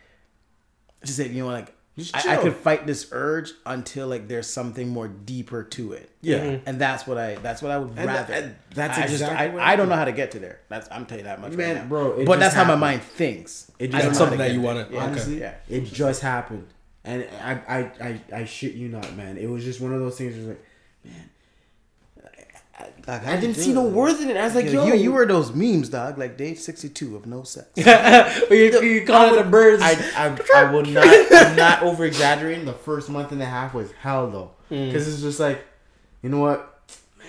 [1.03, 1.76] just say you know like Just
[2.13, 6.11] I, I could fight this urge until like there's something more deeper to it.
[6.21, 6.37] Yeah.
[6.39, 6.69] Mm-hmm.
[6.69, 8.41] and that's what I that's what I would And rather.
[8.41, 10.59] that- that's I just exactly I, I I don't know how to get to there.
[10.69, 11.89] That's I'm telling you that much, Man, right now.
[11.89, 13.71] bro, it But just that's how my mind thinks.
[13.79, 14.75] It just That's something that you there.
[14.75, 14.93] want to.
[14.93, 15.03] Yeah.
[15.03, 15.55] Honestly, Yeah.
[15.69, 16.67] it just happened,
[17.03, 19.37] and I, I, I, I shit you not, man.
[19.37, 20.33] It was just one of those things.
[20.33, 20.61] Where it's
[21.05, 21.29] like, man,
[23.01, 24.37] Dog, I didn't see no worth in it.
[24.37, 26.17] I was like, Yo, yo, you, you were those memes, dog.
[26.17, 27.67] Like day sixty two of no sex.
[27.75, 29.81] But you, you call it the birds.
[29.81, 31.05] I, I, I will not.
[31.31, 32.65] I'm not over exaggerating.
[32.65, 35.65] The first month and a half was hell though, because it's just like,
[36.21, 36.83] you know what,
[37.17, 37.27] man.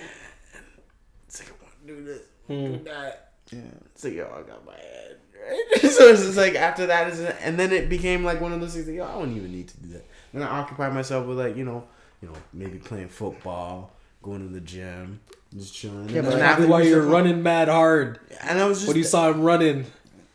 [1.28, 2.72] It's like I want to do this, Hmm.
[2.78, 3.32] do that.
[3.52, 3.60] Yeah.
[3.94, 5.16] It's like yo, I got my head.
[5.46, 5.80] Right?
[5.92, 8.74] so it's just like after that is, and then it became like one of those
[8.74, 8.88] things.
[8.88, 10.04] Like yo, I don't even need to do that.
[10.34, 11.84] Then I occupy myself with like you know,
[12.20, 13.92] you know, maybe playing football,
[14.22, 15.20] going to the gym,
[15.56, 16.08] just chilling.
[16.08, 18.20] Yeah, but Probably why you're running mad hard.
[18.42, 19.86] And I was just When you saw him running,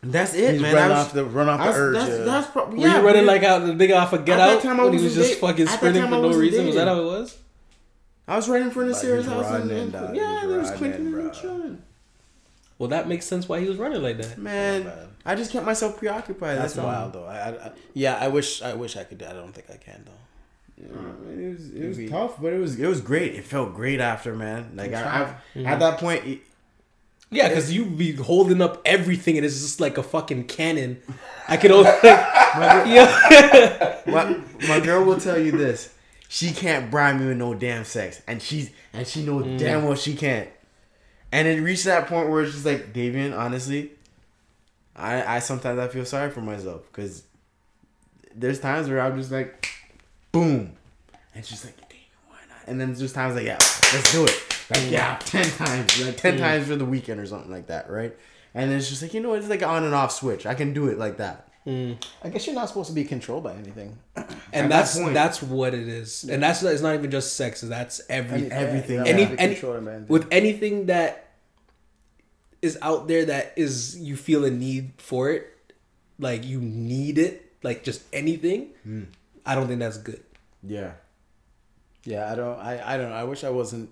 [0.02, 0.76] that's it, He's man.
[0.76, 1.96] run was, off the run off the was- urge.
[1.96, 2.18] That's, yeah.
[2.26, 4.58] that's probably were yeah, you running like out the big off of Get At that
[4.58, 6.66] Out time, I when he was just date- fucking sprinting for no reason?
[6.66, 7.38] Was that how it was?
[8.28, 10.72] I was running for But Nasir's he's house and, uh, running, and yeah, He's was
[10.72, 11.82] clicking and chilling.
[12.80, 14.38] Well, that makes sense why he was running like that.
[14.38, 14.92] Man.
[15.26, 16.58] I just kept myself preoccupied.
[16.58, 17.26] That's That's, wild though.
[17.26, 19.20] I, I, yeah, I wish I wish I could.
[19.20, 20.12] do I don't think I can though.
[20.84, 23.36] Yeah, it was it was tough, but it was it was great.
[23.36, 24.72] It felt great after, man.
[24.76, 25.22] Like I, trying.
[25.56, 26.40] I've, at that point, it,
[27.32, 31.02] Yeah, because you be holding up everything and it's just like a fucking cannon.
[31.48, 34.02] I could only like, yeah.
[34.08, 35.94] my, my girl will tell you this:
[36.28, 39.58] she can't bribe me with no damn sex, and she's and she knows Mm.
[39.60, 40.50] damn well she can't.
[41.32, 43.92] And it reached that point where it's just like, Davian, honestly,
[44.96, 47.24] I I sometimes I feel sorry for myself because
[48.36, 49.63] there's times where I'm just like,
[50.34, 50.74] boom,
[51.34, 52.68] and she's like, Davian, why not?
[52.68, 54.44] And then there's just times like, yeah, let's do it.
[54.70, 58.14] Like yeah, ten times, like ten times for the weekend or something like that, right?
[58.54, 60.46] And it's just like you know, it's like on and off switch.
[60.46, 61.48] I can do it like that.
[61.66, 63.98] I guess you're not supposed to be controlled by anything.
[64.52, 67.62] and that's point- that's what it is, and that's it's not even just sex.
[67.62, 68.52] That's everything.
[68.52, 68.96] Everything.
[68.98, 71.30] You're not Any, supposed to be any controlled with anything that
[72.62, 75.48] is out there that is you feel a need for it,
[76.20, 78.70] like you need it, like just anything.
[78.84, 79.04] Hmm.
[79.46, 80.24] I don't think that's good
[80.62, 80.92] Yeah.
[82.06, 82.58] yeah, I don't.
[82.60, 83.10] I I don't.
[83.10, 83.16] know.
[83.16, 83.90] I wish I wasn't.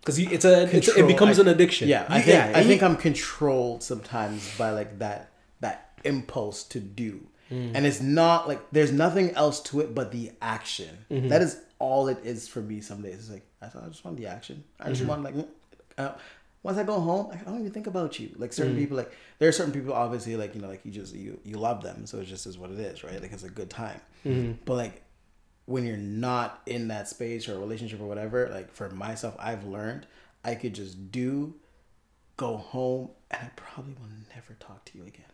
[0.00, 1.88] because it's a it's, it becomes I- an addiction.
[1.88, 5.30] Yeah, I think yeah, I think I'm controlled sometimes by like that
[5.60, 10.32] that impulse to do, and it's not like there's nothing else to it but the
[10.40, 11.04] action.
[11.10, 12.80] That is all it is for me.
[12.80, 14.64] Some days it's like I thought I just want the action.
[14.80, 15.34] I just want like.
[15.34, 15.46] mm,
[15.98, 16.12] Uh,
[16.62, 18.30] once I go home, like, I don't even think about you.
[18.36, 18.78] Like certain mm.
[18.78, 21.56] people, like there are certain people, obviously, like you know, like you just you you
[21.56, 23.20] love them, so it just is what it is, right?
[23.20, 24.00] Like it's a good time.
[24.26, 24.52] Mm-hmm.
[24.64, 25.02] But like
[25.66, 29.64] when you're not in that space or a relationship or whatever, like for myself, I've
[29.64, 30.06] learned
[30.44, 31.54] I could just do,
[32.36, 35.24] go home, and I probably will never talk to you again.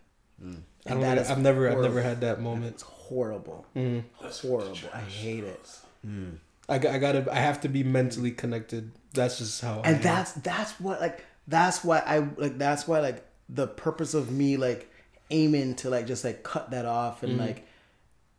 [0.42, 0.60] Mm.
[0.86, 2.74] I don't know, I've never I've never had that moment.
[2.74, 4.00] It's horrible, mm-hmm.
[4.18, 4.76] horrible.
[4.92, 5.78] I hate it.
[6.06, 6.38] Mm.
[6.68, 8.92] I, I gotta I have to be mentally connected.
[9.14, 9.80] That's just how.
[9.80, 10.02] I and am.
[10.02, 14.56] that's that's what like that's why I like that's why like the purpose of me
[14.56, 14.90] like
[15.30, 17.46] aiming to like just like cut that off and mm-hmm.
[17.46, 17.66] like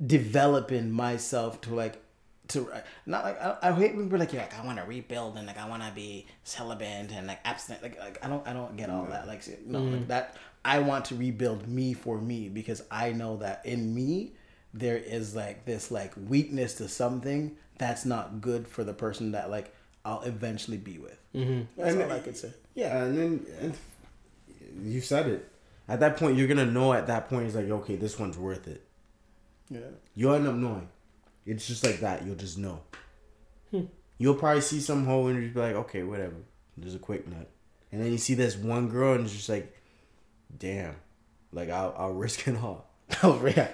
[0.06, 2.02] developing myself to like
[2.50, 4.78] to uh, not like I, I hate when people are like, yeah, like I want
[4.80, 7.84] to rebuild and like I want to be celibate and like abstinent.
[7.84, 9.28] Like, like I don't I don't get all that.
[9.28, 10.08] Like no, like mm-hmm.
[10.08, 14.34] that I want to rebuild me for me because I know that in me
[14.74, 19.50] there is like this like weakness to something that's not good for the person that
[19.50, 19.74] like
[20.06, 21.20] I'll eventually be with.
[21.34, 21.62] Mm-hmm.
[21.82, 22.52] That's And- all I could say.
[22.76, 23.74] Yeah, and then and
[24.94, 25.50] you said it.
[25.88, 26.94] At that point, you're gonna know.
[26.94, 28.84] At that point, it's like, okay, this one's worth it.
[29.70, 29.80] Yeah.
[30.14, 30.88] You'll end up knowing.
[31.46, 32.26] It's just like that.
[32.26, 32.82] You'll just know.
[34.18, 36.36] You'll probably see some hoe and you'll be like, okay, whatever.
[36.78, 37.50] There's a quick nut,
[37.92, 39.76] and then you see this one girl and it's just like,
[40.58, 40.96] damn,
[41.52, 42.88] like I'll I'll risk it all.
[43.24, 43.68] Oh yeah.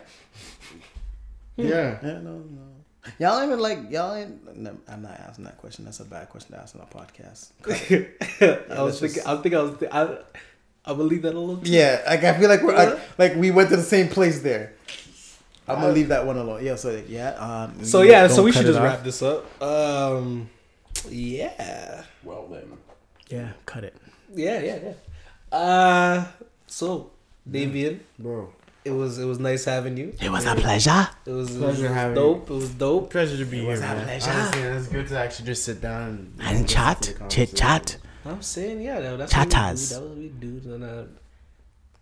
[1.58, 2.00] Yeah.
[2.04, 2.68] Yeah, no, no.
[3.20, 4.58] Y'all ain't even like y'all ain't.
[4.58, 5.86] No, I'm not asking that question.
[5.86, 7.52] That's a bad question to ask on a podcast.
[8.72, 9.24] I was let's thinking.
[9.32, 9.84] I think I was.
[9.92, 10.02] I,
[10.86, 11.62] I'm gonna leave that alone.
[11.64, 14.74] Yeah, like I feel like we're like, like we went to the same place there.
[15.68, 16.64] I'm gonna leave that one alone.
[16.64, 17.32] Yeah, so yeah.
[17.32, 18.84] Um, So yeah, so we should just off.
[18.86, 19.62] wrap this up.
[19.62, 20.50] Um,
[21.10, 22.78] yeah, Well then.
[23.30, 23.96] Yeah, cut it.
[24.36, 24.80] yeah, yeah,
[25.52, 25.58] yeah.
[25.58, 26.26] Uh,
[26.68, 27.12] so
[27.50, 28.54] Davian, Bro,
[28.84, 30.14] It was it was nice having you.
[30.20, 31.08] It was a pleasure.
[31.26, 32.50] It was, it Pleasure it was having dope.
[32.50, 33.12] It was dope.
[33.12, 34.04] Pleasure to be It here, It was a man.
[34.06, 34.32] pleasure.
[34.32, 36.02] Honestly, it's good to actually just sit down
[36.40, 37.98] and, And chat, chit chat.
[38.26, 40.00] I'm saying yeah, that- that's Chatas.
[40.02, 40.60] what we do.
[40.62, 40.74] That was what we do.
[40.76, 41.04] And, uh,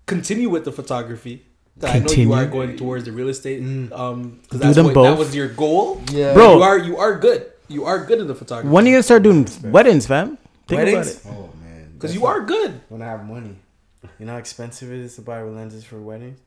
[0.06, 1.46] continue with the photography.
[1.82, 2.28] I know Continue.
[2.28, 3.62] you are going towards the real estate.
[3.62, 6.02] Um, 'cause Do that's them what, that was your goal.
[6.12, 6.34] Yeah.
[6.34, 6.58] Bro.
[6.58, 7.46] you are you are good.
[7.70, 8.68] You are good in the photography.
[8.70, 10.38] When are you gonna start doing weddings, fam?
[10.68, 11.22] Think Weddings?
[11.22, 11.38] about it.
[11.40, 12.82] Oh man, Because you are good.
[12.90, 13.56] when I have money.
[14.18, 16.40] You know how expensive it is to buy lenses for weddings?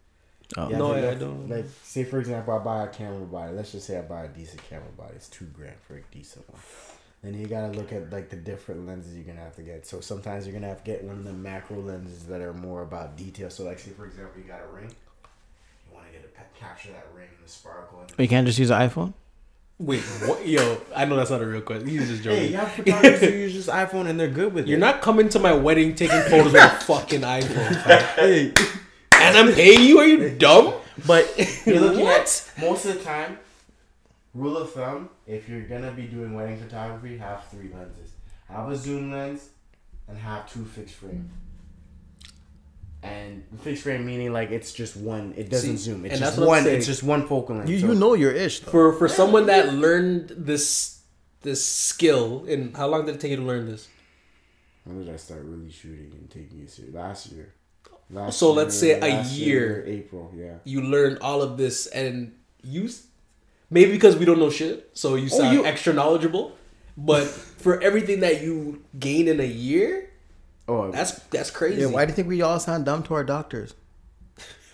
[0.56, 0.68] Oh.
[0.68, 1.48] You No, have to I look- don't.
[1.48, 3.52] Like, say for example, I buy a camera body.
[3.52, 5.14] Let's just say I buy a decent camera body.
[5.16, 6.60] It's two grand for a decent one.
[7.22, 9.86] Then you gotta look at like the different lenses you're gonna have to get.
[9.86, 12.82] So sometimes you're gonna have to get one of the macro lenses that are more
[12.82, 13.48] about detail.
[13.48, 14.88] So like, say for example, you got a ring.
[15.88, 18.00] You want to get a pe- capture that ring, the sparkle.
[18.00, 19.14] And oh, You can't just use an iPhone.
[19.78, 20.46] Wait, what?
[20.46, 21.88] Yo, I know that's not a real question.
[21.88, 22.38] He's just joking.
[22.40, 24.68] hey, you have photographers who use just iPhone and they're good with it.
[24.70, 28.02] You're not coming to my wedding taking photos with a fucking iPhone.
[28.16, 28.52] Hey,
[29.22, 29.98] and I'm paying you?
[29.98, 30.74] Are you dumb?
[31.06, 31.32] but
[31.66, 32.20] you're looking What?
[32.20, 33.38] at most of the time.
[34.34, 38.12] Rule of thumb: If you're gonna be doing wedding photography, have three lenses.
[38.48, 39.48] Have a zoom lens,
[40.08, 41.30] and have two fixed frame.
[43.02, 45.34] And fixed frame meaning like it's just one.
[45.36, 46.04] It doesn't See, zoom.
[46.04, 46.62] It's just that's what I'm one.
[46.64, 46.76] saying.
[46.78, 47.68] It's just one focal length.
[47.68, 48.70] You So- you know your ish though.
[48.70, 51.00] For for someone that learned this
[51.42, 53.88] this skill, and how long did it take you to learn this?
[54.84, 56.94] When did I start really shooting and taking it serious?
[56.94, 57.52] Last year.
[58.12, 59.84] Last So let's say a last year.
[59.86, 60.32] April.
[60.36, 60.56] Yeah.
[60.64, 62.88] You learn all of this, and you
[63.70, 66.52] maybe because we don't know shit, so you oh, sound you- extra knowledgeable.
[66.96, 67.26] But
[67.64, 70.10] for everything that you gain in a year,
[70.68, 71.80] Oh, that's that's crazy.
[71.80, 73.74] Yeah, why do you think we all sound dumb to our doctors?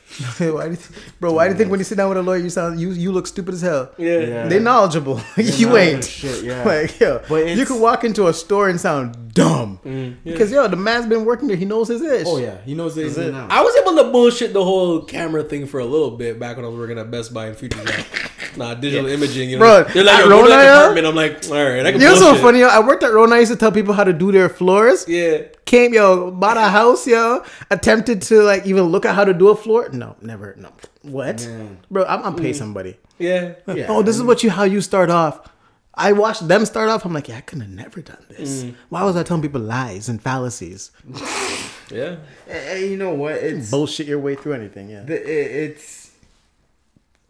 [0.39, 1.33] why do you th- bro?
[1.33, 3.13] Why do you think when you sit down with a lawyer, you sound you you
[3.13, 3.93] look stupid as hell?
[3.99, 4.19] yeah.
[4.19, 4.49] Yeah.
[4.49, 5.21] They knowledgeable.
[5.37, 6.05] you ain't.
[6.05, 6.65] shit, yeah.
[6.65, 10.17] Like yo, But you it's- could walk into a store and sound dumb mm.
[10.25, 11.57] because yo, the man's been working there.
[11.57, 12.27] He knows his ish.
[12.27, 13.33] Oh yeah, he knows this it.
[13.33, 13.47] now.
[13.51, 16.65] I was able to bullshit the whole camera thing for a little bit back when
[16.65, 18.07] I was working at Best Buy and Future Shop.
[18.57, 19.85] Nah, digital imaging, you know.
[19.85, 21.07] Bro, they're like, at yo, go to Rona, that department.
[21.07, 22.61] I'm like, all right, I can You know what's so funny?
[22.61, 22.67] Yo?
[22.67, 23.37] I worked at Rona.
[23.37, 25.05] I used to tell people how to do their floors.
[25.07, 25.43] Yeah.
[25.69, 27.45] Came yo, bought a house, yo.
[27.71, 29.91] Attempted to like even look at how to do a floor.
[29.91, 30.55] No, never.
[30.57, 30.73] No.
[31.03, 31.79] What, Man.
[31.91, 32.07] bro?
[32.07, 32.55] I'm gonna pay mm.
[32.55, 32.97] somebody.
[33.19, 33.53] Yeah.
[33.67, 33.85] Yeah.
[33.91, 35.47] Oh, this is what you how you start off.
[35.93, 37.05] I watched them start off.
[37.05, 38.63] I'm like, yeah, I could have never done this.
[38.63, 38.77] Mm.
[38.89, 40.91] Why was I telling people lies and fallacies?
[41.91, 42.17] Yeah.
[42.47, 43.37] And, and you know what?
[43.37, 44.91] It's Bullshit your way through anything.
[44.91, 45.05] Yeah.
[45.05, 46.13] the, it, it's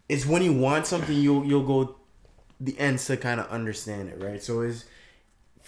[0.09, 1.95] it's when you want something, you'll you'll go
[2.59, 4.43] the ends to kind of understand it, right?
[4.43, 4.83] So is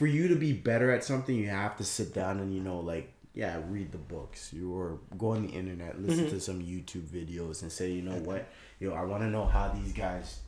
[0.02, 2.80] for you to be better at something, you have to sit down and you know,
[2.80, 7.04] like, yeah, read the books, you or go on the internet, listen to some YouTube
[7.04, 8.48] videos, and say, you know what,
[8.80, 10.40] yo, I want to know how these guys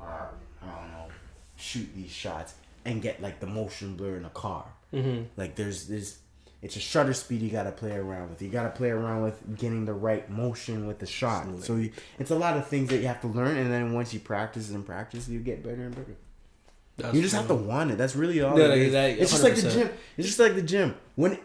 [0.00, 0.30] are,
[0.62, 1.08] I don't know,
[1.56, 2.54] shoot these shots
[2.86, 4.64] and get like the motion blur in a car.
[4.94, 5.24] Mm-hmm.
[5.36, 6.20] Like there's this.
[6.62, 8.40] It's a shutter speed you gotta play around with.
[8.40, 11.46] You gotta play around with getting the right motion with the shot.
[11.60, 14.14] So you, it's a lot of things that you have to learn, and then once
[14.14, 16.16] you practice and practice, you get better and better.
[16.98, 17.98] That's You just have to want it.
[17.98, 18.58] That's really all.
[18.58, 18.92] Yeah, it like is.
[18.92, 19.90] that, it's just like the gym.
[20.16, 20.94] It's just like the gym.
[21.16, 21.38] When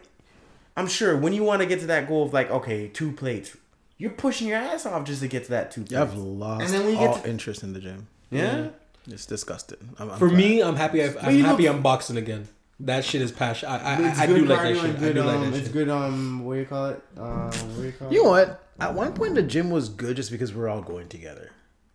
[0.76, 3.56] I'm sure when you want to get to that goal of like okay, two plates,
[3.98, 5.94] you're pushing your ass off just to get to that two plates.
[6.00, 8.06] I've lost And then when you all get to, interest in the gym.
[8.30, 8.68] yeah,
[9.06, 9.78] It's disgusting.
[9.98, 10.38] I'm, I'm For glad.
[10.38, 11.02] me, I'm happy.
[11.02, 12.48] I've, I'm you happy know- I'm boxing again.
[12.80, 13.68] That shit is passion.
[13.68, 14.84] I I, I, I do like that shit.
[14.86, 15.14] and I good.
[15.14, 15.72] do like um, that it's shit.
[15.72, 15.88] good.
[15.88, 17.02] Um, what do you call it?
[17.16, 18.12] Um, what do you call it?
[18.14, 18.64] You know what?
[18.80, 21.50] At one point, the gym was good just because we're all going together.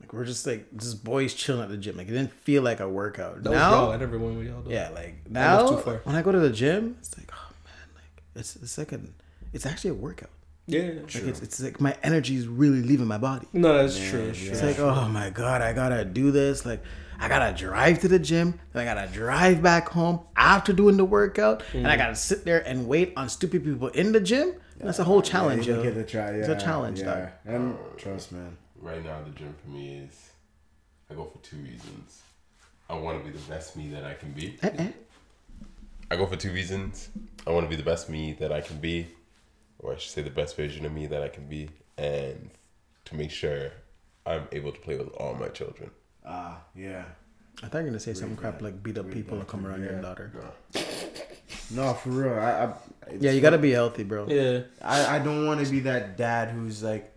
[0.07, 1.97] Like we're just like just boys chilling at the gym.
[1.97, 3.43] Like it didn't feel like a workout.
[3.43, 3.97] That was now, raw.
[3.97, 4.61] Never went with y'all.
[4.61, 4.71] Though.
[4.71, 5.97] yeah, like now too far.
[6.05, 9.13] when I go to the gym, it's like oh man, like it's it's like an
[9.51, 10.29] it's actually a workout.
[10.65, 10.81] Yeah.
[11.03, 13.47] Like it's, it's like my energy is really leaving my body.
[13.53, 14.29] No, that's true.
[14.29, 14.67] It's true.
[14.67, 16.65] like, oh my god, I gotta do this.
[16.65, 16.83] Like,
[17.19, 21.05] I gotta drive to the gym, then I gotta drive back home after doing the
[21.05, 21.97] workout, and I Mm.
[21.97, 24.53] gotta sit there and wait on stupid people in the gym.
[24.77, 25.83] That's a whole challenge, yeah, yo.
[25.83, 26.31] you get to try.
[26.31, 28.57] Yeah, It's a challenge, Yeah, and trust, man.
[28.81, 30.29] Right now, the gym for me is
[31.09, 32.21] I go for two reasons.
[32.89, 34.57] I want to be the best me that I can be.
[34.63, 34.91] Eh-eh.
[36.09, 37.09] I go for two reasons.
[37.45, 39.07] I want to be the best me that I can be,
[39.79, 42.49] or I should say the best version of me that I can be, and
[43.05, 43.71] to make sure
[44.25, 45.91] I'm able to play with all my children.
[46.25, 47.05] Ah, yeah.
[47.63, 49.81] I thought you were gonna say some crap like beat up people and come around
[49.83, 50.31] your daughter.
[51.71, 52.33] No, for real.
[52.33, 52.73] I, I
[53.19, 54.27] Yeah, you gotta be healthy, bro.
[54.27, 54.61] Yeah.
[54.81, 57.11] I, I don't want to be that dad who's like,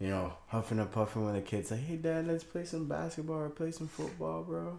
[0.00, 1.70] you know, huffing and puffing with the kids.
[1.70, 4.78] Like, hey, dad, let's play some basketball or play some football, bro.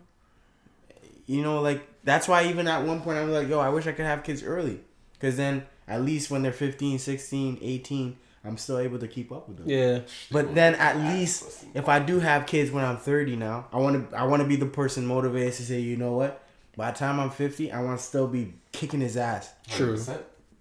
[1.28, 3.88] You know, like, that's why even at one point I was like, yo, I wish
[3.88, 4.82] I could have kids early.
[5.14, 9.48] Because then at least when they're 15, 16, 18, I'm still able to keep up
[9.48, 9.70] with them.
[9.70, 10.00] Yeah.
[10.32, 14.10] But then at least if I do have kids when I'm 30 now, I want
[14.10, 16.44] to I want to be the person motivated to say, you know what?
[16.76, 19.54] By the time I'm 50, I want to still be kicking his ass.
[19.70, 20.02] True.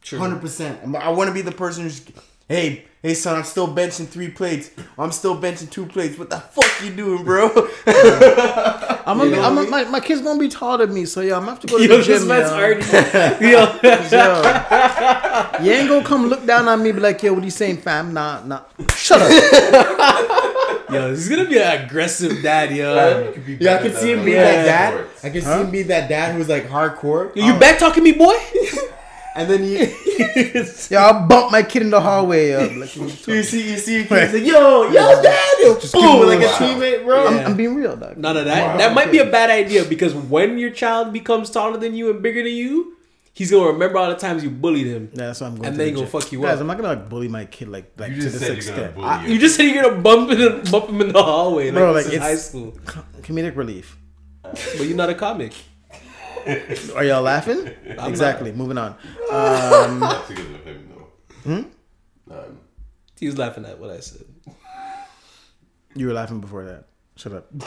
[0.03, 0.19] True.
[0.19, 0.95] Hundred percent.
[0.97, 2.03] I want to be the person who's,
[2.49, 4.71] hey, Hey son, I'm still benching three plates.
[4.99, 6.19] I'm still benching two plates.
[6.19, 7.47] What the fuck you doing, bro?
[7.87, 11.37] I'm gonna, be, I'm gonna, my, my kid's gonna be taller than me, so yeah,
[11.37, 12.13] I'm gonna have to go to Yo, the gym.
[12.13, 12.57] this man's yo.
[12.57, 12.83] already.
[13.47, 13.79] Yo.
[14.11, 15.65] Yo.
[15.65, 17.79] You ain't gonna come look down on me, be like, yo, what are you saying,
[17.79, 18.13] fam?
[18.13, 18.65] Nah, nah.
[18.95, 19.31] Shut up.
[20.91, 23.33] Yo, this is gonna be an aggressive dad, yo.
[23.61, 24.43] yeah, I can see him be Yeah.
[24.43, 25.07] that dad.
[25.23, 27.35] I can see him be that dad who's like hardcore.
[27.35, 28.35] Yo, you um, back talking me, boy?
[29.37, 29.79] And then you,
[30.91, 32.51] Yo, I'll bump my kid in the hallway.
[32.51, 32.59] Yo.
[32.81, 36.27] Like, you see, you see your kids like, yo, yo, dad, yo, give boom, him
[36.29, 36.59] like a a shot.
[36.63, 37.27] teammate, bro.
[37.29, 38.17] I'm, I'm being real, dog.
[38.17, 38.79] None of that.
[38.79, 42.21] That might be a bad idea because when your child becomes taller than you and
[42.23, 42.97] bigger than you,
[43.33, 45.11] he's gonna remember all the times you bullied him.
[45.13, 46.61] Yeah, that's what I'm going And to then the gonna fuck you Guys, up.
[46.63, 48.99] I'm not gonna like bully my kid like like to just this said you're extent.
[48.99, 51.93] I- you just said you're gonna bump him, bump him in the hallway, like, Bro,
[51.93, 52.73] like, is high it's- school.
[53.23, 53.97] Comedic relief.
[54.43, 55.53] But you're not a comic.
[56.97, 57.67] Are y'all laughing?
[57.85, 58.53] exactly.
[58.53, 58.97] Moving on.
[59.31, 61.53] Not together with him though.
[61.55, 61.63] Hmm?
[62.27, 62.59] None.
[63.19, 64.25] He was laughing at what I said.
[65.95, 66.87] You were laughing before that.
[67.17, 67.53] Shut up.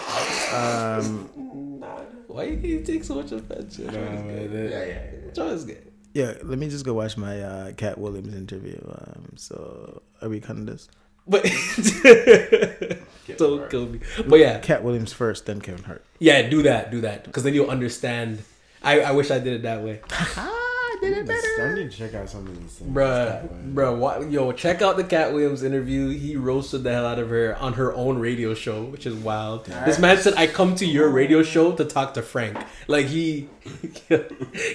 [2.27, 3.77] Why you, you take so much offense?
[3.77, 3.91] Yo?
[3.91, 5.31] Yeah, yeah.
[5.33, 5.77] John's gay.
[6.13, 8.79] Yeah, let me just go watch my uh, Katt Williams interview.
[8.87, 10.87] Um, so are we cutting this?
[11.27, 11.53] But Get
[13.37, 13.71] don't hard.
[13.71, 13.99] kill me.
[14.27, 16.03] But yeah, Katt Williams first, then Kevin Hart.
[16.19, 18.43] yeah, do that, do that, because then you'll understand.
[18.83, 21.71] I, I wish I did it that way, Ah, did it better.
[21.71, 22.91] I need to check out some of these things.
[22.93, 23.97] bruh, bruh.
[23.97, 26.09] What, yo, check out the Katt Williams interview.
[26.09, 29.65] He roasted the hell out of her on her own radio show, which is wild.
[29.85, 33.49] This man said, "I come to your radio show to talk to Frank." Like he,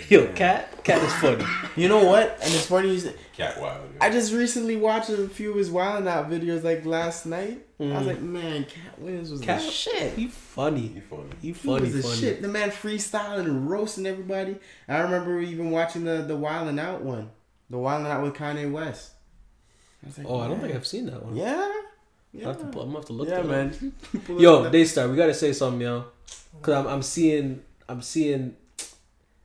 [0.08, 1.44] yo, Katt, Katt is funny.
[1.76, 2.30] You know what?
[2.42, 3.00] And it's funny.
[3.38, 3.80] You say, Katt wild.
[4.00, 7.64] I just recently watched a few of his Wild Out videos like last night.
[7.80, 8.06] I was Mm.
[8.06, 10.14] like, man, Katt Williams was Katt, the shit.
[10.14, 10.88] He funny.
[10.88, 11.22] He funny.
[11.40, 11.80] He He funny.
[11.82, 12.16] was the funny.
[12.16, 12.42] shit.
[12.42, 14.56] The man freestyling and roasting everybody.
[14.88, 17.30] I remember even watching the the Wild and Out one,
[17.70, 19.12] the Wild and Out with Kanye West.
[20.02, 21.36] I was like, Oh, I don't think I've seen that one.
[21.36, 21.72] Yeah.
[22.36, 23.28] I have to, pull- I'm gonna have to look.
[23.28, 23.92] Yeah, that man.
[24.26, 24.72] Pull Yo, up.
[24.72, 26.04] Daystar, we gotta say something, yo,
[26.60, 28.54] because I'm, I'm seeing, I'm seeing,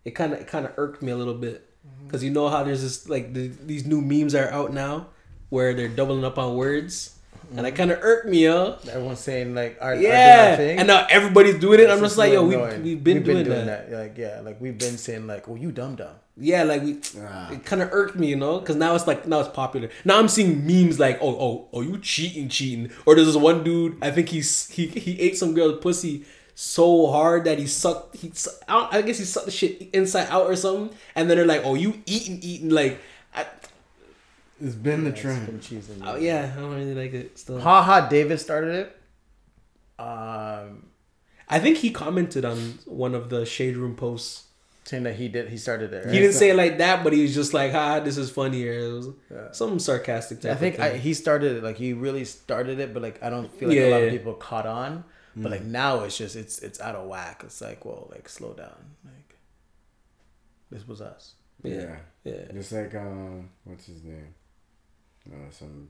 [0.05, 1.67] it kind of, it kind of irked me a little bit,
[2.13, 5.07] because you know how there's this like the, these new memes are out now,
[5.49, 7.17] where they're doubling up on words,
[7.57, 8.77] and it kind of irked me, yo.
[8.87, 11.89] Everyone's saying like, "Are Yeah, and now everybody's doing it.
[11.89, 13.91] I'm just like, yo, we we we've been doing, that.
[13.91, 16.13] Like, yeah, like we've been saying like, oh, you dumb dumb.
[16.37, 17.51] Yeah, like we, Ah.
[17.51, 19.89] it kind of irked me, you know, because now it's like now it's popular.
[20.05, 23.63] Now I'm seeing memes like, oh, oh, oh, you cheating, cheating, or there's this one
[23.63, 23.97] dude.
[24.03, 26.25] I think he's he he ate some girl's pussy
[26.55, 28.17] so hard that he sucked.
[28.17, 28.31] He
[28.67, 31.61] I, I guess he sucked the shit inside out or something, and then they're like,
[31.65, 32.99] oh, you eating, eating, like,
[33.35, 33.45] I,
[34.61, 35.61] It's been the Been trend.
[35.61, 36.01] cheesing.
[36.05, 37.37] oh yeah, I don't really like it.
[37.39, 38.07] Still, Ha ha.
[38.07, 40.01] Davis started it.
[40.01, 40.87] Um,
[41.49, 44.43] I think he commented on one of the shade room posts.
[44.85, 46.09] saying that he did, he started there.
[46.09, 48.73] He didn't say it like that, but he was just like, "Ha, this is funnier."
[48.73, 49.09] It was
[49.57, 50.41] some sarcastic.
[50.41, 53.21] Type I think of I, he started it, like he really started it, but like
[53.23, 54.03] I don't feel like a lot Yeah.
[54.05, 55.03] of people caught on.
[55.35, 57.41] But like now it's just it's it's out of whack.
[57.45, 58.95] It's like well, like slow down.
[59.03, 59.37] Like
[60.69, 61.33] this was us.
[61.63, 62.33] yeah, Yeah.
[62.33, 62.51] yeah.
[62.53, 64.33] Just like um, what's his name?
[65.25, 65.89] No, some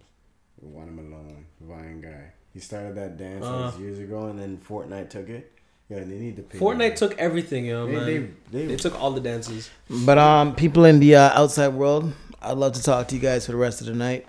[0.62, 2.32] want him alone, Vine guy.
[2.54, 3.66] He started that dance Uh.
[3.72, 5.52] like, years ago, and then Fortnite took it.
[5.90, 6.58] Yeah, they need to pay.
[6.58, 8.06] Fortnite took everything, yo, They, man.
[8.52, 9.70] they, They, they, took all the dances.
[9.90, 13.46] But um, people in the uh, outside world, I'd love to talk to you guys
[13.46, 14.26] for the rest of the night.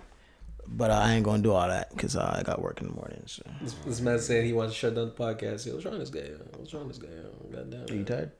[0.67, 2.95] But uh, I ain't gonna do all that because uh, I got work in the
[2.95, 3.23] morning.
[3.27, 3.43] So.
[3.61, 5.67] This, this man saying he wants to shut down the podcast.
[5.67, 6.29] Yo, what's wrong with this guy?
[6.31, 6.37] yo?
[6.57, 7.17] What's wrong with this guy?
[7.57, 7.87] Goddamn.
[7.91, 8.31] Are you tired?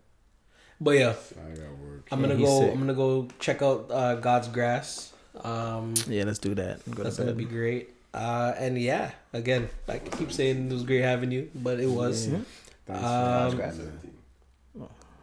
[0.81, 2.09] But yeah, I got work.
[2.11, 2.61] I'm gonna Yeah, go.
[2.61, 2.73] sick.
[2.73, 5.13] I'm gonna go check out uh, God's Grass.
[5.43, 6.81] Um, Yeah, let's do that.
[6.91, 7.91] Go that's to gonna be great.
[8.13, 12.29] Uh, and yeah, again, I keep saying it was great having you, but it was.
[12.29, 12.39] Yeah.
[12.87, 14.01] Thanks for Um, asking.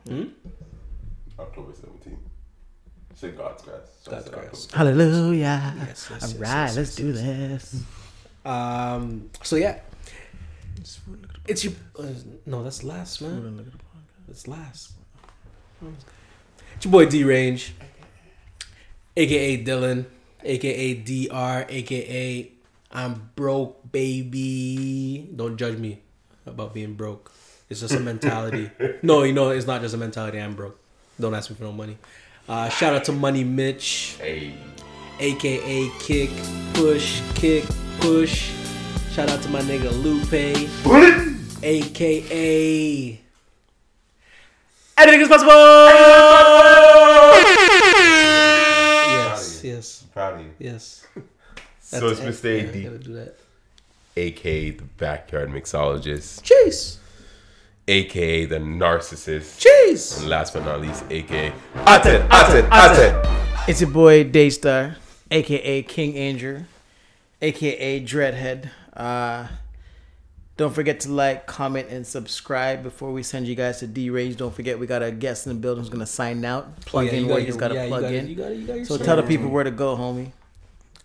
[0.07, 0.23] Hmm?
[1.39, 2.17] October 17th.
[3.21, 3.81] Say God's grass.
[4.01, 4.67] So I God's said grass.
[4.73, 5.75] Hallelujah.
[5.77, 7.71] Yes, yes, All yes, right, yes, let's yes, do yes.
[7.71, 7.83] this.
[8.43, 9.29] Um.
[9.43, 9.79] So yeah,
[11.47, 11.73] it's your.
[11.99, 12.07] Uh,
[12.47, 13.71] no, that's last, man.
[14.27, 14.93] It's last.
[16.75, 17.75] It's your boy D Range,
[19.15, 20.05] aka Dylan,
[20.43, 22.51] aka DR, aka
[22.91, 25.29] I'm broke, baby.
[25.35, 26.01] Don't judge me
[26.47, 27.31] about being broke.
[27.69, 28.71] It's just a mentality.
[29.03, 30.39] no, you know, it's not just a mentality.
[30.39, 30.79] I'm broke.
[31.19, 31.97] Don't ask me for no money.
[32.49, 34.53] Uh, shout out to Money Mitch, Hey.
[35.19, 36.29] aka Kick
[36.73, 37.63] Push Kick
[37.99, 38.51] Push.
[39.13, 40.33] Shout out to my nigga Lupe,
[41.63, 43.19] aka
[44.97, 45.51] Anything is possible.
[49.11, 50.51] Yes, yes, Proud of you.
[50.59, 51.05] yes.
[51.83, 52.69] So it's That's Mr.
[52.69, 53.35] AD, Yeah, gotta do that.
[54.15, 56.99] aka the backyard mixologist, Cheese,
[57.87, 60.19] aka the narcissist, cheese.
[60.19, 61.51] and last but not least, aka
[61.87, 63.67] Ate, Ate, Ate.
[63.67, 64.95] It's your boy Daystar,
[65.29, 66.63] aka King Andrew,
[67.41, 68.69] aka Dreadhead.
[68.95, 69.47] Uh,
[70.57, 74.35] don't forget to like, comment, and subscribe before we send you guys to D Range.
[74.35, 76.79] Don't forget we got a guest in the building who's gonna sign out.
[76.85, 78.27] Plug Oh, yeah, in where got you just your- gotta yeah, you plug got- in.
[78.27, 80.31] you got- you got your so tell the people where to go, homie.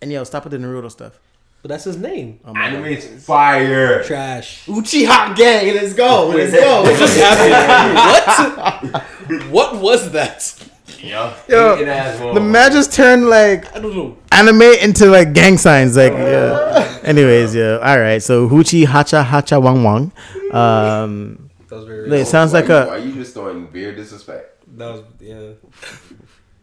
[0.01, 1.19] And yo, stop with the Naruto stuff.
[1.67, 2.39] But that's his name.
[2.45, 2.97] Oh, my God.
[3.19, 4.01] Fire.
[4.05, 4.65] Trash.
[4.67, 6.97] Uchiha gang, let's go, let's What go.
[6.97, 8.93] just happened?
[8.93, 9.03] what?
[9.51, 10.55] What was that?
[11.03, 14.17] Yo, Yo, The man just turned like I don't know.
[14.31, 15.97] anime into like gang signs.
[15.97, 16.99] Like, yeah.
[17.03, 17.79] Anyways, yeah.
[17.83, 18.23] All right.
[18.23, 20.11] So Hoochie Hacha Hacha Wang Wang.
[20.53, 22.21] Um, That was very.
[22.21, 22.87] it sounds why like you, a.
[22.87, 24.63] Why are you just throwing beer disrespect?
[24.77, 25.51] That was yeah.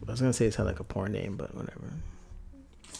[0.07, 1.91] I was gonna say it sounded like a porn name, but whatever.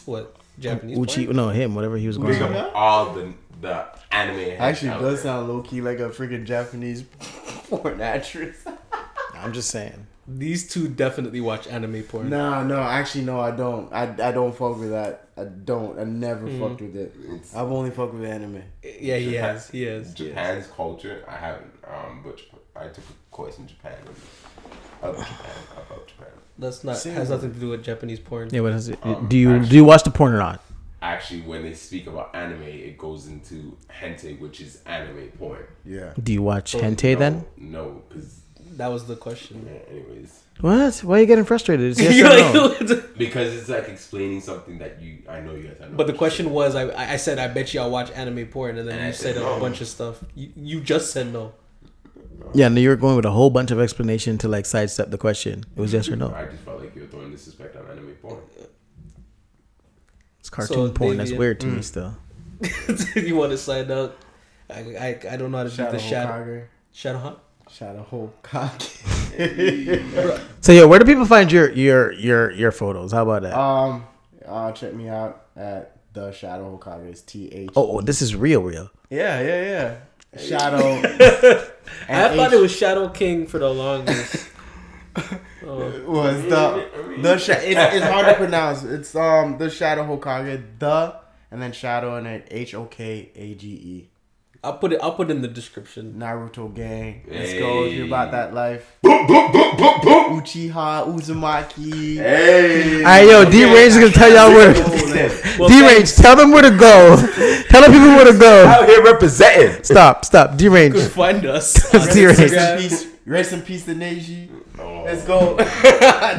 [0.04, 0.98] What Japanese?
[0.98, 1.36] Uchi, porn?
[1.36, 2.70] no, him, whatever he was going Big on.
[2.74, 4.56] all the the anime.
[4.58, 5.32] Actually, out does there.
[5.32, 7.02] sound low key like a freaking Japanese
[7.70, 8.64] porn actress.
[9.34, 10.06] I'm just saying.
[10.28, 12.28] These two definitely watch anime porn.
[12.30, 13.92] No, no, actually, no, I don't.
[13.92, 15.28] I, I don't fuck with that.
[15.36, 15.98] I don't.
[16.00, 17.14] I never fucked with it.
[17.24, 18.62] It's- I've only fucked with anime.
[18.82, 19.70] Yeah, he Japan- has.
[19.70, 20.14] He has.
[20.14, 21.24] Japan's culture.
[21.28, 22.40] I haven't, um, but
[22.74, 23.92] I took a course in Japan.
[24.04, 24.16] And
[25.02, 25.52] I love Japan.
[25.76, 26.26] I love Japan.
[26.58, 27.14] That's not Same.
[27.14, 28.48] has nothing to do with Japanese porn.
[28.50, 28.98] Yeah, what is it?
[29.02, 30.62] Um, do you actually- do you watch the porn or not?
[31.02, 35.64] Actually, when they speak about anime, it goes into hentai, which is anime porn.
[35.84, 36.12] Yeah.
[36.20, 37.44] Do you watch Oh, hentai no, then?
[37.58, 38.40] No, because
[38.76, 39.68] That was the question.
[39.90, 40.98] anyways, What?
[41.04, 41.90] Why are you getting frustrated?
[41.90, 43.02] It's yes or no?
[43.18, 45.18] because it's like explaining something that you.
[45.28, 45.76] I know you guys.
[45.82, 48.46] I know but the question was, I I said I bet you I'll watch anime
[48.46, 50.24] porn, and then And you I said said a bunch of stuff.
[50.34, 51.52] You, you just said no.
[52.54, 55.18] Yeah, no, you were going with a whole bunch of explanation to like sidestep the
[55.18, 55.64] question.
[55.76, 56.32] It was yes or no.
[56.32, 58.38] I just felt like you were throwing disrespect on anime porn.
[60.40, 61.16] It's cartoon So, porn.
[61.16, 62.16] That's Davian- weird to me still.
[62.60, 64.16] If you want to sign out?
[64.70, 66.64] I, I I don't know how to do Shadow the shadow Hokage.
[66.92, 67.38] shadow hunt.
[67.70, 69.02] Shadow Hokage.
[70.62, 73.12] So yeah, where do people find your your your your photos?
[73.12, 73.54] How about that?
[73.58, 74.06] um,
[74.46, 77.06] uh, check me out at the Shadow Hokage.
[77.10, 77.70] It's T H.
[77.76, 78.90] oh, oh, this is real, real.
[79.10, 79.96] yeah, yeah, yeah.
[80.38, 80.78] Shadow.
[82.08, 84.48] I thought it was Shadow King for the longest.
[85.68, 85.90] Oh.
[86.06, 88.84] was the the sh- it's, it's hard to pronounce.
[88.84, 91.16] It's um the Shadow Hokage, the
[91.50, 94.10] and then Shadow and then H O K A G E.
[94.64, 95.00] I'll put it.
[95.02, 96.14] I'll put it in the description.
[96.18, 97.22] Naruto gang.
[97.30, 98.96] Let's go if you're about that life.
[99.02, 100.40] Boom, boom, boom, boom, boom.
[100.40, 102.16] Uchiha, Uzumaki.
[102.16, 102.98] Hey.
[102.98, 104.72] All right, yo, D Range is gonna tell y'all where.
[105.58, 107.16] Well, D Range, tell them where to go.
[107.68, 108.66] tell the people where to go.
[108.66, 109.82] Out here representing.
[109.84, 110.56] Stop, stop.
[110.56, 110.96] D Range.
[111.08, 111.90] find us.
[112.12, 112.38] D Range.
[112.38, 113.06] Rest in peace.
[113.26, 114.48] Rest in peace to Neji.
[114.78, 115.02] Oh.
[115.04, 115.56] Let's go.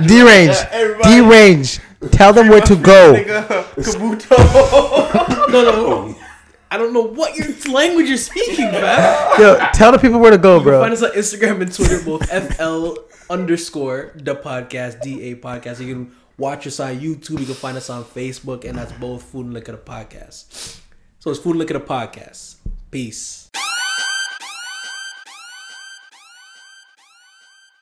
[0.07, 0.57] D Range.
[1.03, 1.79] D Range.
[2.11, 3.13] Tell them where to go.
[3.13, 5.51] Nigga, Kabuto.
[5.51, 5.71] No, no.
[5.73, 6.26] Oh.
[6.69, 9.39] I don't know what your language you're speaking, man.
[9.39, 10.81] Yo, tell the people where to go, You can bro.
[10.81, 12.95] find us on Instagram and Twitter, both FL
[13.29, 15.79] underscore the podcast, DA podcast.
[15.85, 17.39] You can watch us on YouTube.
[17.39, 20.79] You can find us on Facebook, and that's both Food and Liquor the podcast.
[21.19, 22.55] So it's Food and Liquor the podcast.
[22.91, 23.49] Peace.